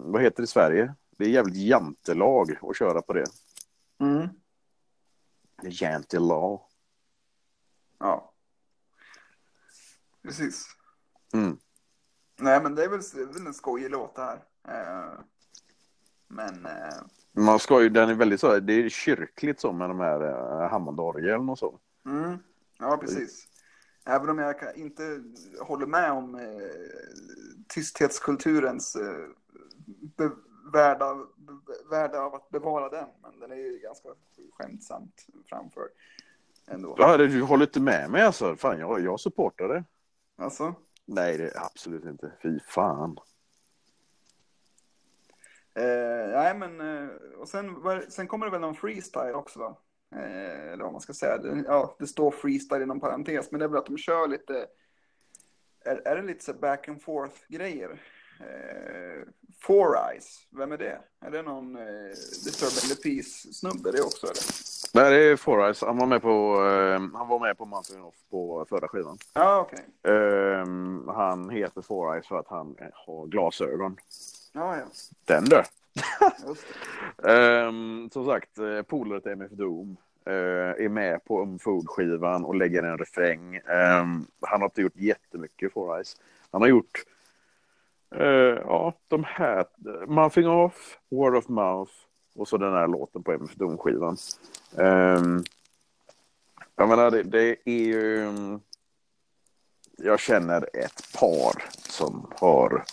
vad 0.02 0.22
heter 0.22 0.36
det 0.36 0.44
i 0.44 0.46
Sverige? 0.46 0.94
Det 1.10 1.24
är 1.24 1.28
jävligt 1.28 1.56
jantelag 1.56 2.58
att 2.62 2.76
köra 2.76 3.02
på 3.02 3.12
det. 3.12 3.24
Mm. 4.00 4.28
Jantelag. 5.62 6.60
Ja. 7.98 8.32
Precis. 10.22 10.66
Mm. 11.34 11.58
Nej 12.40 12.62
men 12.62 12.74
det 12.74 12.84
är 12.84 12.88
väl, 12.88 13.00
det 13.14 13.20
är 13.20 13.26
väl 13.26 13.46
en 13.46 13.54
skojig 13.54 13.90
låt 13.90 14.14
det 14.14 14.22
här. 14.22 14.42
Eh, 14.68 15.20
men... 16.28 16.66
Eh... 16.66 17.02
Man 17.32 17.58
ska 17.58 17.82
ju, 17.82 17.88
den 17.88 18.10
är 18.10 18.14
väldigt 18.14 18.40
så, 18.40 18.60
det 18.60 18.72
är 18.72 18.88
kyrkligt 18.88 19.60
så 19.60 19.72
med 19.72 19.90
de 19.90 20.00
här 20.00 20.20
eh, 20.20 20.70
Hammondorgeln 20.70 21.48
och 21.48 21.58
så. 21.58 21.78
Mm. 22.06 22.38
Ja, 22.78 22.96
precis. 22.96 23.48
Även 24.04 24.28
om 24.28 24.38
jag 24.38 24.76
inte 24.76 25.22
håller 25.60 25.86
med 25.86 26.12
om 26.12 26.34
eh, 26.34 26.46
tysthetskulturens 27.68 28.96
eh, 28.96 29.28
be, 30.16 30.30
värda, 30.72 31.14
be, 31.36 31.52
värda 31.90 32.20
av 32.20 32.34
att 32.34 32.50
bevara 32.50 32.88
den. 32.88 33.08
Men 33.22 33.40
den 33.40 33.52
är 33.52 33.56
ju 33.56 33.78
ganska 33.78 34.08
skämtsamt 34.52 35.26
framför 35.48 35.88
ändå. 36.66 36.94
Ja, 36.98 37.16
du 37.16 37.42
håller 37.42 37.66
inte 37.66 37.80
med 37.80 38.10
mig 38.10 38.22
alltså? 38.22 38.56
Fan, 38.56 38.78
jag, 38.78 39.00
jag 39.00 39.20
supportar 39.20 39.68
det. 39.68 39.84
Alltså? 40.36 40.74
Nej, 41.04 41.38
det 41.38 41.48
är 41.48 41.64
absolut 41.64 42.04
inte. 42.04 42.32
Fy 42.42 42.60
fan. 42.60 43.16
Eh, 45.74 46.28
nej, 46.32 46.54
men 46.54 46.80
eh, 46.80 47.08
och 47.38 47.48
sen, 47.48 47.76
sen 48.08 48.28
kommer 48.28 48.46
det 48.46 48.52
väl 48.52 48.60
någon 48.60 48.74
freestyle 48.74 49.34
också 49.34 49.58
va? 49.58 49.76
Eh, 50.16 50.72
eller 50.72 50.84
vad 50.84 50.92
man 50.92 51.00
ska 51.00 51.12
säga. 51.12 51.38
Det, 51.38 51.64
ja, 51.66 51.96
det 51.98 52.06
står 52.06 52.30
freestyle 52.30 52.82
inom 52.82 53.00
parentes, 53.00 53.50
men 53.50 53.58
det 53.58 53.64
är 53.64 53.68
väl 53.68 53.78
att 53.78 53.86
de 53.86 53.98
kör 53.98 54.28
lite. 54.28 54.66
Är, 55.84 56.08
är 56.08 56.16
det 56.16 56.22
lite 56.22 56.44
så 56.44 56.52
back 56.52 56.88
and 56.88 57.02
forth 57.02 57.36
grejer? 57.48 58.00
Eh, 58.40 59.28
Four 59.62 59.96
Eyes, 60.10 60.46
vem 60.50 60.72
är 60.72 60.78
det? 60.78 61.00
Är 61.20 61.30
det 61.30 61.42
någon 61.42 61.76
eh, 61.76 62.08
Disturbing 62.44 62.96
the 62.96 63.02
Peace 63.02 63.52
snubbe 63.52 63.92
det 63.92 64.02
också 64.02 64.26
eller? 64.26 64.42
Nej, 64.94 65.10
det 65.10 65.32
är 65.32 65.36
Four 65.36 65.64
Eyes. 65.64 65.82
Han 65.82 65.96
var 65.96 66.06
med 66.06 66.22
på, 66.22 66.64
eh, 66.66 67.18
han 67.18 67.28
var 67.28 67.38
med 67.38 67.58
på 67.58 67.64
Mountain 67.64 68.02
Off 68.02 68.14
på 68.30 68.66
förra 68.68 68.88
skivan. 68.88 69.18
Ja, 69.34 69.44
ah, 69.44 69.60
okej. 69.60 69.84
Okay. 70.02 70.14
Eh, 70.14 70.66
han 71.14 71.50
heter 71.50 71.82
Four 71.82 72.14
Eyes 72.14 72.26
för 72.26 72.38
att 72.38 72.48
han 72.48 72.76
har 73.06 73.26
glasögon. 73.26 73.96
Ja, 74.52 74.76
ja. 74.76 74.84
Den 75.24 75.44
du 75.44 75.62
um, 77.16 78.10
som 78.12 78.26
sagt, 78.26 78.58
eh, 78.58 78.82
polare 78.82 79.20
till 79.20 79.32
MF 79.32 79.50
Doom 79.50 79.96
uh, 80.28 80.34
eh, 80.34 80.84
är 80.84 80.88
med 80.88 81.24
på 81.24 81.42
Umfood-skivan 81.42 82.44
och 82.44 82.54
lägger 82.54 82.82
en 82.82 82.98
refräng. 82.98 83.56
Um, 83.56 84.26
han 84.40 84.60
har 84.60 84.64
inte 84.64 84.82
gjort 84.82 84.96
jättemycket 84.96 85.72
för 85.72 86.04
Ice. 86.04 86.16
Han 86.50 86.62
har 86.62 86.68
gjort 86.68 87.04
uh, 88.14 88.58
ja, 88.66 88.94
de 89.08 89.24
här, 89.24 89.64
Muffing 90.06 90.48
Off, 90.48 90.98
Word 91.10 91.36
of 91.36 91.48
Mouth 91.48 91.92
och 92.34 92.48
så 92.48 92.56
den 92.56 92.72
här 92.72 92.88
låten 92.88 93.22
på 93.22 93.32
MF 93.32 93.54
Doom-skivan. 93.54 94.16
Um, 94.76 95.44
jag 96.76 96.88
menar, 96.88 97.10
det, 97.10 97.22
det 97.22 97.56
är 97.64 97.84
ju... 97.84 98.28
Jag 99.96 100.20
känner 100.20 100.68
ett 100.72 101.12
par 101.20 101.64
som 101.88 102.30
har 102.36 102.84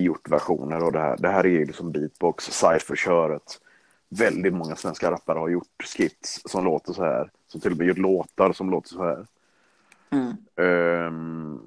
gjort 0.00 0.28
versioner 0.28 0.80
av 0.80 0.92
det 0.92 0.98
här. 0.98 1.16
Det 1.16 1.28
här 1.28 1.44
är 1.44 1.50
ju 1.50 1.64
liksom 1.64 1.92
beatbox, 1.92 2.44
cypher-köret. 2.44 3.60
Väldigt 4.08 4.54
många 4.54 4.76
svenska 4.76 5.10
rappare 5.10 5.38
har 5.38 5.48
gjort 5.48 5.82
skits 5.96 6.42
som 6.44 6.64
låter 6.64 6.92
så 6.92 7.04
här. 7.04 7.30
Som 7.46 7.60
till 7.60 7.72
och 7.72 7.78
med 7.78 7.86
gjort 7.86 7.98
låtar 7.98 8.52
som 8.52 8.70
låter 8.70 8.88
så 8.88 9.04
här. 9.04 9.26
Mm. 10.10 10.36
Um, 10.56 11.60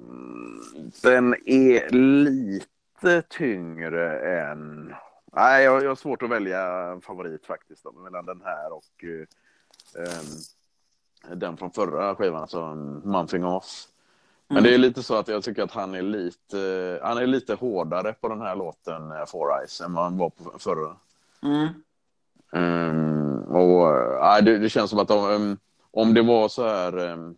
den 1.02 1.34
är 1.46 1.90
lite 1.90 3.22
tyngre 3.22 4.38
än... 4.40 4.94
Nej, 5.32 5.64
jag, 5.64 5.84
jag 5.84 5.88
har 5.88 5.96
svårt 5.96 6.22
att 6.22 6.30
välja 6.30 6.92
en 6.92 7.00
favorit 7.00 7.46
faktiskt. 7.46 7.84
Då, 7.84 7.92
mellan 7.92 8.26
den 8.26 8.42
här 8.44 8.72
och 8.72 9.04
um, 9.94 11.36
den 11.36 11.56
från 11.56 11.70
förra 11.70 12.14
skivan, 12.14 12.42
alltså 12.42 12.74
Monthing 13.04 13.44
Off. 13.44 13.86
Men 14.48 14.62
det 14.62 14.74
är 14.74 14.78
lite 14.78 15.02
så 15.02 15.14
att 15.14 15.28
jag 15.28 15.42
tycker 15.42 15.62
att 15.62 15.72
han 15.72 15.94
är 15.94 16.02
lite, 16.02 17.00
han 17.02 17.18
är 17.18 17.26
lite 17.26 17.54
hårdare 17.54 18.12
på 18.12 18.28
den 18.28 18.40
här 18.40 18.56
låten 18.56 19.12
eh, 19.12 19.26
Four 19.26 19.58
Eyes 19.58 19.80
än 19.80 19.94
vad 19.94 20.04
han 20.04 20.18
var 20.18 20.30
på 20.30 20.58
förra. 20.58 20.96
Mm. 21.42 21.68
Um, 22.52 23.42
och 23.42 23.90
uh, 24.20 24.44
det, 24.44 24.58
det, 24.58 24.68
känns 24.68 24.90
som 24.90 24.98
att 24.98 25.08
de, 25.08 25.24
um, 25.24 25.58
om 25.90 26.14
det 26.14 26.22
var 26.22 26.48
så 26.48 26.68
här, 26.68 26.98
um, 26.98 27.36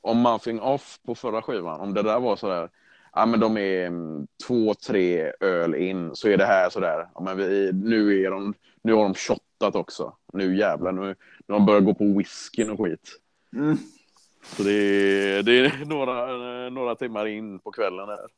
om 0.00 0.22
Muffing 0.22 0.60
Off 0.60 0.98
på 1.06 1.14
förra 1.14 1.42
skivan, 1.42 1.80
om 1.80 1.94
det 1.94 2.02
där 2.02 2.20
var 2.20 2.36
så 2.36 2.48
där, 2.48 2.68
ja 3.12 3.26
men 3.26 3.40
de 3.40 3.56
är 3.56 3.86
um, 3.86 4.26
två, 4.46 4.74
tre 4.74 5.32
öl 5.40 5.74
in, 5.74 6.10
så 6.14 6.28
är 6.28 6.36
det 6.36 6.46
här 6.46 6.70
så 6.70 6.80
där, 6.80 7.08
ja, 7.14 7.20
men 7.20 7.36
vi, 7.36 7.70
nu, 7.72 8.22
är 8.22 8.30
de, 8.30 8.54
nu 8.82 8.92
har 8.92 9.02
de 9.02 9.14
shottat 9.14 9.74
också. 9.74 10.16
Nu 10.32 10.56
jävlar, 10.56 10.92
nu, 10.92 11.00
nu 11.46 11.54
har 11.54 11.58
de 11.58 11.66
börjat 11.66 11.84
gå 11.84 11.94
på 11.94 12.04
whiskyn 12.04 12.70
och 12.70 12.80
skit. 12.80 13.10
Mm. 13.56 13.78
Så 14.42 14.62
det 14.62 14.72
är, 14.72 15.42
det 15.42 15.52
är 15.52 15.84
några, 15.86 16.70
några 16.70 16.94
timmar 16.94 17.26
in 17.26 17.58
på 17.58 17.72
kvällen 17.72 18.08
här. 18.08 18.28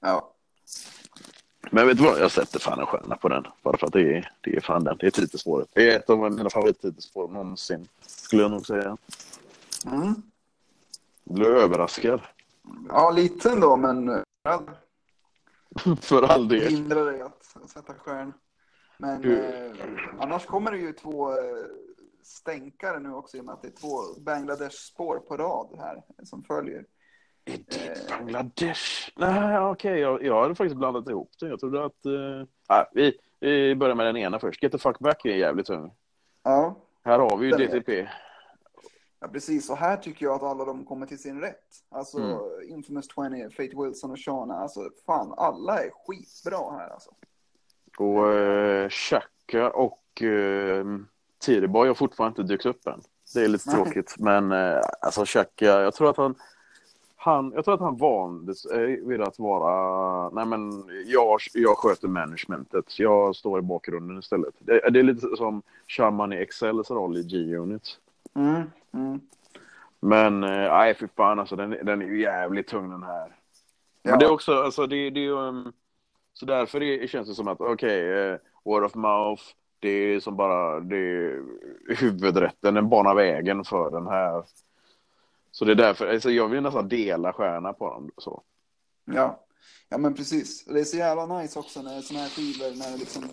Ja. 0.00 0.34
Men 1.70 1.86
vet 1.86 1.98
du 1.98 2.04
vad, 2.04 2.20
jag 2.20 2.30
sätter 2.30 2.58
fan 2.58 2.80
en 2.80 2.86
stjärna 2.86 3.16
på 3.16 3.28
den. 3.28 3.46
Bara 3.62 3.76
för 3.76 3.86
att 3.86 3.92
det 3.92 4.16
är, 4.16 4.32
det 4.40 4.56
är 4.56 4.60
fan 4.60 4.84
den. 4.84 4.96
Det 4.96 5.06
är 5.06 5.10
Titusspåret. 5.10 5.68
Det 5.72 5.92
är 5.92 5.96
ett 5.96 6.10
av 6.10 6.32
mina 6.32 6.50
favorit-Titusspår 6.50 7.28
någonsin. 7.28 7.88
Skulle 8.00 8.42
jag 8.42 8.50
nog 8.50 8.66
säga. 8.66 8.96
Mm. 9.86 10.14
Blev 11.24 11.56
överraskad. 11.56 12.20
Ja, 12.88 13.10
lite 13.10 13.50
ändå, 13.50 13.76
men 13.76 14.24
för 16.00 16.22
all 16.22 16.48
del. 16.48 16.72
hindrar 16.72 17.04
dig 17.04 17.20
att 17.22 17.70
sätta 17.70 17.94
stjärna. 17.94 18.32
Men 18.98 19.24
eh, 19.24 19.72
annars 20.18 20.46
kommer 20.46 20.70
det 20.72 20.78
ju 20.78 20.92
två 20.92 21.30
eh, 21.32 21.38
stänkare 22.28 22.98
nu 23.00 23.12
också 23.12 23.36
i 23.36 23.40
och 23.40 23.44
med 23.44 23.52
att 23.54 23.62
det 23.62 23.68
är 23.68 23.72
två 23.72 24.20
Bangladesh-spår 24.20 25.18
på 25.18 25.36
rad 25.36 25.78
här 25.78 26.02
som 26.24 26.42
följer. 26.44 26.84
Är 27.44 27.56
det 27.56 28.08
Bangladesh? 28.10 29.10
Nej, 29.16 29.58
okej. 29.58 29.98
Jag, 30.00 30.22
jag 30.22 30.42
hade 30.42 30.54
faktiskt 30.54 30.76
blandat 30.76 31.08
ihop 31.08 31.30
det. 31.40 31.48
Jag 31.48 31.60
trodde 31.60 31.84
att... 31.84 32.06
Uh... 32.06 32.44
Ah, 32.66 32.84
vi, 32.92 33.18
vi 33.40 33.74
börjar 33.74 33.94
med 33.94 34.06
den 34.06 34.16
ena 34.16 34.38
först. 34.38 34.62
Get 34.62 34.72
the 34.72 34.78
fuck 34.78 34.98
back 34.98 35.24
är 35.24 35.36
jävligt 35.36 35.66
tung. 35.66 35.92
Ja, 36.42 36.74
Här 37.04 37.18
har 37.18 37.36
vi 37.36 37.46
ju 37.46 37.52
är- 37.52 37.58
DTP. 37.58 38.08
ja, 39.20 39.28
precis. 39.28 39.70
Och 39.70 39.76
här 39.76 39.96
tycker 39.96 40.26
jag 40.26 40.34
att 40.34 40.42
alla 40.42 40.64
de 40.64 40.84
kommer 40.84 41.06
till 41.06 41.18
sin 41.22 41.40
rätt. 41.40 41.64
Alltså 41.90 42.18
Mm. 42.18 42.38
Infamous 42.68 43.06
20, 43.14 43.50
Fate 43.50 43.82
Wilson 43.82 44.10
och 44.10 44.18
Shana. 44.18 44.54
Alltså 44.54 44.90
fan, 45.06 45.34
alla 45.36 45.78
är 45.84 45.90
skitbra 46.06 46.70
här 46.78 46.88
alltså. 46.90 47.10
Och 47.98 48.26
uh, 48.28 48.88
Chaka 48.88 49.70
och 49.70 50.22
uh, 50.22 50.84
Tidiboy 51.40 51.88
har 51.88 51.94
fortfarande 51.94 52.42
inte 52.42 52.52
dykt 52.52 52.66
upp 52.66 52.86
än. 52.86 53.00
Det 53.34 53.44
är 53.44 53.48
lite 53.48 53.70
tråkigt. 53.70 54.14
Men 54.18 54.52
uh, 54.52 54.80
alltså 55.00 55.24
Chaka, 55.24 55.66
jag 55.66 55.94
tror 55.94 56.10
att 56.10 56.16
han... 56.16 56.34
Han, 57.20 57.52
jag 57.54 57.64
tror 57.64 57.74
att 57.74 57.80
han 57.80 57.96
vande 57.96 58.54
sig 58.54 59.08
vid 59.08 59.20
att 59.20 59.38
vara... 59.38 60.30
Nej 60.30 60.46
men 60.46 60.84
jag, 61.06 61.40
jag 61.54 61.76
sköter 61.76 62.08
managementet. 62.08 62.98
Jag 62.98 63.36
står 63.36 63.58
i 63.58 63.62
bakgrunden 63.62 64.18
istället. 64.18 64.54
Det, 64.58 64.90
det 64.90 64.98
är 64.98 65.02
lite 65.02 65.36
som 65.36 65.62
Shaman 65.86 66.32
i 66.32 66.36
Excels 66.36 66.90
roll 66.90 67.16
i 67.16 67.22
G-Unit. 67.22 67.98
Mm. 68.34 68.62
Mm. 68.92 69.20
Men 70.00 70.44
eh, 70.44 70.50
nej, 70.50 70.94
fy 70.94 71.06
fan 71.16 71.38
alltså. 71.38 71.56
Den, 71.56 71.70
den 71.70 72.02
är 72.02 72.06
ju 72.06 72.20
jävligt 72.20 72.68
tung 72.68 72.90
den 72.90 73.02
här. 73.02 73.36
Ja. 74.02 74.10
Men 74.10 74.18
det 74.18 74.24
är 74.24 74.32
också, 74.32 74.52
alltså 74.52 74.86
det, 74.86 75.10
det 75.10 75.20
är 75.20 75.24
ju... 75.24 75.38
Um, 75.38 75.72
så 76.32 76.46
därför 76.46 76.82
är, 76.82 77.06
känns 77.06 77.28
det 77.28 77.34
som 77.34 77.48
att, 77.48 77.60
okej, 77.60 78.12
eh, 78.12 78.36
word 78.64 78.84
of 78.84 78.94
mouth. 78.94 79.42
Det 79.80 79.88
är 79.88 80.20
som 80.20 80.36
bara, 80.36 80.80
det 80.80 80.96
är 80.96 81.42
huvudrätten, 81.96 82.74
den 82.74 82.88
banar 82.88 83.14
vägen 83.14 83.64
för 83.64 83.90
den 83.90 84.06
här. 84.06 84.44
Så 85.50 85.64
det 85.64 85.72
är 85.72 85.76
därför, 85.76 86.08
alltså 86.08 86.30
jag 86.30 86.48
vill 86.48 86.62
nästan 86.62 86.88
dela 86.88 87.32
stjärna 87.32 87.72
på 87.72 87.90
dem. 87.90 88.10
Så. 88.18 88.42
Ja. 89.04 89.44
ja, 89.88 89.98
men 89.98 90.14
precis. 90.14 90.64
Det 90.64 90.80
är 90.80 90.84
så 90.84 90.96
jävla 90.96 91.40
nice 91.40 91.58
också 91.58 91.82
när 91.82 92.00
sådana 92.00 92.24
här 92.24 92.30
skivor, 92.30 92.76
när 92.76 92.98
liksom, 92.98 93.24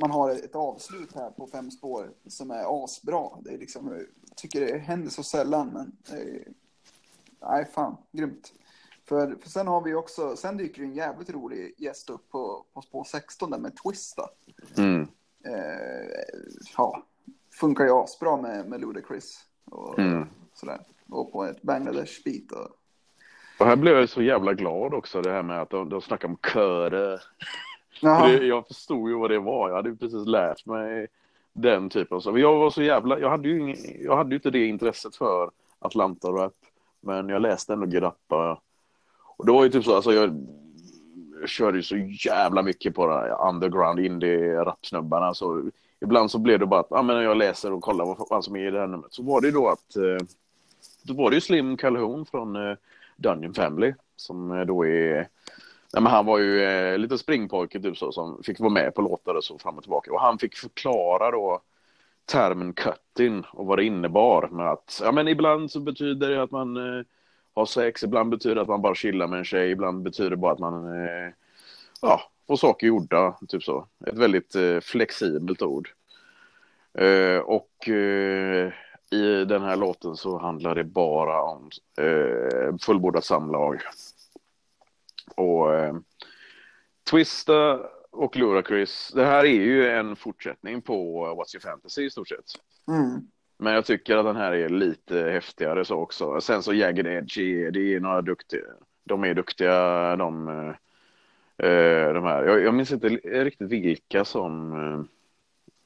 man 0.00 0.10
har 0.10 0.30
ett 0.30 0.54
avslut 0.54 1.14
här 1.14 1.30
på 1.30 1.46
fem 1.46 1.70
spår 1.70 2.10
som 2.26 2.50
är 2.50 2.84
asbra. 2.84 3.28
Det 3.40 3.50
är 3.50 3.58
liksom, 3.58 3.88
jag 4.28 4.36
tycker 4.36 4.60
det 4.60 4.78
händer 4.78 5.10
så 5.10 5.22
sällan, 5.22 5.70
men 5.72 6.18
är, 6.18 6.48
nej 7.40 7.64
fan, 7.74 7.96
grymt. 8.12 8.52
För, 9.08 9.36
för 9.42 9.48
sen 9.48 9.66
har 9.66 9.80
vi 9.80 9.94
också, 9.94 10.36
sen 10.36 10.56
dyker 10.56 10.82
en 10.82 10.94
jävligt 10.94 11.30
rolig 11.30 11.74
gäst 11.78 12.10
upp 12.10 12.30
på, 12.30 12.64
på 12.72 12.82
spår 12.82 13.04
16 13.04 13.50
där 13.50 13.58
med 13.58 13.72
Twista. 13.76 14.28
Mm. 14.76 15.08
Eh, 15.46 16.24
ja, 16.76 17.02
funkar 17.60 17.84
ju 17.84 17.90
asbra 17.90 18.36
med, 18.36 18.68
med 18.68 18.80
Ludacris 18.80 19.44
och 19.70 19.98
Mm. 19.98 20.26
sådär. 20.54 20.80
Och 21.10 21.32
på 21.32 21.44
ett 21.44 21.62
Bangladesh-beat. 21.62 22.52
Och, 22.52 22.70
Och 23.60 23.66
här 23.66 23.76
blev 23.76 23.98
jag 23.98 24.08
så 24.08 24.22
jävla 24.22 24.54
glad 24.54 24.94
också, 24.94 25.22
det 25.22 25.30
här 25.32 25.42
med 25.42 25.62
att 25.62 25.70
de, 25.70 25.88
de 25.88 26.00
snackar 26.00 26.28
om 26.28 26.36
det, 28.28 28.46
jag 28.46 28.66
förstod 28.66 29.10
ju 29.10 29.16
vad 29.18 29.30
det 29.30 29.38
var. 29.38 29.68
Jag 29.68 29.76
hade 29.76 29.88
ju 29.88 29.96
precis 29.96 30.26
lärt 30.26 30.66
mig 30.66 31.06
den 31.52 31.88
typen 31.90 32.20
saker. 32.20 32.38
Jag 32.38 32.56
var 32.58 32.70
så 32.70 32.82
jävla... 32.82 33.18
Jag 33.18 33.30
hade 33.30 33.48
ju, 33.48 33.60
ingen, 33.60 33.76
jag 34.00 34.16
hade 34.16 34.30
ju 34.30 34.36
inte 34.36 34.50
det 34.50 34.66
intresset 34.66 35.16
för 35.16 35.50
Atlanta-rap. 35.78 36.54
Men 37.00 37.28
jag 37.28 37.42
läste 37.42 37.72
ändå 37.72 37.86
Grappa. 37.86 38.60
Och 39.36 39.46
det 39.46 39.52
var 39.52 39.64
ju 39.64 39.70
typ 39.70 39.84
så, 39.84 39.94
alltså 39.94 40.12
jag 40.12 40.46
körde 41.46 41.76
ju 41.76 41.82
så 41.82 41.96
jävla 41.96 42.62
mycket 42.62 42.94
på 42.94 43.06
det 43.06 43.14
här 43.14 43.48
underground 43.48 44.00
indie-rapsnubbarna. 44.00 45.34
Så 45.34 45.70
ibland 46.00 46.30
så 46.30 46.38
blev 46.38 46.58
det 46.58 46.66
bara 46.66 46.80
att 46.80 46.92
ah, 46.92 47.02
men 47.02 47.22
jag 47.22 47.36
läser 47.36 47.72
och 47.72 47.82
kollar 47.82 48.04
vad 48.04 48.28
fan 48.28 48.42
som 48.42 48.56
är 48.56 48.66
i 48.68 48.70
det 48.70 48.80
här 48.80 48.86
numret. 48.86 49.14
Så 49.14 49.22
var 49.22 49.40
det 49.40 49.46
ju 49.46 49.52
då 49.52 49.68
att... 49.68 49.96
eh, 49.96 50.26
Då 51.02 51.14
var 51.14 51.30
det 51.30 51.34
ju 51.34 51.40
Slim 51.40 51.76
Calhoun 51.76 52.26
från 52.26 52.56
eh, 52.56 52.76
Dungeon 53.16 53.54
Family. 53.54 53.94
Som 54.16 54.50
eh, 54.52 54.66
då 54.66 54.86
är... 54.86 55.28
Nej, 55.92 56.02
men 56.02 56.06
han 56.12 56.26
var 56.26 56.38
ju 56.38 56.62
eh, 56.62 56.98
lite 56.98 57.18
springpojke 57.18 57.80
typ 57.80 57.96
så, 57.98 58.12
som 58.12 58.42
fick 58.42 58.60
vara 58.60 58.70
med 58.70 58.94
på 58.94 59.02
låtar 59.02 59.34
och 59.34 59.44
så 59.44 59.58
fram 59.58 59.76
och 59.76 59.82
tillbaka. 59.82 60.12
Och 60.12 60.20
han 60.20 60.38
fick 60.38 60.56
förklara 60.56 61.30
då 61.30 61.60
termen 62.32 62.72
cutting 62.72 63.44
och 63.52 63.66
vad 63.66 63.78
det 63.78 63.84
innebar 63.84 64.48
med 64.48 64.70
att 64.70 65.00
ja, 65.04 65.12
men 65.12 65.28
ibland 65.28 65.70
så 65.70 65.80
betyder 65.80 66.30
det 66.30 66.42
att 66.42 66.50
man 66.50 66.76
eh, 66.76 67.04
ha 67.56 67.66
sex, 67.66 68.02
ibland 68.02 68.30
betyder 68.30 68.54
det 68.54 68.62
att 68.62 68.68
man 68.68 68.82
bara 68.82 68.94
chillar 68.94 69.26
med 69.26 69.38
en 69.38 69.44
tjej, 69.44 69.70
ibland 69.70 70.02
betyder 70.02 70.30
det 70.30 70.36
bara 70.36 70.52
att 70.52 70.58
man 70.58 71.04
eh, 71.04 71.32
ja, 72.02 72.20
får 72.46 72.56
saker 72.56 72.86
gjorda, 72.86 73.38
typ 73.48 73.62
så. 73.62 73.86
Ett 74.06 74.18
väldigt 74.18 74.54
eh, 74.54 74.80
flexibelt 74.80 75.62
ord. 75.62 75.88
Eh, 76.98 77.38
och 77.38 77.88
eh, 77.88 78.72
i 79.10 79.44
den 79.44 79.62
här 79.62 79.76
låten 79.76 80.16
så 80.16 80.38
handlar 80.38 80.74
det 80.74 80.84
bara 80.84 81.42
om 81.42 81.70
eh, 81.98 82.76
fullbordat 82.80 83.24
samlag. 83.24 83.80
Och 85.36 85.74
eh, 85.74 85.94
Twista 87.10 87.80
och 88.10 88.36
Ludacris, 88.36 89.12
det 89.14 89.24
här 89.24 89.44
är 89.44 89.62
ju 89.62 89.88
en 89.88 90.16
fortsättning 90.16 90.82
på 90.82 91.26
What's 91.26 91.54
Your 91.56 91.60
Fantasy 91.60 92.04
i 92.04 92.10
stort 92.10 92.28
sett. 92.28 92.44
Mm. 92.88 93.30
Men 93.58 93.74
jag 93.74 93.84
tycker 93.84 94.16
att 94.16 94.24
den 94.24 94.36
här 94.36 94.52
är 94.52 94.68
lite 94.68 95.18
häftigare 95.18 95.84
så 95.84 95.96
också. 95.96 96.40
Sen 96.40 96.62
så 96.62 96.74
Jagged 96.74 97.06
Edge, 97.06 97.36
det 97.72 97.94
är 97.94 98.00
några 98.00 98.22
duktiga. 98.22 98.62
De 99.04 99.24
är 99.24 99.34
duktiga 99.34 100.16
de, 100.16 100.48
eh, 101.58 102.12
de 102.12 102.24
här. 102.24 102.44
Jag, 102.44 102.62
jag 102.62 102.74
minns 102.74 102.92
inte 102.92 103.08
riktigt 103.08 103.70
vilka 103.70 104.24
som... 104.24 104.72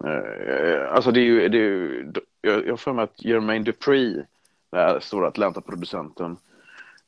Eh, 0.05 0.11
eh, 0.11 0.93
alltså 0.93 1.11
det 1.11 1.21
är 1.21 1.25
ju, 1.25 1.49
det 1.49 1.59
är 1.59 1.63
ju 1.63 2.13
jag 2.41 2.69
har 2.69 2.77
för 2.77 2.93
mig 2.93 3.03
att 3.03 3.25
Jermaine 3.25 3.65
Dupree, 3.65 4.27
den 4.71 4.81
här 4.81 5.01
stora 5.01 5.29
Atlanta-producenten, 5.29 6.37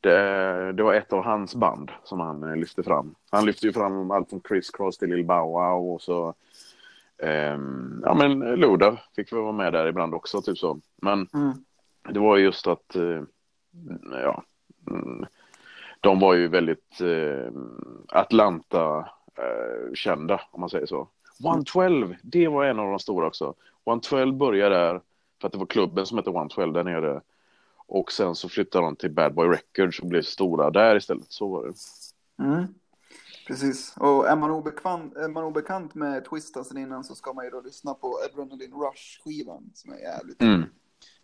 det, 0.00 0.72
det 0.72 0.82
var 0.82 0.94
ett 0.94 1.12
av 1.12 1.24
hans 1.24 1.54
band 1.54 1.90
som 2.04 2.20
han 2.20 2.60
lyfte 2.60 2.82
fram. 2.82 3.14
Han 3.30 3.46
lyfte 3.46 3.66
ju 3.66 3.72
fram 3.72 4.10
allt 4.10 4.30
från 4.30 4.42
Chris 4.48 4.70
Cross 4.70 4.98
till 4.98 5.08
Lil 5.08 5.24
Bow 5.24 5.50
Wow 5.50 5.94
och 5.94 6.02
så 6.02 6.34
ja 8.02 8.14
men 8.14 8.38
Loda 8.38 8.98
fick 9.16 9.32
väl 9.32 9.40
vara 9.40 9.52
med 9.52 9.72
där 9.72 9.86
ibland 9.86 10.14
också 10.14 10.42
typ 10.42 10.58
så. 10.58 10.80
Men 11.02 11.28
Mm. 11.34 11.52
det 12.08 12.20
var 12.20 12.36
ju 12.36 12.44
just 12.44 12.66
att 12.66 12.96
eh, 12.96 13.22
ja 14.10 14.42
mm, 14.90 15.26
de 16.00 16.20
var 16.20 16.34
ju 16.34 16.48
väldigt 16.48 17.00
eh, 17.00 17.52
Atlanta 18.08 18.98
eh, 19.36 19.92
kända 19.94 20.40
om 20.50 20.60
man 20.60 20.70
säger 20.70 20.86
så. 20.86 21.08
112, 21.44 22.14
det 22.22 22.48
var 22.48 22.64
en 22.64 22.78
av 22.78 22.90
de 22.90 22.98
stora 22.98 23.26
också. 23.26 23.54
112 23.86 24.34
började 24.36 24.74
där 24.74 25.00
för 25.40 25.46
att 25.46 25.52
det 25.52 25.58
var 25.58 25.66
klubben 25.66 26.06
som 26.06 26.18
hette 26.18 26.30
112 26.30 26.72
där 26.72 26.84
nere. 26.84 27.20
Och 27.86 28.12
sen 28.12 28.34
så 28.34 28.48
flyttade 28.48 28.84
de 28.84 28.96
till 28.96 29.10
Bad 29.10 29.34
Boy 29.34 29.48
Records 29.48 30.00
och 30.00 30.06
blev 30.08 30.22
stora 30.22 30.70
där 30.70 30.96
istället. 30.96 31.32
Så 31.32 31.48
var 31.48 31.66
det. 31.66 31.72
Mm. 32.44 32.64
Precis. 33.46 33.94
Och 33.96 34.28
är 34.28 34.36
man, 34.36 34.50
obekant, 34.50 35.16
är 35.16 35.28
man 35.28 35.44
obekant 35.44 35.94
med 35.94 36.24
Twista 36.24 36.64
sen 36.64 36.78
innan 36.78 37.04
så 37.04 37.14
ska 37.14 37.32
man 37.32 37.44
ju 37.44 37.50
då 37.50 37.60
lyssna 37.60 37.94
på 37.94 38.18
Adrenaline 38.24 38.72
Rush-skivan 38.72 39.70
som 39.74 39.92
är 39.92 39.98
jävligt 39.98 40.42
Mm. 40.42 40.62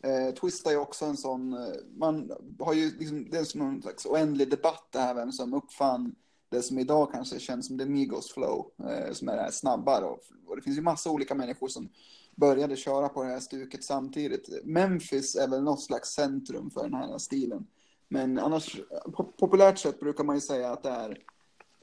Eh, 0.03 0.35
Twista 0.35 0.73
är 0.73 0.77
också 0.77 1.05
en 1.05 1.17
sån, 1.17 1.53
eh, 1.53 1.75
man 1.97 2.31
har 2.59 2.73
ju 2.73 2.99
liksom, 2.99 3.31
det 3.31 3.39
är 3.39 3.45
som 3.45 3.61
någon 3.61 3.83
slags 3.83 4.07
oändlig 4.07 4.51
debatt 4.51 4.89
det 4.91 4.99
här 4.99 5.15
vem 5.15 5.33
som 5.33 5.55
uppfann 5.55 6.15
det 6.51 6.63
som 6.63 6.79
idag 6.79 7.13
kanske 7.13 7.39
känns 7.39 7.67
som 7.67 7.79
the 7.79 7.87
Migos 7.87 8.33
flow, 8.33 8.71
eh, 8.79 9.13
som 9.13 9.29
är 9.29 9.37
det 9.37 9.43
här 9.43 9.51
snabba 9.51 10.01
då. 10.01 10.21
Och 10.47 10.57
det 10.57 10.63
finns 10.63 10.79
ju 10.79 10.83
massa 10.83 11.11
olika 11.11 11.35
människor 11.35 11.69
som 11.69 11.89
började 12.37 12.77
köra 12.77 13.09
på 13.09 13.23
det 13.23 13.29
här 13.29 13.41
stuket 13.41 13.85
samtidigt. 13.85 14.65
Memphis 14.65 15.37
är 15.37 15.49
väl 15.49 15.63
något 15.63 15.83
slags 15.83 16.09
centrum 16.09 16.71
för 16.71 16.83
den 16.83 16.95
här 16.95 17.19
stilen. 17.19 17.67
Men 18.09 18.39
annars, 18.39 18.81
po- 19.05 19.33
populärt 19.39 19.79
sett 19.79 20.01
brukar 20.01 20.25
man 20.25 20.37
ju 20.37 20.41
säga 20.41 20.73
att 20.73 20.83
det 20.83 20.91
är 20.91 21.19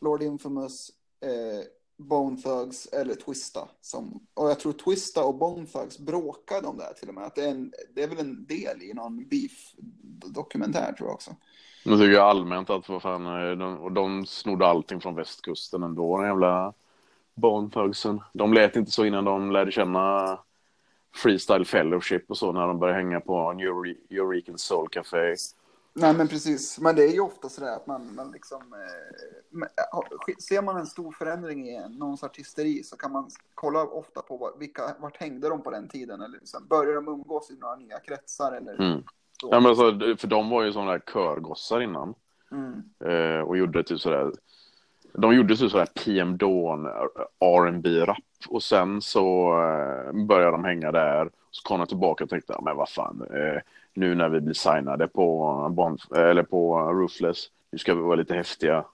Lord 0.02 0.22
Infamous, 0.22 0.92
eh, 1.22 1.66
Bone 1.98 2.38
Thugs 2.38 2.86
eller 2.86 3.16
Twista. 3.16 3.68
Som, 3.82 4.28
och 4.34 4.50
jag 4.50 4.60
tror 4.60 4.74
Twista 4.74 5.24
och 5.24 5.36
Bone 5.36 5.66
Thugs 5.66 6.00
bråkade 6.00 6.68
om 6.68 6.78
det 6.78 6.84
här 6.84 6.94
till 6.94 7.10
och 7.10 7.16
med. 7.16 7.24
Att 7.24 7.36
det, 7.36 7.46
är 7.46 7.52
en, 7.52 7.74
det 7.96 8.04
är 8.04 8.08
väl 8.08 8.20
en 8.20 8.46
del 8.46 8.82
i 8.82 8.94
någon 8.94 9.28
beef-dokumentär 9.28 10.94
tror 10.94 11.10
jag 11.10 11.14
också. 11.14 11.32
Nu 11.86 11.98
tycker 11.98 12.14
jag 12.14 12.30
allmänt 12.30 12.70
att 12.70 12.90
vad 12.90 13.02
fan, 13.02 13.26
eh, 13.26 13.58
de, 13.58 13.78
och 13.78 13.92
de 13.92 14.26
snodde 14.26 14.68
allting 14.68 15.02
från 15.02 15.16
västkusten 15.16 15.84
ändå, 15.84 16.18
den 16.18 16.28
jävla 16.28 16.74
Bone 17.34 17.70
Thugsen. 17.70 18.22
De 18.34 18.54
lät 18.54 18.76
inte 18.76 18.92
så 18.92 19.06
innan 19.06 19.26
de 19.26 19.52
lärde 19.52 19.72
känna 19.72 20.38
Freestyle 21.16 21.66
Fellowship 21.66 22.30
och 22.30 22.38
så 22.38 22.52
när 22.52 22.68
de 22.68 22.80
började 22.80 23.00
hänga 23.00 23.20
på 23.20 23.54
New 23.54 23.68
Eureka 24.10 24.52
Soul 24.56 24.90
Café. 24.90 25.36
Nej, 25.98 26.14
men 26.14 26.28
precis. 26.28 26.80
Men 26.80 26.96
det 26.96 27.04
är 27.04 27.14
ju 27.14 27.20
ofta 27.20 27.50
så 27.50 27.62
där 27.62 27.76
att 27.76 27.88
man, 27.88 28.16
man 28.16 28.32
liksom... 28.32 28.62
Eh, 28.74 30.36
ser 30.50 30.62
man 30.62 30.78
en 30.78 30.86
stor 30.86 31.12
förändring 31.12 31.70
i 31.70 31.90
någons 31.90 32.24
artisteri 32.24 32.84
så 32.84 32.98
kan 32.98 33.12
man 33.12 33.30
kolla 33.54 33.84
ofta 33.84 34.22
på 34.22 34.56
vilka, 34.60 34.96
vart 35.00 35.18
hängde 35.18 35.50
de 35.50 35.62
på 35.62 35.72
den 35.72 35.88
tiden? 35.88 36.22
Eller 36.22 36.40
liksom, 36.40 36.68
började 36.68 36.96
de 36.96 37.08
umgås 37.08 37.52
i 37.52 37.58
några 37.58 37.76
nya 37.76 38.00
kretsar? 38.00 38.52
Eller 38.52 38.82
mm. 38.82 39.04
Ja, 39.44 39.60
men 39.60 39.66
alltså, 39.66 39.92
för 40.18 40.28
de 40.28 40.50
var 40.50 40.64
ju 40.64 40.74
sådana 40.74 40.92
där 40.92 41.00
körgossar 41.00 41.82
innan. 41.82 42.14
Mm. 42.52 42.84
Eh, 43.06 43.42
och 43.42 43.58
gjorde 43.58 43.84
typ 43.84 44.00
sådär... 44.00 44.32
De 45.14 45.36
gjorde 45.36 45.58
typ 45.58 45.72
sådär 45.72 45.88
PM 46.06 46.38
Dawn, 46.38 46.86
R&B 47.40 47.90
rap 47.90 48.18
och 48.48 48.64
sen 48.64 49.02
så 49.02 49.52
eh, 49.60 50.26
började 50.26 50.52
de 50.52 50.64
hänga 50.64 50.92
där. 50.92 51.30
Så 51.52 51.64
kom 51.64 51.80
de 51.80 51.88
tillbaka 51.88 52.24
och 52.24 52.30
tänkte, 52.30 52.58
men 52.62 52.78
vad 52.78 52.90
fan, 52.90 53.28
eh, 53.34 53.62
nu 53.96 54.16
när 54.16 54.30
vi 54.30 54.42
blir 54.42 54.54
signade 54.54 55.08
på, 55.08 55.70
Bond, 55.72 56.00
eller 56.16 56.44
på 56.44 56.92
Ruthless, 56.94 57.48
nu 57.72 57.78
ska 57.78 57.96
vi 57.96 58.02
vara 58.02 58.16
lite 58.16 58.36
häftiga. 58.36 58.86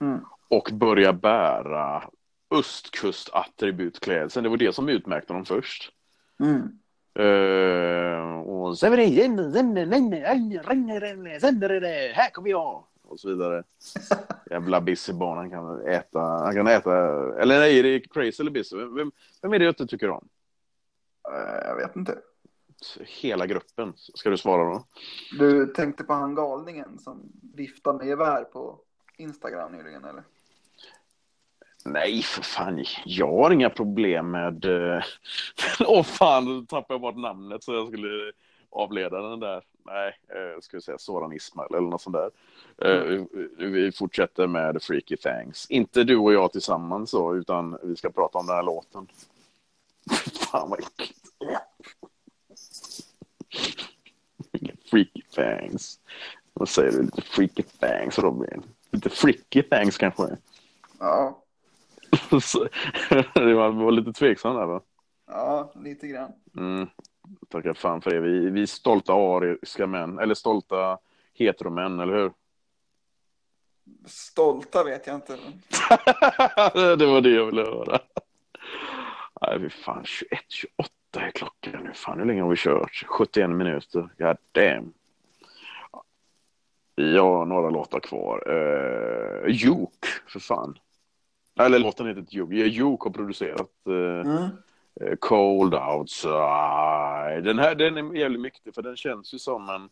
Mm. 0.00 0.20
Och 0.48 0.70
börja 0.72 1.12
bära 1.12 2.02
östkustattributklädseln. 2.50 4.42
Det 4.44 4.48
var 4.48 4.56
det 4.56 4.72
som 4.72 4.88
utmärkte 4.88 5.32
dem 5.32 5.44
först. 5.44 5.92
Mm. 6.40 6.78
Uh, 7.18 8.40
och 8.40 8.78
sen 8.78 8.92
här 12.14 12.30
kommer 12.30 12.50
jag 12.50 12.84
och 13.02 13.20
så 13.20 13.28
vidare. 13.28 13.62
Jävla 14.50 14.80
Busy-barn, 14.80 15.38
han 15.38 15.50
kan 15.50 15.86
äta, 15.86 16.20
han 16.20 16.54
kan 16.54 16.66
äta, 16.66 16.92
eller 17.40 17.58
nej, 17.58 17.78
är 17.78 17.82
det 17.82 18.00
Crazy 18.00 18.42
eller 18.42 18.50
Busy? 18.50 18.76
Vem, 18.76 19.12
vem 19.42 19.52
är 19.52 19.58
det 19.58 19.78
du 19.78 19.86
tycker 19.86 20.10
om? 20.10 20.28
Uh, 21.28 21.68
jag 21.68 21.76
vet 21.76 21.96
inte 21.96 22.18
hela 23.00 23.46
gruppen. 23.46 23.92
Ska 23.96 24.30
du 24.30 24.36
svara 24.36 24.64
då? 24.64 24.84
Du 25.38 25.66
tänkte 25.66 26.04
på 26.04 26.12
han 26.12 26.34
galningen 26.34 26.98
som 26.98 27.32
viftade 27.54 27.98
med 27.98 28.06
gevär 28.06 28.44
på 28.44 28.80
Instagram 29.16 29.72
nyligen 29.72 30.04
eller? 30.04 30.22
Nej, 31.84 32.22
för 32.22 32.42
fan. 32.42 32.84
Jag 33.04 33.32
har 33.32 33.50
inga 33.50 33.70
problem 33.70 34.30
med... 34.30 34.64
Eh, 34.64 35.02
Åh 35.80 36.00
oh, 36.00 36.04
fan, 36.04 36.44
då 36.44 36.66
tappade 36.66 36.94
jag 36.94 37.00
bort 37.00 37.16
namnet 37.16 37.64
så 37.64 37.74
jag 37.74 37.88
skulle 37.88 38.32
avleda 38.70 39.22
den 39.22 39.40
där. 39.40 39.64
Nej, 39.86 40.18
jag 40.28 40.52
eh, 40.52 40.60
skulle 40.60 40.82
säga 40.82 40.98
Soran 40.98 41.32
Ismail 41.32 41.74
eller 41.74 41.88
något 41.88 42.02
sånt 42.02 42.16
där. 42.16 42.30
Mm. 42.78 43.28
Vi 43.72 43.92
fortsätter 43.92 44.46
med 44.46 44.82
Freaky 44.82 45.16
Thanks. 45.16 45.70
Inte 45.70 46.04
du 46.04 46.16
och 46.16 46.32
jag 46.32 46.52
tillsammans 46.52 47.10
så, 47.10 47.34
utan 47.34 47.78
vi 47.82 47.96
ska 47.96 48.10
prata 48.10 48.38
om 48.38 48.46
den 48.46 48.56
här 48.56 48.62
låten. 48.62 49.06
fan 50.50 50.70
vad 50.70 50.78
äckligt. 50.78 51.17
Freaky 54.90 55.22
Fangs. 55.36 56.00
Vad 56.52 56.68
säger 56.68 56.92
du? 56.92 57.02
Lite 57.02 57.22
Freaky 57.22 57.62
Fangs, 57.80 58.18
Robin? 58.18 58.62
Lite 58.90 59.10
Freaky 59.10 59.62
Fangs 59.62 59.98
kanske? 59.98 60.36
Ja. 60.98 61.42
det 63.34 63.54
var, 63.54 63.70
var 63.70 63.92
lite 63.92 64.12
tveksam 64.12 64.56
där 64.56 64.66
va? 64.66 64.80
Ja, 65.26 65.72
lite 65.74 66.08
grann. 66.08 66.32
Mm. 66.56 66.88
Tackar 67.48 67.74
fan 67.74 68.02
för 68.02 68.10
det. 68.10 68.20
Vi, 68.20 68.50
vi 68.50 68.62
är 68.62 68.66
stolta 68.66 69.12
ariska 69.12 69.86
män, 69.86 70.18
eller 70.18 70.34
stolta 70.34 70.98
heteromän, 71.34 72.00
eller 72.00 72.14
hur? 72.14 72.32
Stolta 74.06 74.84
vet 74.84 75.06
jag 75.06 75.16
inte. 75.16 75.32
det 76.96 77.06
var 77.06 77.20
det 77.20 77.30
jag 77.30 77.46
ville 77.46 77.62
höra. 77.62 78.00
Nej, 79.40 79.60
fy 79.60 79.70
fan. 79.70 80.04
21, 80.04 80.40
28 80.48 80.88
åtta 81.08 81.26
är 81.26 81.30
klockan 81.30 81.84
nu. 81.84 81.92
Fan, 81.94 82.18
hur 82.18 82.26
länge 82.26 82.42
har 82.42 82.48
vi 82.50 82.56
kört? 82.56 83.04
71 83.06 83.50
minuter. 83.50 84.08
God 84.18 84.36
damn. 84.52 84.92
Ja, 86.94 87.44
några 87.44 87.70
låtar 87.70 88.00
kvar. 88.00 88.48
Uh, 88.48 89.50
Juke, 89.50 90.08
för 90.26 90.40
fan. 90.40 90.78
Eller 91.60 91.78
låten 91.78 92.06
heter 92.06 92.20
inte 92.20 92.36
Juke. 92.36 92.54
Juke 92.54 93.04
har 93.04 93.10
producerat 93.10 93.70
uh, 93.88 94.20
mm. 94.20 94.42
uh, 95.02 95.16
Cold 95.20 95.74
Outside. 95.74 97.44
Den 97.44 97.58
här 97.58 97.74
den 97.74 97.96
är 97.96 98.14
jävligt 98.14 98.40
mäktig 98.40 98.74
för 98.74 98.82
den 98.82 98.96
känns 98.96 99.34
ju 99.34 99.38
som 99.38 99.68
en... 99.68 99.88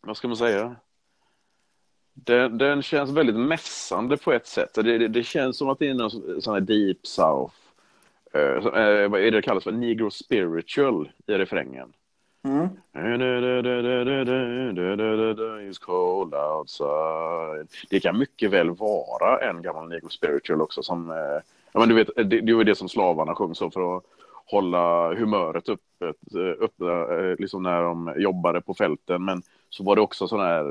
Vad 0.00 0.16
ska 0.16 0.28
man 0.28 0.36
säga? 0.36 0.76
Den, 2.14 2.58
den 2.58 2.82
känns 2.82 3.10
väldigt 3.10 3.36
mässande 3.36 4.16
på 4.16 4.32
ett 4.32 4.46
sätt. 4.46 4.74
Det, 4.74 4.98
det, 4.98 5.08
det 5.08 5.22
känns 5.22 5.56
som 5.56 5.68
att 5.68 5.78
det 5.78 5.88
är 5.88 5.94
någon 5.94 6.42
sån 6.42 6.54
här 6.54 6.60
deep 6.60 7.06
south 7.06 7.67
Uh, 8.36 9.08
vad 9.08 9.20
är 9.20 9.30
det 9.30 9.42
kallas 9.42 9.64
för? 9.64 9.72
Negro 9.72 10.10
spiritual 10.10 11.10
i 11.26 11.32
refrängen. 11.32 11.92
Mm. 12.44 12.68
It's 15.70 15.80
cold 15.80 16.34
outside. 16.34 17.68
Det 17.90 18.00
kan 18.00 18.18
mycket 18.18 18.50
väl 18.50 18.70
vara 18.70 19.50
en 19.50 19.62
gammal 19.62 19.88
negro 19.88 20.08
spiritual 20.08 20.62
också 20.62 20.82
som, 20.82 21.10
uh, 21.10 21.16
ja, 21.72 21.80
men 21.80 21.88
du 21.88 21.94
vet, 21.94 22.10
det, 22.16 22.40
det 22.40 22.54
var 22.54 22.64
det 22.64 22.74
som 22.74 22.88
slavarna 22.88 23.34
sjöng 23.34 23.54
så 23.54 23.70
för 23.70 23.96
att 23.96 24.04
hålla 24.44 25.14
humöret 25.14 25.68
uppe, 25.68 26.12
uppe 26.58 27.36
liksom 27.38 27.62
när 27.62 27.82
de 27.82 28.14
jobbade 28.16 28.60
på 28.60 28.74
fälten. 28.74 29.24
Men 29.24 29.42
så 29.70 29.84
var 29.84 29.96
det 29.96 30.02
också 30.02 30.28
sån 30.28 30.40
här, 30.40 30.64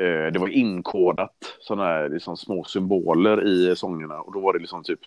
uh, 0.00 0.32
det 0.32 0.38
var 0.38 0.48
inkodat 0.48 1.56
sådana 1.60 1.84
här 1.84 2.08
liksom 2.08 2.36
små 2.36 2.64
symboler 2.64 3.46
i 3.46 3.76
sångerna 3.76 4.20
och 4.20 4.32
då 4.32 4.40
var 4.40 4.52
det 4.52 4.58
liksom 4.58 4.82
typ 4.82 5.00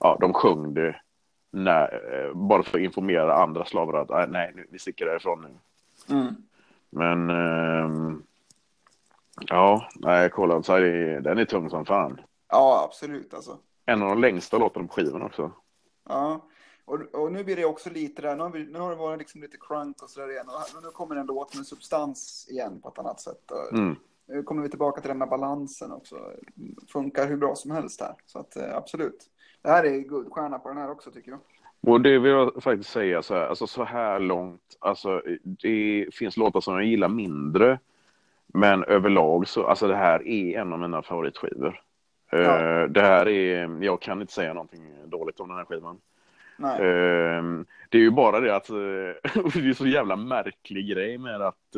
ja, 0.00 0.16
de 0.20 0.32
sjöng 0.32 0.74
det 0.74 0.96
när, 1.54 2.14
eh, 2.14 2.34
bara 2.34 2.62
för 2.62 2.78
att 2.78 2.84
informera 2.84 3.34
andra 3.34 3.64
slavar 3.64 4.00
att 4.00 4.10
äh, 4.10 4.32
nej, 4.32 4.52
nu, 4.54 4.66
vi 4.70 4.78
sticker 4.78 5.06
därifrån 5.06 5.42
nu. 5.42 5.58
Mm. 6.16 6.34
Men 6.90 7.30
ähm, 7.30 8.22
ja, 9.40 9.88
nej, 9.94 10.30
kolla, 10.30 10.62
så 10.62 10.72
är, 10.72 11.20
den 11.20 11.38
är 11.38 11.44
tung 11.44 11.70
som 11.70 11.86
fan. 11.86 12.20
Ja, 12.48 12.84
absolut 12.88 13.34
alltså. 13.34 13.58
En 13.86 14.02
av 14.02 14.08
de 14.08 14.20
längsta 14.20 14.58
låtarna 14.58 14.86
på 14.86 14.94
skivan 14.94 15.22
också. 15.22 15.52
Ja, 16.08 16.48
och, 16.84 17.00
och 17.14 17.32
nu 17.32 17.44
blir 17.44 17.56
det 17.56 17.64
också 17.64 17.90
lite 17.90 18.22
där, 18.22 18.36
nu 18.36 18.42
har, 18.42 18.50
vi, 18.50 18.66
nu 18.66 18.78
har 18.78 18.90
det 18.90 18.96
varit 18.96 19.18
liksom 19.18 19.40
lite 19.40 19.56
crunk 19.60 20.02
och 20.02 20.10
sådär 20.10 20.30
igen. 20.30 20.46
Och 20.48 20.82
nu 20.82 20.88
kommer 20.90 21.16
en 21.16 21.26
låt 21.26 21.56
med 21.56 21.66
substans 21.66 22.48
igen 22.50 22.80
på 22.80 22.88
ett 22.88 22.98
annat 22.98 23.20
sätt. 23.20 23.50
Mm. 23.72 23.96
Nu 24.26 24.42
kommer 24.42 24.62
vi 24.62 24.68
tillbaka 24.68 25.00
till 25.00 25.08
det 25.08 25.14
med 25.14 25.28
balansen 25.28 25.92
också. 25.92 26.16
Funkar 26.88 27.26
hur 27.26 27.36
bra 27.36 27.54
som 27.54 27.70
helst 27.70 28.00
här. 28.00 28.14
Så 28.26 28.38
att 28.38 28.56
eh, 28.56 28.76
absolut. 28.76 29.30
Det 29.64 29.70
här 29.70 29.84
är 29.84 29.98
guldstjärna 29.98 30.58
på 30.58 30.68
den 30.68 30.78
här 30.78 30.90
också 30.90 31.10
tycker 31.10 31.30
jag. 31.30 31.40
Och 31.92 32.00
det 32.00 32.18
vill 32.18 32.32
jag 32.32 32.62
faktiskt 32.62 32.90
säga 32.90 33.22
så 33.22 33.34
här, 33.34 33.46
alltså 33.46 33.66
så 33.66 33.84
här 33.84 34.20
långt, 34.20 34.76
alltså 34.78 35.22
det 35.42 36.08
finns 36.12 36.36
låtar 36.36 36.60
som 36.60 36.74
jag 36.74 36.84
gillar 36.84 37.08
mindre. 37.08 37.78
Men 38.46 38.84
överlag 38.84 39.48
så, 39.48 39.66
alltså 39.66 39.88
det 39.88 39.96
här 39.96 40.28
är 40.28 40.60
en 40.60 40.72
av 40.72 40.78
mina 40.78 41.02
favoritskivor. 41.02 41.80
Ja. 42.30 42.38
Uh, 42.38 42.90
det 42.90 43.00
här 43.00 43.28
är, 43.28 43.84
jag 43.84 44.00
kan 44.00 44.20
inte 44.20 44.32
säga 44.32 44.54
någonting 44.54 44.94
dåligt 45.04 45.40
om 45.40 45.48
den 45.48 45.56
här 45.56 45.64
skivan. 45.64 45.98
Nej. 46.56 46.80
Uh, 46.82 47.62
det 47.88 47.98
är 47.98 48.02
ju 48.02 48.10
bara 48.10 48.40
det 48.40 48.56
att, 48.56 48.66
det 49.54 49.68
är 49.68 49.74
så 49.74 49.86
jävla 49.86 50.16
märklig 50.16 50.88
grej 50.88 51.18
med 51.18 51.42
att 51.42 51.76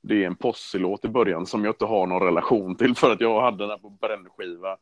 det 0.00 0.22
är 0.22 0.26
en 0.26 0.36
posselåt 0.36 1.04
i 1.04 1.08
början 1.08 1.46
som 1.46 1.64
jag 1.64 1.72
inte 1.72 1.84
har 1.84 2.06
någon 2.06 2.22
relation 2.22 2.76
till 2.76 2.94
för 2.94 3.12
att 3.12 3.20
jag 3.20 3.40
hade 3.40 3.58
den 3.58 3.70
här 3.70 3.78
på 3.78 3.90
brännskiva 3.90 4.76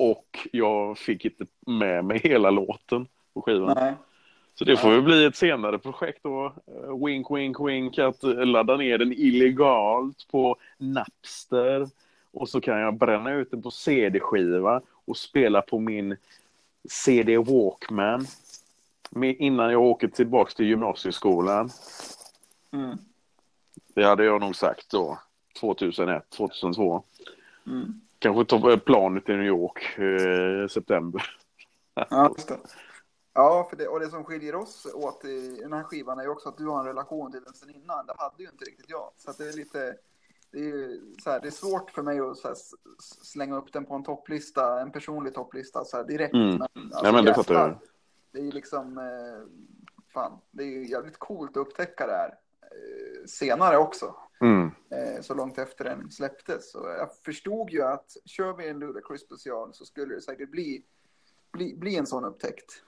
och 0.00 0.48
jag 0.52 0.98
fick 0.98 1.24
inte 1.24 1.46
med 1.66 2.04
mig 2.04 2.18
hela 2.18 2.50
låten 2.50 3.06
på 3.34 3.42
skivan. 3.42 3.76
Nej. 3.76 3.94
Så 4.54 4.64
det 4.64 4.76
får 4.76 4.92
ju 4.92 5.02
bli 5.02 5.24
ett 5.24 5.36
senare 5.36 5.78
projekt 5.78 6.22
då. 6.22 6.52
Uh, 6.86 7.06
wink, 7.06 7.30
wink, 7.30 7.56
wink. 7.60 7.98
Att 7.98 8.22
ladda 8.22 8.76
ner 8.76 8.98
den 8.98 9.12
illegalt 9.12 10.28
på 10.30 10.56
Napster. 10.78 11.88
Och 12.32 12.48
så 12.48 12.60
kan 12.60 12.78
jag 12.78 12.94
bränna 12.94 13.32
ut 13.32 13.50
den 13.50 13.62
på 13.62 13.70
CD-skiva 13.70 14.80
och 15.04 15.16
spela 15.16 15.62
på 15.62 15.78
min 15.78 16.16
CD 16.88 17.36
Walkman. 17.36 18.26
Innan 19.22 19.72
jag 19.72 19.82
åker 19.82 20.08
tillbaka 20.08 20.50
till 20.50 20.66
gymnasieskolan. 20.66 21.70
Mm. 22.72 22.98
Det 23.94 24.04
hade 24.04 24.24
jag 24.24 24.40
nog 24.40 24.56
sagt 24.56 24.90
då. 24.90 25.18
2001, 25.60 26.30
2002. 26.30 27.02
Mm. 27.66 28.00
Kanske 28.20 28.44
ta 28.44 28.76
planet 28.76 29.24
till 29.24 29.36
New 29.36 29.46
York 29.46 29.98
i 29.98 30.62
eh, 30.62 30.68
september. 30.68 31.22
Ja. 31.94 32.34
Ja, 33.32 33.66
för 33.70 33.76
det, 33.76 33.88
och 33.88 34.00
det 34.00 34.10
som 34.10 34.24
skiljer 34.24 34.54
oss 34.54 34.86
åt 34.94 35.24
i 35.24 35.58
den 35.62 35.72
här 35.72 35.82
skivan 35.82 36.18
är 36.18 36.22
ju 36.22 36.28
också 36.28 36.48
att 36.48 36.58
du 36.58 36.66
har 36.66 36.80
en 36.80 36.86
relation 36.86 37.32
till 37.32 37.42
den 37.44 37.54
sen 37.54 37.70
innan. 37.70 38.06
Det 38.06 38.14
hade 38.18 38.42
ju 38.42 38.48
inte 38.48 38.64
riktigt 38.64 38.90
jag. 38.90 39.10
Så 39.16 39.32
det 39.38 39.48
är 39.48 39.52
lite, 39.52 39.96
det 40.52 40.58
är, 40.58 40.98
så 41.22 41.30
här, 41.30 41.40
det 41.40 41.46
är 41.46 41.50
svårt 41.50 41.90
för 41.90 42.02
mig 42.02 42.20
att 42.20 42.44
här, 42.44 42.54
slänga 43.22 43.56
upp 43.56 43.72
den 43.72 43.84
på 43.84 43.94
en 43.94 44.02
topplista, 44.02 44.80
en 44.80 44.92
personlig 44.92 45.34
topplista 45.34 45.84
så 45.84 45.96
här, 45.96 46.04
direkt. 46.04 46.34
Mm. 46.34 46.48
Men, 46.48 46.62
alltså, 46.62 47.04
ja, 47.04 47.12
men 47.12 47.24
det 47.24 47.34
fattar 47.34 47.54
jag. 47.54 47.78
Det 48.32 48.38
är 48.38 48.44
ju 48.44 48.50
liksom, 48.50 48.98
eh, 48.98 49.46
fan, 50.12 50.38
det 50.50 50.62
är 50.62 50.66
ju 50.68 50.90
jävligt 50.90 51.18
coolt 51.18 51.50
att 51.50 51.56
upptäcka 51.56 52.06
det 52.06 52.12
här 52.12 52.34
eh, 52.62 53.26
senare 53.26 53.78
också. 53.78 54.14
Mm. 54.40 54.70
Eh, 54.90 55.20
så 55.20 55.34
långt 55.34 55.58
efter 55.58 55.84
den 55.84 56.10
släpptes. 56.10 56.72
Så 56.72 56.78
jag 56.98 57.08
förstod 57.24 57.70
ju 57.70 57.82
att 57.82 58.16
kör 58.24 58.52
vi 58.52 58.68
en 58.68 58.78
Ludacris 58.78 59.20
special 59.20 59.74
så 59.74 59.84
skulle 59.84 60.14
det 60.14 60.20
säkert 60.20 60.50
bli, 60.50 60.82
bli, 61.52 61.76
bli 61.76 61.96
en 61.96 62.06
sån 62.06 62.24
upptäckt. 62.24 62.82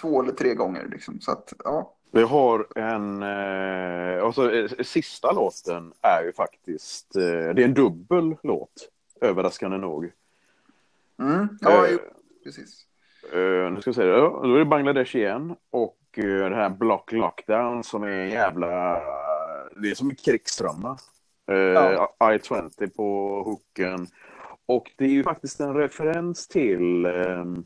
Två 0.00 0.22
eller 0.22 0.32
tre 0.32 0.54
gånger 0.54 0.88
liksom. 0.92 1.20
Så 1.20 1.32
att, 1.32 1.52
ja. 1.64 1.94
Vi 2.10 2.22
har 2.22 2.78
en, 2.78 3.22
eh, 3.22 4.24
alltså 4.24 4.52
eh, 4.52 4.70
sista 4.82 5.32
låten 5.32 5.92
är 6.02 6.24
ju 6.24 6.32
faktiskt, 6.32 7.12
det 7.12 7.22
är 7.22 7.60
en 7.60 7.74
dubbel 7.74 8.36
låt, 8.42 8.88
överraskande 9.20 9.76
nog. 9.76 10.12
Mm. 11.18 11.48
Ja, 11.60 11.86
Eh, 11.86 11.98
precis. 12.44 12.86
Eh, 13.32 13.72
nu 13.72 13.80
ska 13.80 13.90
vi 13.90 13.94
se, 13.94 14.06
då 14.06 14.54
är 14.54 14.58
det 14.58 14.64
Bangladesh 14.64 15.16
igen 15.16 15.56
och 15.70 15.96
det 16.14 16.54
här 16.54 16.70
Block 16.70 17.12
Lockdown 17.12 17.84
som 17.84 18.02
är 18.02 18.24
jävla, 18.24 19.00
det 19.76 19.90
är 19.90 19.94
som 19.94 20.10
en 20.10 20.16
krigsdrama. 20.16 20.98
Eh, 21.50 21.56
Ja. 21.56 22.14
I-20 22.34 22.96
på 22.96 23.42
hooken. 23.42 24.06
Och 24.66 24.90
det 24.96 25.04
är 25.04 25.08
ju 25.08 25.22
faktiskt 25.22 25.60
en 25.60 25.74
referens 25.74 26.48
till 26.48 27.06
ehm, 27.06 27.64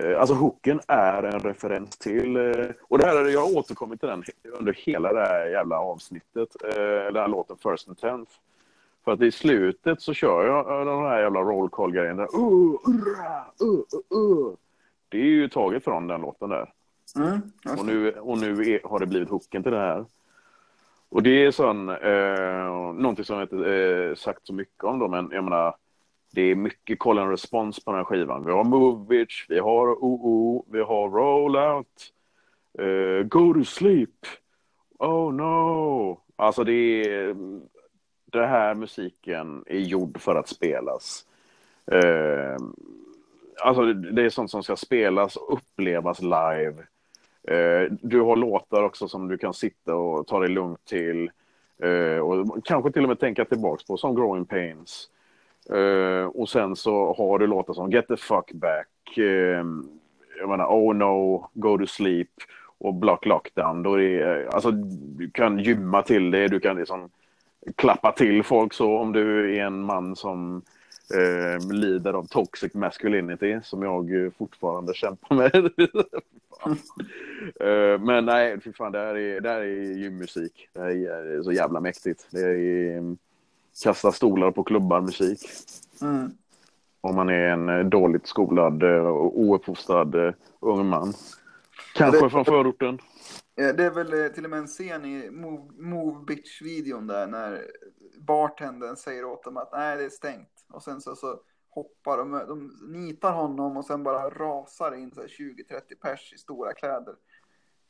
eh, 0.00 0.20
Alltså 0.20 0.34
hooken 0.34 0.80
är 0.88 1.22
en 1.22 1.40
referens 1.40 1.98
till, 1.98 2.36
eh, 2.36 2.66
och 2.88 2.98
det 2.98 3.06
här, 3.06 3.16
är- 3.16 3.28
jag 3.28 3.40
har 3.40 3.56
återkommit 3.58 4.00
till 4.00 4.08
den 4.08 4.22
under 4.58 4.72
hela 4.72 5.12
det 5.12 5.20
här 5.20 5.46
jävla 5.46 5.78
avsnittet, 5.80 6.48
eh, 6.64 6.74
den 7.12 7.16
här 7.16 7.28
låten 7.28 7.56
First 7.62 7.88
and 7.88 7.98
Tenth. 7.98 8.32
För 9.04 9.12
att 9.12 9.20
i 9.20 9.32
slutet 9.32 10.00
så 10.02 10.14
kör 10.14 10.46
jag 10.46 10.80
eh, 10.80 10.86
den 10.86 10.98
här 10.98 11.20
jävla 11.22 11.40
roll 11.40 11.68
call 11.70 11.92
grejen 11.92 12.16
där, 12.16 12.24
uh, 12.36 12.74
urra, 12.86 13.44
uh, 13.62 13.80
uh, 14.12 14.18
uh. 14.18 14.54
Det 15.08 15.18
är 15.18 15.24
ju 15.24 15.48
taget 15.48 15.84
från 15.84 16.08
den 16.08 16.20
låten 16.20 16.48
där. 16.50 16.72
Mm. 17.16 17.40
Och 17.78 17.86
nu, 17.86 18.12
och 18.12 18.38
nu 18.38 18.52
är, 18.74 18.88
har 18.88 18.98
det 18.98 19.06
blivit 19.06 19.28
hooken 19.28 19.62
till 19.62 19.72
det 19.72 19.78
här. 19.78 20.04
Och 21.12 21.22
det 21.22 21.44
är 21.44 21.50
sån, 21.50 21.88
eh, 21.88 22.94
någonting 22.94 23.24
som 23.24 23.38
jag 23.38 23.44
inte 23.44 23.74
eh, 23.74 24.14
sagt 24.14 24.46
så 24.46 24.54
mycket 24.54 24.84
om 24.84 24.98
då, 24.98 25.08
men 25.08 25.28
jag 25.32 25.44
menar, 25.44 25.74
det 26.34 26.42
är 26.42 26.54
mycket 26.54 26.98
call 26.98 27.18
and 27.18 27.30
response 27.30 27.82
på 27.84 27.90
den 27.90 27.98
här 27.98 28.04
skivan. 28.04 28.44
Vi 28.44 28.52
har 28.52 28.64
Move 28.64 29.26
vi 29.48 29.58
har 29.58 29.88
OO, 29.88 30.64
vi 30.72 30.80
har 30.80 31.10
Rollout, 31.10 32.12
eh, 32.78 33.26
Go 33.26 33.54
to 33.54 33.64
Sleep, 33.64 34.10
Oh 34.98 35.32
no. 35.32 36.20
Alltså 36.36 36.64
det 36.64 36.72
är, 36.72 37.36
det 38.24 38.46
här 38.46 38.74
musiken 38.74 39.64
är 39.66 39.78
gjord 39.78 40.20
för 40.20 40.34
att 40.34 40.48
spelas. 40.48 41.26
Eh, 41.86 42.56
alltså 43.64 43.82
det 43.82 44.12
det 44.12 44.22
är 44.22 44.30
sånt 44.30 44.50
som 44.50 44.62
ska 44.62 44.76
spelas 44.76 45.36
och 45.36 45.52
upplevas 45.52 46.22
live. 46.22 46.74
Eh, 47.48 47.92
du 48.00 48.20
har 48.20 48.36
låtar 48.36 48.82
också 48.82 49.08
som 49.08 49.28
du 49.28 49.38
kan 49.38 49.54
sitta 49.54 49.94
och 49.94 50.26
ta 50.26 50.40
dig 50.40 50.48
lugnt 50.48 50.84
till. 50.84 51.30
Eh, 51.82 52.18
och 52.18 52.64
kanske 52.64 52.92
till 52.92 53.02
och 53.02 53.08
med 53.08 53.20
tänka 53.20 53.44
tillbaks 53.44 53.84
på, 53.84 53.96
som 53.96 54.14
Growing 54.14 54.44
Pains. 54.44 55.08
Eh, 55.70 56.26
och 56.26 56.48
sen 56.48 56.76
så 56.76 57.14
har 57.18 57.38
du 57.38 57.46
låtar 57.46 57.74
som 57.74 57.90
Get 57.90 58.08
the 58.08 58.16
fuck 58.16 58.52
back. 58.52 59.18
Eh, 59.18 59.64
jag 60.38 60.48
menar 60.48 60.66
Oh 60.66 60.94
no, 60.94 61.48
Go 61.52 61.78
to 61.78 61.86
sleep 61.86 62.28
och 62.78 62.94
Block 62.94 63.26
lockdown. 63.26 63.82
Då 63.82 63.94
är 63.94 63.98
det, 63.98 64.48
alltså, 64.48 64.70
du 64.70 65.30
kan 65.30 65.58
gymma 65.58 66.02
till 66.02 66.30
det, 66.30 66.48
du 66.48 66.60
kan 66.60 66.76
liksom 66.76 67.10
klappa 67.76 68.12
till 68.12 68.42
folk 68.42 68.72
så 68.72 68.98
om 68.98 69.12
du 69.12 69.56
är 69.56 69.64
en 69.64 69.82
man 69.82 70.16
som 70.16 70.62
eh, 71.14 71.72
lider 71.72 72.12
av 72.12 72.26
toxic 72.26 72.74
masculinity 72.74 73.60
som 73.62 73.82
jag 73.82 74.24
eh, 74.24 74.30
fortfarande 74.38 74.94
kämpar 74.94 75.34
med. 75.36 75.70
Eh, 77.60 78.00
men 78.00 78.24
nej, 78.24 78.60
fy 78.60 78.72
fan, 78.72 78.92
det 78.92 78.98
här 78.98 79.14
är, 79.16 79.40
det 79.40 79.48
här 79.48 79.60
är 79.60 79.92
gymmusik. 79.96 80.68
Det 80.72 80.80
här 80.80 80.88
är 80.90 81.42
så 81.42 81.52
jävla 81.52 81.80
mäktigt. 81.80 82.26
Det 82.30 82.40
är 82.40 82.96
eh, 82.96 83.02
kasta 83.82 84.12
stolar 84.12 84.50
på 84.50 84.64
klubbar 84.64 85.00
musik. 85.00 85.40
Mm. 86.02 86.30
Om 87.00 87.14
man 87.14 87.28
är 87.28 87.48
en 87.48 87.68
eh, 87.68 87.84
dåligt 87.84 88.26
skolad 88.26 88.82
eh, 88.82 89.06
och 89.06 89.40
ouppfostrad 89.40 90.34
ung 90.60 90.86
man. 90.86 91.12
Kanske 91.94 92.20
Det- 92.24 92.30
från 92.30 92.44
förorten. 92.44 92.98
Det 93.54 93.84
är 93.84 93.90
väl 93.90 94.30
till 94.34 94.44
och 94.44 94.50
med 94.50 94.58
en 94.58 94.66
scen 94.66 95.04
i 95.04 95.30
Move, 95.30 95.62
Move 95.78 96.24
Bitch-videon 96.26 97.06
där 97.06 97.26
när 97.26 97.60
bartendern 98.20 98.96
säger 98.96 99.24
åt 99.24 99.44
dem 99.44 99.56
att 99.56 99.72
nej, 99.72 99.96
det 99.96 100.04
är 100.04 100.08
stängt. 100.10 100.48
Och 100.72 100.82
sen 100.82 101.00
så, 101.00 101.16
så 101.16 101.40
hoppar 101.68 102.18
de, 102.18 102.30
de 102.30 102.78
nitar 102.92 103.32
honom 103.32 103.76
och 103.76 103.84
sen 103.84 104.02
bara 104.02 104.30
rasar 104.30 104.94
in 104.94 105.10
så 105.10 105.20
här 105.20 105.28
20-30 105.28 105.94
pers 106.02 106.32
i 106.32 106.38
stora 106.38 106.72
kläder 106.72 107.14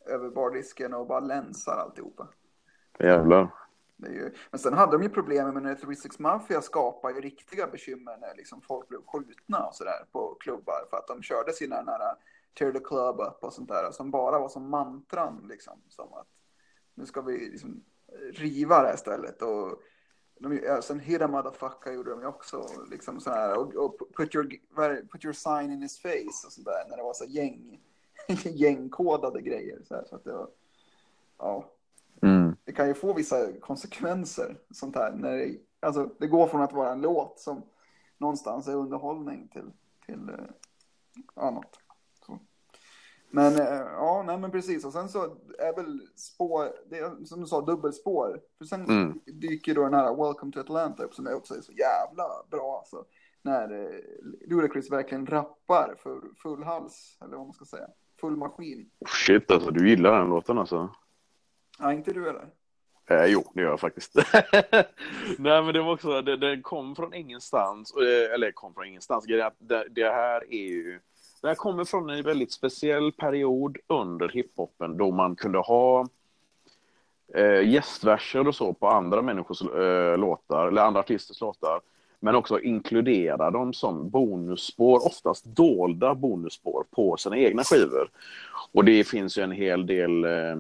över 0.07 0.31
bardisken 0.31 0.95
och 0.95 1.07
bara 1.07 1.21
länsar 1.21 1.77
alltihopa. 1.77 2.29
Jävlar. 2.99 3.55
Ju... 3.97 4.35
Men 4.51 4.59
sen 4.59 4.75
hade 4.75 4.93
de 4.93 5.03
ju 5.03 5.09
problem 5.09 5.55
med 5.55 5.63
när 5.63 5.75
36 5.75 6.19
Mafia 6.19 6.63
skapade 6.63 7.15
ju 7.15 7.21
riktiga 7.21 7.67
bekymmer 7.67 8.17
när 8.17 8.35
liksom 8.37 8.61
folk 8.61 8.89
blev 8.89 9.01
skjutna 9.07 9.67
och 9.67 9.75
sådär 9.75 10.07
på 10.13 10.37
klubbar 10.41 10.87
för 10.91 10.97
att 10.97 11.07
de 11.07 11.23
körde 11.23 11.53
sina 11.53 11.83
nära 11.83 12.17
Tear 12.59 12.73
the 12.73 12.81
Club 12.81 13.21
Up 13.21 13.45
och 13.45 13.53
sånt 13.53 13.69
där 13.69 13.91
som 13.91 14.11
bara 14.11 14.39
var 14.39 14.49
som 14.49 14.71
mantran 14.71 15.47
liksom. 15.49 15.83
Som 15.89 16.13
att 16.13 16.29
nu 16.95 17.07
ska 17.07 17.21
vi 17.21 17.33
liksom 17.33 17.85
riva 18.33 18.83
det 18.83 18.89
här 18.89 18.97
stället 18.97 19.43
och 19.43 19.83
de, 20.43 20.83
sen 20.83 21.01
Hit 21.01 21.23
a 21.23 21.29
Motherfucker 21.29 21.93
gjorde 21.93 22.11
de 22.11 22.21
ju 22.21 22.27
också 22.27 22.67
liksom 22.91 23.21
så 23.21 23.31
här 23.31 23.59
och, 23.59 23.75
och 23.75 23.97
put, 24.17 24.35
your, 24.35 25.07
put 25.07 25.25
your 25.25 25.33
sign 25.33 25.73
in 25.73 25.83
his 25.83 25.99
face 25.99 26.47
och 26.47 26.53
sådär 26.53 26.85
när 26.89 26.97
det 26.97 27.03
var 27.03 27.15
så 27.15 27.25
gäng 27.25 27.81
gängkodade 28.45 29.41
grejer 29.41 29.79
så, 29.85 29.95
här, 29.95 30.05
så 30.05 30.17
att 30.17 30.25
det 30.25 30.33
var 30.33 30.49
ja 31.39 31.69
Mm. 32.23 32.57
det 32.65 32.73
kan 32.73 32.89
ju 32.89 32.95
få 32.95 33.13
vissa 33.13 33.53
konsekvenser. 33.53 34.57
Sånt 34.71 34.97
här, 34.97 35.13
när 35.13 35.37
det, 35.37 35.57
alltså, 35.81 36.11
det 36.19 36.27
går 36.27 36.47
från 36.47 36.63
att 36.63 36.73
vara 36.73 36.93
en 36.93 37.01
låt 37.01 37.39
som 37.39 37.63
någonstans 38.19 38.69
är 38.69 38.75
underhållning 38.75 39.49
till, 39.49 39.71
till 40.07 40.29
eh, 40.29 40.45
annat. 41.35 41.79
Men 43.35 43.57
eh, 43.59 43.87
ja, 43.97 44.23
nej 44.27 44.39
men 44.39 44.51
precis. 44.51 44.85
Och 44.85 44.93
sen 44.93 45.09
så 45.09 45.37
är 45.59 45.77
väl 45.77 46.01
spår, 46.17 46.69
det 46.91 46.99
är, 46.99 47.25
som 47.25 47.41
du 47.41 47.47
sa, 47.47 47.61
dubbelspår. 47.61 48.41
För 48.59 48.65
sen 48.65 48.85
Mm. 48.85 49.21
dyker 49.27 49.75
då 49.75 49.83
den 49.83 49.95
här 49.95 50.25
Welcome 50.27 50.53
to 50.53 50.61
Atlanta 50.61 51.05
upp 51.05 51.15
som 51.15 51.27
är 51.27 51.35
också 51.35 51.55
är 51.55 51.61
så 51.61 51.73
jävla 51.73 52.25
bra. 52.51 52.79
Alltså. 52.79 53.05
När 53.43 53.81
eh, 53.83 54.01
Ludacris 54.49 54.91
verkligen 54.93 55.27
rappar 55.27 55.95
för 56.03 56.21
full 56.43 56.63
hals, 56.63 57.19
eller 57.25 57.37
vad 57.37 57.47
man 57.47 57.53
ska 57.53 57.65
säga. 57.65 57.89
Full 58.21 58.37
maskin. 58.37 58.91
Oh, 58.99 59.09
shit 59.09 59.51
alltså, 59.51 59.71
du 59.71 59.89
gillar 59.89 60.19
den 60.19 60.29
låten 60.29 60.59
alltså? 60.59 60.91
Ja, 61.79 61.93
inte 61.93 62.13
du 62.13 62.29
eller? 62.29 62.47
Eh, 63.11 63.25
jo, 63.27 63.45
det 63.55 63.63
gör 63.63 63.71
jag 63.71 63.81
faktiskt. 63.81 64.15
Nej, 65.39 65.63
men 65.63 65.75
det 65.75 65.83
var 65.83 65.93
också, 65.93 66.23
det, 66.23 66.37
det 66.37 66.61
kom 66.61 66.97
från 66.97 67.15
ingenstans, 67.15 67.95
eh, 67.97 68.35
eller 68.35 68.53
kom 68.53 68.75
från 68.75 68.87
ingenstans. 68.87 69.25
Det, 69.59 69.89
det 69.91 70.11
här 70.11 70.53
är 70.53 70.69
ju, 70.69 71.01
det 71.43 71.49
här 71.49 71.55
kommer 71.55 71.85
från 71.85 72.11
en 72.11 72.23
väldigt 72.23 72.53
speciell 72.53 73.13
period 73.13 73.79
under 73.87 74.29
hiphopen 74.29 74.97
då 74.97 75.11
man 75.11 75.37
kunde 75.37 75.59
ha 75.59 76.09
eh, 77.35 77.69
gästverser 77.69 78.49
och 78.49 78.55
så 78.55 78.73
på 78.73 78.89
andra 78.89 79.23
människors 79.23 79.63
eh, 79.63 80.19
låtar, 80.19 80.69
eller 80.69 80.83
andra 80.83 81.01
artisters 81.01 81.41
låtar. 81.41 81.81
Men 82.21 82.35
också 82.35 82.61
inkludera 82.61 83.51
dem 83.51 83.73
som 83.73 84.11
bonusspår, 84.11 85.07
oftast 85.07 85.45
dolda 85.45 86.15
bonusspår 86.15 86.85
på 86.91 87.17
sina 87.17 87.37
egna 87.39 87.65
skivor. 87.65 88.11
Och 88.73 88.85
det 88.85 89.05
finns 89.05 89.39
ju 89.39 89.43
en 89.43 89.53
hel 89.53 89.87
del 89.87 90.25
eh, 90.25 90.59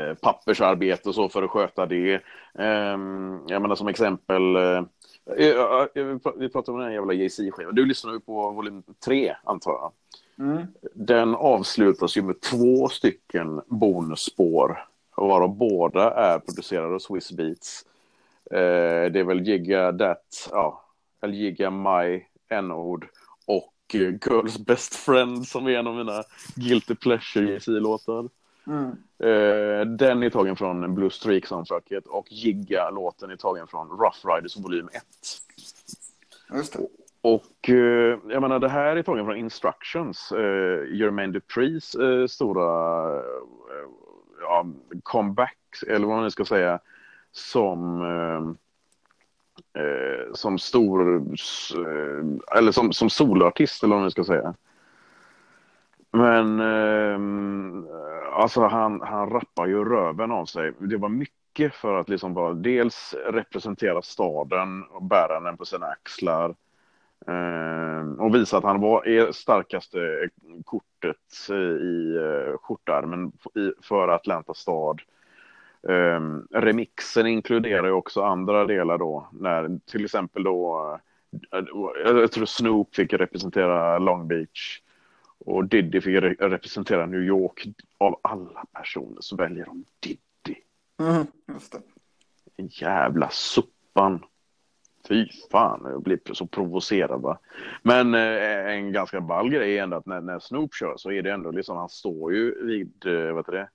eh 0.00 0.14
pappersarbete 0.22 1.08
och 1.08 1.14
så 1.14 1.28
för 1.28 1.42
att 1.42 1.50
sköta 1.50 1.86
det. 1.86 2.22
Ehm, 2.58 3.40
jag 3.46 3.62
menar 3.62 3.74
som 3.74 3.88
exempel, 3.88 4.56
eh, 4.56 4.82
vi 6.36 6.48
pratar 6.48 6.72
om 6.72 6.78
den 6.78 6.92
jävla 6.92 7.12
Jay-Z-skivan. 7.12 7.74
Du 7.74 7.86
lyssnar 7.86 8.12
ju 8.12 8.20
på 8.20 8.50
volym 8.50 8.82
3 9.04 9.36
antar 9.44 9.70
jag. 9.70 9.92
Mm. 10.38 10.66
Den 10.94 11.34
avslutas 11.34 12.16
ju 12.16 12.22
med 12.22 12.40
två 12.40 12.88
stycken 12.88 13.60
bonusspår, 13.66 14.84
varav 15.16 15.56
båda 15.56 16.10
är 16.10 16.38
producerade 16.38 16.94
av 16.94 16.98
Swiss 16.98 17.32
Beats. 17.32 17.86
Eh, 18.50 19.12
det 19.12 19.20
är 19.20 19.24
väl 19.24 19.48
Giga 19.48 19.92
That, 19.92 20.48
ja, 20.50 20.84
eller 21.22 21.34
Giga 21.34 21.70
My 21.70 22.24
N-ord 22.48 23.08
och 23.46 23.74
eh, 23.94 24.00
Girls 24.00 24.58
Best 24.58 24.94
Friend 24.94 25.46
som 25.46 25.66
är 25.66 25.70
en 25.70 25.86
av 25.86 25.94
mina 25.94 26.22
Guilty 26.54 26.94
Pleasure 26.94 27.50
Jay-Z-låtar. 27.50 28.28
Mm. 28.66 28.90
Eh, 29.18 29.86
den 29.86 30.22
är 30.22 30.30
tagen 30.30 30.56
från 30.56 30.94
Blue 30.94 31.10
Streak 31.10 31.46
soundtracket 31.46 32.06
och 32.06 32.32
Giga-låten 32.32 33.30
är 33.30 33.36
tagen 33.36 33.66
från 33.66 33.88
Rough 33.88 34.26
Riders 34.26 34.56
volym 34.56 34.88
1. 34.92 35.02
Just 36.54 36.72
det. 36.72 36.78
Och 37.24 37.68
eh, 37.68 38.18
jag 38.28 38.40
menar, 38.42 38.58
det 38.58 38.68
här 38.68 38.96
är 38.96 39.02
tagen 39.02 39.24
från 39.24 39.36
Instructions, 39.36 40.32
eh, 40.32 40.96
Jermaine 40.96 41.32
Duprys 41.32 41.94
eh, 41.94 42.26
stora 42.26 42.62
ja, 44.40 44.66
comeback, 45.02 45.58
eller 45.86 46.06
vad 46.06 46.16
man 46.16 46.24
nu 46.24 46.30
ska 46.30 46.44
säga, 46.44 46.78
som, 47.32 48.56
som 50.34 50.58
stor, 50.58 51.22
eller 52.56 52.72
som, 52.72 52.92
som 52.92 53.10
soloartist 53.10 53.82
eller 53.82 53.94
vad 53.94 54.02
man 54.02 54.10
ska 54.10 54.24
säga. 54.24 54.54
Men 56.14 56.60
eh, 56.60 57.18
alltså 58.32 58.60
han, 58.60 59.00
han 59.00 59.30
rappar 59.30 59.66
ju 59.66 59.84
röven 59.84 60.30
av 60.30 60.44
sig. 60.44 60.72
Det 60.78 60.96
var 60.96 61.08
mycket 61.08 61.74
för 61.74 61.94
att 61.94 62.08
liksom 62.08 62.34
bara 62.34 62.52
dels 62.52 63.14
representera 63.26 64.02
staden 64.02 64.82
och 64.82 65.02
bära 65.02 65.40
den 65.40 65.56
på 65.56 65.64
sina 65.64 65.86
axlar. 65.86 66.54
Eh, 67.26 68.08
och 68.18 68.34
visa 68.34 68.58
att 68.58 68.64
han 68.64 68.80
var 68.80 69.08
är 69.08 69.32
starkaste 69.32 70.28
kortet 70.64 71.50
i 71.82 72.16
eh, 72.16 72.58
skjortärmen 72.58 73.32
för 73.82 74.08
Atlanta 74.08 74.54
stad. 74.54 75.00
Eh, 75.88 76.20
remixen 76.60 77.26
inkluderar 77.26 77.86
ju 77.86 77.92
också 77.92 78.22
andra 78.22 78.64
delar 78.64 78.98
då, 78.98 79.28
när 79.32 79.78
till 79.90 80.04
exempel 80.04 80.42
då, 80.42 80.98
eh, 81.52 81.64
jag 82.04 82.32
tror 82.32 82.44
Snoop 82.46 82.94
fick 82.94 83.12
representera 83.12 83.98
Long 83.98 84.28
Beach 84.28 84.80
och 85.44 85.64
Diddy 85.64 86.00
fick 86.00 86.22
re 86.22 86.34
representera 86.38 87.06
New 87.06 87.22
York. 87.22 87.66
Av 87.98 88.20
alla 88.22 88.64
personer 88.72 89.20
så 89.20 89.36
väljer 89.36 89.64
de 89.64 89.84
Diddy. 90.00 90.60
Mm, 91.00 91.26
just 91.48 91.72
det. 91.72 91.80
En 92.56 92.66
jävla 92.66 93.28
suppan. 93.28 94.24
Fy 95.08 95.28
fan, 95.50 95.80
jag 95.84 96.02
blir 96.02 96.20
så 96.32 96.46
provocerad 96.46 97.20
va. 97.20 97.38
Men 97.82 98.14
eh, 98.14 98.66
en 98.66 98.92
ganska 98.92 99.20
ball 99.20 99.50
grej 99.50 99.78
är 99.78 99.82
ändå 99.82 99.96
att 99.96 100.06
när, 100.06 100.20
när 100.20 100.38
Snoop 100.38 100.74
kör 100.74 100.94
så 100.96 101.10
är 101.10 101.22
det 101.22 101.32
ändå 101.32 101.50
liksom, 101.50 101.76
han 101.76 101.88
står 101.88 102.34
ju 102.34 102.66
vid, 102.66 103.06
eh, 103.06 103.32
vad 103.32 103.36
heter 103.36 103.52
det? 103.52 103.68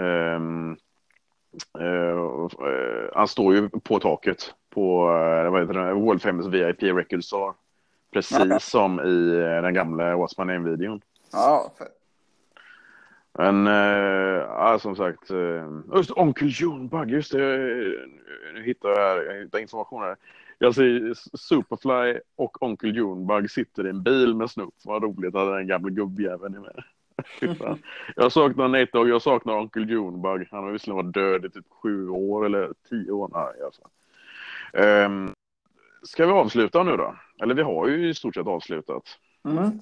Um, 0.00 0.76
Uh, 1.80 2.48
uh, 2.60 3.10
han 3.14 3.28
står 3.28 3.54
ju 3.54 3.68
på 3.68 3.98
taket 3.98 4.54
på 4.70 5.08
uh, 5.08 5.50
vad 5.50 5.60
heter 5.60 5.74
det, 5.74 5.94
World 5.94 6.22
Famous 6.22 6.46
VIP 6.46 6.82
Record 6.82 7.24
Store. 7.24 7.52
Precis 8.12 8.64
som 8.64 9.00
i 9.00 9.30
den 9.62 9.74
gamla 9.74 10.14
What's 10.14 10.34
My 10.38 10.52
Name-videon. 10.52 11.00
Ja, 11.32 11.72
fett. 11.78 11.98
Men 13.38 13.66
ja, 13.66 14.78
som 14.78 14.96
sagt, 14.96 15.30
just 15.94 16.10
Onkel 16.10 16.48
Junebug, 16.48 17.10
just 17.10 17.32
det, 17.32 17.38
nu 18.54 18.62
hittar 18.64 18.88
jag, 18.88 18.96
här, 18.96 19.22
jag 19.22 19.42
hittar 19.42 19.58
information 19.58 20.02
här. 20.02 20.16
Jag 20.62 20.74
ser 20.74 21.14
Superfly 21.36 22.20
och 22.36 22.62
Onkel 22.62 22.96
Junebug 22.96 23.50
sitter 23.50 23.86
i 23.86 23.90
en 23.90 24.02
bil 24.02 24.34
med 24.34 24.50
Snoop. 24.50 24.74
Vad 24.84 25.02
roligt 25.02 25.34
att 25.34 25.54
den 25.54 25.66
gamla 25.66 25.90
gubbjäveln 25.90 26.54
är 26.54 26.60
med. 26.60 26.84
jag 28.16 28.32
saknar 28.32 28.68
Nate 28.68 28.98
och 28.98 29.08
jag 29.08 29.22
saknar 29.22 29.58
Onkel 29.58 29.90
Junebug. 29.90 30.48
Han 30.50 30.64
har 30.64 30.70
visserligen 30.70 31.04
varit 31.04 31.14
död 31.14 31.44
i 31.44 31.50
typ 31.50 31.64
sju 31.70 32.08
år 32.08 32.46
eller 32.46 32.72
tio 32.88 33.10
år. 33.10 33.30
Nej, 33.34 33.64
alltså. 33.64 33.82
Um, 35.06 35.34
ska 36.02 36.26
vi 36.26 36.32
avsluta 36.32 36.82
nu 36.82 36.96
då? 36.96 37.14
Eller 37.42 37.54
vi 37.54 37.62
har 37.62 37.88
ju 37.88 38.08
i 38.08 38.14
stort 38.14 38.34
sett 38.34 38.46
avslutat. 38.46 39.18
Mm. 39.44 39.80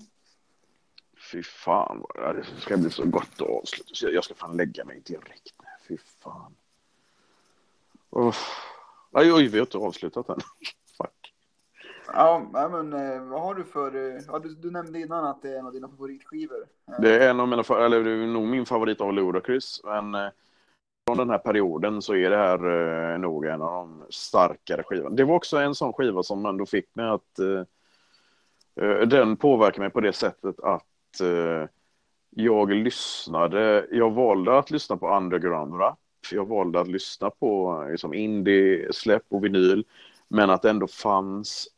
Fy 1.32 1.43
fan, 1.43 2.05
det 2.15 2.61
ska 2.61 2.77
bli 2.77 2.91
så 2.91 3.05
gott 3.05 3.41
att 3.41 3.49
avsluta. 3.49 4.11
Jag 4.11 4.24
ska 4.24 4.35
fan 4.35 4.57
lägga 4.57 4.85
mig 4.85 5.03
direkt. 5.05 5.55
Fy 5.89 5.97
fan. 6.23 6.55
Oh. 8.11 8.37
Oj, 9.12 9.32
oj, 9.32 9.47
vi 9.47 9.59
har 9.59 9.66
inte 9.66 9.78
avslutat 9.78 10.28
än. 10.28 10.39
Ja, 12.12 12.49
men 12.53 12.93
eh, 12.93 13.23
vad 13.23 13.41
har 13.41 13.55
du 13.55 13.65
för... 13.65 13.95
Eh, 13.95 14.23
ja, 14.27 14.39
du, 14.39 14.55
du, 14.55 14.70
nämnde 14.70 15.01
innan 15.01 15.24
att 15.24 15.43
det 15.43 15.49
är 15.49 15.59
en 15.59 15.66
av 15.66 15.73
dina 15.73 15.89
favoritskivor. 15.89 16.66
Det 16.99 17.24
är 17.24 17.31
en 17.31 17.41
av 17.41 17.49
mina, 17.49 17.62
eller 17.62 18.05
det 18.05 18.11
är 18.11 18.27
nog 18.27 18.47
min 18.47 18.66
favorit 18.66 19.01
av 19.01 19.12
Ludacris. 19.12 19.81
Men 19.85 20.15
eh, 20.15 20.28
från 21.11 21.19
den 21.19 21.31
här 21.31 21.39
perioden 21.39 22.03
så 22.03 22.15
är 22.15 22.31
det 22.31 22.37
här 22.37 23.12
eh, 23.12 23.19
nog 23.19 23.47
en 23.47 23.62
av 23.62 23.73
de 23.73 24.07
starkare 24.11 24.82
skivorna. 24.82 25.16
Det 25.16 25.24
var 25.24 25.35
också 25.35 25.57
en 25.57 25.74
sån 25.74 25.93
skiva 25.93 26.23
som 26.23 26.47
ändå 26.47 26.66
fick 26.66 26.95
mig 26.95 27.09
att... 27.09 27.39
Eh, 27.39 28.85
eh, 28.85 29.01
den 29.01 29.37
påverkade 29.37 29.81
mig 29.81 29.91
på 29.91 30.01
det 30.01 30.12
sättet 30.12 30.61
att 30.61 30.87
jag 32.31 32.70
lyssnade, 32.70 33.87
jag 33.91 34.11
valde 34.11 34.59
att 34.59 34.70
lyssna 34.70 34.97
på 34.97 35.16
underground 35.16 35.81
rap. 35.81 35.99
Jag 36.32 36.49
valde 36.49 36.81
att 36.81 36.89
lyssna 36.89 37.31
på 37.31 37.85
liksom 37.91 38.15
indie, 38.15 38.93
släpp 38.93 39.24
och 39.28 39.45
vinyl. 39.45 39.85
Men 40.28 40.51
att 40.51 40.62
det 40.62 40.70
ändå 40.70 40.87
fanns 40.87 41.69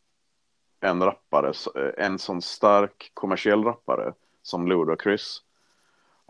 en 0.81 1.03
rappare, 1.03 1.53
en 1.97 2.19
sån 2.19 2.43
stark 2.43 3.11
kommersiell 3.15 3.65
rappare 3.65 4.13
som 4.43 4.69
Ludacris. 4.69 5.43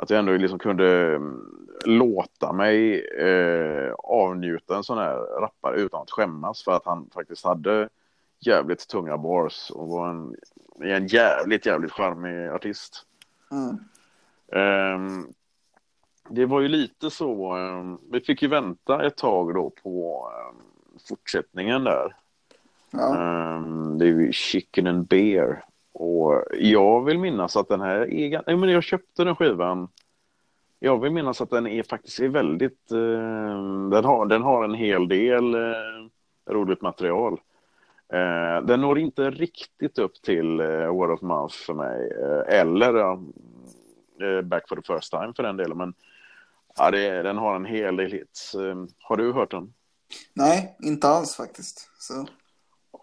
Att 0.03 0.11
jag 0.11 0.19
ändå 0.19 0.33
liksom 0.33 0.59
kunde 0.59 1.15
mm, 1.15 1.69
låta 1.85 2.53
mig 2.53 3.07
eh, 3.07 3.93
avnjuta 3.99 4.77
en 4.77 4.85
sån 4.85 4.99
här 4.99 5.17
rappare 5.41 5.77
utan 5.77 6.03
att 6.03 6.11
skämmas 6.11 6.65
för 6.65 6.73
att 6.73 6.85
han 6.85 7.11
faktiskt 7.15 7.45
hade 7.45 7.89
jävligt 8.41 8.89
tunga 8.89 9.19
bars 9.19 9.71
och 9.71 9.89
var 9.89 10.11
en, 10.11 10.37
en 10.81 11.07
jävligt, 11.07 11.67
jävligt 11.67 11.93
charmig 11.93 12.49
artist. 12.49 13.07
Mm. 13.51 13.79
Um, 14.95 15.33
det 16.29 16.47
var 16.47 16.61
ju 16.61 16.69
lite 16.69 17.11
så, 17.11 17.57
um, 17.57 18.01
vi 18.13 18.21
fick 18.21 18.43
ju 18.43 18.49
vänta 18.49 19.07
ett 19.07 19.17
tag 19.17 19.55
då 19.55 19.71
på 19.83 20.29
um, 20.51 20.63
fortsättningen 21.09 21.85
där. 21.85 22.17
Ja. 22.91 23.15
Det 23.99 24.05
är 24.05 24.09
ju 24.09 24.33
Chicken 24.33 24.87
and 24.87 25.07
Beer. 25.07 25.65
Och 25.93 26.43
jag 26.53 27.05
vill 27.05 27.19
minnas 27.19 27.57
att 27.57 27.69
den 27.69 27.81
här 27.81 28.13
är... 28.13 28.43
Nej, 28.47 28.57
men 28.57 28.69
jag 28.69 28.83
köpte 28.83 29.25
den 29.25 29.37
skivan. 29.37 29.89
Jag 30.79 31.01
vill 31.01 31.13
minnas 31.13 31.41
att 31.41 31.51
den 31.51 31.67
är 31.67 31.83
faktiskt 31.83 32.21
är 32.21 32.29
väldigt... 32.29 32.93
eh, 32.93 33.89
den, 33.91 34.05
har, 34.05 34.27
den 34.27 34.43
har 34.43 34.65
en 34.65 34.75
hel 34.75 35.09
del 35.09 35.55
eh, 35.55 36.51
roligt 36.51 36.83
material. 36.83 37.41
Eh, 38.13 38.65
den 38.65 38.81
når 38.81 38.99
inte 38.99 39.31
riktigt 39.31 39.99
upp 39.99 40.23
till 40.23 40.61
eh, 40.61 40.87
Word 40.87 41.11
of 41.11 41.23
Mouth 41.23 41.55
för 41.55 41.75
mig. 41.75 42.13
Eh, 42.23 42.61
eller 42.61 43.01
eh, 43.01 44.43
Back 44.43 44.69
for 44.69 44.77
the 44.77 44.95
first 44.95 45.11
time 45.11 45.33
för 45.37 45.43
den 45.43 45.57
delen. 45.57 45.79
Men 45.79 45.95
ja, 46.77 46.91
det, 46.91 47.23
den 47.23 47.39
har 47.39 47.57
en 47.57 47.65
hel 47.65 47.97
del 47.97 48.13
hits. 48.13 48.55
Eh, 48.55 48.85
har 48.99 49.17
du 49.17 49.33
hört 49.33 49.51
den? 49.51 49.73
Nej, 50.35 50.77
inte 50.83 51.09
alls 51.09 51.37
faktiskt. 51.37 51.91
Så. 51.99 52.27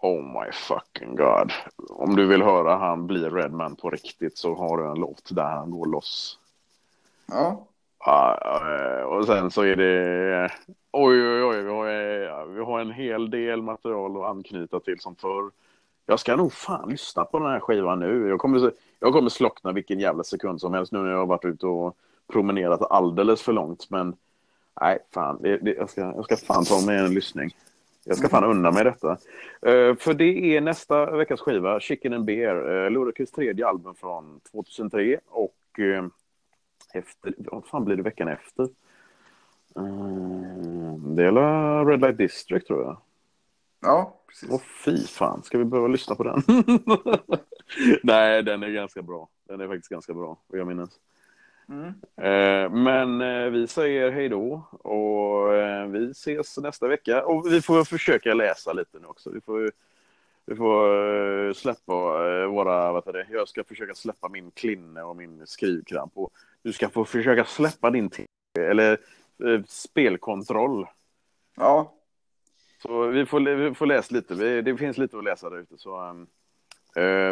Oh 0.02 0.22
my 0.22 0.52
fucking 0.52 1.16
god. 1.16 1.52
Om 1.90 2.16
du 2.16 2.26
vill 2.26 2.42
höra 2.42 2.76
han 2.76 3.06
bli 3.06 3.28
Redman 3.28 3.76
på 3.76 3.90
riktigt 3.90 4.38
så 4.38 4.54
har 4.54 4.78
du 4.78 4.86
en 4.86 5.00
låt 5.00 5.30
där 5.30 5.50
han 5.50 5.70
går 5.70 5.86
loss. 5.86 6.38
Ja. 7.26 7.66
Uh, 8.06 9.02
och 9.02 9.26
sen 9.26 9.50
så 9.50 9.62
är 9.62 9.76
det 9.76 10.50
oj, 10.90 11.22
oj, 11.22 11.44
oj, 11.44 11.62
vi 11.62 11.70
har, 11.70 12.46
vi 12.46 12.60
har 12.60 12.80
en 12.80 12.92
hel 12.92 13.30
del 13.30 13.62
material 13.62 14.16
att 14.16 14.30
anknyta 14.30 14.80
till 14.80 15.00
som 15.00 15.16
förr. 15.16 15.50
Jag 16.06 16.20
ska 16.20 16.36
nog 16.36 16.52
fan 16.52 16.90
lyssna 16.90 17.24
på 17.24 17.38
den 17.38 17.48
här 17.48 17.60
skivan 17.60 18.00
nu. 18.00 18.28
Jag 18.28 18.38
kommer, 18.38 18.72
jag 19.00 19.12
kommer 19.12 19.30
slockna 19.30 19.72
vilken 19.72 20.00
jävla 20.00 20.24
sekund 20.24 20.60
som 20.60 20.74
helst 20.74 20.92
nu 20.92 20.98
när 20.98 21.10
jag 21.10 21.18
har 21.18 21.26
varit 21.26 21.44
ute 21.44 21.66
och 21.66 21.96
promenerat 22.32 22.90
alldeles 22.90 23.42
för 23.42 23.52
långt. 23.52 23.90
Men 23.90 24.16
nej, 24.80 24.98
fan, 25.14 25.38
det, 25.42 25.56
det, 25.56 25.74
jag, 25.74 25.90
ska, 25.90 26.00
jag 26.00 26.24
ska 26.24 26.36
fan 26.36 26.64
ta 26.64 26.80
mig 26.86 26.98
en 26.98 27.14
lyssning. 27.14 27.50
Jag 28.04 28.16
ska 28.16 28.28
fan 28.28 28.44
unna 28.44 28.70
mig 28.70 28.84
detta. 28.84 29.10
Uh, 29.66 29.96
för 29.96 30.14
det 30.14 30.56
är 30.56 30.60
nästa 30.60 31.16
veckas 31.16 31.40
skiva, 31.40 31.80
Chicken 31.80 32.12
and 32.12 32.24
Beer, 32.24 32.70
uh, 32.70 32.90
Ludacris 32.90 33.30
tredje 33.30 33.66
album 33.66 33.94
från 33.94 34.40
2003 34.50 35.20
och 35.26 35.56
uh, 35.78 36.06
efter, 36.94 37.34
vad 37.38 37.66
fan 37.66 37.84
blir 37.84 37.96
det 37.96 38.02
veckan 38.02 38.28
efter? 38.28 38.68
Det 41.14 41.24
är 41.24 41.84
Red 41.84 42.00
Light 42.00 42.18
District 42.18 42.66
tror 42.66 42.82
jag. 42.82 42.96
Ja, 43.80 44.20
precis. 44.26 44.50
Åh 44.50 44.60
fy 44.84 45.06
fan, 45.06 45.42
ska 45.42 45.58
vi 45.58 45.64
behöva 45.64 45.88
lyssna 45.88 46.14
på 46.14 46.22
den? 46.22 46.42
Nej, 48.02 48.42
den 48.42 48.62
är 48.62 48.68
ganska 48.68 49.02
bra. 49.02 49.28
Den 49.48 49.60
är 49.60 49.68
faktiskt 49.68 49.88
ganska 49.88 50.14
bra, 50.14 50.38
vad 50.46 50.60
jag 50.60 50.66
minns. 50.66 50.90
Mm. 51.70 51.94
Men 52.84 53.20
eh, 53.20 53.50
vi 53.50 53.66
säger 53.66 54.10
hej 54.10 54.28
då 54.28 54.62
och 54.70 55.54
eh, 55.54 55.86
vi 55.86 56.10
ses 56.10 56.58
nästa 56.58 56.88
vecka. 56.88 57.24
Och 57.24 57.52
vi 57.52 57.62
får 57.62 57.84
försöka 57.84 58.34
läsa 58.34 58.72
lite 58.72 58.98
nu 58.98 59.06
också. 59.06 59.30
Vi 59.30 59.40
får, 59.40 59.72
vi 60.46 60.56
får 60.56 61.52
släppa 61.52 61.92
våra, 62.46 62.92
vad 62.92 63.14
det, 63.14 63.26
jag 63.30 63.48
ska 63.48 63.64
försöka 63.64 63.94
släppa 63.94 64.28
min 64.28 64.50
klinne 64.50 65.02
och 65.02 65.16
min 65.16 65.46
skrivkramp. 65.46 66.12
Och 66.14 66.30
du 66.62 66.72
ska 66.72 66.88
få 66.88 67.04
försöka 67.04 67.44
släppa 67.44 67.90
din 67.90 68.10
eller 68.58 68.98
spelkontroll. 69.66 70.86
Ja. 71.56 71.94
Så 72.82 73.06
vi 73.06 73.26
får, 73.26 73.40
vi 73.40 73.74
får 73.74 73.86
läsa 73.86 74.14
lite. 74.14 74.34
det 74.62 74.76
finns 74.76 74.98
lite 74.98 75.18
att 75.18 75.24
läsa 75.24 75.50
där 75.50 75.58
ute. 75.58 75.78
Så, 75.78 76.08
um, 76.10 76.26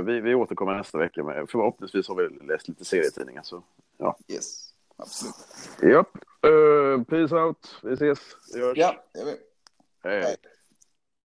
vi, 0.04 0.20
vi 0.20 0.34
återkommer 0.34 0.74
nästa 0.74 0.98
vecka. 0.98 1.24
Med, 1.24 1.50
förhoppningsvis 1.50 2.08
har 2.08 2.14
vi 2.14 2.28
läst 2.28 2.68
lite 2.68 2.84
serietidningar. 2.84 3.42
Så 3.42 3.62
Ja. 3.98 4.16
Yes, 4.28 4.70
absolut. 4.96 5.34
Japp. 5.82 6.18
Uh, 6.46 7.04
peace 7.04 7.34
out. 7.36 7.80
Vi 7.82 7.92
ses. 7.92 8.18
Vi 8.54 8.60
hörs. 8.60 8.78
Ja, 8.78 9.04
det 9.12 9.18
gör 9.18 9.26
vi. 9.26 9.36
Hej. 10.04 10.22
Hej. 10.22 10.36